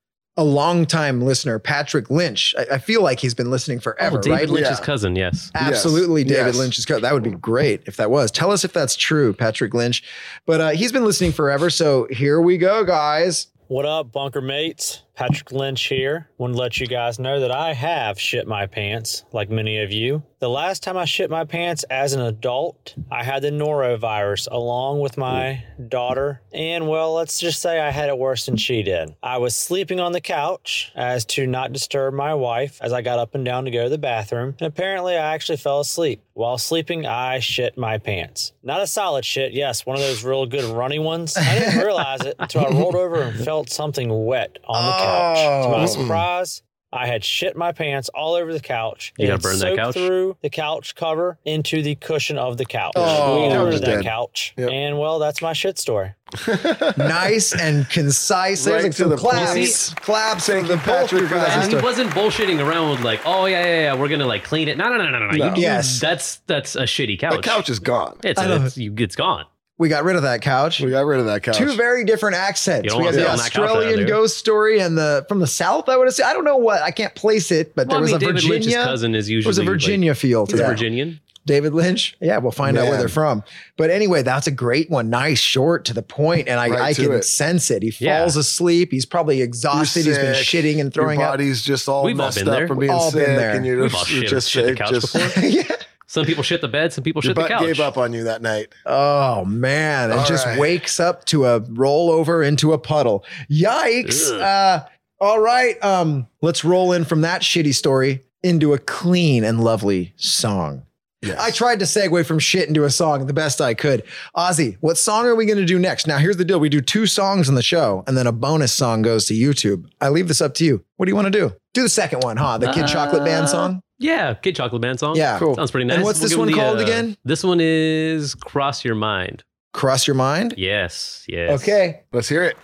a 0.42 0.44
longtime 0.44 1.22
listener, 1.22 1.60
Patrick 1.60 2.10
Lynch. 2.10 2.54
I, 2.58 2.76
I 2.76 2.78
feel 2.80 3.02
like 3.04 3.20
he's 3.20 3.34
been 3.34 3.50
listening 3.52 3.80
forever, 3.80 4.18
oh, 4.18 4.22
David 4.22 4.36
right? 4.40 4.50
Lynch's 4.50 4.80
Yeah. 4.80 4.86
cousin, 4.86 5.16
yes. 5.16 5.52
Absolutely, 5.56 6.24
Yes. 6.24 6.30
David 6.32 6.46
Yes. 6.48 6.58
Lynch's 6.58 6.86
cousin. 6.86 7.04
That 7.04 7.14
would 7.14 7.24
be 7.24 7.30
great 7.32 7.84
if 7.86 7.96
that 7.98 8.10
was. 8.12 8.32
Tell 8.32 8.52
us 8.52 8.66
if 8.66 8.74
that's 8.74 8.96
true, 8.96 9.34
Patrick 9.34 9.74
Lynch. 9.74 10.04
But 10.46 10.60
uh, 10.62 10.70
he's 10.72 10.92
been 10.92 11.06
listening 11.06 11.32
forever. 11.32 11.70
So 11.70 12.08
here 12.10 12.42
we 12.42 12.58
go, 12.58 12.84
guys. 12.84 13.48
What 13.68 13.86
up, 13.86 14.12
bunker 14.12 14.42
mates? 14.42 15.04
Patrick 15.16 15.52
Lynch 15.52 15.84
here. 15.84 16.30
Want 16.38 16.54
to 16.54 16.60
let 16.60 16.80
you 16.80 16.88
guys 16.88 17.20
know 17.20 17.40
that 17.40 17.52
I 17.52 17.74
have 17.74 18.20
shit 18.20 18.48
my 18.48 18.66
pants, 18.66 19.26
like 19.32 19.50
many 19.50 19.80
of 19.82 19.92
you. 19.92 20.24
The 20.40 20.50
last 20.50 20.82
time 20.82 20.98
I 20.98 21.06
shit 21.06 21.30
my 21.30 21.46
pants 21.46 21.84
as 21.84 22.14
an 22.14 22.22
adult, 22.22 22.96
I 23.12 23.24
had 23.24 23.44
the 23.44 23.52
norovirus 23.52 24.48
along 24.50 25.00
with 25.00 25.16
my 25.16 25.64
daughter. 25.88 26.42
And 26.52 26.88
well, 26.88 27.14
let's 27.14 27.40
just 27.40 27.62
say 27.62 27.80
I 27.80 27.92
had 27.92 28.10
it 28.10 28.18
worse 28.18 28.48
than 28.48 28.58
she 28.58 28.82
did. 28.82 29.14
I 29.22 29.38
was 29.38 29.56
sleeping 29.56 30.00
on 30.00 30.14
the 30.14 30.22
couch 30.22 30.92
as 30.96 31.26
to 31.26 31.46
not 31.46 31.74
disturb 31.74 32.16
my 32.16 32.34
wife 32.34 32.80
as 32.82 32.92
I 32.92 33.04
got 33.04 33.20
up 33.20 33.36
and 33.36 33.46
down 33.46 33.66
to 33.66 33.72
go 33.72 33.84
to 33.84 33.90
the 33.90 34.00
bathroom. 34.00 34.56
And 34.60 34.68
apparently, 34.68 35.16
I 35.16 35.36
actually 35.36 35.58
fell 35.58 35.80
asleep. 35.80 36.24
While 36.34 36.58
sleeping, 36.58 37.06
I 37.06 37.38
shit 37.40 37.78
my 37.78 38.00
pants. 38.00 38.54
Not 38.64 38.82
a 38.82 38.88
solid 38.88 39.24
shit, 39.26 39.52
yes, 39.52 39.86
one 39.86 39.96
of 39.96 40.02
those 40.02 40.24
real 40.24 40.48
good 40.48 40.64
runny 40.64 40.98
ones. 40.98 41.38
I 41.38 41.60
didn't 41.60 41.84
realize 41.84 42.22
it 42.22 42.36
until 42.40 42.66
I 42.66 42.70
rolled 42.70 42.96
over 42.96 43.22
and 43.22 43.46
felt 43.46 43.70
something 43.70 44.26
wet 44.26 44.58
on 44.66 44.86
the 44.86 45.01
couch. 45.04 45.64
To 45.66 45.70
my 45.70 45.84
Oh. 45.84 45.86
surprise, 45.88 46.62
I 46.94 47.08
had 47.08 47.24
shit 47.24 47.56
my 47.56 47.72
pants 47.72 48.10
all 48.10 48.34
over 48.36 48.52
the 48.52 48.60
couch. 48.60 49.14
You 49.18 49.28
gotta 49.28 49.40
burn 49.42 49.54
that 49.60 49.62
soaked 49.68 49.78
couch? 49.78 49.94
through 49.94 50.36
the 50.42 50.50
couch 50.50 50.94
cover 50.96 51.38
into 51.46 51.82
the 51.82 51.96
cushion 51.96 52.38
of 52.38 52.58
the 52.58 52.66
couch. 52.66 52.92
Oh, 52.98 53.44
we 53.44 53.48
couch 53.50 53.58
ordered 53.58 53.74
is 53.76 53.80
that 53.82 53.86
dead. 53.88 54.04
couch. 54.04 54.54
Yep. 54.58 54.70
And 54.72 55.00
well, 55.00 55.18
that's 55.18 55.42
my 55.42 55.54
shit 55.54 55.80
story. 55.80 56.12
nice 56.98 57.54
and 57.54 57.90
concise. 57.90 58.64
There's 58.66 58.76
Right 58.76 58.84
like 58.84 58.92
to 58.94 58.98
some 59.04 59.10
the 59.10 59.16
claps, 59.18 59.54
point. 59.90 60.02
claps 60.02 60.46
Thank 60.48 60.66
for 60.68 60.74
you, 60.74 60.78
the 60.80 60.86
both 60.86 61.02
Patrick, 61.02 61.22
you 61.22 61.28
for 61.28 61.36
that. 61.36 61.64
And 61.64 61.74
he 61.74 61.80
wasn't 61.82 62.10
bullshitting 62.12 62.66
around 62.66 62.90
with 62.92 63.02
like, 63.02 63.22
oh 63.26 63.46
yeah, 63.46 63.64
yeah, 63.66 63.82
yeah, 63.84 63.94
we're 63.96 64.08
gonna 64.10 64.26
like 64.28 64.44
clean 64.44 64.68
it. 64.68 64.78
No, 64.78 64.90
no, 64.90 64.98
no, 64.98 65.10
no, 65.10 65.20
no, 65.20 65.28
no. 65.30 65.38
No. 65.38 65.46
You, 65.50 65.56
you- 65.56 65.62
Yes. 65.62 66.00
that's 66.00 66.38
that's 66.48 66.76
a 66.76 66.84
shitty 66.84 67.20
couch. 67.20 67.36
The 67.38 67.42
couch 67.42 67.70
is 67.70 67.80
gone. 67.80 68.18
It's, 68.24 68.40
I 68.40 68.48
know. 68.48 68.66
it's, 68.66 68.78
you, 68.78 68.94
it's 68.98 69.16
gone. 69.16 69.46
We 69.82 69.90
got 69.90 70.04
rid 70.04 70.16
of 70.16 70.22
that 70.22 70.42
couch. 70.42 70.80
We 70.80 70.92
got 70.92 71.06
rid 71.08 71.20
of 71.20 71.26
that 71.26 71.42
couch. 71.42 71.58
Two 71.58 71.74
very 71.76 72.06
different 72.06 72.36
accents. 72.38 72.84
We 72.84 72.90
got 72.90 72.98
wanna 72.98 73.12
the 73.14 73.38
sit 73.38 73.52
couch 73.54 73.64
Australian 73.64 74.00
there. 74.00 74.08
ghost 74.08 74.38
story 74.38 74.80
and 74.80 74.96
the 74.98 75.26
from 75.28 75.40
the 75.40 75.48
south. 75.48 75.90
I 75.90 75.98
would 75.98 76.06
have 76.08 76.14
said. 76.14 76.26
I 76.28 76.34
don't 76.34 76.46
know 76.46 76.58
what. 76.58 76.82
I 76.84 76.92
can't 76.92 77.16
place 77.16 77.52
it, 77.52 77.74
but 77.76 77.88
Well, 77.88 77.96
there 77.98 78.02
was 78.02 78.14
I 78.14 78.18
mean, 78.18 78.30
a 78.30 78.34
David 78.34 78.44
Lynch's 78.50 78.66
Virginia. 78.68 78.84
cousin 78.86 79.16
is 79.16 79.26
There 79.26 79.34
usually 79.36 79.50
was 79.50 79.58
a 79.58 79.64
Virginia 79.64 80.14
feel 80.16 80.46
to 80.46 80.52
Like, 80.52 80.52
he's 80.52 80.60
a 80.60 80.64
that. 80.64 80.70
Virginian. 80.70 81.20
David 81.48 81.74
Lynch. 81.74 82.16
Yeah, 82.22 82.38
we'll 82.38 82.52
find 82.52 82.78
out 82.78 82.88
where 82.90 83.00
they're 83.00 83.08
from. 83.10 83.44
But 83.76 83.90
anyway, 83.90 84.22
that's 84.22 84.46
a 84.46 84.52
great 84.52 84.92
one. 84.92 85.10
Nice, 85.10 85.40
short, 85.40 85.86
to 85.86 85.94
the 85.96 86.04
point, 86.04 86.48
and 86.48 86.60
I, 86.60 86.68
Right 86.70 86.80
I 86.82 86.94
can 86.94 87.12
it. 87.14 87.26
sense 87.26 87.72
it. 87.72 87.82
He 87.82 87.92
Yeah. 87.98 88.20
falls 88.20 88.36
asleep. 88.38 88.90
He's 88.92 89.08
probably 89.08 89.42
exhausted. 89.42 90.06
He's 90.06 90.20
been 90.20 90.36
shitting 90.36 90.80
and 90.80 90.94
throwing 90.94 91.20
Your 91.20 91.30
up. 91.30 91.34
body's 91.34 91.64
just 91.64 91.90
all 91.90 92.04
We've 92.04 92.20
all 92.20 92.28
messed 92.28 92.38
been 92.38 92.48
up 92.50 92.54
there. 92.58 92.68
from 92.68 92.78
being 92.78 92.92
All 92.92 93.12
been 93.12 93.26
sick, 93.26 93.36
there. 93.38 93.56
and 93.56 93.66
you're 93.66 93.82
We've 93.82 93.92
just, 93.92 94.12
you're 94.12 94.22
shit- 94.22 94.30
just 94.30 94.50
shit 94.52 94.64
the 94.66 94.70
sick. 94.70 94.78
couch 94.78 94.92
Just, 94.92 95.14
before. 95.14 95.44
yeah. 95.48 95.64
Some 96.12 96.26
people 96.26 96.44
shit 96.44 96.60
the 96.60 96.68
bed. 96.68 96.92
Some 96.92 97.06
people 97.06 97.22
your 97.24 97.30
shit 97.30 97.36
the 97.36 97.42
butt 97.44 97.52
couch. 97.52 97.62
gave 97.62 97.80
up 97.80 97.98
on 97.98 98.12
you 98.12 98.26
that 98.26 98.42
night. 98.42 98.68
Oh 98.86 99.46
man, 99.46 100.12
it 100.12 100.18
All 100.18 100.26
just 100.26 100.46
right. 100.46 100.60
wakes 100.60 101.00
up 101.00 101.24
to 101.26 101.46
a 101.46 101.62
rollover 101.62 102.46
into 102.46 102.74
a 102.74 102.78
puddle. 102.78 103.24
Yikes. 103.50 104.30
Uh, 104.32 104.86
all 105.22 105.40
right, 105.40 105.82
um, 105.84 106.28
let's 106.42 106.66
roll 106.66 106.92
in 106.92 107.06
from 107.06 107.22
that 107.22 107.44
shitty 107.44 107.74
story 107.74 108.24
into 108.44 108.74
a 108.74 108.78
clean 108.78 109.44
and 109.44 109.64
lovely 109.64 110.14
song. 110.18 110.84
Yes. 111.22 111.40
I 111.40 111.52
tried 111.52 111.78
to 111.80 111.86
segue 111.86 112.26
from 112.26 112.40
shit 112.40 112.68
into 112.68 112.84
a 112.84 112.90
song 112.90 113.28
the 113.28 113.34
best 113.34 113.62
I 113.62 113.76
could. 113.76 114.02
Ozzy, 114.36 114.78
what 114.82 114.98
song 114.98 115.28
are 115.28 115.36
we 115.36 115.46
going 115.46 115.60
to 115.60 115.66
do 115.66 115.78
next? 115.78 116.08
Now, 116.08 116.18
here's 116.18 116.38
the 116.38 116.44
deal. 116.44 116.60
We 116.60 116.68
do 116.68 116.82
two 116.82 117.06
songs 117.06 117.48
on 117.48 117.54
the 117.54 117.62
show, 117.62 118.04
and 118.08 118.18
then 118.18 118.26
a 118.26 118.32
bonus 118.32 118.74
song 118.74 119.04
goes 119.04 119.26
to 119.28 119.36
YouTube. 119.36 119.86
I 120.02 120.10
leave 120.10 120.28
this 120.28 120.42
up 120.42 120.56
to 120.56 120.66
you. 120.66 120.84
What 120.98 121.06
do 121.06 121.12
you 121.12 121.16
want 121.16 121.28
to 121.32 121.32
do? 121.40 121.54
Do 121.76 121.84
the 121.84 121.90
second 121.90 122.22
one, 122.24 122.38
huh? 122.38 122.58
The 122.58 122.74
Kid 122.74 122.88
Chocolate 122.88 123.24
Band 123.24 123.44
Uh, 123.44 123.48
song? 123.48 123.82
Yeah, 124.02 124.34
Kid 124.34 124.56
Chocolate 124.56 124.82
Band 124.82 125.00
song. 125.00 125.16
Yeah. 125.16 125.38
Cool. 125.38 125.56
Sounds 125.56 125.70
pretty 125.70 125.86
nice. 125.86 125.98
And 125.98 126.04
what's 126.04 126.20
We'll 126.20 126.30
this 126.30 126.38
one 126.38 126.48
the, 126.48 126.56
called 126.56 126.80
uh, 126.80 126.84
again? 126.84 127.16
This 127.24 127.44
one 127.44 127.60
is 127.62 128.34
Cross 128.34 128.84
Your 128.84 128.96
Mind. 128.96 129.44
Cross 129.74 130.08
Your 130.08 130.16
Mind? 130.16 130.56
Yes, 130.58 131.24
yes. 131.30 131.62
Okay. 131.62 132.02
Let's 132.12 132.28
hear 132.28 132.44
it. 132.44 132.58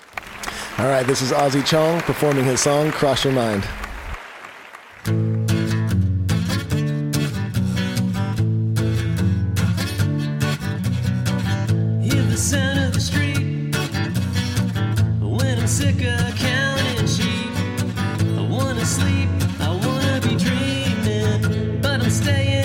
All 0.80 0.88
right, 0.88 1.06
this 1.06 1.22
is 1.22 1.32
Ozzy 1.32 1.66
Chong 1.66 2.02
performing 2.02 2.44
his 2.44 2.60
song 2.60 2.92
"Cross 2.92 3.24
Your 3.24 3.34
Mind." 3.34 3.64
Hear 12.04 12.24
the 12.24 12.38
sound 12.38 12.80
of 12.80 12.94
the 12.94 13.00
street 13.00 13.76
when 15.22 15.60
I'm 15.60 15.68
sick 15.68 16.02
of 16.02 16.36
dreaming, 22.10 22.57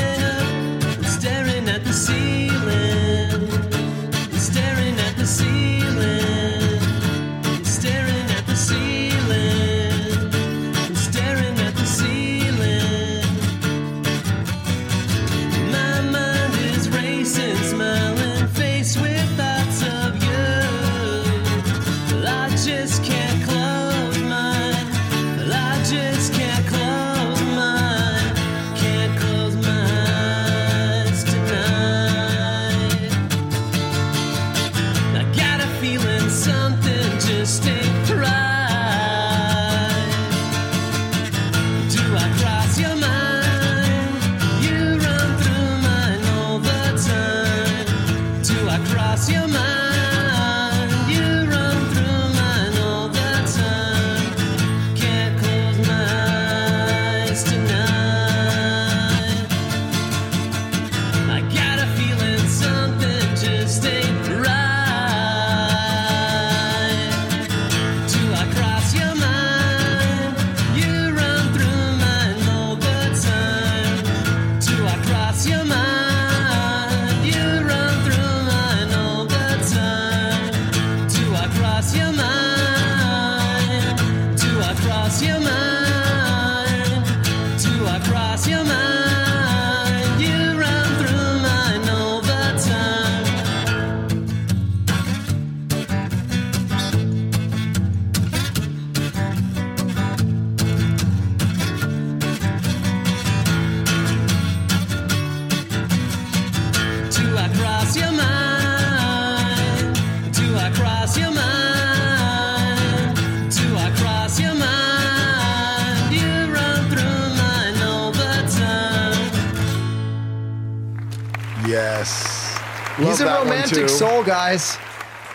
time. 122.09 123.05
Yes, 123.05 123.19
He's 123.19 123.21
a 123.21 123.27
romantic 123.27 123.89
soul, 123.89 124.23
guys. 124.23 124.77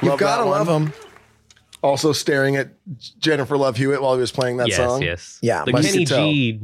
You've 0.01 0.11
Love 0.11 0.19
got 0.19 0.37
to 0.37 0.45
love 0.45 0.67
him. 0.67 0.93
Also 1.81 2.11
staring 2.11 2.55
at 2.55 2.69
Jennifer 3.19 3.57
Love 3.57 3.77
Hewitt 3.77 4.01
while 4.01 4.13
he 4.15 4.19
was 4.19 4.31
playing 4.31 4.57
that 4.57 4.67
yes, 4.67 4.77
song. 4.77 5.01
yes. 5.01 5.39
Yeah, 5.41 5.63
The 5.65 5.73
Kenny. 5.73 6.05
G 6.05 6.59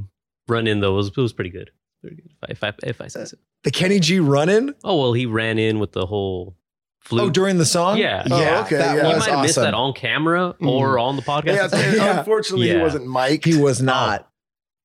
run 0.47 0.67
in 0.67 0.79
though 0.81 0.95
was 0.95 1.07
it 1.07 1.17
was 1.17 1.33
pretty 1.33 1.49
good. 1.49 1.71
Pretty 2.01 2.17
good. 2.17 2.31
If 2.49 2.63
I 2.63 2.67
if 2.69 2.75
I, 2.83 2.87
if 2.89 3.01
I 3.01 3.07
say 3.07 3.25
so. 3.25 3.37
The 3.63 3.71
Kenny 3.71 3.99
G 3.99 4.19
running? 4.19 4.73
Oh 4.83 4.99
well, 4.99 5.13
he 5.13 5.25
ran 5.25 5.57
in 5.57 5.79
with 5.79 5.93
the 5.93 6.05
whole 6.05 6.55
flute. 6.99 7.23
Oh, 7.23 7.29
during 7.29 7.57
the 7.57 7.65
song? 7.65 7.97
Yeah. 7.97 8.23
Oh, 8.29 8.41
yeah. 8.41 8.61
okay, 8.61 8.77
that 8.77 8.97
yeah. 8.97 9.09
you 9.11 9.17
might 9.19 9.29
have 9.29 9.41
missed 9.41 9.55
that 9.55 9.73
on 9.73 9.93
camera 9.93 10.55
mm. 10.59 10.67
or 10.67 10.99
on 10.99 11.15
the 11.15 11.21
podcast. 11.21 11.71
Yeah, 11.73 11.93
Yeah. 11.95 12.19
unfortunately, 12.19 12.69
he 12.69 12.77
wasn't 12.77 13.05
Mike. 13.07 13.45
He 13.45 13.57
was 13.57 13.81
not. 13.81 14.29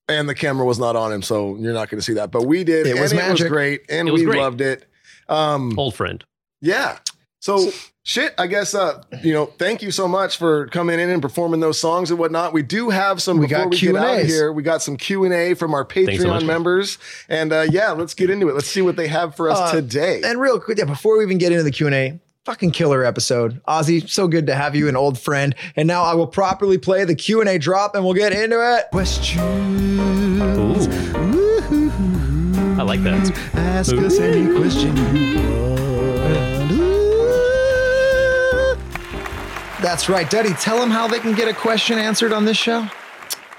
Oh. 0.09 0.15
and 0.15 0.29
the 0.29 0.35
camera 0.35 0.65
was 0.65 0.79
not 0.79 0.95
on 0.97 1.13
him, 1.13 1.23
so 1.23 1.57
you're 1.57 1.75
not 1.75 1.89
going 1.91 1.99
to 1.99 2.05
see 2.05 2.15
that. 2.15 2.31
But 2.31 2.45
we 2.45 2.65
did. 2.65 2.87
It 2.87 3.01
was 3.01 3.13
and 3.13 3.21
It 3.21 3.23
magic. 3.25 3.45
was 3.45 3.49
great, 3.51 3.83
and 3.89 4.09
It 4.09 4.13
was 4.13 4.21
we 4.23 4.27
great. 4.27 4.41
loved 4.41 4.61
it. 4.61 4.88
Um, 5.29 5.79
Old 5.79 5.95
friend. 5.95 6.25
yeah. 6.61 6.99
So 7.41 7.71
shit, 8.03 8.35
I 8.37 8.49
guess 8.49 8.75
uh, 8.75 9.01
you 9.23 9.33
know, 9.33 9.47
thank 9.47 9.81
you 9.81 9.93
so 9.93 10.09
much 10.09 10.39
for 10.39 10.67
coming 10.69 10.99
in 10.99 11.09
and 11.09 11.23
performing 11.23 11.61
those 11.61 11.79
songs 11.79 12.11
and 12.11 12.19
whatnot. 12.19 12.53
We 12.53 12.63
do 12.65 12.91
have 12.91 13.23
some 13.23 13.39
We 13.39 13.47
before 13.47 13.65
got 13.67 13.71
we 13.71 13.79
get 13.79 13.95
out 13.95 14.03
of 14.05 14.11
Q&As. 14.17 14.27
here. 14.29 14.53
We 14.53 14.65
got 14.65 14.83
some 14.83 14.97
Q 14.97 15.25
and 15.25 15.33
A 15.33 15.55
from 15.55 15.73
our 15.73 15.85
Patreon 15.85 16.21
so 16.23 16.27
much, 16.29 16.41
man. 16.41 16.47
members, 16.49 16.99
and 17.29 17.53
uh, 17.53 17.65
yeah, 17.71 17.93
let's 17.93 18.15
get 18.15 18.29
into 18.29 18.49
it. 18.49 18.55
Let's 18.55 18.67
see 18.67 18.83
what 18.83 18.97
they 18.97 19.07
have 19.07 19.37
for 19.37 19.51
us 19.51 19.59
Uh, 19.59 19.71
today. 19.77 20.21
And 20.25 20.41
real 20.41 20.59
quick, 20.59 20.79
yeah, 20.79 20.85
before 20.85 21.17
we 21.17 21.23
even 21.25 21.39
get 21.39 21.53
into 21.53 21.63
the 21.63 21.71
Q&A, 21.71 22.19
fucking 22.45 22.73
killer 22.73 23.05
episode. 23.05 23.63
Ozzy, 23.69 24.09
so 24.09 24.27
good 24.27 24.49
to 24.49 24.57
have 24.57 24.75
you, 24.75 24.89
an 24.89 24.97
old 24.97 25.17
friend. 25.17 25.55
And 25.77 25.87
now 25.87 26.03
I 26.03 26.15
will 26.15 26.27
properly 26.27 26.77
play 26.79 27.05
the 27.05 27.15
Q&A 27.15 27.57
drop 27.59 27.95
and 27.95 28.05
we'll 28.05 28.15
get 28.15 28.33
into 28.33 28.57
it. 28.79 28.87
Questions. 28.91 29.39
Ooh. 31.37 31.48
I 32.79 32.83
like 32.83 33.03
that. 33.03 33.37
Ask 33.55 33.93
us 33.97 34.21
any 34.21 34.55
question 34.57 34.97
you 34.97 35.51
want. 35.51 35.79
That's 39.83 40.09
right, 40.09 40.31
Duddy. 40.31 40.53
Tell 40.55 40.79
them 40.79 40.91
how 40.91 41.09
they 41.09 41.19
can 41.19 41.35
get 41.35 41.49
a 41.49 41.55
question 41.55 41.99
answered 41.99 42.33
on 42.33 42.45
this 42.45 42.57
show. 42.57 42.87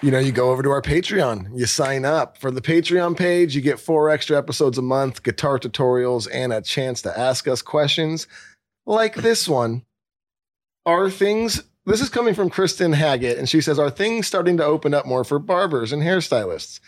you 0.01 0.11
know, 0.11 0.19
you 0.19 0.31
go 0.31 0.51
over 0.51 0.63
to 0.63 0.69
our 0.69 0.81
Patreon, 0.81 1.49
you 1.57 1.65
sign 1.65 2.05
up 2.05 2.37
for 2.37 2.49
the 2.51 2.61
Patreon 2.61 3.17
page, 3.17 3.55
you 3.55 3.61
get 3.61 3.79
four 3.79 4.09
extra 4.09 4.37
episodes 4.37 4.77
a 4.77 4.81
month, 4.81 5.23
guitar 5.23 5.59
tutorials, 5.59 6.27
and 6.31 6.53
a 6.53 6.61
chance 6.61 7.01
to 7.01 7.19
ask 7.19 7.47
us 7.47 7.61
questions 7.61 8.27
like 8.85 9.15
this 9.15 9.49
one. 9.49 9.83
Are 10.85 11.09
things, 11.09 11.63
this 11.85 11.99
is 11.99 12.07
coming 12.07 12.33
from 12.33 12.49
Kristen 12.49 12.93
Haggett, 12.93 13.37
and 13.37 13.49
she 13.49 13.59
says, 13.59 13.77
Are 13.77 13.89
things 13.89 14.27
starting 14.27 14.55
to 14.57 14.65
open 14.65 14.93
up 14.93 15.05
more 15.05 15.25
for 15.25 15.39
barbers 15.39 15.91
and 15.91 16.01
hairstylists? 16.01 16.79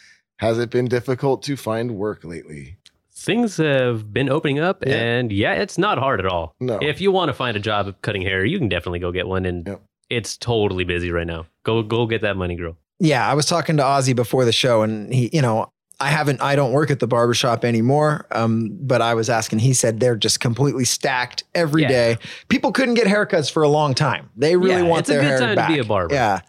Has 0.42 0.58
it 0.58 0.72
been 0.72 0.88
difficult 0.88 1.44
to 1.44 1.56
find 1.56 1.92
work 1.92 2.24
lately? 2.24 2.78
Things 3.14 3.58
have 3.58 4.12
been 4.12 4.28
opening 4.28 4.58
up, 4.60 4.84
Yeah. 4.84 4.96
and 4.96 5.32
yeah, 5.32 5.54
it's 5.54 5.78
not 5.78 6.00
hard 6.00 6.20
at 6.20 6.26
all. 6.26 6.56
No. 6.60 6.80
If 6.82 7.00
you 7.00 7.12
want 7.12 7.30
to 7.30 7.34
find 7.34 7.56
a 7.56 7.60
job 7.60 7.88
of 7.88 8.02
cutting 8.02 8.24
hair, 8.24 8.44
you 8.44 8.58
can 8.58 8.68
definitely 8.68 8.98
go 8.98 9.12
get 9.12 9.28
one, 9.28 9.46
and 9.46 9.68
Yep. 9.68 9.82
it's 10.10 10.36
totally 10.38 10.84
busy 10.84 11.12
right 11.12 11.28
now. 11.28 11.46
Go 11.64 11.84
go 11.84 12.08
get 12.08 12.22
that 12.24 12.38
money, 12.38 12.56
girl. 12.56 12.76
Yeah, 13.00 13.30
I 13.30 13.36
was 13.36 13.46
talking 13.46 13.78
to 13.78 13.84
Ozzy 13.84 14.16
before 14.16 14.44
the 14.44 14.52
show, 14.52 14.82
and 14.82 15.14
he, 15.14 15.30
you 15.32 15.44
know, 15.44 15.72
I 16.00 16.08
haven't, 16.10 16.42
I 16.42 16.56
don't 16.56 16.72
work 16.72 16.90
at 16.90 17.00
the 17.00 17.06
barbershop 17.08 17.64
anymore. 17.64 18.26
Um, 18.32 18.76
but 18.82 19.04
I 19.04 19.14
was 19.14 19.30
asking, 19.30 19.60
he 19.60 19.76
said 19.76 20.00
they're 20.00 20.16
just 20.16 20.40
completely 20.40 20.84
stacked 20.86 21.44
every 21.54 21.84
Yeah. 21.84 21.88
day. 21.90 22.18
People 22.50 22.72
couldn't 22.72 22.96
get 22.96 23.06
haircuts 23.06 23.52
for 23.52 23.62
a 23.62 23.68
long 23.70 23.94
time. 23.94 24.32
They 24.36 24.56
really 24.56 24.82
Yeah, 24.82 24.88
want 24.88 25.02
it's 25.02 25.10
a 25.12 25.14
their 25.14 25.22
good 25.22 25.28
hair 25.28 25.40
time 25.40 25.50
to 25.50 25.56
back. 25.58 25.68
be 25.70 25.78
a 25.78 25.84
barber. 25.84 26.16
Yeah. 26.16 26.40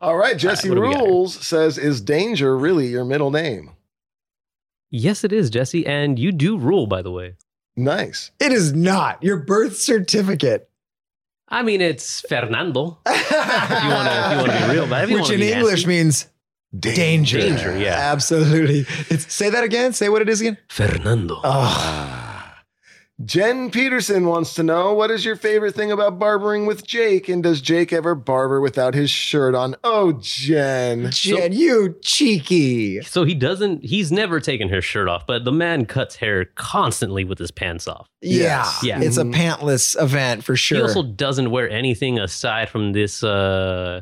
All 0.00 0.16
right, 0.16 0.36
Jesse 0.38 0.68
what 0.68 0.76
do 0.76 0.80
we 0.82 0.92
got 0.92 1.00
here? 1.00 1.08
Rules 1.08 1.34
says, 1.46 1.76
Is 1.78 2.00
danger 2.00 2.56
really 2.56 2.86
your 2.86 3.04
middle 3.04 3.30
name? 3.30 3.70
Yes, 4.90 5.24
it 5.24 5.32
is, 5.32 5.50
Jesse, 5.50 5.86
and 5.86 6.18
you 6.18 6.32
do 6.32 6.56
rule, 6.58 6.86
by 6.86 7.02
the 7.02 7.10
way. 7.12 7.36
Nice. 7.76 8.30
It 8.40 8.50
is 8.52 8.72
not 8.72 9.22
your 9.22 9.36
birth 9.36 9.76
certificate. 9.76 10.68
I 11.48 11.62
mean, 11.62 11.80
it's 11.80 12.20
Fernando. 12.22 12.98
If 13.06 13.30
you 13.30 13.88
want 13.90 14.08
to, 14.08 14.24
if 14.24 14.32
you 14.32 14.38
want 14.38 14.52
to 14.52 14.66
be 14.66 14.72
real, 14.72 14.86
but 14.88 15.04
if 15.04 15.10
Which 15.14 15.22
wanna 15.22 15.34
in 15.34 15.40
be 15.40 15.52
English 15.52 15.72
nasty- 15.80 15.86
means 15.88 16.26
danger. 16.78 17.38
Danger, 17.38 17.76
yeah. 17.78 17.94
Absolutely. 18.12 18.86
It's, 19.08 19.32
say 19.32 19.50
that 19.50 19.64
again. 19.64 19.92
Say 19.92 20.08
what 20.08 20.22
it 20.22 20.28
is 20.28 20.40
again. 20.40 20.58
Fernando. 20.68 21.40
Oh, 21.44 22.29
Jen 23.24 23.70
Peterson 23.70 24.24
wants 24.26 24.54
to 24.54 24.62
know 24.62 24.94
what 24.94 25.10
is 25.10 25.24
your 25.26 25.36
favorite 25.36 25.74
thing 25.74 25.92
about 25.92 26.18
barbering 26.18 26.64
with 26.64 26.86
Jake, 26.86 27.28
and 27.28 27.42
does 27.42 27.60
Jake 27.60 27.92
ever 27.92 28.14
barber 28.14 28.60
without 28.62 28.94
his 28.94 29.10
shirt 29.10 29.54
on? 29.54 29.76
Oh, 29.84 30.12
Jen. 30.22 31.10
Jen, 31.10 31.52
you 31.52 31.98
cheeky. 32.02 33.02
So 33.02 33.24
he 33.24 33.34
doesn't. 33.34 33.84
He's 33.84 34.10
never 34.10 34.40
taken 34.40 34.70
his 34.70 34.84
shirt 34.86 35.06
off, 35.08 35.26
but 35.26 35.44
the 35.44 35.52
man 35.52 35.84
cuts 35.84 36.16
hair 36.16 36.46
constantly 36.54 37.24
with 37.24 37.38
his 37.38 37.50
pants 37.50 37.86
off. 37.86 38.08
Yeah. 38.22 38.40
Yes. 38.64 38.80
Yeah. 38.84 39.00
It's 39.02 39.16
a 39.18 39.24
Mhm. 39.24 39.34
pantless 39.34 40.00
event 40.00 40.42
for 40.42 40.56
sure. 40.56 40.78
He 40.78 40.82
also 40.82 41.02
doesn't 41.02 41.50
wear 41.50 41.68
anything 41.68 42.18
aside 42.18 42.70
from 42.70 42.92
this. 42.92 43.22
uh 43.22 44.00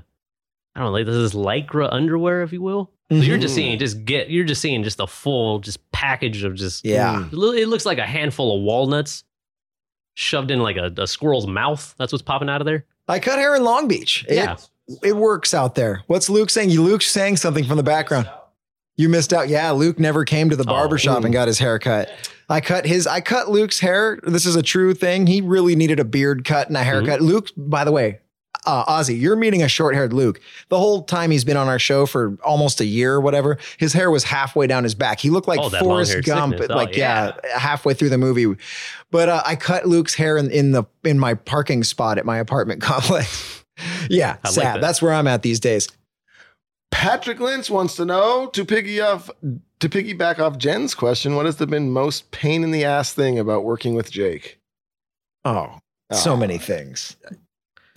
I 0.77 0.81
don't 0.81 0.89
know, 0.89 0.93
like 0.93 1.07
this 1.07 1.17
is 1.17 1.33
lycra 1.35 1.89
underwear, 1.93 2.43
if 2.43 2.53
you 2.53 2.63
will. 2.63 2.93
So 3.11 3.17
you're 3.17 3.39
just 3.39 3.53
Mhm. 3.55 3.57
seeing 3.57 3.79
just 3.79 4.05
get. 4.05 4.29
You're 4.31 4.45
just 4.45 4.61
seeing 4.61 4.83
just 4.83 5.01
a 5.01 5.07
full 5.07 5.61
just 5.61 5.79
package 5.93 6.45
of 6.45 6.55
just. 6.55 6.85
yeah. 6.85 7.27
It 7.27 7.35
It 7.35 7.69
looks 7.69 7.87
like 7.87 7.99
a 7.99 8.07
handful 8.07 8.55
of 8.57 8.63
walnuts 8.63 9.25
shoved 10.15 10.51
in 10.51 10.61
like 10.61 10.77
a, 10.77 10.93
a 10.99 11.07
squirrel's 11.07 11.47
mouth. 11.47 11.95
That's 11.99 12.13
what's 12.13 12.23
popping 12.23 12.49
out 12.51 12.61
of 12.61 12.67
there. 12.67 12.85
I 13.09 13.19
cut 13.19 13.39
hair 13.39 13.57
in 13.57 13.65
Long 13.65 13.89
Beach. 13.89 14.27
It, 14.29 14.35
Yeah. 14.35 14.57
it 15.03 15.17
works 15.17 15.55
out 15.55 15.75
there. 15.75 16.03
What's 16.07 16.29
Luke 16.29 16.51
saying? 16.51 16.71
You 16.71 16.83
Luke 16.83 17.01
saying 17.03 17.39
something 17.39 17.65
from 17.65 17.77
the 17.79 17.83
background. 17.83 18.29
You 18.97 19.09
missed 19.09 19.33
out. 19.33 19.49
Yeah, 19.49 19.71
Luke 19.71 19.99
never 19.99 20.25
came 20.25 20.51
to 20.51 20.57
the 20.57 20.65
Oh, 20.65 20.67
barbershop 20.67 21.25
and 21.25 21.33
got 21.33 21.47
his 21.49 21.59
hair 21.61 21.79
cut. 21.79 22.11
I 22.51 22.61
cut 22.61 22.85
his 22.85 23.07
I 23.07 23.21
cut 23.21 23.49
Luke's 23.51 23.79
hair. 23.81 24.19
This 24.25 24.45
is 24.45 24.57
a 24.57 24.63
true 24.63 24.93
thing. 24.93 25.27
He 25.29 25.41
really 25.41 25.77
needed 25.77 26.01
a 26.01 26.05
beard 26.05 26.45
cut 26.45 26.69
and 26.69 26.77
a 26.77 26.83
haircut. 26.83 27.21
Luke, 27.23 27.49
by 27.57 27.85
the 27.85 27.93
way, 27.93 28.19
uh, 28.67 28.85
Ozzy, 28.87 29.19
you're 29.21 29.37
meeting 29.37 29.63
a 29.63 29.69
short-haired 29.69 30.13
Luke. 30.13 30.41
The 30.69 30.79
whole 30.79 31.03
time 31.03 31.31
he's 31.31 31.45
been 31.45 31.57
on 31.57 31.69
our 31.69 31.79
show 31.79 32.07
for 32.07 32.37
almost 32.45 32.81
a 32.81 32.85
year 32.85 33.15
or 33.15 33.21
whatever, 33.21 33.59
his 33.79 33.93
hair 33.93 34.11
was 34.11 34.25
halfway 34.25 34.67
down 34.67 34.85
his 34.85 34.95
back. 34.95 35.21
He 35.21 35.31
looked 35.31 35.49
like 35.49 35.61
Oh, 35.61 35.71
Forrest 35.71 36.25
Gump, 36.25 36.55
sickness. 36.55 36.69
Oh, 36.71 36.77
like 36.77 36.97
yeah. 36.97 37.33
halfway 37.57 37.95
through 37.95 38.11
the 38.11 38.19
movie. 38.19 38.55
But 39.11 39.29
uh, 39.29 39.43
I 39.47 39.57
cut 39.57 39.87
Luke's 39.87 40.15
hair 40.15 40.37
in, 40.37 40.51
in 40.51 40.73
the 40.73 40.85
in 41.05 41.19
my 41.19 41.35
parking 41.35 41.83
spot 41.85 42.19
at 42.19 42.27
my 42.27 42.39
apartment 42.39 42.81
complex. 42.83 43.65
yeah, 44.11 44.37
I 44.45 44.49
like 44.49 44.55
sad. 44.55 44.65
that. 44.77 44.81
That's 44.81 45.01
where 45.01 45.13
I'm 45.13 45.27
at 45.27 45.43
these 45.43 45.61
days. 45.61 45.89
Patrick 46.91 47.39
Lynch 47.39 47.71
wants 47.71 47.97
to 47.97 48.05
know 48.05 48.47
to 48.55 48.65
piggy 48.65 49.01
off 49.01 49.31
to 49.81 49.89
piggyback 49.89 50.39
off 50.41 50.59
Jen's 50.59 50.95
question, 50.95 51.37
what 51.37 51.47
has 51.47 51.57
the 51.57 51.67
been 51.67 51.91
most 51.91 52.31
pain 52.33 52.65
in 52.65 52.71
the 52.73 52.85
ass 52.85 53.13
thing 53.13 53.39
about 53.39 53.63
working 53.65 53.95
with 53.95 54.11
Jake? 54.11 54.59
Oh, 55.45 55.79
so 56.13 56.33
Oh. 56.33 56.37
many 56.37 56.59
things. 56.59 57.17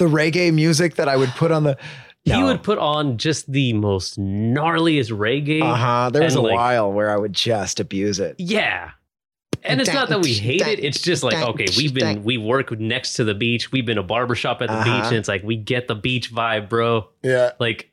The 0.01 0.07
reggae 0.07 0.51
music 0.51 0.95
that 0.95 1.07
I 1.07 1.15
would 1.15 1.29
put 1.29 1.51
on 1.51 1.63
the. 1.63 1.77
He 2.23 2.41
would 2.41 2.63
put 2.63 2.77
on 2.79 3.17
just 3.17 3.51
the 3.51 3.73
most 3.73 4.17
gnarliest 4.19 5.11
reggae. 5.11 5.61
Uh 5.61 5.75
huh. 5.75 6.09
There 6.11 6.23
was 6.23 6.33
a 6.35 6.41
like- 6.41 6.55
while 6.55 6.91
where 6.91 7.11
I 7.11 7.17
would 7.17 7.33
just 7.33 7.79
abuse 7.79 8.19
it. 8.19 8.35
Yeah. 8.39 8.91
And 9.63 9.79
it's 9.79 9.93
not 9.93 10.09
that 10.09 10.21
we 10.23 10.33
hate 10.33 10.61
it. 10.61 10.83
It's 10.83 11.01
just 11.01 11.21
like, 11.21 11.35
okay, 11.49 11.67
we've 11.77 11.93
been, 11.93 12.23
we 12.23 12.39
work 12.39 12.71
next 12.79 13.13
to 13.17 13.23
the 13.23 13.35
beach. 13.35 13.71
We've 13.71 13.85
been 13.85 13.99
a 13.99 14.03
barbershop 14.03 14.63
at 14.63 14.69
the 14.69 14.73
Uh-huh. 14.73 14.83
beach. 15.01 15.07
And 15.09 15.17
it's 15.17 15.27
like, 15.27 15.43
we 15.43 15.55
get 15.55 15.87
the 15.87 15.93
beach 15.93 16.33
vibe, 16.33 16.67
bro. 16.67 17.07
Yeah. 17.21 17.51
Like, 17.59 17.91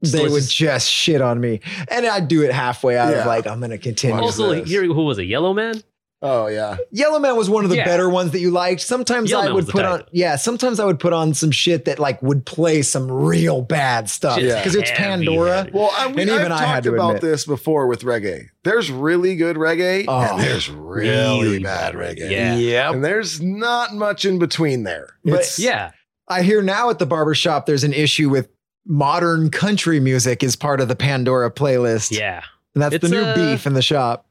They 0.00 0.22
would 0.28 0.30
just- 0.40 0.56
just 0.56 0.90
shit 0.90 1.20
on 1.20 1.38
me, 1.42 1.60
and 1.88 2.06
I'd 2.06 2.26
do 2.26 2.42
it 2.42 2.52
halfway 2.52 2.96
out 2.96 3.12
Yeah. 3.12 3.20
of 3.20 3.26
like 3.26 3.46
I'm 3.46 3.60
gonna 3.60 3.76
continue. 3.76 4.16
Also, 4.18 4.54
this? 4.54 4.66
here, 4.66 4.82
who 4.84 5.04
was 5.04 5.18
it? 5.18 5.24
Yellow 5.24 5.52
Man? 5.52 5.82
Oh 6.22 6.48
yeah. 6.48 6.76
Yellow 6.90 7.18
Man 7.18 7.34
was 7.36 7.48
one 7.48 7.64
of 7.64 7.70
the 7.70 7.76
Yeah. 7.76 7.86
better 7.86 8.08
ones 8.10 8.32
that 8.32 8.40
you 8.40 8.50
liked. 8.50 8.82
Sometimes 8.82 9.30
Yellow 9.30 9.42
I 9.42 9.46
Man 9.46 9.54
would 9.54 9.68
put 9.68 9.84
on, 9.86 10.02
yeah. 10.12 10.36
Sometimes 10.36 10.78
I 10.78 10.84
would 10.84 11.00
put 11.00 11.14
on 11.14 11.32
some 11.32 11.50
shit 11.50 11.86
that 11.86 11.98
like 11.98 12.20
would 12.22 12.44
play 12.44 12.82
some 12.82 13.10
real 13.10 13.62
bad 13.62 14.10
stuff 14.10 14.38
Just 14.38 14.56
because 14.58 14.74
it's 14.74 14.90
Pandora. 14.90 15.56
heavy. 15.58 15.70
Well, 15.72 15.90
I, 15.94 16.08
we, 16.08 16.20
And 16.22 16.30
I've 16.30 16.40
even 16.40 16.52
I 16.52 16.58
talked 16.58 16.68
had 16.68 16.82
to 16.84 16.92
about 16.94 17.08
admit. 17.16 17.22
this 17.22 17.46
before 17.46 17.86
with 17.86 18.02
reggae. 18.02 18.48
There's 18.64 18.90
really 18.90 19.34
good 19.36 19.56
reggae, 19.56 20.04
Oh. 20.08 20.20
and 20.20 20.40
there's 20.42 20.68
really, 20.68 21.58
bad 21.60 21.94
reggae. 21.94 22.30
Yeah. 22.30 22.54
Yep. 22.56 22.94
And 22.96 23.04
there's 23.04 23.40
not 23.40 23.94
much 23.94 24.26
in 24.26 24.38
between 24.38 24.82
there. 24.82 25.14
But- 25.24 25.32
It's- 25.34 25.58
Yeah. 25.58 25.92
I 26.28 26.42
hear 26.42 26.60
now 26.60 26.90
at 26.90 26.98
the 26.98 27.06
barbershop 27.06 27.64
there's 27.66 27.82
an 27.82 27.94
issue 27.94 28.28
with 28.28 28.48
modern 28.86 29.50
country 29.50 30.00
music 30.00 30.42
is 30.42 30.54
part 30.54 30.80
of 30.80 30.88
the 30.88 30.96
Pandora 30.96 31.50
playlist. 31.50 32.10
Yeah. 32.16 32.42
And 32.74 32.82
that's 32.82 32.96
It's, 32.96 33.02
the 33.02 33.08
new 33.14 33.22
uh, 33.22 33.34
beef 33.34 33.66
in 33.66 33.72
the 33.74 33.82
shop. 33.82 34.26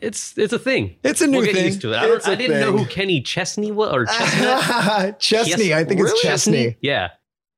It's 0.00 0.36
it's 0.38 0.52
a 0.52 0.58
thing. 0.58 0.96
It's 1.02 1.20
a 1.20 1.26
new 1.26 1.38
We'll 1.38 1.46
get 1.46 1.54
thing. 1.56 1.66
used 1.66 1.80
to 1.82 1.92
it. 1.92 1.96
I, 1.96 2.06
don't, 2.06 2.16
It's 2.16 2.26
didn't 2.26 2.60
know 2.60 2.76
who 2.76 2.86
Kenny 2.86 3.20
Chesney 3.20 3.72
was 3.72 3.92
or 3.92 4.06
Chestnut. 4.06 5.18
Chesney, 5.20 5.66
Yes- 5.66 5.78
I 5.80 5.84
think 5.84 6.00
it's 6.00 6.10
Really? 6.10 6.22
Chesney. 6.22 6.76
Yeah. 6.80 7.10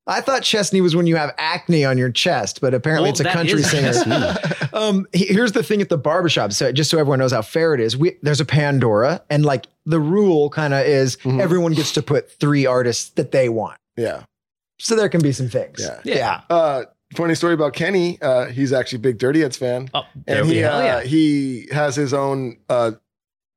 I 0.06 0.20
thought 0.20 0.42
Chesney 0.42 0.82
was 0.82 0.94
when 0.94 1.06
you 1.06 1.16
have 1.16 1.34
acne 1.38 1.84
on 1.86 1.96
your 1.96 2.10
chest, 2.10 2.60
but 2.60 2.74
apparently 2.74 3.06
Well, 3.06 3.12
it's 3.12 3.20
a 3.20 3.24
country 3.24 3.62
singer. 3.62 4.34
Um, 4.74 5.06
here's 5.12 5.52
the 5.52 5.62
thing 5.62 5.80
at 5.80 5.88
the 5.88 5.96
barbershop. 5.96 6.52
So 6.52 6.72
just 6.72 6.90
so 6.90 6.98
everyone 6.98 7.20
knows 7.20 7.30
how 7.32 7.42
fair 7.42 7.74
it 7.74 7.80
is, 7.80 7.96
we, 7.96 8.16
there's 8.22 8.40
a 8.40 8.44
Pandora, 8.44 9.22
and 9.30 9.44
like 9.46 9.66
the 9.86 10.00
rule 10.00 10.50
kind 10.50 10.74
of 10.74 10.84
is 10.84 11.16
Mhm. 11.18 11.40
everyone 11.40 11.72
gets 11.74 11.92
to 11.92 12.02
put 12.02 12.28
three 12.30 12.66
artists 12.66 13.10
that 13.10 13.30
they 13.30 13.48
want. 13.48 13.78
yeah. 13.96 14.24
So 14.80 14.96
there 14.96 15.08
can 15.08 15.22
be 15.22 15.30
some 15.30 15.48
things. 15.48 15.78
Yeah. 15.80 16.00
yeah. 16.04 16.40
Uh, 16.50 16.82
funny 17.14 17.34
story 17.34 17.54
about 17.54 17.72
Kenny. 17.74 18.20
Uh, 18.20 18.46
he's 18.46 18.72
actually 18.72 18.96
a 18.96 19.00
big 19.00 19.18
Dirty 19.18 19.40
Heads 19.40 19.56
fan, 19.56 19.90
Oh, 19.94 20.02
and 20.26 20.46
we 20.48 20.54
he 20.56 20.60
go. 20.60 20.72
uh, 20.72 20.82
yeah. 20.82 21.00
he 21.02 21.68
has 21.72 21.94
his 21.96 22.12
own 22.14 22.58
uh, 22.68 22.92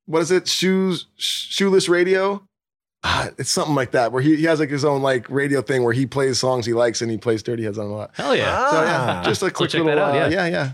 what 0.06 0.22
is 0.22 0.32
it? 0.32 0.48
Shoes 0.48 1.08
shoeless 1.18 1.90
radio. 1.90 2.44
Ah, 3.04 3.30
it's 3.38 3.50
something 3.52 3.76
like 3.76 3.92
that 3.92 4.12
where 4.12 4.22
he, 4.22 4.36
he 4.38 4.44
has 4.46 4.60
like 4.60 4.70
his 4.72 4.84
own 4.84 5.02
like 5.02 5.30
radio 5.30 5.62
thing 5.62 5.84
where 5.84 5.94
he 5.94 6.06
plays 6.06 6.40
songs 6.40 6.66
he 6.66 6.74
likes 6.74 7.02
and 7.02 7.12
he 7.12 7.18
plays 7.18 7.44
Dirty 7.44 7.64
Heads 7.64 7.78
on 7.78 7.86
a 7.86 7.90
lot. 7.96 8.12
Hell 8.16 8.36
yeah. 8.36 8.70
So 8.72 8.78
Ah. 8.78 8.84
yeah, 9.22 9.24
just 9.24 9.44
a 9.44 9.52
quick 9.52 9.70
check 9.70 9.84
little 9.84 10.04
out, 10.04 10.16
uh, 10.16 10.30
yeah. 10.30 10.30
yeah 10.30 10.46
yeah. 10.48 10.72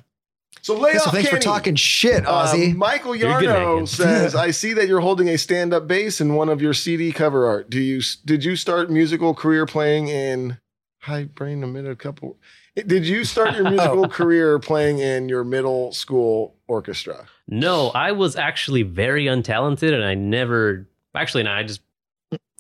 So 0.62 0.78
lay 0.80 0.94
Hey, 0.94 0.98
so 1.00 1.06
off 1.08 1.12
thanks 1.14 1.30
Kenny. 1.30 1.40
for 1.42 1.44
talking 1.44 1.76
shit, 1.76 2.26
Uh, 2.26 2.46
Ozzy. 2.48 2.74
Michael 2.76 3.12
Yarno 3.12 3.86
says, 3.88 4.34
"I 4.36 4.52
see 4.52 4.72
that 4.74 4.88
you're 4.88 5.02
holding 5.02 5.28
a 5.28 5.38
stand-up 5.38 5.88
bass 5.88 6.22
in 6.22 6.36
one 6.36 6.48
of 6.48 6.62
your 6.62 6.74
CD 6.74 7.12
cover 7.12 7.46
art. 7.46 7.70
Do 7.70 7.80
you 7.82 8.02
did 8.24 8.46
you 8.46 8.56
start 8.56 8.90
musical 8.90 9.34
career 9.34 9.66
playing 9.66 10.08
in 10.08 10.58
High 11.00 11.26
Brain 11.26 11.62
amid 11.64 11.86
a 11.86 11.96
couple? 11.98 12.38
Did 12.76 13.06
you 13.06 13.24
start 13.24 13.56
your 13.56 13.70
musical 13.70 14.06
oh. 14.06 14.08
career 14.08 14.58
playing 14.58 15.00
in 15.00 15.30
your 15.30 15.44
middle 15.44 15.92
school 15.92 16.56
orchestra? 16.68 17.28
No, 17.48 17.90
I 17.90 18.12
was 18.12 18.36
actually 18.36 18.84
very 18.84 19.26
untalented, 19.26 19.94
and 19.94 20.04
I 20.04 20.16
never 20.16 20.88
actually. 21.14 21.44
No, 21.44 21.52
I 21.52 21.64
just 21.64 21.82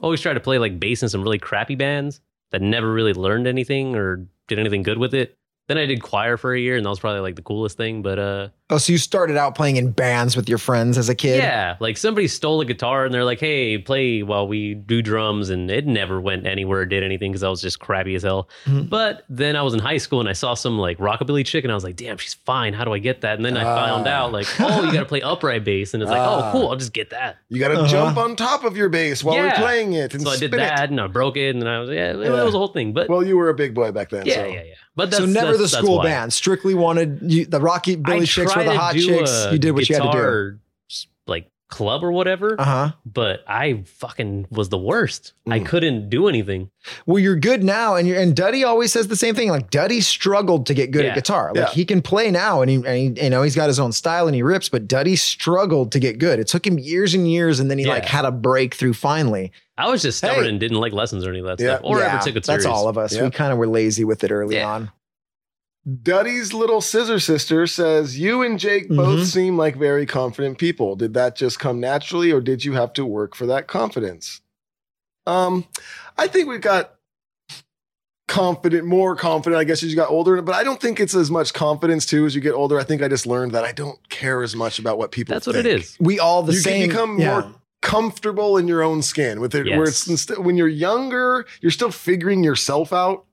always 0.01 0.22
tried 0.22 0.34
to 0.34 0.39
play 0.39 0.59
like 0.59 0.80
bass 0.80 1.01
in 1.01 1.09
some 1.09 1.24
really 1.24 1.39
crappy 1.39 1.76
bands 1.76 2.22
that 2.51 2.61
never 2.61 2.91
really 2.91 3.14
learned 3.14 3.47
anything 3.47 3.95
or 3.95 4.28
did 4.47 4.59
anything 4.59 4.84
good 4.84 4.99
with 4.99 5.14
it. 5.14 5.38
Then 5.74 5.82
I 5.82 5.86
did 5.88 6.03
choir 6.03 6.38
for 6.38 6.53
a 6.53 6.59
year, 6.59 6.76
and 6.78 6.86
that 6.86 6.89
was 6.91 6.99
probably 6.99 7.21
like 7.21 7.36
the 7.36 7.41
coolest 7.41 7.78
thing. 7.78 8.03
But 8.03 8.19
uh, 8.19 8.49
oh, 8.69 8.78
so 8.78 8.91
you 8.91 8.99
started 8.99 9.38
out 9.38 9.55
playing 9.55 9.78
in 9.78 9.89
bands 9.91 10.36
with 10.36 10.47
your 10.47 10.59
friends 10.59 10.99
as 10.99 11.09
a 11.09 11.15
kid? 11.15 11.38
yeah, 11.38 11.78
like 11.80 11.97
somebody 11.97 12.28
stole 12.28 12.61
a 12.61 12.65
guitar, 12.65 13.05
and 13.05 13.11
they're 13.13 13.24
like, 13.26 13.39
"Hey, 13.39 13.80
play 13.80 14.21
while 14.21 14.47
we 14.47 14.76
do 14.76 15.01
drums," 15.01 15.49
and 15.49 15.71
it 15.71 15.88
never 15.88 16.21
went 16.21 16.45
anywhere, 16.45 16.82
or 16.82 16.86
did 16.86 17.01
anything 17.01 17.32
because 17.32 17.41
I 17.41 17.49
was 17.49 17.59
just 17.59 17.80
crappy 17.80 18.13
as 18.13 18.21
hell. 18.21 18.49
Mhm. 18.67 18.88
But 18.88 19.24
then 19.30 19.55
I 19.55 19.63
was 19.63 19.74
in 19.74 19.80
high 19.80 19.97
school, 19.97 20.19
and 20.19 20.30
I 20.30 20.34
saw 20.34 20.53
some 20.53 20.78
like 20.78 20.99
rockabilly 20.99 21.43
chick, 21.43 21.63
and 21.63 21.71
I 21.71 21.76
was 21.76 21.84
like, 21.84 21.95
"Damn, 21.95 22.17
she's 22.17 22.36
fine. 22.36 22.74
How 22.74 22.84
do 22.86 22.93
I 22.93 22.99
get 22.99 23.21
that?" 23.21 23.38
And 23.38 23.43
then 23.45 23.57
I 23.57 23.63
found 23.63 24.07
Ah. 24.07 24.11
out 24.11 24.32
like, 24.32 24.45
"Oh, 24.59 24.84
you 24.84 24.91
got 24.93 24.99
to 24.99 25.05
play 25.05 25.21
upright 25.21 25.63
bass," 25.63 25.95
and 25.95 26.03
it's 26.03 26.11
like, 26.11 26.21
Ah. 26.21 26.49
"Oh, 26.49 26.51
cool, 26.51 26.69
I'll 26.69 26.76
just 26.76 26.93
get 26.93 27.09
that." 27.09 27.38
You 27.49 27.59
got 27.59 27.69
to 27.69 27.80
Uh-huh. 27.80 27.88
jump 27.88 28.17
on 28.17 28.36
top 28.36 28.63
of 28.63 28.78
your 28.78 28.89
bass 28.89 29.24
while 29.24 29.38
we're 29.38 29.51
playing 29.53 29.93
it 29.93 30.13
and 30.13 30.21
so 30.21 30.30
I 30.30 30.38
did 30.38 30.51
spin 30.51 30.59
that, 30.59 30.84
it. 30.84 30.89
and 30.91 31.01
I 31.01 31.07
broke 31.07 31.36
it, 31.38 31.55
and 31.55 31.67
I 31.67 31.80
was 31.80 31.89
yeah, 31.89 32.11
it, 32.11 32.19
Yeah. 32.19 32.43
was 32.43 32.53
a 32.53 32.57
whole 32.59 32.67
thing. 32.67 32.93
But 32.93 33.09
Well, 33.09 33.24
you 33.26 33.38
were 33.38 33.49
a 33.49 33.55
big 33.55 33.74
boy 33.74 33.91
back 33.91 34.09
then. 34.11 34.28
yeah, 34.28 34.36
so. 34.36 34.45
yeah, 34.45 34.53
yeah. 34.63 34.74
But 34.96 35.10
that's, 35.12 35.24
So 35.24 35.26
never 35.26 35.54
that's- 35.54 35.72
the 35.72 35.78
school 35.78 36.02
band. 36.04 36.32
Strictly 36.34 36.74
wanted 36.76 37.20
you, 37.24 37.46
the 37.46 37.60
rockabilly 37.60 38.22
I 38.22 38.26
chicks 38.26 38.56
were 38.56 38.64
the 38.64 38.78
hot 38.78 38.94
chicks. 38.96 39.48
You 39.52 39.58
did 39.58 39.72
what 39.72 39.89
you 39.89 39.96
had 39.96 40.04
to 40.04 40.12
do. 40.12 40.60
Guitar, 41.74 41.86
like 41.86 41.99
club 41.99 42.03
or 42.03 42.11
whatever. 42.11 42.55
Uh 42.59 42.63
huh. 42.63 42.91
But 43.05 43.43
I 43.47 43.84
fucking 43.86 44.47
was 44.49 44.69
the 44.69 44.78
worst. 44.78 45.34
I 45.47 45.59
Mm. 45.59 45.65
couldn't 45.65 46.09
do 46.09 46.28
anything. 46.28 46.69
Well, 47.05 47.19
you're 47.19 47.36
good 47.36 47.63
now, 47.63 47.95
and 47.95 48.07
you're, 48.07 48.19
and 48.19 48.36
Duddy 48.36 48.63
always 48.63 48.91
says 48.91 49.07
the 49.07 49.15
same 49.15 49.36
thing. 49.36 49.49
Like 49.49 49.69
Duddy 49.69 50.01
struggled 50.01 50.65
to 50.67 50.74
get 50.74 50.91
good 50.91 51.03
Yeah. 51.05 51.11
at 51.11 51.15
guitar. 51.15 51.51
Like 51.55 51.67
Yeah. 51.67 51.74
he 51.74 51.86
can 51.86 52.01
play 52.01 52.32
now, 52.32 52.61
and 52.61 52.69
he, 52.69 52.76
and 52.78 53.17
he, 53.17 53.24
you 53.24 53.30
know, 53.30 53.43
he's 53.43 53.55
got 53.55 53.67
his 53.67 53.80
own 53.80 53.91
style 53.91 54.28
and 54.28 54.36
he 54.36 54.43
rips. 54.43 54.69
But 54.69 54.88
Duddy 54.88 55.15
struggled 55.15 55.91
to 55.93 55.99
get 55.99 56.17
good. 56.19 56.39
It 56.39 56.47
took 56.47 56.65
him 56.65 56.78
years 56.80 57.13
and 57.13 57.30
years, 57.32 57.59
and 57.59 57.69
then 57.71 57.78
he 57.78 57.86
Yeah. 57.86 57.93
like 57.93 58.05
had 58.05 58.26
a 58.26 58.32
breakthrough 58.32 58.93
finally. 58.93 59.51
I 59.78 59.89
was 59.89 60.01
just 60.03 60.19
stubborn 60.19 60.43
Hey. 60.43 60.49
and 60.49 60.59
didn't 60.59 60.78
like 60.78 60.93
lessons 60.93 61.26
or 61.26 61.30
any 61.32 61.39
of 61.39 61.45
that 61.45 61.59
Yeah. 61.59 61.76
stuff, 61.78 61.82
or 61.84 61.99
Yeah, 61.99 62.13
ever 62.15 62.24
took 62.24 62.36
it 62.36 62.45
serious. 62.45 62.63
That's 62.63 62.65
all 62.65 62.88
of 62.88 62.97
us. 62.97 63.15
Yeah. 63.15 63.24
We 63.24 63.32
kind 63.32 63.51
of 63.51 63.57
were 63.57 63.67
lazy 63.67 64.03
with 64.03 64.24
it 64.24 64.32
early 64.32 64.55
Yeah. 64.57 64.69
on. 64.69 64.91
Duddy's 66.01 66.53
little 66.53 66.79
scissor 66.79 67.19
sister 67.19 67.67
says, 67.67 68.17
You 68.17 68.41
and 68.41 68.57
Jake 68.57 68.88
both 68.89 69.19
Mhm. 69.19 69.25
seem 69.25 69.57
like 69.57 69.75
very 69.75 70.05
confident 70.05 70.57
people. 70.57 70.95
Did 70.95 71.13
that 71.15 71.36
just 71.36 71.59
come 71.59 71.79
naturally 71.81 72.31
or 72.31 72.39
did 72.39 72.63
you 72.63 72.73
have 72.73 72.93
to 72.93 73.05
work 73.05 73.36
for 73.36 73.45
that 73.47 73.67
confidence? 73.67 74.39
Um, 75.27 75.65
I 76.17 76.27
think 76.27 76.47
we've 76.47 76.61
got 76.61 76.95
confident, 78.27 78.86
more 78.86 79.15
confident, 79.15 79.59
I 79.59 79.63
guess, 79.65 79.84
as 79.84 79.89
you 79.89 79.95
got 79.95 80.09
older, 80.09 80.41
but 80.41 80.55
I 80.55 80.63
don't 80.63 80.79
think 80.79 80.99
it's 80.99 81.13
as 81.13 81.29
much 81.29 81.53
confidence 81.53 82.05
too 82.05 82.25
as 82.25 82.34
you 82.34 82.41
get 82.41 82.53
older. 82.53 82.79
I 82.79 82.84
think 82.84 83.01
I 83.01 83.07
just 83.07 83.27
learned 83.27 83.51
that 83.51 83.63
I 83.65 83.73
don't 83.73 83.97
care 84.09 84.41
as 84.41 84.55
much 84.55 84.79
about 84.79 84.97
what 84.97 85.11
people 85.11 85.34
That's 85.34 85.45
what 85.47 85.55
it 85.57 85.65
is. 85.65 85.97
We 85.99 86.19
all 86.19 86.43
the 86.43 86.53
you 86.53 86.59
same. 86.59 86.81
can 86.81 86.89
become 86.89 87.19
yeah. 87.19 87.39
more 87.41 87.55
comfortable 87.81 88.57
in 88.57 88.67
your 88.69 88.81
own 88.81 89.01
skin 89.01 89.41
with 89.41 89.53
it 89.53 89.65
where 89.67 89.84
it's 89.84 90.07
Yes. 90.07 90.07
instead 90.07 90.38
when 90.39 90.55
you're 90.55 90.69
younger 90.69 91.45
you're 91.59 91.69
still 91.71 91.91
figuring 91.91 92.41
yourself 92.41 92.93
out 92.93 93.25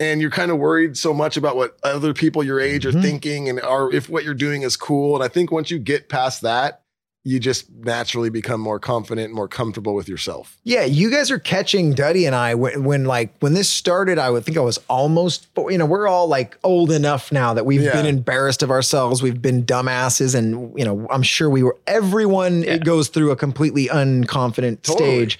and 0.00 0.20
you're 0.20 0.30
kind 0.30 0.50
of 0.50 0.58
worried 0.58 0.96
so 0.96 1.12
much 1.12 1.36
about 1.36 1.56
what 1.56 1.76
other 1.82 2.12
people 2.14 2.42
your 2.42 2.60
age 2.60 2.86
are 2.86 2.92
Mhm. 2.92 3.02
thinking 3.02 3.48
and 3.48 3.60
are 3.60 3.92
if 3.92 4.08
what 4.08 4.24
you're 4.24 4.34
doing 4.34 4.62
is 4.62 4.76
cool 4.76 5.14
and 5.14 5.22
i 5.24 5.28
think 5.28 5.52
once 5.52 5.70
you 5.70 5.78
get 5.78 6.08
past 6.08 6.40
that 6.42 6.80
you 7.24 7.38
just 7.38 7.66
naturally 7.70 8.30
become 8.30 8.60
more 8.60 8.80
confident 8.80 9.26
and 9.26 9.34
more 9.34 9.46
comfortable 9.46 9.94
with 9.94 10.08
yourself 10.08 10.58
Yeah, 10.64 10.82
you 10.84 11.08
guys 11.08 11.30
are 11.30 11.38
catching 11.38 11.92
Duddy 11.92 12.24
and 12.26 12.34
I 12.34 12.56
when, 12.56 12.82
when 12.82 13.04
like 13.04 13.32
when 13.38 13.54
this 13.54 13.68
started. 13.68 14.18
I 14.18 14.28
would 14.30 14.44
think 14.44 14.56
I 14.56 14.60
was 14.60 14.80
almost, 14.88 15.46
you 15.68 15.78
know, 15.78 15.86
we're 15.86 16.08
all 16.08 16.26
like 16.26 16.58
old 16.64 16.90
enough 16.90 17.30
now 17.30 17.54
that 17.54 17.64
we've 17.64 17.80
Yeah. 17.82 17.92
been 17.92 18.06
embarrassed 18.06 18.60
of 18.64 18.72
ourselves. 18.72 19.22
We've 19.22 19.40
been 19.40 19.62
dumbasses, 19.64 20.34
and 20.34 20.72
you 20.76 20.84
know, 20.84 21.06
I'm 21.10 21.22
sure 21.22 21.48
we 21.48 21.62
were. 21.62 21.76
Everyone 21.86 22.62
Yeah. 22.62 22.74
it 22.74 22.84
goes 22.84 23.06
through 23.06 23.30
a 23.30 23.36
completely 23.36 23.86
unconfident 23.86 24.82
Totally. 24.82 25.08
stage. 25.10 25.38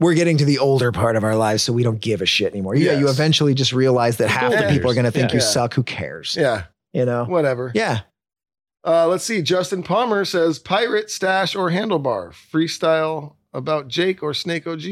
We're 0.00 0.14
getting 0.14 0.38
to 0.38 0.44
the 0.46 0.58
older 0.58 0.90
part 0.92 1.14
of 1.16 1.24
our 1.24 1.36
lives, 1.36 1.62
so 1.62 1.72
we 1.72 1.82
don't 1.82 2.00
give 2.00 2.22
a 2.22 2.26
shit 2.26 2.52
anymore. 2.52 2.74
Yeah, 2.74 2.98
you 2.98 3.08
eventually 3.08 3.54
just 3.54 3.72
realize 3.72 4.16
that 4.16 4.28
half 4.28 4.50
the 4.52 4.66
people 4.70 4.90
are 4.90 4.94
going 4.94 5.04
to 5.04 5.10
think 5.10 5.30
Yeah. 5.30 5.36
you 5.36 5.40
Yeah. 5.42 5.46
suck. 5.50 5.74
Who 5.74 5.82
cares? 5.82 6.36
yeah 6.38 6.64
You 6.92 7.04
know? 7.04 7.24
whatever 7.24 7.70
Yeah. 7.74 8.00
uh, 8.84 9.06
let's 9.06 9.24
see 9.24 9.42
justin 9.42 9.82
palmer 9.82 10.24
says 10.24 10.58
pirate 10.58 11.10
stash 11.10 11.54
or 11.54 11.70
handlebar 11.70 12.32
freestyle 12.32 13.34
about 13.52 13.88
jake 13.88 14.22
or 14.22 14.32
snake 14.34 14.66
og 14.66 14.82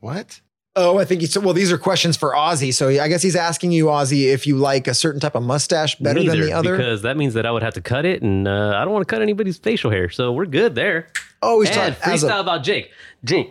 what 0.00 0.40
Oh, 0.80 0.98
I 0.98 1.04
think 1.04 1.22
he's 1.22 1.36
well. 1.36 1.54
These 1.54 1.72
are 1.72 1.78
questions 1.78 2.16
for 2.16 2.34
Ozzy, 2.34 2.72
so 2.72 2.86
I 2.88 3.08
guess 3.08 3.20
he's 3.20 3.34
asking 3.34 3.72
you, 3.72 3.86
Ozzy, 3.86 4.32
if 4.32 4.46
you 4.46 4.56
like 4.56 4.86
a 4.86 4.94
certain 4.94 5.18
type 5.20 5.34
of 5.34 5.42
mustache 5.42 5.96
better 5.96 6.22
than 6.22 6.40
the 6.40 6.52
other. 6.52 6.76
because 6.76 7.02
that 7.02 7.16
means 7.16 7.34
that 7.34 7.44
I 7.46 7.50
would 7.50 7.64
have 7.64 7.74
to 7.74 7.80
cut 7.80 8.04
it, 8.04 8.22
and 8.22 8.46
uh, 8.46 8.74
I 8.76 8.84
don't 8.84 8.92
want 8.92 9.04
to 9.08 9.12
cut 9.12 9.20
anybody's 9.20 9.58
facial 9.58 9.90
hair, 9.90 10.08
so 10.08 10.30
we're 10.30 10.46
good 10.46 10.76
there. 10.76 11.08
oh, 11.42 11.62
he's 11.62 11.70
and 11.76 11.96
talking 11.96 12.12
freestyle 12.12 12.36
a, 12.36 12.40
about 12.42 12.62
Jake. 12.62 12.92
Jake. 13.24 13.50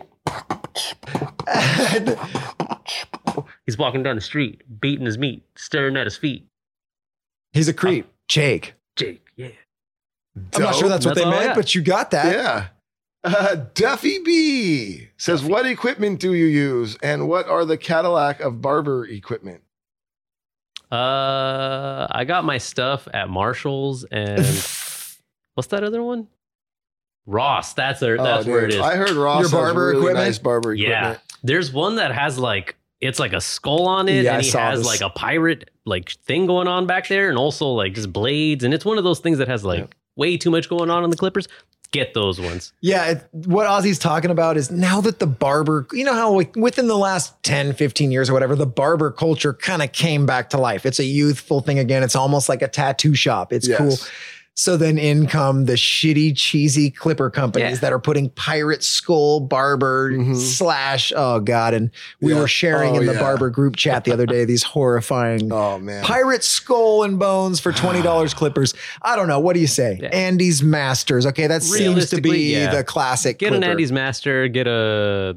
He's 3.66 3.76
walking 3.76 4.02
down 4.02 4.16
the 4.16 4.22
street, 4.22 4.62
beating 4.80 5.06
his 5.06 5.18
meat, 5.18 5.42
staring 5.56 5.96
at 5.96 6.06
his 6.06 6.16
feet. 6.16 6.46
He's 7.52 7.68
a 7.68 7.74
creep. 7.74 8.06
Jake. 8.26 8.74
Jake, 8.96 9.26
yeah. 9.36 9.48
I'm 10.54 10.62
not 10.62 10.74
sure 10.74 10.88
that's 10.88 11.06
what 11.06 11.14
they 11.14 11.24
meant, 11.24 11.54
but 11.54 11.74
you 11.74 11.82
got 11.82 12.10
that. 12.12 12.32
Yeah. 12.32 12.68
Uh, 13.24 13.64
Duffy 13.74 14.20
B 14.22 15.08
says, 15.16 15.42
What 15.42 15.66
equipment 15.66 16.20
do 16.20 16.34
you 16.34 16.46
use 16.46 16.96
and 17.02 17.28
what 17.28 17.48
are 17.48 17.64
the 17.64 17.76
Cadillac 17.76 18.40
of 18.40 18.62
barber 18.62 19.04
equipment? 19.06 19.62
Uh, 20.90 22.06
I 22.10 22.24
got 22.26 22.44
my 22.44 22.58
stuff 22.58 23.08
at 23.12 23.28
Marshalls 23.28 24.04
and 24.04 24.40
what's 25.54 25.68
that 25.68 25.82
other 25.82 26.02
one? 26.02 26.28
Ross. 27.28 27.74
That's 27.74 28.00
a, 28.02 28.18
oh, 28.18 28.24
that's 28.24 28.46
Oh, 28.46 28.50
where 28.50 28.64
it 28.64 28.72
is. 28.72 28.80
I 28.80 28.96
heard 28.96 29.10
Ross 29.10 29.42
Your 29.42 29.50
barber 29.50 29.88
really 29.88 29.98
equipment? 29.98 30.26
nice 30.26 30.38
barber 30.38 30.74
yeah, 30.74 31.18
there's 31.44 31.72
one 31.72 31.96
that 31.96 32.12
has 32.12 32.38
like 32.38 32.74
it's 33.00 33.20
like 33.20 33.32
a 33.32 33.40
skull 33.40 33.86
on 33.86 34.08
it, 34.08 34.24
Yeah, 34.24 34.34
and 34.34 34.42
he 34.42 34.50
has 34.50 34.80
this. 34.80 34.86
like 34.86 35.00
a 35.02 35.10
pirate 35.10 35.70
like 35.84 36.10
thing 36.26 36.46
going 36.46 36.66
on 36.66 36.86
back 36.86 37.06
there, 37.08 37.28
and 37.28 37.38
also 37.38 37.66
like 37.68 37.92
just 37.94 38.12
blades, 38.12 38.64
and 38.64 38.72
it's 38.74 38.84
one 38.84 38.98
of 38.98 39.04
those 39.04 39.20
things 39.20 39.38
that 39.38 39.46
has 39.48 39.64
like 39.64 39.80
Yeah. 39.80 39.86
way 40.16 40.36
too 40.36 40.50
much 40.50 40.68
going 40.68 40.90
on 40.90 41.04
in 41.04 41.10
the 41.10 41.16
Clippers. 41.16 41.46
Get 41.90 42.12
those 42.12 42.38
ones. 42.38 42.72
Yeah, 42.82 43.06
it, 43.06 43.28
what 43.32 43.66
Ozzy's 43.66 43.98
talking 43.98 44.30
about 44.30 44.58
is 44.58 44.70
now 44.70 45.00
that 45.02 45.20
the 45.20 45.26
barber, 45.26 45.86
you 45.92 46.04
know 46.04 46.12
how 46.12 46.32
like 46.32 46.54
within 46.56 46.86
the 46.86 46.98
last 46.98 47.40
10, 47.44 47.72
15 47.74 48.10
years 48.10 48.28
or 48.28 48.34
whatever, 48.34 48.54
the 48.56 48.66
barber 48.66 49.10
culture 49.10 49.54
kind 49.54 49.80
of 49.82 49.92
came 49.92 50.26
back 50.26 50.50
to 50.50 50.58
life. 50.58 50.84
It's 50.84 50.98
a 50.98 51.04
youthful 51.04 51.60
thing 51.60 51.78
again. 51.78 52.02
It's 52.02 52.16
almost 52.16 52.48
like 52.48 52.60
a 52.62 52.68
tattoo 52.68 53.14
shop. 53.14 53.52
It's 53.54 53.66
Yes. 53.68 53.78
cool. 53.78 53.96
So 54.60 54.76
then 54.76 54.98
in 54.98 55.28
come 55.28 55.66
the 55.66 55.74
shitty, 55.74 56.36
cheesy 56.36 56.90
clipper 56.90 57.30
companies 57.30 57.74
Yeah. 57.76 57.76
that 57.82 57.92
are 57.92 58.00
putting 58.00 58.28
pirate 58.30 58.82
skull 58.82 59.38
barber 59.38 60.10
Mhm. 60.10 60.34
slash, 60.36 61.12
oh 61.14 61.38
God. 61.38 61.74
And 61.74 61.92
we 62.20 62.32
Yeah. 62.34 62.40
were 62.40 62.48
sharing 62.48 62.96
Oh, 62.96 62.98
in 62.98 63.06
the 63.06 63.12
yeah. 63.12 63.20
barber 63.20 63.50
group 63.50 63.76
chat 63.76 64.02
the 64.02 64.10
other 64.12 64.26
day 64.26 64.44
these 64.44 64.64
horrifying 64.64 65.52
Oh, 65.52 65.78
man. 65.78 66.02
Pirate 66.02 66.42
skull 66.42 67.04
and 67.04 67.20
bones 67.20 67.60
for 67.60 67.70
twenty 67.70 68.02
dollars 68.02 68.34
clippers. 68.40 68.74
I 69.00 69.14
don't 69.14 69.28
know. 69.28 69.38
What 69.38 69.54
do 69.54 69.60
you 69.60 69.68
say? 69.68 70.00
Andis 70.12 70.60
Masters. 70.60 71.24
Okay, 71.24 71.46
that 71.46 71.62
seems 71.62 72.10
to 72.10 72.20
be 72.20 72.56
the 72.66 72.82
classic. 72.82 73.38
Get 73.38 73.52
an 73.52 73.62
clipper. 73.62 73.76
Andis 73.80 73.92
Master. 73.92 74.48
Get 74.48 74.66
a 74.66 75.36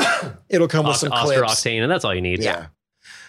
It'll 0.48 0.66
come 0.66 0.84
with 0.84 0.96
some 0.96 1.12
clips. 1.12 1.40
Octane, 1.42 1.80
and 1.82 1.88
that's 1.92 2.04
all 2.04 2.12
you 2.12 2.20
need. 2.22 2.42
Yeah. 2.42 2.66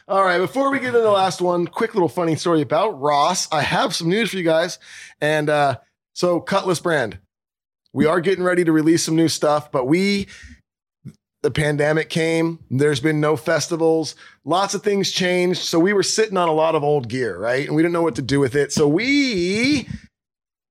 All 0.09 0.23
right. 0.23 0.39
Before 0.39 0.71
we 0.71 0.79
get 0.79 0.87
into 0.87 1.01
the 1.01 1.11
last 1.11 1.39
one, 1.39 1.67
quick 1.67 1.93
little 1.93 2.09
funny 2.09 2.35
story 2.35 2.61
about 2.61 2.99
Ross. 2.99 3.47
I 3.51 3.61
have 3.61 3.93
some 3.93 4.09
news 4.09 4.31
for 4.31 4.37
you 4.37 4.43
guys. 4.43 4.79
And 5.21 5.51
uh, 5.51 5.77
so, 6.13 6.39
Cutlass 6.39 6.79
brand, 6.79 7.19
we 7.93 8.07
are 8.07 8.19
getting 8.19 8.43
ready 8.43 8.63
to 8.63 8.71
release 8.71 9.03
some 9.03 9.15
new 9.15 9.27
stuff, 9.27 9.71
but 9.71 9.85
we, 9.85 10.27
the 11.43 11.51
pandemic 11.51 12.09
came, 12.09 12.57
there's 12.71 12.99
been 12.99 13.21
no 13.21 13.37
festivals, 13.37 14.15
lots 14.45 14.73
of 14.73 14.81
things 14.81 15.11
changed. 15.11 15.59
So, 15.59 15.77
we 15.77 15.93
were 15.93 16.01
sitting 16.01 16.37
on 16.37 16.49
a 16.49 16.53
lot 16.53 16.73
of 16.73 16.83
old 16.83 17.07
gear, 17.07 17.37
right? 17.37 17.67
And 17.67 17.75
we 17.75 17.83
didn't 17.83 17.93
know 17.93 18.01
what 18.01 18.15
to 18.15 18.23
do 18.23 18.39
with 18.39 18.55
it. 18.55 18.71
So, 18.71 18.87
we. 18.87 19.87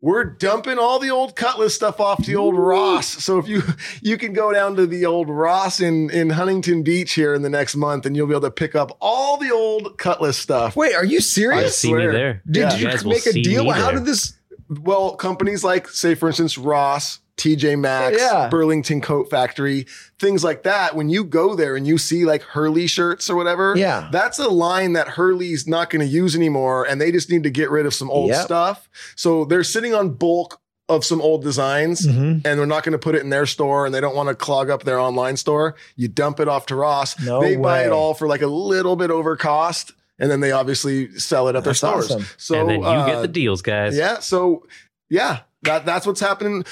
We're 0.00 0.22
dumping 0.24 0.78
all 0.78 1.00
the 1.00 1.10
old 1.10 1.34
Cutlass 1.34 1.74
stuff 1.74 1.98
off 1.98 2.18
to 2.22 2.30
the 2.30 2.36
old 2.36 2.56
Ross. 2.56 3.06
So 3.24 3.38
if 3.38 3.48
you 3.48 3.62
you 4.00 4.16
can 4.16 4.32
go 4.32 4.52
down 4.52 4.76
to 4.76 4.86
the 4.86 5.04
old 5.06 5.28
Ross 5.28 5.80
in 5.80 6.08
in 6.10 6.30
Huntington 6.30 6.84
Beach 6.84 7.14
here 7.14 7.34
in 7.34 7.42
the 7.42 7.50
next 7.50 7.74
month, 7.74 8.06
and 8.06 8.14
you'll 8.16 8.28
be 8.28 8.32
able 8.32 8.42
to 8.42 8.50
pick 8.52 8.76
up 8.76 8.96
all 9.00 9.36
the 9.38 9.50
old 9.50 9.98
Cutlass 9.98 10.38
stuff. 10.38 10.76
Wait, 10.76 10.94
are 10.94 11.04
you 11.04 11.14
You 11.14 11.20
serious? 11.20 11.76
see 11.76 11.92
me 11.92 12.06
there. 12.06 12.42
Did 12.48 12.56
Yeah. 12.60 12.76
You 12.76 12.88
you 12.90 13.08
make 13.08 13.26
a 13.26 13.32
deal? 13.32 13.68
How 13.70 13.90
did 13.90 14.04
this? 14.04 14.34
Well, 14.68 15.16
companies 15.16 15.64
like, 15.64 15.88
say, 15.88 16.14
for 16.14 16.28
instance, 16.28 16.56
Ross 16.58 17.18
TJ 17.38 17.78
Maxx, 17.78 18.18
Yeah. 18.20 18.48
Burlington 18.50 19.00
Coat 19.00 19.30
Factory, 19.30 19.86
things 20.18 20.44
like 20.44 20.64
that. 20.64 20.94
When 20.94 21.08
you 21.08 21.24
go 21.24 21.54
there 21.54 21.76
and 21.76 21.86
you 21.86 21.96
see 21.96 22.24
like 22.26 22.42
Hurley 22.42 22.86
shirts 22.86 23.30
or 23.30 23.36
whatever, 23.36 23.74
Yeah. 23.76 24.08
that's 24.12 24.38
a 24.38 24.48
line 24.48 24.92
that 24.94 25.08
Hurley's 25.08 25.66
not 25.66 25.88
going 25.88 26.00
to 26.00 26.06
use 26.12 26.36
anymore, 26.36 26.84
and 26.84 27.00
they 27.00 27.10
just 27.12 27.30
need 27.30 27.44
to 27.44 27.50
get 27.50 27.70
rid 27.70 27.86
of 27.86 27.94
some 27.94 28.10
old 28.10 28.28
Yep. 28.30 28.44
stuff. 28.44 28.88
So 29.16 29.44
they're 29.44 29.64
sitting 29.64 29.94
on 29.94 30.10
bulk 30.10 30.60
of 30.90 31.04
some 31.04 31.20
old 31.20 31.42
designs 31.42 32.06
Mhm. 32.06 32.40
and 32.46 32.58
they're 32.58 32.64
not 32.66 32.82
going 32.82 32.92
to 32.92 32.98
put 32.98 33.14
it 33.14 33.20
in 33.22 33.28
their 33.28 33.44
store 33.44 33.84
and 33.84 33.94
they 33.94 34.00
don't 34.00 34.16
want 34.16 34.30
to 34.30 34.34
clog 34.34 34.70
up 34.70 34.84
their 34.84 34.98
online 34.98 35.36
store. 35.36 35.74
You 35.96 36.08
dump 36.08 36.40
it 36.40 36.48
off 36.48 36.64
to 36.66 36.74
Ross. 36.76 37.14
No 37.22 37.42
they 37.42 37.56
buy 37.56 37.82
it 37.84 37.90
all 37.92 38.14
for 38.14 38.26
like 38.26 38.40
a 38.40 38.46
little 38.46 38.96
bit 38.96 39.10
over 39.10 39.36
cost 39.36 39.92
and 40.18 40.30
then 40.30 40.40
they 40.40 40.50
obviously 40.50 41.12
sell 41.18 41.46
it 41.48 41.56
at 41.56 41.62
their 41.64 41.74
stores. 41.74 42.06
awesome. 42.10 42.26
So 42.38 42.54
and 42.58 42.70
then 42.70 42.80
you 42.80 42.86
uh, 42.86 43.04
get 43.06 43.20
the 43.20 43.28
deals, 43.28 43.60
guys. 43.60 43.96
yeah. 43.98 44.20
So 44.20 44.62
yeah, 45.10 45.40
that 45.64 45.84
that's 45.84 46.06
what's 46.06 46.20
happening. 46.20 46.64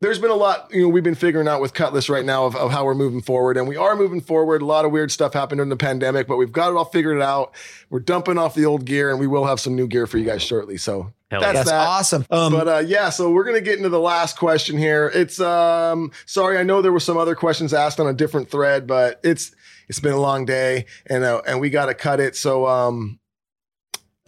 There's 0.00 0.20
been 0.20 0.30
a 0.30 0.34
lot, 0.34 0.68
you 0.72 0.82
know, 0.82 0.88
we've 0.88 1.02
been 1.02 1.16
figuring 1.16 1.48
out 1.48 1.60
with 1.60 1.74
Cutlass 1.74 2.08
right 2.08 2.24
now 2.24 2.46
of, 2.46 2.54
of 2.54 2.70
how 2.70 2.84
we're 2.84 2.94
moving 2.94 3.20
forward. 3.20 3.56
And 3.56 3.66
we 3.66 3.76
are 3.76 3.96
moving 3.96 4.20
forward. 4.20 4.62
A 4.62 4.64
lot 4.64 4.84
of 4.84 4.92
weird 4.92 5.10
stuff 5.10 5.32
happened 5.34 5.58
during 5.58 5.70
the 5.70 5.76
pandemic, 5.76 6.28
but 6.28 6.36
we've 6.36 6.52
got 6.52 6.70
it 6.70 6.76
all 6.76 6.84
figured 6.84 7.20
out. 7.20 7.52
We're 7.90 7.98
dumping 7.98 8.38
off 8.38 8.54
the 8.54 8.64
old 8.64 8.84
gear 8.84 9.10
and 9.10 9.18
we 9.18 9.26
will 9.26 9.44
have 9.44 9.58
some 9.58 9.74
new 9.74 9.88
gear 9.88 10.06
for 10.06 10.18
you 10.18 10.24
guys 10.24 10.40
shortly. 10.40 10.76
So 10.76 11.12
Hell 11.32 11.40
that's 11.40 11.46
yeah. 11.48 11.52
That's 11.52 11.70
that. 11.70 11.88
awesome. 11.88 12.26
Um, 12.30 12.52
but 12.52 12.68
uh, 12.68 12.78
yeah, 12.78 13.10
so 13.10 13.32
we're 13.32 13.42
gonna 13.44 13.60
get 13.60 13.76
into 13.76 13.88
the 13.88 13.98
last 13.98 14.38
question 14.38 14.78
here. 14.78 15.10
It's 15.12 15.40
um 15.40 16.12
sorry, 16.26 16.58
I 16.58 16.62
know 16.62 16.80
there 16.80 16.92
were 16.92 17.00
some 17.00 17.16
other 17.18 17.34
questions 17.34 17.74
asked 17.74 17.98
on 17.98 18.06
a 18.06 18.14
different 18.14 18.50
thread, 18.50 18.86
but 18.86 19.18
it's 19.24 19.50
it's 19.88 19.98
been 20.00 20.12
a 20.12 20.20
long 20.20 20.44
day 20.44 20.86
and 21.06 21.24
uh, 21.24 21.42
and 21.44 21.60
we 21.60 21.70
got 21.70 21.86
to 21.86 21.94
cut 21.94 22.20
it. 22.20 22.36
So 22.36 22.66
um 22.68 23.18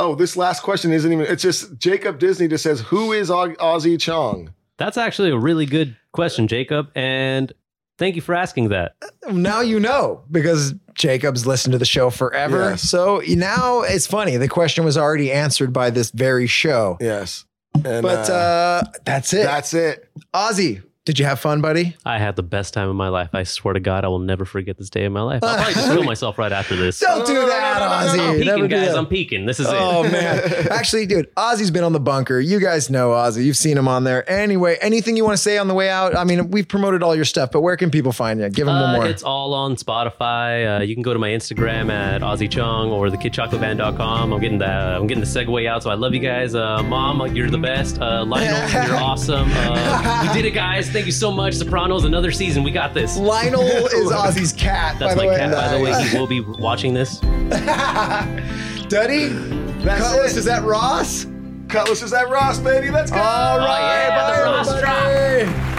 oh, 0.01 0.15
this 0.17 0.37
last 0.37 0.63
question 0.65 0.93
isn't 0.93 1.13
even. 1.13 1.27
It's 1.27 1.43
just 1.43 1.79
Jacob 1.79 2.19
Disney 2.19 2.49
just 2.49 2.65
says, 2.65 2.81
"Who 2.81 3.13
is 3.13 3.31
Au- 3.31 3.55
Ozzy 3.55 4.01
Chong?" 4.01 4.53
That's 4.81 4.97
actually 4.97 5.31
a 5.31 5.37
really 5.37 5.67
good 5.67 5.95
question, 6.13 6.49
Jacob. 6.49 6.91
And 6.95 7.53
thank 7.99 8.17
you 8.17 8.23
for 8.23 8.35
asking 8.35 8.71
that. 8.71 8.95
now 9.31 9.61
you 9.61 9.79
know 9.79 10.25
because 10.31 10.73
Jacob's 10.95 11.47
listened 11.47 11.73
to 11.73 11.79
the 11.79 11.85
show 11.85 12.09
forever. 12.09 12.71
Yes. 12.71 12.81
So 12.83 13.21
now 13.29 13.83
it's 13.83 14.07
funny. 14.07 14.39
The 14.39 14.49
question 14.49 14.87
was 14.87 14.97
already 14.97 15.31
answered 15.31 15.75
by 15.75 15.91
this 15.91 16.11
very 16.13 16.47
show. 16.47 16.97
Yes, 16.99 17.45
and, 17.75 18.03
But 18.03 18.31
uh, 18.31 18.85
that's 19.05 19.35
it. 19.35 19.45
that's 19.45 19.75
it. 19.75 20.11
Ozzy, 20.33 20.83
did 21.07 21.19
you 21.19 21.25
have 21.25 21.41
fun, 21.41 21.61
buddy? 21.63 21.97
I 22.05 22.19
had 22.19 22.37
the 22.37 22.43
best 22.43 22.75
time 22.75 22.89
of 22.89 22.95
my 22.95 23.09
life. 23.09 23.31
I 23.33 23.43
swear 23.45 23.73
to 23.75 23.81
God, 23.81 24.05
I 24.05 24.09
will 24.09 24.19
never 24.19 24.45
forget 24.45 24.77
this 24.77 24.91
day 24.91 25.07
of 25.07 25.13
my 25.13 25.23
life. 25.23 25.43
I'll 25.43 25.55
probably 25.57 25.75
just 25.75 25.91
kill 25.91 26.03
myself 26.05 26.37
right 26.39 26.53
after 26.53 26.77
this. 26.77 26.99
Don't 27.01 27.27
do 27.27 27.35
that, 27.47 27.81
Ozzy. 27.81 28.19
I'm 28.21 28.39
Never 28.39 28.39
peaking, 28.45 28.63
do 28.63 28.69
guys. 28.69 28.89
that. 28.89 28.99
I'm 28.99 29.07
peaking. 29.07 29.47
This 29.47 29.61
is 29.61 29.67
Oh 29.69 30.05
it. 30.05 30.13
man. 30.13 30.69
Actually, 30.71 31.07
dude, 31.07 31.35
Ozzy's 31.37 31.71
been 31.71 31.85
on 31.85 31.95
the 31.95 32.01
bunker. 32.01 32.39
You 32.39 32.61
guys 32.61 32.91
know 32.91 33.11
Ozzy. 33.11 33.45
You've 33.45 33.57
seen 33.57 33.79
him 33.79 33.89
on 33.89 34.05
there. 34.05 34.29
Anyway, 34.31 34.77
anything 34.83 35.17
you 35.17 35.25
want 35.25 35.33
to 35.39 35.43
say 35.43 35.57
on 35.57 35.69
the 35.69 35.75
way 35.75 35.89
out? 35.89 36.15
I 36.15 36.25
mean, 36.25 36.51
we've 36.51 36.69
promoted 36.69 37.03
all 37.03 37.17
your 37.17 37.25
stuff, 37.25 37.51
but 37.51 37.63
where 37.63 37.77
can 37.79 37.91
people 37.91 38.13
find 38.13 38.39
you? 38.39 38.49
Give 38.51 38.67
them 38.67 38.75
one 38.79 38.91
Uh, 38.91 38.97
more. 38.99 39.07
it's 39.07 39.23
all 39.23 39.55
on 39.55 39.77
Spotify. 39.77 40.81
Uh, 40.81 40.83
you 40.83 40.95
can 40.95 41.03
go 41.03 41.15
to 41.15 41.19
my 41.19 41.31
Instagram 41.31 41.91
at 41.91 42.21
Ozzy 42.21 42.49
Chong 42.51 42.91
or 42.91 43.09
thekidchocolateband.com. 43.09 44.33
I'm 44.35 44.41
getting 44.41 44.59
the 44.59 44.67
I'm 44.67 45.07
getting 45.07 45.25
the 45.25 45.29
segue 45.31 45.67
out, 45.67 45.83
so 45.83 45.91
I 45.91 45.95
love 45.95 46.13
you 46.15 46.21
guys. 46.21 46.55
Uh, 46.55 46.83
Mom, 46.83 47.35
you're 47.35 47.51
the 47.51 47.59
best. 47.59 48.01
Uh, 48.01 48.23
Lionel, 48.25 48.87
you're 48.87 48.97
awesome. 49.03 49.49
Uh, 49.53 50.27
we 50.29 50.33
did 50.35 50.45
it, 50.45 50.53
guys. 50.55 50.90
Thank 50.93 51.07
you 51.07 51.13
so 51.13 51.31
much. 51.31 51.55
Sopranos, 51.55 52.05
another 52.05 52.33
season. 52.33 52.63
We 52.65 52.71
got 52.71 52.95
this. 52.95 53.17
Lionel 53.17 53.63
is 53.67 54.11
Ozzy's 54.11 54.53
cat, 54.53 54.99
That's 54.99 55.15
by 55.15 55.21
my 55.21 55.23
the 55.23 55.29
way. 55.29 55.39
cat, 55.39 55.53
by 55.53 55.69
the 55.79 55.85
way. 55.85 56.09
He 56.09 56.19
will 56.19 56.27
be 56.27 56.41
watching 56.41 56.93
this. 56.95 57.19
Duddy? 58.89 59.29
That's 59.29 60.03
Cutlass, 60.03 60.33
it. 60.33 60.39
is 60.39 60.45
that 60.47 60.65
Ross? 60.65 61.27
Cutlass 61.69 62.03
is 62.03 62.11
that 62.11 62.29
Ross, 62.29 62.59
baby. 62.59 62.91
Let's 62.91 63.11
go. 63.13 63.19
All 63.19 63.59
right, 63.59 64.09
yeah, 64.09 64.37
the 64.37 64.43
Ross 64.51 64.69
everybody. 64.69 65.71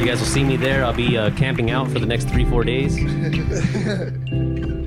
You 0.00 0.06
guys 0.08 0.20
will 0.20 0.26
see 0.26 0.44
me 0.44 0.56
there. 0.56 0.84
I'll 0.84 0.92
be 0.94 1.16
uh, 1.16 1.30
camping 1.36 1.70
out 1.70 1.88
for 1.90 1.98
the 1.98 2.06
next 2.06 2.28
three, 2.28 2.44
four 2.44 2.64
days. 2.64 2.96